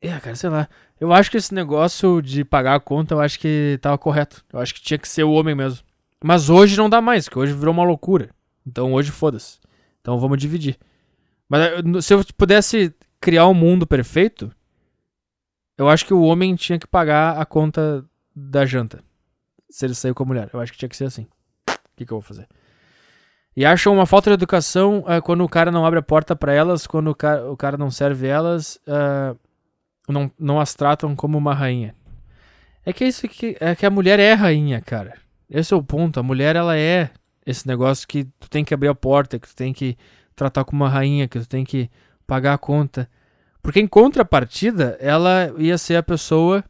É, 0.01 0.17
cara, 0.21 0.37
sei 0.37 0.51
lá. 0.51 0.69
Eu 1.01 1.13
acho 1.13 1.31
que 1.31 1.37
esse 1.37 1.55
negócio 1.55 2.21
de 2.21 2.45
pagar 2.45 2.75
a 2.75 2.81
conta, 2.81 3.15
eu 3.15 3.21
acho 3.21 3.39
que 3.39 3.79
tava 3.81 3.97
correto. 3.97 4.45
Eu 4.53 4.59
acho 4.59 4.75
que 4.75 4.81
tinha 4.81 4.99
que 4.99 5.09
ser 5.09 5.23
o 5.23 5.33
homem 5.33 5.55
mesmo. 5.55 5.85
Mas 6.23 6.51
hoje 6.51 6.77
não 6.77 6.91
dá 6.91 7.01
mais, 7.01 7.25
porque 7.25 7.39
hoje 7.39 7.53
virou 7.53 7.73
uma 7.73 7.85
loucura. 7.85 8.31
Então 8.67 8.93
hoje 8.93 9.13
foda-se. 9.13 9.59
Então 10.01 10.19
vamos 10.19 10.39
dividir. 10.39 10.77
Mas 11.49 11.63
eh, 11.63 12.01
se 12.03 12.13
eu 12.13 12.25
pudesse 12.37 12.95
criar 13.21 13.47
um 13.47 13.55
mundo 13.55 13.87
perfeito, 13.87 14.51
eu 15.77 15.89
acho 15.89 16.05
que 16.05 16.13
o 16.13 16.23
homem 16.23 16.57
tinha 16.57 16.79
que 16.79 16.87
pagar 16.87 17.39
a 17.39 17.47
conta 17.47 18.05
da 18.35 18.67
janta. 18.67 19.03
Se 19.71 19.87
ele 19.87 19.95
sair 19.95 20.15
com 20.15 20.25
a 20.25 20.27
mulher. 20.27 20.51
Eu 20.53 20.61
acho 20.61 20.73
que 20.73 20.79
tinha 20.79 20.89
que 20.89 20.97
ser 20.97 21.05
assim. 21.05 21.29
O 21.69 21.97
que, 21.97 22.05
que 22.05 22.13
eu 22.13 22.21
vou 22.21 22.23
fazer? 22.23 22.49
E 23.57 23.65
acham 23.65 23.93
uma 23.93 24.07
falta 24.07 24.31
de 24.31 24.35
educação 24.35 25.01
uh, 25.01 25.23
quando 25.23 25.45
o 25.45 25.49
cara 25.49 25.71
não 25.71 25.85
abre 25.85 25.99
a 25.99 26.03
porta 26.03 26.35
para 26.37 26.53
elas, 26.53 26.87
quando 26.87 27.09
o 27.11 27.15
cara, 27.15 27.51
o 27.51 27.57
cara 27.57 27.77
não 27.77 27.91
serve 27.91 28.27
elas. 28.27 28.77
Uh, 28.87 29.39
não, 30.13 30.31
não 30.39 30.61
as 30.61 30.75
tratam 30.75 31.15
como 31.15 31.37
uma 31.37 31.55
rainha. 31.55 31.95
É 32.85 32.93
que 32.93 33.05
é 33.05 33.09
isso 33.09 33.29
que 33.29 33.57
é 33.61 33.75
que 33.75 33.85
a 33.85 33.91
mulher 33.91 34.19
é 34.19 34.33
rainha, 34.33 34.81
cara. 34.81 35.15
Esse 35.51 35.75
é 35.75 35.77
o 35.77 35.83
ponto. 35.83 36.19
A 36.19 36.23
mulher 36.23 36.57
ela 36.57 36.77
é 36.77 37.11
esse 37.45 37.67
negócio 37.67 38.07
que 38.07 38.25
tu 38.39 38.49
tem 38.49 38.65
que 38.65 38.75
abrir 38.75 38.89
a 38.89 38.95
porta, 38.95 39.39
que 39.39 39.49
tu 39.49 39.55
tem 39.55 39.73
que 39.73 39.97
tratar 40.35 40.65
como 40.65 40.85
uma 40.85 40.91
rainha, 40.91 41.29
que 41.29 41.39
tu 41.39 41.49
tem 41.49 41.65
que 41.65 41.91
pagar 42.27 42.55
a 42.55 42.59
conta. 42.59 43.09
Porque 43.63 43.81
em 43.81 43.87
contrapartida, 43.87 44.97
ela 45.01 45.53
ia 45.59 45.77
ser 45.77 45.97
a 45.97 46.03
pessoa 46.03 46.65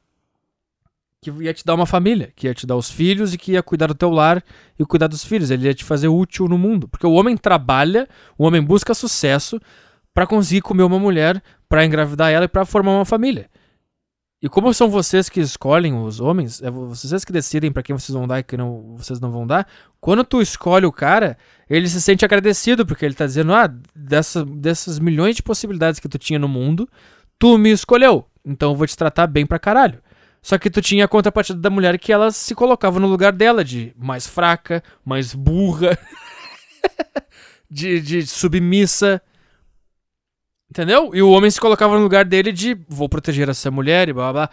que 1.21 1.31
ia 1.31 1.53
te 1.53 1.65
dar 1.65 1.75
uma 1.75 1.87
família, 1.87 2.33
que 2.35 2.47
ia 2.47 2.55
te 2.55 2.67
dar 2.67 2.77
os 2.77 2.91
filhos 2.91 3.35
e 3.35 3.39
que 3.39 3.53
ia 3.53 3.63
cuidar 3.63 3.89
do 3.89 3.95
teu 3.95 4.11
lar 4.11 4.43
e 4.79 4.85
cuidar 4.85 5.09
dos 5.09 5.25
filhos. 5.25 5.51
Ele 5.51 5.67
ia 5.67 5.75
te 5.75 5.85
fazer 5.85 6.09
útil 6.09 6.49
no 6.49 6.57
mundo. 6.57 6.89
Porque 6.89 7.07
o 7.07 7.13
homem 7.13 7.37
trabalha, 7.37 8.09
o 8.37 8.45
homem 8.45 8.63
busca 8.63 8.95
sucesso 8.95 9.61
para 10.19 10.27
conseguir 10.27 10.63
comer 10.63 10.83
uma 10.83 10.99
mulher, 10.99 11.41
para 11.69 11.87
engravidar 11.87 12.33
ela 12.33 12.47
e 12.47 12.49
para 12.49 12.65
formar 12.65 12.91
uma 12.91 13.05
família. 13.05 13.49
E 14.43 14.49
como 14.49 14.75
são 14.75 14.91
vocês 14.91 15.29
que 15.29 15.39
escolhem 15.39 15.95
os 15.95 16.19
homens, 16.19 16.61
é 16.61 16.69
vocês 16.69 17.25
que 17.25 17.33
decidem 17.33 17.71
para 17.71 17.85
quem 17.85 17.97
vocês 17.97 18.19
vão 18.19 18.27
dar 18.27 18.41
e 18.41 18.43
quem 18.43 18.59
não, 18.59 18.97
vocês 18.97 19.21
não 19.21 19.31
vão 19.31 19.47
dar, 19.47 19.69
quando 20.01 20.25
tu 20.25 20.43
escolhe 20.43 20.85
o 20.85 20.91
cara, 20.91 21.39
ele 21.71 21.89
se 21.89 22.03
sente 22.03 22.25
agradecido, 22.25 22.85
porque 22.85 23.05
ele 23.05 23.15
tá 23.15 23.27
dizendo, 23.27 23.55
ah, 23.55 23.73
dessa, 23.95 24.45
dessas 24.45 24.99
milhões 24.99 25.37
de 25.37 25.43
possibilidades 25.45 26.01
que 26.01 26.09
tu 26.09 26.19
tinha 26.19 26.37
no 26.37 26.49
mundo, 26.49 26.89
tu 27.39 27.57
me 27.57 27.71
escolheu, 27.71 28.27
então 28.45 28.73
eu 28.73 28.77
vou 28.77 28.89
te 28.89 28.97
tratar 28.97 29.29
bem 29.29 29.47
pra 29.47 29.57
caralho. 29.57 30.03
Só 30.43 30.59
que 30.59 30.69
tu 30.69 30.83
tinha 30.83 31.05
a 31.05 31.09
contrapartida 31.09 31.61
da 31.61 31.71
mulher 31.71 31.97
que 31.97 32.13
ela 32.13 32.33
se 32.33 32.57
colocava 32.57 32.99
no 32.99 33.07
lugar 33.07 33.31
dela, 33.31 33.65
de 33.65 33.95
mais 33.97 34.27
fraca, 34.27 34.83
mais 35.05 35.33
burra, 35.33 35.97
de, 37.71 38.01
de 38.01 38.27
submissa, 38.27 39.23
Entendeu? 40.71 41.11
E 41.15 41.23
o 41.23 41.31
homem 41.31 41.51
se 41.51 41.61
colocava 41.61 41.97
no 41.97 42.03
lugar 42.03 42.25
dele 42.25 42.53
de 42.53 42.77
vou 42.89 43.09
proteger 43.09 43.49
essa 43.49 43.71
mulher 43.71 44.09
e 44.09 44.13
blá 44.13 44.33
blá. 44.33 44.51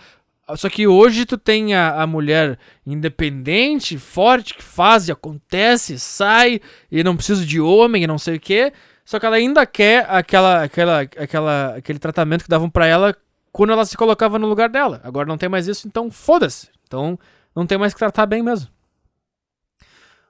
Só 0.55 0.69
que 0.69 0.87
hoje 0.87 1.25
tu 1.25 1.37
tem 1.37 1.73
a, 1.73 2.03
a 2.03 2.07
mulher 2.07 2.59
independente, 2.85 3.97
forte, 3.97 4.53
que 4.53 4.63
faz 4.63 5.07
e 5.07 5.11
acontece, 5.11 5.99
sai 5.99 6.61
e 6.91 7.03
não 7.03 7.15
precisa 7.15 7.43
de 7.43 7.59
homem 7.59 8.03
e 8.03 8.07
não 8.07 8.19
sei 8.19 8.35
o 8.35 8.39
que. 8.39 8.71
Só 9.03 9.19
que 9.19 9.25
ela 9.25 9.35
ainda 9.35 9.65
quer 9.65 10.05
aquela, 10.09 10.63
aquela, 10.63 11.01
aquela, 11.01 11.75
aquele 11.75 11.99
tratamento 11.99 12.43
que 12.43 12.49
davam 12.49 12.69
para 12.69 12.85
ela 12.85 13.15
quando 13.51 13.73
ela 13.73 13.85
se 13.85 13.97
colocava 13.97 14.37
no 14.37 14.47
lugar 14.47 14.69
dela. 14.69 15.01
Agora 15.03 15.27
não 15.27 15.37
tem 15.37 15.49
mais 15.49 15.67
isso, 15.67 15.87
então 15.87 16.11
foda-se. 16.11 16.69
Então 16.87 17.17
não 17.55 17.65
tem 17.65 17.77
mais 17.77 17.93
que 17.93 17.99
tratar 17.99 18.25
bem 18.25 18.43
mesmo. 18.43 18.69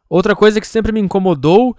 Outra 0.10 0.36
coisa 0.36 0.62
que 0.62 0.68
sempre 0.68 0.92
me 0.92 1.00
incomodou 1.00 1.76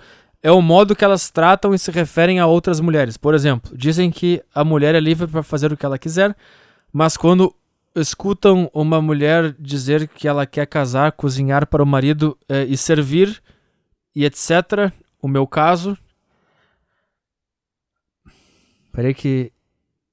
é 0.47 0.53
o 0.53 0.63
modo 0.63 0.95
que 0.95 1.05
elas 1.05 1.29
tratam 1.29 1.75
e 1.75 1.79
se 1.79 1.91
referem 1.91 2.39
a 2.39 2.47
outras 2.47 2.79
mulheres. 2.79 3.17
Por 3.17 3.35
exemplo, 3.35 3.77
dizem 3.77 4.13
que 4.13 4.41
a 4.55 4.63
mulher 4.63 4.95
é 4.95 5.01
livre 5.01 5.27
para 5.27 5.43
fazer 5.43 5.73
o 5.73 5.77
que 5.77 5.85
ela 5.85 5.99
quiser, 5.99 6.37
mas 6.93 7.17
quando 7.17 7.53
escutam 7.97 8.71
uma 8.73 9.03
mulher 9.03 9.57
dizer 9.59 10.07
que 10.07 10.29
ela 10.29 10.47
quer 10.47 10.65
casar, 10.69 11.11
cozinhar 11.11 11.67
para 11.67 11.83
o 11.83 11.87
marido 11.87 12.39
eh, 12.49 12.63
e 12.63 12.77
servir 12.77 13.43
e 14.15 14.25
etc. 14.25 14.93
O 15.21 15.27
meu 15.27 15.49
caso. 15.49 15.99
Peraí 18.93 19.15
que 19.15 19.53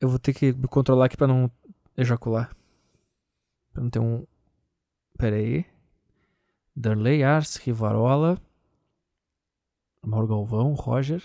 eu 0.01 0.09
vou 0.09 0.17
ter 0.17 0.33
que 0.33 0.51
me 0.51 0.67
controlar 0.67 1.05
aqui 1.05 1.15
para 1.15 1.27
não 1.27 1.51
ejacular. 1.95 2.49
Pra 3.71 3.83
não 3.83 3.89
ter 3.91 3.99
um. 3.99 4.25
Peraí. 5.15 5.63
Darley 6.75 7.23
Ars, 7.23 7.57
Rivarola. 7.57 8.41
Mauro 10.05 10.27
Galvão, 10.27 10.73
Roger, 10.73 11.23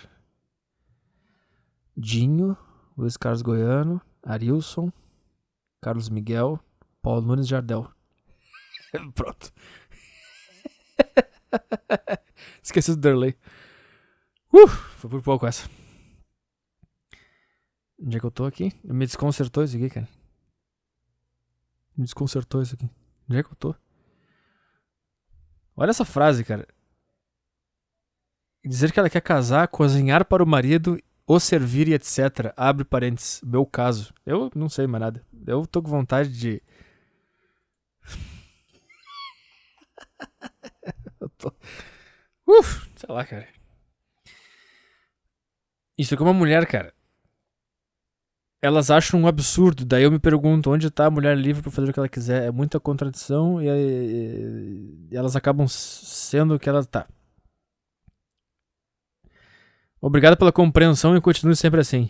Dinho, 1.95 2.57
Luiz 2.97 3.17
Carlos 3.17 3.41
Goiano, 3.41 4.01
Arilson, 4.23 4.91
Carlos 5.81 6.07
Miguel, 6.07 6.57
Paulo 7.01 7.21
Nunes 7.21 7.47
Jardel. 7.47 7.91
Pronto. 9.13 9.51
Esqueci 12.63 12.91
do 12.91 13.01
Derley. 13.01 13.37
Uh, 14.53 14.67
foi 14.67 15.09
por 15.09 15.21
pouco 15.21 15.45
essa. 15.45 15.69
Onde 18.01 18.15
é 18.15 18.19
que 18.19 18.25
eu 18.25 18.31
tô 18.31 18.45
aqui? 18.45 18.71
Me 18.83 19.05
desconcertou 19.05 19.63
isso 19.63 19.75
aqui, 19.75 19.89
cara. 19.89 20.07
Me 21.97 22.05
desconcertou 22.05 22.61
isso 22.61 22.75
aqui. 22.75 22.89
Onde 23.29 23.39
é 23.39 23.43
que 23.43 23.51
eu 23.51 23.55
tô? 23.55 23.75
Olha 25.75 25.89
essa 25.89 26.05
frase, 26.05 26.45
cara 26.45 26.65
dizer 28.65 28.91
que 28.91 28.99
ela 28.99 29.09
quer 29.09 29.21
casar, 29.21 29.67
cozinhar 29.67 30.25
para 30.25 30.43
o 30.43 30.47
marido, 30.47 30.99
o 31.25 31.39
servir 31.39 31.87
e 31.87 31.93
etc. 31.93 32.51
Abre 32.57 32.83
parênteses. 32.83 33.41
Meu 33.43 33.65
caso. 33.65 34.13
Eu 34.25 34.51
não 34.55 34.67
sei 34.67 34.87
mais 34.87 35.01
nada. 35.01 35.25
Eu 35.45 35.65
tô 35.65 35.81
com 35.81 35.89
vontade 35.89 36.29
de. 36.29 36.61
eu. 41.21 41.31
Uf, 42.47 42.89
sei 42.95 43.13
lá, 43.13 43.23
cara. 43.23 43.47
Isso 45.97 46.13
aqui 46.13 46.23
é 46.23 46.25
uma 46.25 46.33
mulher, 46.33 46.65
cara. 46.65 46.93
Elas 48.61 48.89
acham 48.89 49.21
um 49.21 49.27
absurdo. 49.27 49.85
Daí 49.85 50.03
eu 50.03 50.11
me 50.11 50.19
pergunto 50.19 50.71
onde 50.71 50.89
tá 50.89 51.05
a 51.05 51.11
mulher 51.11 51.37
livre 51.37 51.61
para 51.61 51.71
fazer 51.71 51.91
o 51.91 51.93
que 51.93 51.99
ela 51.99 52.09
quiser. 52.09 52.47
É 52.47 52.51
muita 52.51 52.79
contradição 52.79 53.61
e, 53.61 53.67
e, 53.67 55.07
e 55.11 55.15
elas 55.15 55.35
acabam 55.35 55.67
sendo 55.67 56.55
o 56.55 56.59
que 56.59 56.67
ela 56.67 56.83
tá. 56.83 57.07
Obrigado 60.01 60.37
pela 60.37 60.51
compreensão 60.51 61.15
e 61.15 61.21
continue 61.21 61.55
sempre 61.55 61.81
assim. 61.81 62.09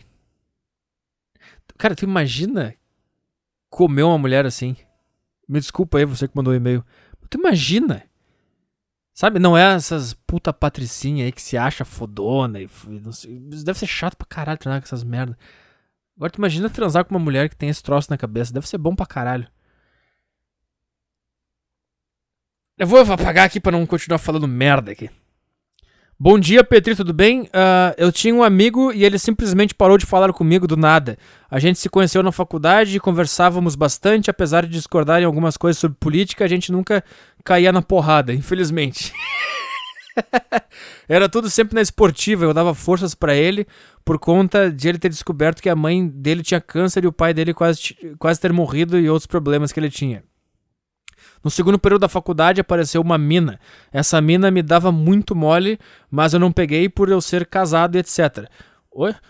Cara, 1.77 1.95
tu 1.95 2.03
imagina 2.03 2.75
comer 3.69 4.03
uma 4.03 4.17
mulher 4.17 4.45
assim? 4.45 4.75
Me 5.47 5.59
desculpa 5.59 5.97
aí, 5.97 6.05
você 6.05 6.27
que 6.27 6.35
mandou 6.35 6.53
o 6.53 6.55
e-mail. 6.55 6.85
Tu 7.29 7.37
imagina? 7.37 8.03
Sabe, 9.13 9.39
não 9.39 9.57
é 9.57 9.75
essas 9.75 10.13
puta 10.13 10.53
patricinha 10.53 11.25
aí 11.25 11.31
que 11.31 11.41
se 11.41 11.57
acha 11.57 11.83
fodona 11.83 12.61
e 12.61 12.65
Isso 12.65 13.65
deve 13.65 13.77
ser 13.77 13.87
chato 13.87 14.15
pra 14.15 14.25
caralho 14.27 14.57
treinar 14.57 14.79
com 14.81 14.85
essas 14.85 15.03
merda. 15.03 15.37
Agora 16.15 16.31
tu 16.31 16.37
imagina 16.37 16.69
transar 16.69 17.05
com 17.05 17.13
uma 17.13 17.19
mulher 17.19 17.49
que 17.49 17.55
tem 17.55 17.69
esse 17.69 17.81
troço 17.81 18.09
na 18.09 18.17
cabeça. 18.17 18.53
Deve 18.53 18.67
ser 18.67 18.77
bom 18.77 18.95
pra 18.95 19.05
caralho. 19.05 19.47
Eu 22.77 22.87
vou 22.87 22.99
apagar 23.01 23.45
aqui 23.45 23.59
pra 23.59 23.71
não 23.71 23.85
continuar 23.85 24.19
falando 24.19 24.47
merda 24.47 24.91
aqui. 24.91 25.09
Bom 26.21 26.37
dia, 26.37 26.65
Petri, 26.65 26.97
tudo 26.97 27.13
bem? 27.13 27.43
Uh, 27.43 27.95
eu 27.97 28.11
tinha 28.11 28.35
um 28.35 28.43
amigo 28.43 28.91
e 28.91 29.05
ele 29.05 29.17
simplesmente 29.17 29.73
parou 29.73 29.97
de 29.97 30.05
falar 30.05 30.33
comigo 30.33 30.67
do 30.67 30.75
nada. 30.75 31.17
A 31.49 31.59
gente 31.59 31.79
se 31.79 31.87
conheceu 31.87 32.21
na 32.21 32.29
faculdade 32.29 32.93
e 32.93 32.99
conversávamos 32.99 33.73
bastante, 33.73 34.29
apesar 34.29 34.65
de 34.65 34.73
discordar 34.73 35.21
em 35.21 35.23
algumas 35.23 35.55
coisas 35.55 35.79
sobre 35.79 35.95
política, 35.97 36.43
a 36.43 36.47
gente 36.49 36.73
nunca 36.73 37.01
caía 37.41 37.71
na 37.71 37.81
porrada, 37.81 38.33
infelizmente. 38.33 39.13
Era 41.07 41.29
tudo 41.29 41.49
sempre 41.49 41.75
na 41.75 41.81
esportiva, 41.81 42.43
eu 42.43 42.53
dava 42.53 42.75
forças 42.75 43.15
para 43.15 43.33
ele 43.33 43.65
por 44.03 44.19
conta 44.19 44.69
de 44.69 44.89
ele 44.89 44.99
ter 44.99 45.07
descoberto 45.07 45.61
que 45.61 45.69
a 45.69 45.75
mãe 45.75 46.05
dele 46.05 46.43
tinha 46.43 46.59
câncer 46.59 47.05
e 47.05 47.07
o 47.07 47.13
pai 47.13 47.33
dele 47.33 47.53
quase, 47.53 47.95
quase 48.19 48.41
ter 48.41 48.51
morrido 48.51 48.99
e 48.99 49.09
outros 49.09 49.25
problemas 49.25 49.71
que 49.71 49.79
ele 49.79 49.89
tinha. 49.89 50.21
No 51.43 51.49
segundo 51.49 51.79
período 51.79 52.01
da 52.01 52.09
faculdade 52.09 52.61
apareceu 52.61 53.01
uma 53.01 53.17
mina. 53.17 53.59
Essa 53.91 54.19
mina 54.21 54.51
me 54.51 54.61
dava 54.61 54.91
muito 54.91 55.35
mole, 55.35 55.79
mas 56.09 56.33
eu 56.33 56.39
não 56.39 56.51
peguei 56.51 56.89
por 56.89 57.09
eu 57.09 57.21
ser 57.21 57.45
casado 57.45 57.95
e 57.95 57.99
etc. 57.99 58.49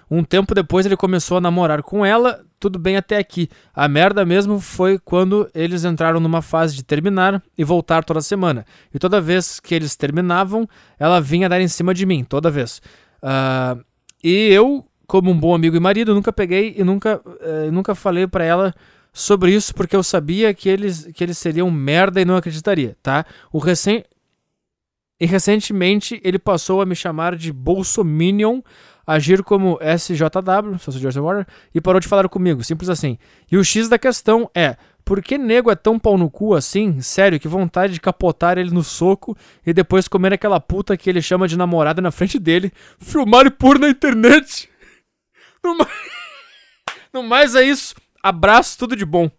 Um 0.10 0.23
tempo 0.23 0.56
depois 0.56 0.86
ele 0.86 0.98
começou 0.98 1.38
a 1.38 1.41
namorar 1.41 1.84
com 1.84 2.06
ela, 2.06 2.41
tudo 2.60 2.80
bem 2.80 2.98
até 2.98 3.18
aqui. 3.18 3.49
A 3.73 3.88
merda 3.88 4.26
mesmo 4.26 4.60
foi 4.60 4.98
quando 4.98 5.49
eles 5.53 5.84
entraram 5.84 6.19
numa 6.19 6.41
fase 6.41 6.76
de 6.76 6.84
terminar 6.84 7.41
e 7.57 7.64
voltar 7.64 8.03
toda 8.03 8.22
semana. 8.22 8.65
E 8.94 8.98
toda 8.98 9.22
vez 9.22 9.60
que 9.60 9.76
eles 9.76 9.95
terminavam, 9.95 10.68
ela 10.98 11.22
vinha 11.22 11.49
dar 11.49 11.61
em 11.61 11.68
cima 11.68 11.94
de 11.94 12.06
mim, 12.06 12.23
toda 12.23 12.49
vez. 12.49 12.81
Uh, 13.22 13.84
e 14.23 14.48
eu, 14.52 14.86
como 15.06 15.30
um 15.30 15.38
bom 15.38 15.53
amigo 15.53 15.76
e 15.76 15.80
marido, 15.80 16.15
nunca 16.15 16.34
peguei 16.34 16.73
e 16.77 16.84
nunca, 16.84 17.22
uh, 17.26 17.72
nunca 17.72 17.94
falei 17.94 18.26
para 18.26 18.44
ela 18.44 18.73
sobre 19.14 19.53
isso 19.53 19.73
porque 19.73 19.95
eu 19.95 20.03
sabia 20.03 20.53
que 20.53 20.69
eles, 20.69 21.07
que 21.14 21.23
eles 21.23 21.38
seriam 21.38 21.69
merda 21.69 22.22
e 22.22 22.26
não 22.26 22.36
acreditaria, 22.36 22.98
tá? 23.02 23.26
O 23.52 23.60
recém... 23.60 24.03
E 25.19 25.26
recentemente 25.26 26.22
ele 26.23 26.40
passou 26.40 26.81
a 26.81 26.86
me 26.86 26.95
chamar 26.95 27.36
de 27.36 27.52
Bolsominion, 27.52 28.61
agir 29.06 29.44
como 29.44 29.77
SJW, 29.81 30.80
Social 30.80 31.02
Justice 31.02 31.19
Warrior, 31.19 31.45
e 31.76 31.81
parou 31.81 31.99
de 31.99 32.07
falar 32.07 32.30
comigo, 32.30 32.64
simples 32.64 32.90
assim. 32.90 33.18
E 33.52 33.57
o 33.57 33.64
X 33.64 33.90
da 33.90 33.99
questão 33.99 34.49
é, 34.56 34.77
por 35.03 35.23
que 35.23 35.40
nego 35.40 35.72
é 35.72 35.76
tão 35.76 35.98
pau 35.98 36.19
no 36.19 36.30
cu 36.30 36.53
assim? 36.53 37.02
Sério, 37.02 37.40
que 37.40 37.48
vontade 37.48 37.94
de 37.94 37.99
capotar 37.99 38.60
ele 38.60 38.69
no 38.69 38.84
soco 38.84 39.36
e 39.65 39.73
depois 39.73 40.07
comer 40.07 40.31
aquela 40.34 40.60
puta 40.60 40.95
que 40.95 41.10
ele 41.10 41.19
chama 41.19 41.48
de 41.48 41.57
namorada 41.57 41.99
na 41.99 42.11
frente 42.11 42.38
dele, 42.38 42.72
filmar 42.99 43.48
e 43.48 43.49
pôr 43.49 43.80
na 43.80 43.90
internet. 43.90 44.69
No 45.61 45.76
mais, 45.76 45.90
no 47.14 47.23
mais 47.23 47.56
é 47.56 47.64
isso. 47.64 47.94
Abraço, 48.21 48.77
tudo 48.77 48.95
de 48.95 49.05
bom. 49.05 49.29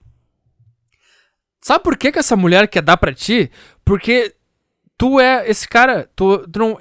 Sabe 1.61 1.85
por 1.85 1.97
que, 1.97 2.11
que 2.11 2.19
essa 2.19 2.37
mulher 2.37 2.67
quer 2.69 2.83
dar 2.83 2.97
pra 2.97 3.13
ti? 3.13 3.51
Porque 3.85 4.35
tu 4.97 5.21
é 5.21 5.49
esse 5.49 5.69
cara. 5.69 6.09
Tu, 6.17 6.49
tu 6.49 6.59
não, 6.59 6.79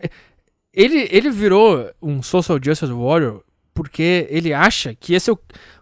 ele, 0.73 1.07
ele 1.11 1.30
virou 1.30 1.89
um 2.01 2.21
social 2.21 2.59
justice 2.63 2.91
warrior 2.91 3.43
porque 3.73 4.27
ele 4.30 4.53
acha 4.53 4.93
que 4.93 5.13
esse 5.13 5.30
é 5.30 5.34
o. 5.34 5.39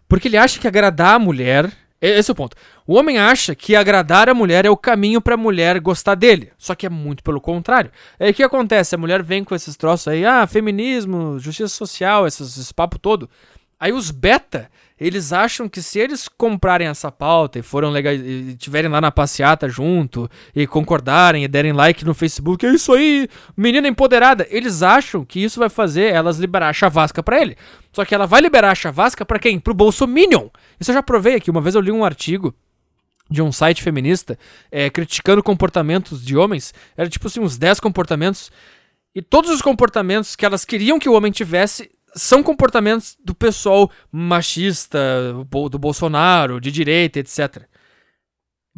Porque 0.08 0.28
ele 0.28 0.38
acha 0.38 0.60
que 0.60 0.68
agradar 0.68 1.16
a 1.16 1.20
mulher. 1.20 1.72
Esse 2.00 2.30
é 2.30 2.34
o 2.34 2.36
ponto. 2.36 2.56
O 2.86 2.94
homem 2.94 3.18
acha 3.18 3.56
que 3.56 3.76
agradar 3.76 4.30
a 4.30 4.34
mulher 4.36 4.66
é 4.68 4.70
o 4.70 4.78
caminho 4.78 5.20
pra 5.20 5.36
mulher 5.36 5.80
gostar 5.80 6.14
dele. 6.14 6.52
Só 6.58 6.76
que 6.76 6.86
é 6.86 6.90
muito 6.90 7.24
pelo 7.24 7.42
contrário. 7.42 7.92
Aí 8.20 8.30
o 8.30 8.34
que 8.36 8.44
acontece? 8.44 8.94
A 8.94 9.00
mulher 9.00 9.24
vem 9.24 9.44
com 9.44 9.56
esses 9.56 9.76
troços 9.76 10.08
aí, 10.08 10.24
ah, 10.24 10.46
feminismo, 10.46 11.40
justiça 11.40 11.74
social, 11.74 12.28
esses, 12.28 12.56
esse 12.56 12.72
papo 12.72 13.00
todo. 13.00 13.28
Aí 13.80 13.92
os 13.92 14.12
beta 14.12 14.70
eles 15.00 15.32
acham 15.32 15.70
que 15.70 15.82
se 15.82 16.00
eles 16.00 16.28
comprarem 16.28 16.88
essa 16.88 17.12
pauta 17.12 17.60
e 17.60 17.62
foram 17.62 17.90
legais, 17.90 18.20
e 18.20 18.56
tiverem 18.56 18.90
lá 18.90 19.00
na 19.00 19.12
passeata 19.12 19.70
junto 19.70 20.30
e 20.56 20.66
concordarem 20.66 21.44
e 21.44 21.48
derem 21.48 21.72
like 21.72 22.04
no 22.04 22.14
Facebook, 22.14 22.66
é 22.66 22.74
isso 22.74 22.94
aí, 22.94 23.28
menina 23.56 23.88
empoderada, 23.88 24.48
eles 24.50 24.82
acham 24.82 25.24
que 25.24 25.44
isso 25.44 25.60
vai 25.60 25.70
fazer 25.70 26.14
elas 26.14 26.38
liberar 26.40 26.70
a 26.70 26.74
chavasca 26.74 27.22
para 27.22 27.40
ele. 27.40 27.56
Só 27.94 28.04
que 28.04 28.16
ela 28.16 28.26
vai 28.26 28.42
liberar 28.42 28.72
a 28.72 28.76
chavasca 28.76 29.26
para 29.26 29.40
quem? 29.40 29.60
Pro 29.60 29.74
Bolsominion. 29.74 30.50
Isso 30.80 30.92
eu 30.92 30.96
já 30.96 31.04
provei 31.04 31.36
aqui, 31.36 31.52
uma 31.52 31.62
vez 31.62 31.76
eu 31.76 31.82
li 31.82 31.92
um 31.92 32.04
artigo 32.04 32.54
de 33.30 33.42
um 33.42 33.52
site 33.52 33.84
feminista 33.84 34.38
é, 34.72 34.90
criticando 34.90 35.44
comportamentos 35.44 36.26
de 36.26 36.38
homens, 36.38 36.74
era 36.96 37.10
tipo 37.10 37.28
assim 37.28 37.40
uns 37.40 37.58
10 37.58 37.80
comportamentos 37.80 38.52
e 39.14 39.22
todos 39.22 39.50
os 39.50 39.62
comportamentos 39.62 40.36
que 40.36 40.46
elas 40.46 40.64
queriam 40.64 41.00
que 41.00 41.10
o 41.10 41.14
homem 41.14 41.32
tivesse 41.32 41.90
são 42.18 42.44
comportamentos 42.44 43.16
do 43.24 43.34
pessoal 43.34 43.90
machista, 44.12 45.00
do 45.70 45.80
Bolsonaro, 45.80 46.60
de 46.60 46.72
direita, 46.72 47.20
etc. 47.20 47.64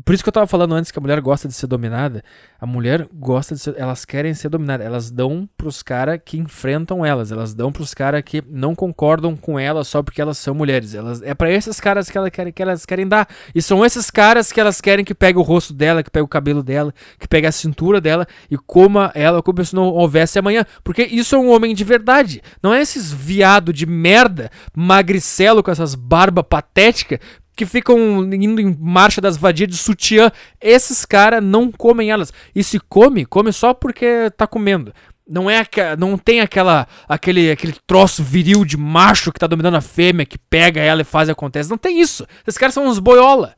Por 0.06 0.14
isso 0.14 0.24
que 0.24 0.30
eu 0.30 0.34
tava 0.34 0.48
falando 0.48 0.76
antes 0.76 0.92
que 0.92 1.00
a 1.00 1.02
mulher 1.02 1.20
gosta 1.22 1.48
de 1.48 1.54
ser 1.54 1.68
dominada. 1.68 2.24
A 2.60 2.66
mulher 2.66 3.08
gosta 3.14 3.56
de 3.56 3.62
ser. 3.62 3.76
Elas 3.78 4.06
querem 4.06 4.34
ser 4.34 4.50
dominadas. 4.50 4.86
Elas 4.86 5.12
dão 5.12 5.50
pros 5.58 5.84
caras 5.84 6.20
que 6.24 6.38
enfrentam 6.38 7.06
elas. 7.06 7.32
Elas 7.32 7.54
dão 7.54 7.72
pros 7.72 7.94
caras 7.94 8.22
que 8.24 8.44
não 8.48 8.76
concordam 8.76 9.36
com 9.36 9.60
elas 9.60 9.88
só 9.88 10.02
porque 10.02 10.22
elas 10.22 10.38
são 10.38 10.54
mulheres. 10.54 10.94
Elas, 10.94 11.22
é 11.22 11.34
para 11.34 11.52
esses 11.52 11.80
caras 11.80 12.10
que, 12.10 12.18
ela 12.18 12.30
quer, 12.30 12.52
que 12.52 12.62
elas 12.62 12.86
querem 12.86 13.08
dar. 13.08 13.28
E 13.54 13.62
são 13.62 13.86
esses 13.86 14.10
caras 14.10 14.52
que 14.52 14.60
elas 14.60 14.80
querem 14.80 15.04
que 15.04 15.16
pegue 15.16 15.38
o 15.38 15.44
rosto 15.44 15.74
dela, 15.74 16.04
que 16.04 16.12
pegue 16.12 16.24
o 16.24 16.28
cabelo 16.28 16.64
dela, 16.64 16.94
que 17.18 17.28
pegue 17.28 17.48
a 17.48 17.52
cintura 17.52 18.00
dela 18.00 18.28
e 18.50 18.58
coma 18.58 19.12
ela 19.14 19.42
como 19.42 19.64
se 19.64 19.76
não 19.76 19.86
houvesse 19.86 20.40
amanhã. 20.40 20.66
Porque 20.84 21.04
isso 21.04 21.36
é 21.36 21.40
um 21.40 21.50
homem 21.52 21.74
de 21.74 21.84
verdade. 21.84 22.42
Não 22.62 22.74
é 22.74 22.82
esses 22.82 23.12
viado 23.12 23.74
de 23.74 23.86
merda, 23.86 24.50
magricelo 24.76 25.64
com 25.64 25.72
essas 25.72 25.96
barbas 25.96 26.46
patéticas 26.48 27.20
que 27.60 27.66
ficam 27.66 28.24
indo 28.34 28.62
em 28.62 28.74
marcha 28.80 29.20
das 29.20 29.36
vadias 29.36 29.68
de 29.68 29.76
sutiã, 29.76 30.32
esses 30.62 31.04
caras 31.04 31.44
não 31.44 31.70
comem 31.70 32.10
elas. 32.10 32.32
E 32.56 32.64
se 32.64 32.80
come, 32.80 33.26
come 33.26 33.52
só 33.52 33.74
porque 33.74 34.32
tá 34.38 34.48
comendo. 34.48 34.94
Não 35.28 35.50
é 35.50 35.62
não 35.98 36.18
tem 36.18 36.40
aquela 36.40 36.88
aquele 37.06 37.52
aquele 37.52 37.76
troço 37.86 38.24
viril 38.24 38.64
de 38.64 38.78
macho 38.78 39.30
que 39.34 39.40
tá 39.42 39.46
dominando 39.46 39.76
a 39.76 39.82
fêmea 39.82 40.26
que 40.26 40.38
pega 40.38 40.80
ela 40.80 41.02
e 41.02 41.04
faz 41.04 41.28
e 41.28 41.34
acontece. 41.34 41.70
Não 41.70 41.78
tem 41.78 42.00
isso. 42.00 42.26
Esses 42.48 42.58
caras 42.58 42.74
são 42.74 42.88
uns 42.88 42.98
boiola. 42.98 43.54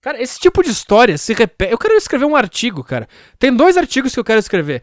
Cara, 0.00 0.20
esse 0.20 0.40
tipo 0.40 0.64
de 0.64 0.70
história 0.70 1.16
se 1.16 1.32
repete. 1.32 1.70
Eu 1.70 1.78
quero 1.78 1.94
escrever 1.94 2.24
um 2.24 2.34
artigo, 2.34 2.82
cara. 2.82 3.08
Tem 3.38 3.54
dois 3.54 3.76
artigos 3.76 4.12
que 4.12 4.18
eu 4.18 4.24
quero 4.24 4.40
escrever. 4.40 4.82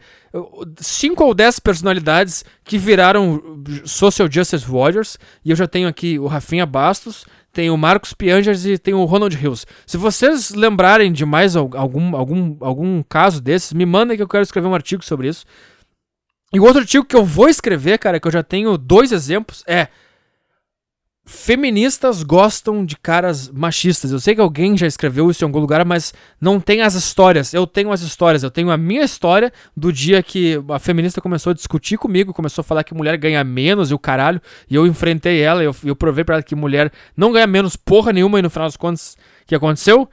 Cinco 0.78 1.22
ou 1.22 1.34
dez 1.34 1.60
personalidades 1.60 2.42
que 2.64 2.78
viraram 2.78 3.62
Social 3.84 4.26
Justice 4.32 4.64
Warriors. 4.64 5.18
E 5.44 5.50
eu 5.50 5.56
já 5.56 5.66
tenho 5.66 5.86
aqui 5.86 6.18
o 6.18 6.26
Rafinha 6.26 6.64
Bastos, 6.64 7.26
tem 7.52 7.70
o 7.70 7.76
Marcos 7.76 8.12
Piangers 8.12 8.64
e 8.64 8.78
tem 8.78 8.94
o 8.94 9.04
Ronald 9.04 9.36
Hills. 9.36 9.66
Se 9.86 9.96
vocês 9.96 10.50
lembrarem 10.50 11.12
de 11.12 11.24
mais 11.24 11.56
algum, 11.56 12.16
algum, 12.16 12.56
algum 12.60 13.02
caso 13.02 13.40
desses, 13.40 13.72
me 13.72 13.84
mandem 13.84 14.16
que 14.16 14.22
eu 14.22 14.28
quero 14.28 14.42
escrever 14.42 14.68
um 14.68 14.74
artigo 14.74 15.04
sobre 15.04 15.28
isso. 15.28 15.44
E 16.52 16.58
o 16.58 16.64
outro 16.64 16.80
artigo 16.80 17.04
que 17.04 17.16
eu 17.16 17.24
vou 17.24 17.48
escrever, 17.48 17.98
cara, 17.98 18.18
que 18.18 18.26
eu 18.26 18.32
já 18.32 18.42
tenho 18.42 18.76
dois 18.76 19.12
exemplos, 19.12 19.62
é 19.66 19.88
Feministas 21.32 22.24
gostam 22.24 22.84
de 22.84 22.96
caras 22.96 23.48
machistas. 23.48 24.10
Eu 24.10 24.18
sei 24.18 24.34
que 24.34 24.40
alguém 24.40 24.76
já 24.76 24.88
escreveu 24.88 25.30
isso 25.30 25.44
em 25.44 25.46
algum 25.46 25.60
lugar, 25.60 25.84
mas 25.84 26.12
não 26.40 26.58
tem 26.58 26.82
as 26.82 26.94
histórias. 26.94 27.54
Eu 27.54 27.68
tenho 27.68 27.92
as 27.92 28.00
histórias. 28.00 28.42
Eu 28.42 28.50
tenho 28.50 28.68
a 28.68 28.76
minha 28.76 29.04
história 29.04 29.52
do 29.76 29.92
dia 29.92 30.24
que 30.24 30.60
a 30.68 30.80
feminista 30.80 31.20
começou 31.20 31.52
a 31.52 31.54
discutir 31.54 31.96
comigo, 31.96 32.34
começou 32.34 32.62
a 32.62 32.64
falar 32.64 32.82
que 32.82 32.92
mulher 32.94 33.16
ganha 33.16 33.44
menos 33.44 33.92
e 33.92 33.94
o 33.94 33.98
caralho. 33.98 34.42
E 34.68 34.74
eu 34.74 34.88
enfrentei 34.88 35.40
ela, 35.40 35.62
eu, 35.62 35.74
eu 35.84 35.94
provei 35.94 36.24
pra 36.24 36.34
ela 36.34 36.42
que 36.42 36.56
mulher 36.56 36.90
não 37.16 37.30
ganha 37.30 37.46
menos 37.46 37.76
porra 37.76 38.12
nenhuma. 38.12 38.40
E 38.40 38.42
no 38.42 38.50
final 38.50 38.66
das 38.66 38.76
contas, 38.76 39.16
o 39.44 39.46
que 39.46 39.54
aconteceu? 39.54 40.08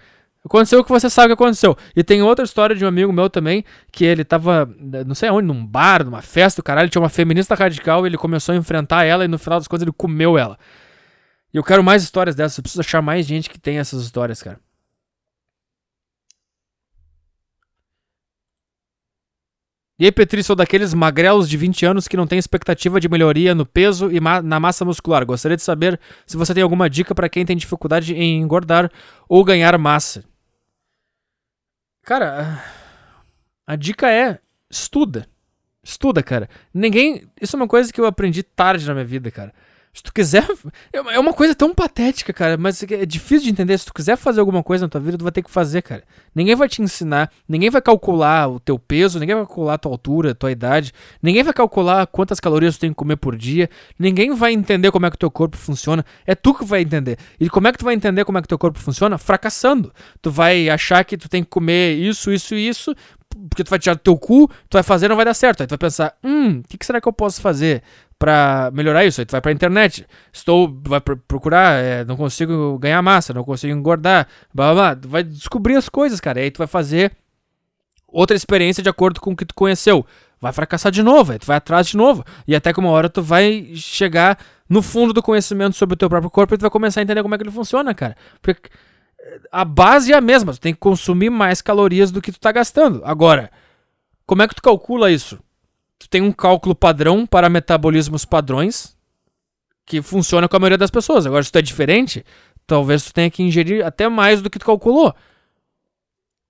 Aconteceu 0.46 0.82
o 0.82 0.84
que 0.84 0.92
você 0.92 1.10
sabe 1.10 1.30
que 1.30 1.34
aconteceu. 1.34 1.76
E 1.96 2.04
tem 2.04 2.22
outra 2.22 2.46
história 2.46 2.76
de 2.76 2.86
um 2.86 2.88
amigo 2.88 3.12
meu 3.12 3.28
também, 3.28 3.66
que 3.92 4.06
ele 4.06 4.24
tava, 4.24 4.70
não 5.04 5.16
sei 5.16 5.32
onde, 5.32 5.48
num 5.48 5.66
bar, 5.66 6.06
numa 6.06 6.22
festa, 6.22 6.62
o 6.62 6.64
caralho, 6.64 6.90
tinha 6.90 7.02
uma 7.02 7.10
feminista 7.10 7.56
radical, 7.56 8.06
ele 8.06 8.18
começou 8.18 8.54
a 8.54 8.56
enfrentar 8.56 9.04
ela 9.04 9.26
e 9.26 9.28
no 9.28 9.40
final 9.40 9.58
das 9.58 9.68
contas 9.68 9.82
ele 9.82 9.92
comeu 9.92 10.38
ela. 10.38 10.60
E 11.54 11.58
eu 11.58 11.64
quero 11.64 11.84
mais 11.84 12.04
histórias 12.04 12.36
dessas. 12.36 12.58
Eu 12.58 12.64
preciso 12.64 12.82
achar 12.82 13.02
mais 13.02 13.26
gente 13.26 13.50
que 13.50 13.60
tem 13.60 13.80
essas 13.80 14.04
histórias, 14.04 14.42
cara. 14.42 14.60
E 20.00 20.06
aí, 20.06 20.12
Petri, 20.12 20.44
sou 20.44 20.56
daqueles 20.56 20.94
magrelos 20.94 21.50
de 21.50 21.58
20 21.58 21.84
anos 21.84 22.08
que 22.08 22.16
não 22.16 22.28
tem 22.28 22.38
expectativa 22.38 23.00
de 23.00 23.10
melhoria 23.10 23.56
no 23.56 23.66
peso 23.66 24.12
e 24.12 24.20
ma 24.20 24.44
na 24.44 24.60
massa 24.60 24.86
muscular. 24.86 25.26
Gostaria 25.26 25.58
de 25.58 25.64
saber 25.64 26.00
se 26.28 26.38
você 26.38 26.54
tem 26.54 26.62
alguma 26.62 26.88
dica 26.88 27.16
para 27.16 27.28
quem 27.28 27.44
tem 27.44 27.58
dificuldade 27.58 28.14
em 28.14 28.40
engordar 28.40 28.92
ou 29.28 29.44
ganhar 29.44 29.76
massa. 29.80 30.24
Cara, 32.04 32.64
a 33.66 33.76
dica 33.76 34.12
é 34.12 34.40
estuda. 34.70 35.28
Estuda, 35.84 36.22
cara. 36.22 36.48
Ninguém. 36.72 37.28
Isso 37.42 37.56
é 37.56 37.60
uma 37.60 37.68
coisa 37.68 37.92
que 37.92 38.00
eu 38.00 38.06
aprendi 38.06 38.44
tarde 38.44 38.86
na 38.86 38.94
minha 38.94 39.06
vida, 39.06 39.32
cara. 39.32 39.52
Se 39.94 40.04
tu 40.04 40.14
quiser. 40.14 40.48
É, 40.94 40.98
é 41.16 41.20
uma 41.20 41.34
coisa 41.34 41.56
tão 41.56 41.74
patética, 41.74 42.32
cara, 42.32 42.56
mas 42.58 42.82
é 42.84 43.06
difícil 43.06 43.46
de 43.46 43.50
entender. 43.50 43.78
Se 43.78 43.86
tu 43.86 43.94
quiser 43.94 44.16
fazer 44.16 44.40
alguma 44.40 44.64
coisa 44.64 44.86
na 44.86 44.90
tua 44.90 45.02
vida, 45.02 45.18
tu 45.18 45.24
vai 45.24 45.32
ter 45.32 45.42
que 45.42 45.50
fazer, 45.50 45.82
cara. 45.82 46.04
Ninguém 46.36 46.56
vai 46.56 46.70
te 46.70 46.82
ensinar, 46.82 47.32
ninguém 47.48 47.70
vai 47.70 47.82
calcular 47.82 48.48
o 48.48 48.60
teu 48.60 48.78
peso, 48.78 49.20
ninguém 49.20 49.36
vai 49.36 49.46
calcular 49.46 49.74
a 49.74 49.78
tua 49.78 49.92
altura, 49.92 50.32
a 50.32 50.36
tua 50.36 50.52
idade, 50.52 50.94
ninguém 51.22 51.44
vai 51.44 51.54
calcular 51.54 52.06
quantas 52.08 52.40
calorias 52.40 52.78
tu 52.78 52.82
tem 52.82 52.92
que 52.92 52.96
comer 52.96 53.16
por 53.16 53.36
dia, 53.36 53.70
ninguém 53.98 54.34
vai 54.34 54.54
entender 54.54 54.92
como 54.92 55.06
é 55.06 55.10
que 55.10 55.16
o 55.16 55.20
teu 55.20 55.32
corpo 55.32 55.58
funciona. 55.58 56.06
É 56.26 56.36
tu 56.36 56.54
que 56.54 56.64
vai 56.64 56.82
entender. 56.82 57.18
E 57.40 57.50
como 57.50 57.68
é 57.68 57.72
que 57.72 57.80
tu 57.80 57.86
vai 57.86 57.96
entender 57.96 58.24
como 58.24 58.38
é 58.38 58.42
que 58.42 58.46
o 58.46 58.50
teu 58.50 58.60
corpo 58.60 58.80
funciona? 58.80 59.18
Fracassando. 59.18 59.92
Tu 60.22 60.30
vai 60.30 60.70
achar 60.70 61.04
que 61.04 61.18
tu 61.18 61.28
tem 61.28 61.44
que 61.44 61.50
comer 61.50 61.94
isso, 61.96 62.32
isso 62.32 62.56
e 62.56 62.68
isso, 62.68 62.94
porque 63.50 63.64
tu 63.64 63.70
vai 63.70 63.80
tirar 63.80 63.96
do 63.96 64.00
teu 64.00 64.18
cu, 64.18 64.48
tu 64.70 64.74
vai 64.74 64.84
fazer 64.84 65.08
não 65.08 65.16
vai 65.16 65.26
dar 65.26 65.34
certo. 65.34 65.62
Aí 65.62 65.68
tu 65.68 65.72
vai 65.72 65.78
pensar, 65.78 66.16
hum, 66.24 66.60
o 66.60 66.68
que, 66.68 66.78
que 66.78 66.86
será 66.86 67.00
que 67.02 67.08
eu 67.08 67.14
posso 67.14 67.42
fazer? 67.42 67.84
Para 68.18 68.72
melhorar 68.74 69.06
isso. 69.06 69.22
Aí 69.22 69.26
tu 69.26 69.32
vai 69.32 69.42
pra 69.42 69.52
internet, 69.52 70.06
estou, 70.32 70.76
vai 70.86 71.00
pr 71.00 71.16
procurar, 71.28 71.84
é, 71.84 72.06
não 72.06 72.18
consigo 72.18 72.78
ganhar 72.80 73.02
massa, 73.02 73.34
não 73.34 73.44
consigo 73.44 73.74
engordar, 73.74 74.28
blá, 74.54 74.74
blá, 74.74 74.74
blá. 74.74 74.96
Tu 74.96 75.08
vai 75.08 75.24
descobrir 75.24 75.76
as 75.76 75.90
coisas, 75.90 76.20
cara. 76.20 76.40
Aí 76.40 76.52
tu 76.52 76.58
vai 76.58 76.68
fazer 76.68 77.12
outra 78.08 78.36
experiência 78.36 78.82
de 78.82 78.90
acordo 78.90 79.20
com 79.20 79.32
o 79.32 79.36
que 79.36 79.46
tu 79.46 79.54
conheceu. 79.54 80.06
Vai 80.40 80.54
fracassar 80.54 80.92
de 80.92 81.02
novo, 81.02 81.32
aí 81.32 81.40
tu 81.40 81.48
vai 81.48 81.58
atrás 81.58 81.88
de 81.88 81.98
novo. 81.98 82.24
E 82.48 82.56
até 82.56 82.72
que 82.72 82.80
uma 82.80 82.90
hora 82.90 83.10
tu 83.10 83.22
vai 83.22 83.72
chegar 83.76 84.38
no 84.70 84.82
fundo 84.82 85.14
do 85.14 85.24
conhecimento 85.24 85.76
sobre 85.76 85.94
o 85.94 85.98
teu 85.98 86.10
próprio 86.10 86.30
corpo 86.30 86.54
e 86.54 86.58
tu 86.58 86.62
vai 86.62 86.70
começar 86.70 87.02
a 87.02 87.04
entender 87.04 87.24
como 87.24 87.34
é 87.34 87.38
que 87.38 87.44
ele 87.44 87.52
funciona, 87.52 87.94
cara. 87.94 88.16
Porque 88.42 88.70
eh, 89.20 89.42
a 89.52 89.66
base 89.66 90.14
é 90.14 90.16
a 90.16 90.22
mesma, 90.22 90.54
tu 90.54 90.60
tem 90.60 90.74
que 90.74 90.80
consumir 90.80 91.30
mais 91.30 91.62
calorias 91.62 92.12
do 92.12 92.22
que 92.22 92.32
tu 92.32 92.40
tá 92.40 92.52
gastando. 92.52 93.02
Agora, 93.04 93.50
como 94.26 94.42
é 94.42 94.48
que 94.48 94.56
tu 94.56 94.62
calcula 94.62 95.10
isso? 95.10 95.40
Tu 96.00 96.10
tem 96.10 96.22
um 96.22 96.32
cálculo 96.32 96.76
padrão 96.76 97.26
para 97.26 97.50
metabolismos 97.50 98.26
padrões 98.26 98.96
que 99.86 100.02
funciona 100.02 100.48
com 100.48 100.56
a 100.56 100.60
maioria 100.60 100.78
das 100.78 100.92
pessoas. 100.92 101.26
Agora, 101.26 101.42
se 101.42 101.52
tu 101.52 101.58
é 101.58 101.62
diferente, 101.62 102.26
talvez 102.68 103.06
tu 103.06 103.14
tenha 103.14 103.32
que 103.32 103.42
ingerir 103.42 103.86
até 103.86 104.10
mais 104.10 104.42
do 104.42 104.50
que 104.50 104.60
tu 104.60 104.66
calculou. 104.66 105.14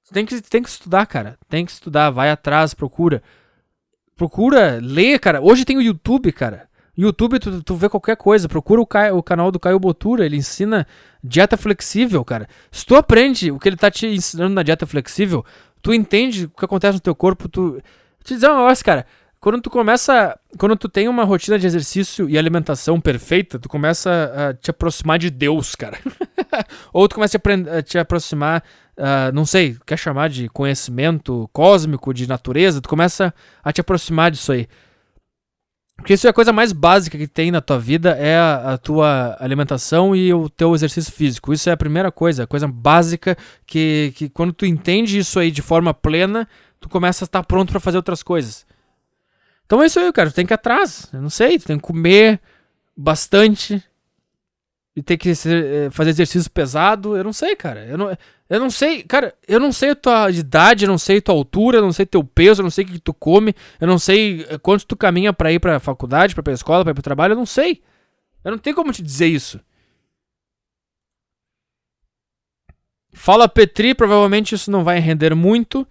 Tu 0.08 0.14
tem 0.14 0.26
que, 0.26 0.42
tem 0.42 0.64
que 0.64 0.70
estudar, 0.70 1.06
cara. 1.06 1.38
Tem 1.48 1.66
que 1.66 1.72
estudar, 1.72 2.10
vai 2.10 2.32
atrás, 2.32 2.74
procura. 2.74 3.22
Procura, 4.16 4.80
lê, 4.82 5.20
cara. 5.20 5.42
Hoje 5.42 5.64
tem 5.64 5.78
o 5.78 5.82
YouTube, 5.82 6.32
cara. 6.32 6.68
YouTube, 6.98 7.38
tu, 7.38 7.62
tu 7.62 7.76
vê 7.76 7.88
qualquer 7.88 8.18
coisa. 8.18 8.50
Procura 8.50 8.82
o, 8.82 8.88
Caio, 8.88 9.18
o 9.18 9.22
canal 9.22 9.52
do 9.52 9.60
Caio 9.60 9.80
Botura. 9.80 10.26
Ele 10.26 10.38
ensina 10.38 10.88
dieta 11.24 11.56
flexível, 11.56 12.26
cara. 12.26 12.48
Se 12.72 12.84
tu 12.84 12.96
aprende 12.96 13.52
o 13.52 13.60
que 13.60 13.70
ele 13.70 13.78
tá 13.78 13.92
te 13.92 14.08
ensinando 14.08 14.56
na 14.56 14.64
dieta 14.64 14.88
flexível, 14.88 15.46
tu 15.82 15.94
entende 15.94 16.46
o 16.46 16.50
que 16.50 16.66
acontece 16.66 16.96
no 16.96 17.00
teu 17.00 17.14
corpo. 17.14 17.48
Tu. 17.48 17.80
Te 18.24 18.34
dizer 18.34 18.50
um 18.50 18.58
negócio, 18.58 18.84
cara. 18.84 19.06
Quando 19.40 19.62
tu 19.62 19.70
começa. 19.70 20.38
Quando 20.58 20.76
tu 20.76 20.90
tem 20.90 21.08
uma 21.08 21.24
rotina 21.24 21.60
de 21.60 21.68
exercício 21.68 22.30
e 22.30 22.38
alimentação 22.38 23.00
perfeita, 23.00 23.60
tu 23.60 23.70
começa 23.70 24.34
a 24.36 24.54
te 24.54 24.72
aproximar 24.72 25.20
de 25.20 25.30
Deus, 25.30 25.76
cara. 25.76 25.98
Ou 26.92 27.08
tu 27.08 27.16
começa 27.16 27.38
a, 27.38 27.82
te 27.82 28.00
aproximar, 28.00 28.64
uh, 28.98 29.32
não 29.34 29.46
sei, 29.46 29.78
quer 29.86 29.98
chamar 29.98 30.30
de 30.30 30.50
conhecimento 30.50 31.48
cósmico, 31.54 32.14
de 32.14 32.28
natureza, 32.28 32.82
tu 32.82 32.90
começa 32.90 33.34
a 33.64 33.72
te 33.72 33.80
aproximar 33.80 34.32
disso 34.32 34.52
aí. 34.52 34.68
Porque 35.98 36.14
isso 36.14 36.28
é 36.28 36.30
a 36.30 36.34
coisa 36.34 36.54
mais 36.54 36.72
básica 36.72 37.18
que 37.18 37.28
tem 37.28 37.50
na 37.52 37.60
tua 37.60 37.80
vida, 37.80 38.12
é 38.12 38.38
a, 38.38 38.74
a, 38.74 38.78
tua 38.78 39.36
alimentação 39.40 40.16
e 40.16 40.32
o 40.32 40.48
teu 40.48 40.74
exercício 40.76 41.12
físico. 41.12 41.52
Isso 41.52 41.70
é 41.70 41.74
a 41.74 41.78
primeira 41.78 42.12
coisa, 42.12 42.44
a 42.44 42.48
coisa 42.48 42.68
básica 42.68 43.36
que, 43.66 44.14
que 44.16 44.30
quando 44.30 44.54
tu 44.54 44.66
entende 44.66 45.18
isso 45.18 45.40
aí 45.40 45.50
de 45.50 45.62
forma 45.62 45.94
plena, 45.94 46.48
tu 46.80 46.88
começa 46.88 47.24
a 47.24 47.26
estar 47.26 47.44
pronto 47.44 47.72
para 47.72 47.80
fazer 47.80 47.98
outras 47.98 48.22
coisas. 48.22 48.67
Então 49.68 49.84
é 49.84 49.86
isso 49.86 50.00
aí, 50.00 50.12
cara. 50.14 50.32
Tu 50.32 50.36
tem 50.36 50.46
que 50.46 50.54
ir 50.54 50.56
atrás. 50.56 51.10
Eu 51.14 51.22
não 51.22 51.30
sei, 51.30 51.60
tu 51.60 51.66
tem 51.66 51.78
que 51.78 51.84
comer 51.84 52.40
bastante. 52.96 53.84
E 54.96 55.04
tem 55.04 55.18
que 55.18 55.36
ser, 55.36 55.64
eh, 55.64 55.90
fazer 55.92 56.10
exercício 56.12 56.50
pesado. 56.50 57.16
Eu 57.16 57.24
não 57.24 57.34
sei, 57.34 57.56
cara. 57.56 57.86
Eu 57.86 57.98
não, 57.98 58.18
eu 58.50 58.60
não 58.60 58.70
sei, 58.70 59.04
cara. 59.04 59.36
Eu 59.46 59.60
não 59.60 59.72
sei 59.74 59.92
a 59.92 59.96
tua 59.96 60.32
idade, 60.32 60.86
eu 60.86 60.90
não 60.90 60.98
sei 60.98 61.18
a 61.18 61.22
tua 61.22 61.36
altura, 61.36 61.78
eu 61.78 61.82
não 61.82 61.92
sei 61.92 62.06
teu 62.06 62.24
peso, 62.24 62.62
eu 62.62 62.64
não 62.64 62.72
sei 62.72 62.86
o 62.86 62.88
que 62.88 63.00
tu 63.00 63.14
come, 63.14 63.54
eu 63.80 63.88
não 63.88 64.00
sei 64.00 64.46
eh, 64.50 64.58
quanto 64.58 64.88
tu 64.88 64.96
caminha 64.96 65.34
para 65.34 65.52
ir 65.52 65.60
pra 65.60 65.80
faculdade, 65.80 66.34
pra 66.34 66.42
ir 66.42 66.44
pra 66.46 66.54
escola, 66.54 66.84
pra 66.84 66.92
ir 66.92 66.96
pro 66.96 67.04
trabalho, 67.04 67.34
eu 67.34 67.38
não 67.38 67.46
sei. 67.46 67.84
Eu 68.44 68.52
não 68.52 68.58
tenho 68.58 68.76
como 68.76 68.94
te 68.94 69.04
dizer 69.04 69.28
isso. 69.28 69.60
Fala 73.14 73.50
Petri, 73.50 73.94
provavelmente 73.94 74.56
isso 74.56 74.72
não 74.72 74.84
vai 74.84 75.00
render 75.00 75.36
muito. 75.36 75.86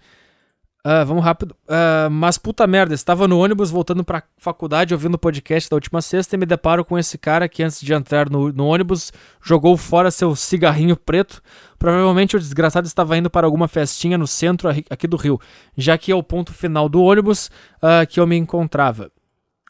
Uh, 0.85 1.05
vamos 1.05 1.23
rápido. 1.23 1.53
Uh, 1.67 2.09
mas 2.09 2.37
puta 2.37 2.65
merda, 2.65 2.93
estava 2.93 3.27
no 3.27 3.39
ônibus 3.39 3.69
voltando 3.69 4.05
pra 4.05 4.23
faculdade 4.37 4.93
ouvindo 4.93 5.15
o 5.15 5.19
podcast 5.19 5.69
da 5.69 5.75
última 5.75 6.01
sexta 6.01 6.35
e 6.35 6.39
me 6.39 6.45
deparo 6.45 6.85
com 6.85 6.97
esse 6.97 7.17
cara 7.17 7.49
que 7.49 7.61
antes 7.61 7.81
de 7.81 7.93
entrar 7.93 8.29
no, 8.29 8.53
no 8.53 8.65
ônibus 8.65 9.11
jogou 9.43 9.75
fora 9.75 10.09
seu 10.09 10.33
cigarrinho 10.35 10.95
preto. 10.95 11.41
Provavelmente 11.77 12.37
o 12.37 12.39
desgraçado 12.39 12.87
estava 12.87 13.17
indo 13.17 13.29
para 13.29 13.45
alguma 13.45 13.67
festinha 13.67 14.17
no 14.17 14.27
centro 14.27 14.69
aqui 14.89 15.07
do 15.07 15.17
Rio, 15.17 15.39
já 15.75 15.97
que 15.97 16.11
é 16.11 16.15
o 16.15 16.23
ponto 16.23 16.53
final 16.53 16.87
do 16.87 17.01
ônibus 17.01 17.47
uh, 17.77 18.07
que 18.07 18.19
eu 18.19 18.25
me 18.25 18.37
encontrava. 18.37 19.11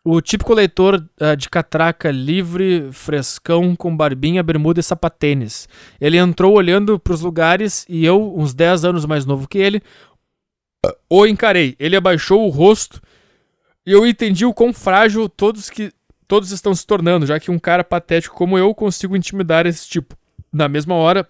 O 0.10 0.22
típico 0.22 0.54
leitor 0.54 1.04
uh, 1.20 1.36
de 1.36 1.50
catraca 1.50 2.10
livre, 2.10 2.90
frescão, 2.94 3.76
com 3.76 3.94
barbinha, 3.96 4.42
bermuda 4.42 4.80
e 4.80 4.84
sapatênis. 4.84 5.68
Ele 6.00 6.18
entrou 6.18 6.56
olhando 6.56 6.98
para 6.98 7.12
os 7.12 7.20
lugares 7.20 7.86
e 7.90 8.06
eu, 8.06 8.34
uns 8.38 8.54
10 8.54 8.86
anos 8.86 9.06
mais 9.06 9.26
novo 9.26 9.50
que 9.50 9.58
ele, 9.58 9.82
o 11.10 11.26
encarei. 11.26 11.76
Ele 11.80 11.96
abaixou 11.96 12.46
o 12.46 12.50
rosto 12.50 13.02
e 13.86 13.92
eu 13.92 14.06
entendi 14.06 14.46
o 14.46 14.54
quão 14.54 14.74
frágil 14.74 15.30
todos 15.30 15.70
que 15.70 15.92
todos 16.28 16.52
estão 16.52 16.76
se 16.76 16.86
tornando, 16.86 17.26
já 17.26 17.40
que 17.40 17.50
um 17.50 17.58
cara 17.58 17.84
patético 17.84 18.36
como 18.36 18.58
eu 18.58 18.74
consigo 18.76 19.16
intimidar 19.16 19.66
esse 19.66 19.88
tipo. 19.88 20.16
Na 20.52 20.68
mesma 20.68 20.96
hora, 20.96 21.28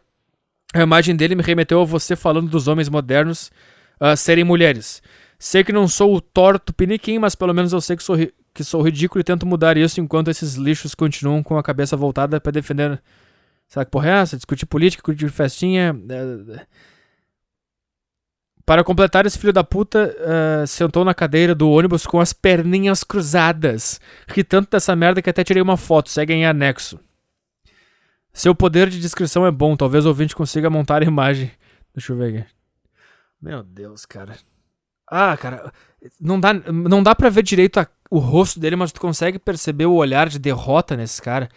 a 0.73 0.81
imagem 0.81 1.15
dele 1.15 1.35
me 1.35 1.43
remeteu 1.43 1.81
a 1.81 1.85
você 1.85 2.15
falando 2.15 2.49
dos 2.49 2.67
homens 2.67 2.89
modernos 2.89 3.51
uh, 4.01 4.17
serem 4.17 4.43
mulheres. 4.43 5.01
Sei 5.37 5.63
que 5.63 5.71
não 5.71 5.87
sou 5.87 6.15
o 6.15 6.21
torto 6.21 6.73
piniquim, 6.73 7.19
mas 7.19 7.35
pelo 7.35 7.53
menos 7.53 7.71
eu 7.73 7.79
sei 7.79 7.95
que 7.95 8.03
sou, 8.03 8.17
que 8.53 8.63
sou 8.63 8.81
ridículo 8.81 9.21
e 9.21 9.23
tento 9.23 9.45
mudar 9.45 9.77
isso 9.77 10.01
enquanto 10.01 10.29
esses 10.29 10.55
lixos 10.55 10.95
continuam 10.95 11.43
com 11.43 11.57
a 11.57 11.63
cabeça 11.63 11.95
voltada 11.95 12.41
para 12.41 12.51
defender. 12.51 12.99
Será 13.67 13.85
que 13.85 13.91
porra 13.91 14.09
é 14.09 14.13
essa? 14.21 14.35
Discutir 14.35 14.65
política, 14.65 15.01
discutir 15.01 15.29
festinha. 15.31 15.93
Uh, 15.93 16.59
para 18.67 18.83
completar, 18.83 19.25
esse 19.25 19.39
filho 19.39 19.53
da 19.53 19.63
puta 19.63 20.13
uh, 20.19 20.67
sentou 20.67 21.05
na 21.05 21.13
cadeira 21.13 21.55
do 21.55 21.69
ônibus 21.69 22.05
com 22.05 22.19
as 22.19 22.33
perninhas 22.33 23.01
cruzadas. 23.01 23.97
Ri 24.27 24.43
tanto 24.43 24.71
dessa 24.71 24.93
merda 24.93 25.21
que 25.21 25.29
até 25.29 25.41
tirei 25.41 25.63
uma 25.63 25.77
foto, 25.77 26.09
segue 26.09 26.33
em 26.33 26.45
anexo. 26.45 26.99
Seu 28.33 28.53
poder 28.53 28.89
de 28.89 28.99
descrição 28.99 29.45
é 29.45 29.51
bom, 29.51 29.77
talvez 29.77 30.05
o 30.05 30.09
ouvinte 30.09 30.35
consiga 30.35 30.69
montar 30.69 31.01
a 31.01 31.05
imagem. 31.05 31.49
Deixa 31.95 32.11
eu 32.11 32.17
ver 32.17 32.39
aqui. 32.39 32.49
Meu 33.41 33.63
Deus, 33.63 34.05
cara. 34.05 34.35
Ah, 35.09 35.37
cara, 35.37 35.71
não 36.19 36.37
dá, 36.37 36.53
não 36.53 37.01
dá 37.01 37.15
pra 37.15 37.29
ver 37.29 37.43
direito 37.43 37.79
a, 37.79 37.87
o 38.11 38.19
rosto 38.19 38.59
dele, 38.59 38.75
mas 38.75 38.91
tu 38.91 38.99
consegue 38.99 39.39
perceber 39.39 39.85
o 39.85 39.93
olhar 39.93 40.27
de 40.27 40.39
derrota 40.39 40.97
nesse 40.97 41.21
cara. 41.21 41.47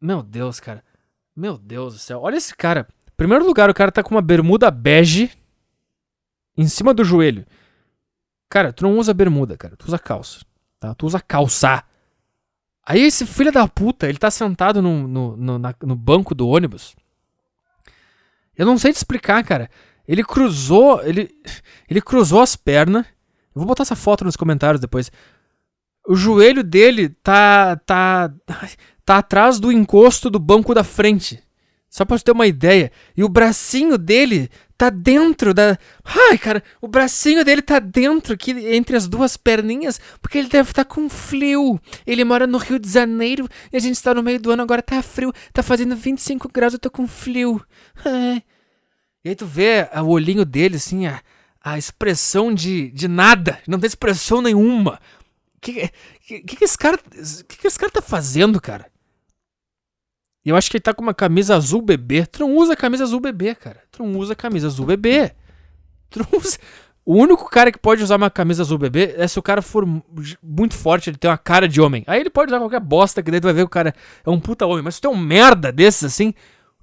Meu 0.00 0.20
Deus, 0.20 0.58
cara. 0.58 0.82
Meu 1.36 1.56
Deus 1.56 1.94
do 1.94 2.00
céu. 2.00 2.22
Olha 2.22 2.34
esse 2.34 2.56
cara. 2.56 2.88
Primeiro 3.16 3.46
lugar, 3.46 3.70
o 3.70 3.74
cara 3.74 3.92
tá 3.92 4.02
com 4.02 4.16
uma 4.16 4.20
bermuda 4.20 4.68
bege 4.68 5.30
em 6.56 6.68
cima 6.68 6.94
do 6.94 7.04
joelho. 7.04 7.46
Cara, 8.48 8.72
tu 8.72 8.84
não 8.84 8.98
usa 8.98 9.12
bermuda, 9.12 9.56
cara. 9.56 9.76
Tu 9.76 9.86
usa 9.86 9.98
calça. 9.98 10.40
Tá? 10.78 10.94
Tu 10.94 11.06
usa 11.06 11.20
calça. 11.20 11.84
Aí 12.84 13.02
esse 13.02 13.26
filho 13.26 13.50
da 13.50 13.66
puta, 13.66 14.08
ele 14.08 14.18
tá 14.18 14.30
sentado 14.30 14.80
no, 14.80 15.08
no, 15.08 15.36
no, 15.36 15.58
na, 15.58 15.74
no 15.82 15.96
banco 15.96 16.34
do 16.34 16.48
ônibus. 16.48 16.94
Eu 18.56 18.64
não 18.64 18.78
sei 18.78 18.92
te 18.92 18.96
explicar, 18.96 19.42
cara. 19.44 19.68
Ele 20.06 20.22
cruzou. 20.22 21.02
Ele, 21.02 21.28
ele 21.90 22.00
cruzou 22.00 22.40
as 22.40 22.56
pernas. 22.56 23.04
Eu 23.04 23.60
vou 23.60 23.66
botar 23.66 23.82
essa 23.82 23.96
foto 23.96 24.24
nos 24.24 24.36
comentários 24.36 24.80
depois. 24.80 25.10
O 26.06 26.14
joelho 26.14 26.62
dele 26.62 27.08
tá. 27.08 27.76
tá. 27.84 28.32
tá 29.04 29.18
atrás 29.18 29.58
do 29.58 29.72
encosto 29.72 30.30
do 30.30 30.38
banco 30.38 30.72
da 30.72 30.84
frente. 30.84 31.42
Só 31.96 32.04
pra 32.04 32.18
você 32.18 32.24
ter 32.24 32.32
uma 32.32 32.46
ideia. 32.46 32.92
E 33.16 33.24
o 33.24 33.28
bracinho 33.28 33.96
dele 33.96 34.50
tá 34.76 34.90
dentro 34.90 35.54
da. 35.54 35.78
Ai, 36.04 36.36
cara, 36.36 36.62
o 36.78 36.86
bracinho 36.86 37.42
dele 37.42 37.62
tá 37.62 37.78
dentro 37.78 38.34
aqui, 38.34 38.50
entre 38.50 38.98
as 38.98 39.08
duas 39.08 39.38
perninhas, 39.38 39.98
porque 40.20 40.36
ele 40.36 40.48
deve 40.50 40.72
estar 40.72 40.84
tá 40.84 40.94
com 40.94 41.08
frio. 41.08 41.80
Ele 42.06 42.22
mora 42.22 42.46
no 42.46 42.58
Rio 42.58 42.78
de 42.78 42.86
Janeiro 42.86 43.48
e 43.72 43.78
a 43.78 43.80
gente 43.80 43.94
está 43.94 44.12
no 44.12 44.22
meio 44.22 44.38
do 44.38 44.50
ano, 44.50 44.62
agora 44.62 44.82
tá 44.82 45.02
frio, 45.02 45.32
tá 45.54 45.62
fazendo 45.62 45.96
25 45.96 46.50
graus, 46.52 46.74
eu 46.74 46.78
tô 46.78 46.90
com 46.90 47.08
frio. 47.08 47.64
Ai. 48.04 48.42
E 49.24 49.30
aí 49.30 49.34
tu 49.34 49.44
vê 49.44 49.88
o 50.04 50.06
olhinho 50.06 50.44
dele, 50.44 50.76
assim, 50.76 51.08
a, 51.08 51.20
a 51.60 51.76
expressão 51.76 52.54
de, 52.54 52.92
de 52.92 53.08
nada, 53.08 53.58
não 53.66 53.76
tem 53.76 53.88
expressão 53.88 54.40
nenhuma. 54.40 55.00
O 55.56 55.60
que, 55.60 55.90
que, 56.24 56.40
que, 56.42 56.64
esse 56.64 56.78
cara. 56.78 56.96
que, 56.96 57.58
que 57.58 57.66
esse 57.66 57.76
cara 57.76 57.90
tá 57.90 58.00
fazendo, 58.00 58.60
cara? 58.60 58.86
E 60.46 60.48
eu 60.48 60.56
acho 60.56 60.70
que 60.70 60.76
ele 60.76 60.82
tá 60.82 60.94
com 60.94 61.02
uma 61.02 61.12
camisa 61.12 61.56
azul 61.56 61.82
bebê. 61.82 62.24
Não 62.38 62.54
usa 62.54 62.76
camisa 62.76 63.02
azul 63.02 63.18
bebê, 63.18 63.52
cara. 63.52 63.82
Não 63.98 64.16
usa 64.16 64.32
camisa 64.36 64.68
azul 64.68 64.86
bebê. 64.86 65.32
Não 66.14 66.38
usa. 66.38 66.56
O 67.08 67.14
único 67.14 67.48
cara 67.48 67.70
que 67.70 67.78
pode 67.78 68.02
usar 68.02 68.16
uma 68.16 68.28
camisa 68.28 68.64
azul 68.64 68.78
bebê 68.78 69.14
é 69.16 69.28
se 69.28 69.38
o 69.38 69.42
cara 69.42 69.62
for 69.62 69.86
muito 70.42 70.74
forte, 70.74 71.08
ele 71.08 71.16
tem 71.16 71.30
uma 71.30 71.38
cara 71.38 71.68
de 71.68 71.80
homem. 71.80 72.02
Aí 72.04 72.18
ele 72.20 72.28
pode 72.28 72.50
usar 72.50 72.58
qualquer 72.58 72.80
bosta 72.80 73.22
que 73.22 73.30
tu 73.30 73.44
vai 73.44 73.52
ver 73.52 73.60
que 73.60 73.66
o 73.66 73.68
cara 73.68 73.94
é 74.24 74.28
um 74.28 74.40
puta 74.40 74.66
homem. 74.66 74.82
Mas 74.82 74.96
se 74.96 75.00
tu 75.00 75.06
é 75.06 75.10
um 75.12 75.16
merda 75.16 75.70
desses 75.70 76.02
assim, 76.02 76.34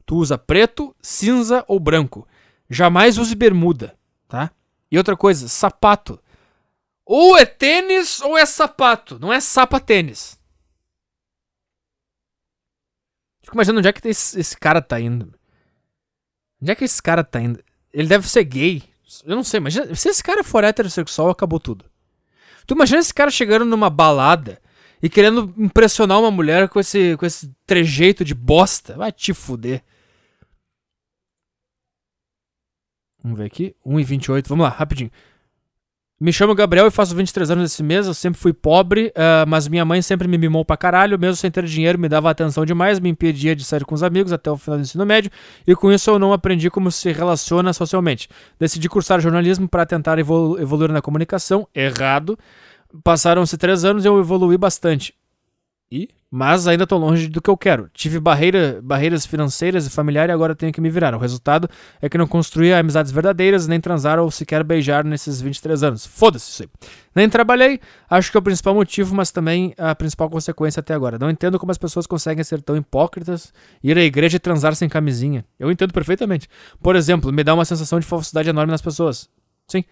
tu 0.06 0.16
usa 0.16 0.38
preto, 0.38 0.96
cinza 1.02 1.66
ou 1.68 1.78
branco. 1.78 2.26
Jamais 2.70 3.18
use 3.18 3.36
bermuda, 3.36 3.96
tá? 4.30 4.50
E 4.90 4.98
outra 4.98 5.18
coisa, 5.18 5.50
sapato. 5.50 6.18
Ou 7.06 7.38
é 7.38 7.46
tênis 7.46 8.22
ou 8.22 8.38
é 8.38 8.46
sapato. 8.46 9.20
Não 9.20 9.32
é 9.32 9.42
sapatênis. 9.42 10.40
Fico 13.54 13.58
imaginando 13.60 13.80
onde 13.80 13.88
é 13.88 13.94
que 13.94 14.08
esse, 14.08 14.40
esse 14.40 14.58
cara 14.58 14.82
tá 14.82 15.00
indo. 15.00 15.32
Onde 16.60 16.72
é 16.72 16.76
que 16.76 16.84
esse 16.84 17.02
cara 17.02 17.24
tá 17.24 17.40
indo? 17.40 17.64
Ele 17.94 18.08
deve 18.08 18.28
ser 18.28 18.44
gay. 18.44 18.82
Eu 19.24 19.36
não 19.36 19.44
sei, 19.44 19.60
imagina. 19.60 19.94
Se 19.94 20.10
esse 20.10 20.24
cara 20.24 20.44
for 20.44 20.64
heterossexual, 20.64 21.30
acabou 21.30 21.60
tudo. 21.60 21.86
Tu 22.66 22.74
imagina 22.74 23.00
esse 23.00 23.14
cara 23.14 23.30
chegando 23.30 23.64
numa 23.64 23.92
balada 23.92 24.60
e 25.04 25.08
querendo 25.08 25.54
impressionar 25.56 26.20
uma 26.20 26.32
mulher 26.32 26.68
com 26.68 26.80
esse, 26.80 27.16
com 27.16 27.28
esse 27.28 27.54
trejeito 27.68 28.26
de 28.26 28.34
bosta. 28.34 28.96
Vai 28.96 29.12
te 29.12 29.36
fuder. 29.36 29.84
Vamos 33.22 33.38
ver 33.38 33.46
aqui. 33.46 33.76
1,28. 33.86 34.48
Vamos 34.48 34.64
lá, 34.64 34.70
rapidinho. 34.70 35.12
Me 36.20 36.32
chamo 36.32 36.56
Gabriel 36.56 36.88
e 36.88 36.92
faço 36.92 37.16
23 37.16 37.52
anos 37.52 37.72
esse 37.72 37.84
mês. 37.84 38.08
Eu 38.08 38.14
sempre 38.14 38.40
fui 38.40 38.54
pobre, 38.54 39.08
uh, 39.08 39.48
mas 39.48 39.68
minha 39.68 39.84
mãe 39.84 40.02
sempre 40.02 40.28
me 40.28 40.38
mimou 40.38 40.64
pra 40.64 40.78
caralho. 40.78 41.20
Mesmo 41.20 41.36
sem 41.36 41.52
ter 41.52 41.66
dinheiro, 41.66 42.00
me 42.00 42.08
dava 42.08 42.30
atenção 42.30 42.66
demais, 42.66 43.00
me 43.00 43.10
impedia 43.10 43.56
de 43.56 43.64
sair 43.64 43.84
com 43.84 43.94
os 43.94 44.04
amigos 44.04 44.32
até 44.32 44.50
o 44.50 44.58
final 44.58 44.78
do 44.78 44.84
ensino 44.84 45.06
médio. 45.06 45.30
E 45.68 45.76
com 45.76 45.92
isso 45.92 46.10
eu 46.10 46.20
não 46.20 46.32
aprendi 46.32 46.70
como 46.70 46.92
se 46.92 47.12
relaciona 47.12 47.74
socialmente. 47.74 48.30
Decidi 48.60 48.88
cursar 48.88 49.20
jornalismo 49.20 49.68
para 49.68 49.86
tentar 49.86 50.18
evolu 50.18 50.60
evoluir 50.62 50.92
na 50.92 51.02
comunicação. 51.02 51.68
Errado. 51.76 52.38
Passaram-se 53.04 53.58
três 53.58 53.84
anos 53.84 54.06
e 54.06 54.08
eu 54.08 54.20
evolui 54.20 54.58
bastante. 54.58 55.14
E? 55.92 56.10
Mas 56.36 56.68
ainda 56.68 56.86
estou 56.86 56.98
longe 56.98 57.28
do 57.28 57.40
que 57.40 57.48
eu 57.48 57.56
quero. 57.56 57.92
Tive 57.94 58.20
barreira, 58.20 58.80
barreiras 58.82 59.24
financeiras 59.24 59.86
e 59.86 59.90
familiares 59.92 60.32
e 60.32 60.34
agora 60.34 60.56
tenho 60.56 60.74
que 60.74 60.82
me 60.82 60.90
virar. 60.90 61.14
O 61.14 61.20
resultado 61.20 61.70
é 62.02 62.10
que 62.10 62.18
não 62.18 62.26
construí 62.26 62.74
amizades 62.74 63.12
verdadeiras, 63.12 63.68
nem 63.68 63.80
transar 63.80 64.18
ou 64.18 64.32
sequer 64.32 64.64
beijar 64.64 65.04
nesses 65.04 65.40
23 65.40 65.84
anos. 65.84 66.08
Foda-se 66.08 66.50
isso 66.50 66.64
aí. 66.64 66.70
Nem 67.14 67.30
trabalhei, 67.30 67.80
acho 68.10 68.32
que 68.32 68.38
é 68.38 68.40
o 68.40 68.42
principal 68.42 68.74
motivo, 68.74 69.14
mas 69.14 69.30
também 69.30 69.76
a 69.78 69.94
principal 69.94 70.28
consequência 70.28 70.80
até 70.80 70.96
agora. 70.96 71.20
Não 71.20 71.30
entendo 71.30 71.60
como 71.60 71.72
as 71.72 71.78
pessoas 71.78 72.08
conseguem 72.08 72.44
ser 72.44 72.64
tão 72.64 72.76
hipócritas, 72.76 73.54
ir 73.84 73.96
à 73.96 74.02
igreja 74.02 74.38
e 74.38 74.40
transar 74.40 74.76
sem 74.76 74.90
camisinha. 74.90 75.46
Eu 75.60 75.70
entendo 75.70 75.94
perfeitamente. 75.94 76.50
Por 76.82 76.96
exemplo, 76.96 77.32
me 77.32 77.44
dá 77.44 77.54
uma 77.54 77.64
sensação 77.64 78.00
de 78.00 78.08
falsidade 78.08 78.50
enorme 78.50 78.72
nas 78.72 78.82
pessoas. 78.82 79.30
Sim. 79.68 79.84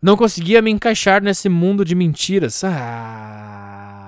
Não 0.00 0.16
conseguia 0.16 0.62
me 0.62 0.70
encaixar 0.70 1.22
nesse 1.22 1.50
mundo 1.50 1.84
de 1.84 1.94
mentiras. 1.94 2.64
Ah 2.64 4.01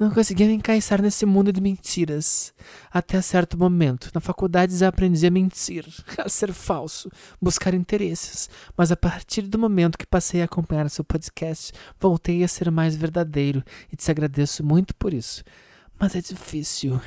não 0.00 0.10
conseguia 0.10 0.46
me 0.46 0.54
encaixar 0.54 1.02
nesse 1.02 1.26
mundo 1.26 1.52
de 1.52 1.60
mentiras. 1.60 2.54
Até 2.90 3.20
certo 3.20 3.58
momento, 3.58 4.10
na 4.14 4.20
faculdade 4.20 4.74
eu 4.82 4.88
aprendi 4.88 5.26
a 5.26 5.30
mentir, 5.30 5.86
a 6.16 6.26
ser 6.26 6.54
falso, 6.54 7.10
buscar 7.40 7.74
interesses. 7.74 8.48
Mas 8.74 8.90
a 8.90 8.96
partir 8.96 9.42
do 9.42 9.58
momento 9.58 9.98
que 9.98 10.06
passei 10.06 10.40
a 10.40 10.46
acompanhar 10.46 10.88
seu 10.88 11.04
podcast, 11.04 11.72
voltei 12.00 12.42
a 12.42 12.48
ser 12.48 12.70
mais 12.70 12.96
verdadeiro 12.96 13.62
e 13.92 13.96
te 13.96 14.10
agradeço 14.10 14.64
muito 14.64 14.96
por 14.96 15.12
isso. 15.12 15.44
Mas 15.98 16.16
é 16.16 16.22
difícil. 16.22 16.98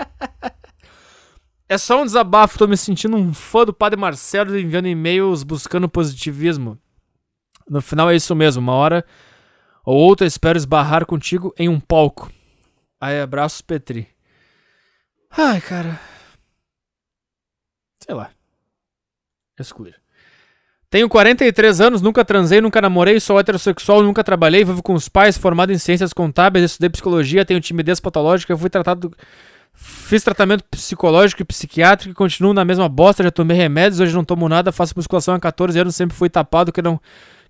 é 1.68 1.76
só 1.76 2.00
um 2.00 2.06
desabafo, 2.06 2.58
tô 2.58 2.66
me 2.66 2.78
sentindo 2.78 3.14
um 3.14 3.34
fã 3.34 3.66
do 3.66 3.74
Padre 3.74 4.00
Marcelo 4.00 4.58
enviando 4.58 4.88
e-mails 4.88 5.42
buscando 5.42 5.86
positivismo. 5.86 6.78
No 7.68 7.82
final 7.82 8.08
é 8.08 8.16
isso 8.16 8.34
mesmo, 8.34 8.62
uma 8.62 8.72
hora 8.72 9.04
ou 9.84 9.96
outra 9.96 10.26
espero 10.26 10.56
esbarrar 10.56 11.06
contigo 11.06 11.54
em 11.58 11.68
um 11.68 11.80
palco. 11.80 12.30
Aí, 13.00 13.20
abraços, 13.20 13.60
Petri. 13.60 14.08
Ai, 15.30 15.60
cara. 15.60 16.00
Sei 18.04 18.14
lá. 18.14 18.30
Excluir. 19.58 20.00
Tenho 20.92 21.08
43 21.08 21.80
anos, 21.80 22.02
nunca 22.02 22.22
transei, 22.22 22.60
nunca 22.60 22.78
namorei, 22.78 23.18
sou 23.18 23.40
heterossexual, 23.40 24.02
nunca 24.02 24.22
trabalhei, 24.22 24.62
vivo 24.62 24.82
com 24.82 24.92
os 24.92 25.08
pais, 25.08 25.38
formado 25.38 25.72
em 25.72 25.78
ciências 25.78 26.12
contábeis, 26.12 26.66
estudei 26.66 26.90
psicologia, 26.90 27.46
tenho 27.46 27.60
timidez 27.60 27.98
patológica, 27.98 28.54
fui 28.56 28.68
tratado. 28.68 29.10
Fiz 29.72 30.22
tratamento 30.22 30.64
psicológico 30.64 31.40
e 31.40 31.46
psiquiátrico 31.46 32.10
e 32.10 32.14
continuo 32.14 32.52
na 32.52 32.62
mesma 32.62 32.90
bosta, 32.90 33.22
já 33.22 33.30
tomei 33.30 33.56
remédios, 33.56 34.00
hoje 34.00 34.14
não 34.14 34.22
tomo 34.22 34.46
nada, 34.50 34.70
faço 34.70 34.92
musculação 34.94 35.34
há 35.34 35.40
14 35.40 35.78
anos, 35.78 35.96
sempre 35.96 36.14
fui 36.14 36.28
tapado, 36.28 36.70
que 36.70 36.82
não 36.82 37.00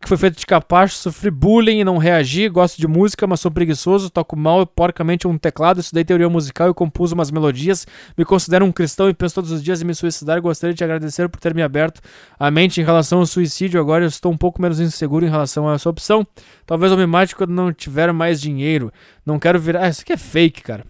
que 0.02 0.08
foi 0.08 0.16
feito 0.16 0.36
de 0.36 0.44
capacho, 0.44 0.96
sofri 0.96 1.30
bullying 1.30 1.78
e 1.78 1.84
não 1.84 1.96
reagi, 1.96 2.48
gosto 2.48 2.76
de 2.76 2.88
música, 2.88 3.24
mas 3.24 3.38
sou 3.38 3.52
preguiçoso, 3.52 4.10
toco 4.10 4.36
mal 4.36 4.62
e 4.62 4.66
porcamente 4.66 5.28
um 5.28 5.38
teclado, 5.38 5.78
estudei 5.78 6.04
teoria 6.04 6.28
musical 6.28 6.68
e 6.68 6.74
compus 6.74 7.12
umas 7.12 7.30
melodias, 7.30 7.86
me 8.18 8.24
considero 8.24 8.64
um 8.64 8.72
cristão 8.72 9.08
e 9.08 9.14
penso 9.14 9.36
todos 9.36 9.52
os 9.52 9.62
dias 9.62 9.80
em 9.80 9.84
me 9.84 9.94
suicidar. 9.94 10.42
Gostaria 10.42 10.74
de 10.74 10.78
te 10.78 10.84
agradecer 10.84 11.28
por 11.28 11.38
ter 11.38 11.54
me 11.54 11.62
aberto 11.62 12.00
a 12.36 12.50
mente 12.50 12.80
em 12.80 12.84
relação 12.84 13.20
ao 13.20 13.26
suicídio, 13.26 13.80
agora 13.80 14.02
eu 14.02 14.08
estou 14.08 14.32
um 14.32 14.36
pouco 14.36 14.60
menos 14.60 14.80
inseguro 14.80 15.24
em 15.24 15.30
relação 15.30 15.68
a 15.68 15.74
essa 15.74 15.88
opção, 15.88 16.26
talvez 16.66 16.90
eu 16.90 16.98
me 16.98 17.06
mate 17.06 17.36
quando 17.36 17.50
não 17.50 17.72
tiver 17.72 18.12
mais 18.12 18.40
dinheiro, 18.40 18.92
não 19.24 19.38
quero 19.38 19.60
virar... 19.60 19.84
Ah, 19.84 19.88
isso 19.88 20.02
aqui 20.02 20.12
é 20.12 20.16
fake, 20.16 20.62
cara. 20.62 20.84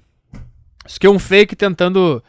Isso 0.86 0.97
aqui 0.97 1.06
é 1.06 1.10
um 1.10 1.18
fake 1.18 1.55
tentando 1.55 2.22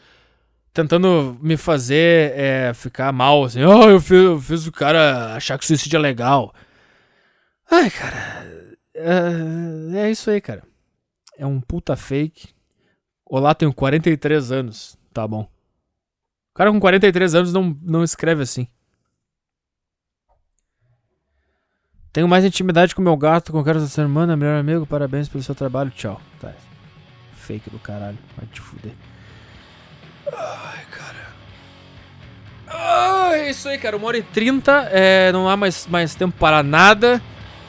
tentando 0.74 1.38
me 1.40 1.56
fazer 1.56 2.34
é, 2.36 2.72
ficar 2.74 3.14
mal, 3.14 3.44
assim, 3.44 3.64
oh, 3.64 3.90
eu 3.90 4.02
fiz, 4.02 4.24
eu 4.24 4.42
fiz 4.42 4.66
o 4.66 4.72
cara 4.72 5.36
achar 5.36 5.58
que 5.58 5.64
o 5.64 5.68
suicídio 5.68 5.98
é 5.98 6.00
legal. 6.00 6.54
Ai, 7.70 7.90
cara. 7.90 8.46
É, 8.94 10.06
é 10.06 10.12
isso 10.12 10.30
aí, 10.30 10.40
cara. 10.40 10.64
É 11.38 11.46
um 11.46 11.60
puta 11.60 11.96
fake. 11.96 12.50
Olá, 13.26 13.56
tenho 13.56 13.74
43 13.74 14.52
anos. 14.52 14.98
Tá 15.14 15.28
bom. 15.28 15.42
O 15.42 16.56
cara 16.56 16.72
com 16.72 16.80
43 16.80 17.36
anos 17.36 17.54
não, 17.54 17.76
não 17.82 18.04
escreve 18.04 18.44
assim. 18.44 18.68
Tenho 22.12 22.28
mais 22.28 22.46
intimidade 22.46 22.94
com 22.94 23.02
meu 23.02 23.18
gato, 23.18 23.52
com 23.52 23.60
o 23.60 23.64
cara 23.64 23.80
da 23.80 23.88
semana, 23.88 24.38
melhor 24.38 24.60
amigo. 24.60 24.86
Parabéns 24.86 25.28
pelo 25.28 25.44
seu 25.44 25.56
trabalho. 25.56 25.90
Tchau. 25.90 26.22
Tá. 26.40 26.54
Fake 27.34 27.72
do 27.72 27.80
caralho. 27.80 28.20
Vai 28.38 28.46
te 28.46 28.62
fuder. 28.62 28.94
Ai, 30.32 30.86
cara. 30.92 31.34
Ah, 32.68 33.32
é 33.34 33.50
isso 33.50 33.68
aí, 33.68 33.80
cara. 33.80 33.98
Uma 33.98 34.08
hora 34.08 34.18
e 34.20 34.24
trinta. 34.24 34.88
É, 34.92 35.32
não 35.32 35.50
há 35.50 35.58
mais, 35.58 35.88
mais 35.88 36.14
tempo 36.14 36.38
para 36.38 36.62
nada. 36.62 37.20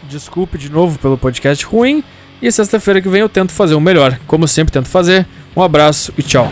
Desculpe 0.08 0.58
de 0.58 0.70
novo 0.70 0.98
pelo 0.98 1.18
podcast 1.18 1.64
ruim. 1.64 2.02
E 2.42 2.50
sexta-feira 2.52 3.00
que 3.00 3.08
vem 3.08 3.20
eu 3.20 3.28
tento 3.28 3.52
fazer 3.52 3.74
o 3.74 3.80
melhor, 3.80 4.18
como 4.26 4.46
sempre 4.46 4.72
tento 4.72 4.88
fazer. 4.88 5.26
Um 5.56 5.62
abraço 5.62 6.12
e 6.18 6.22
tchau. 6.22 6.50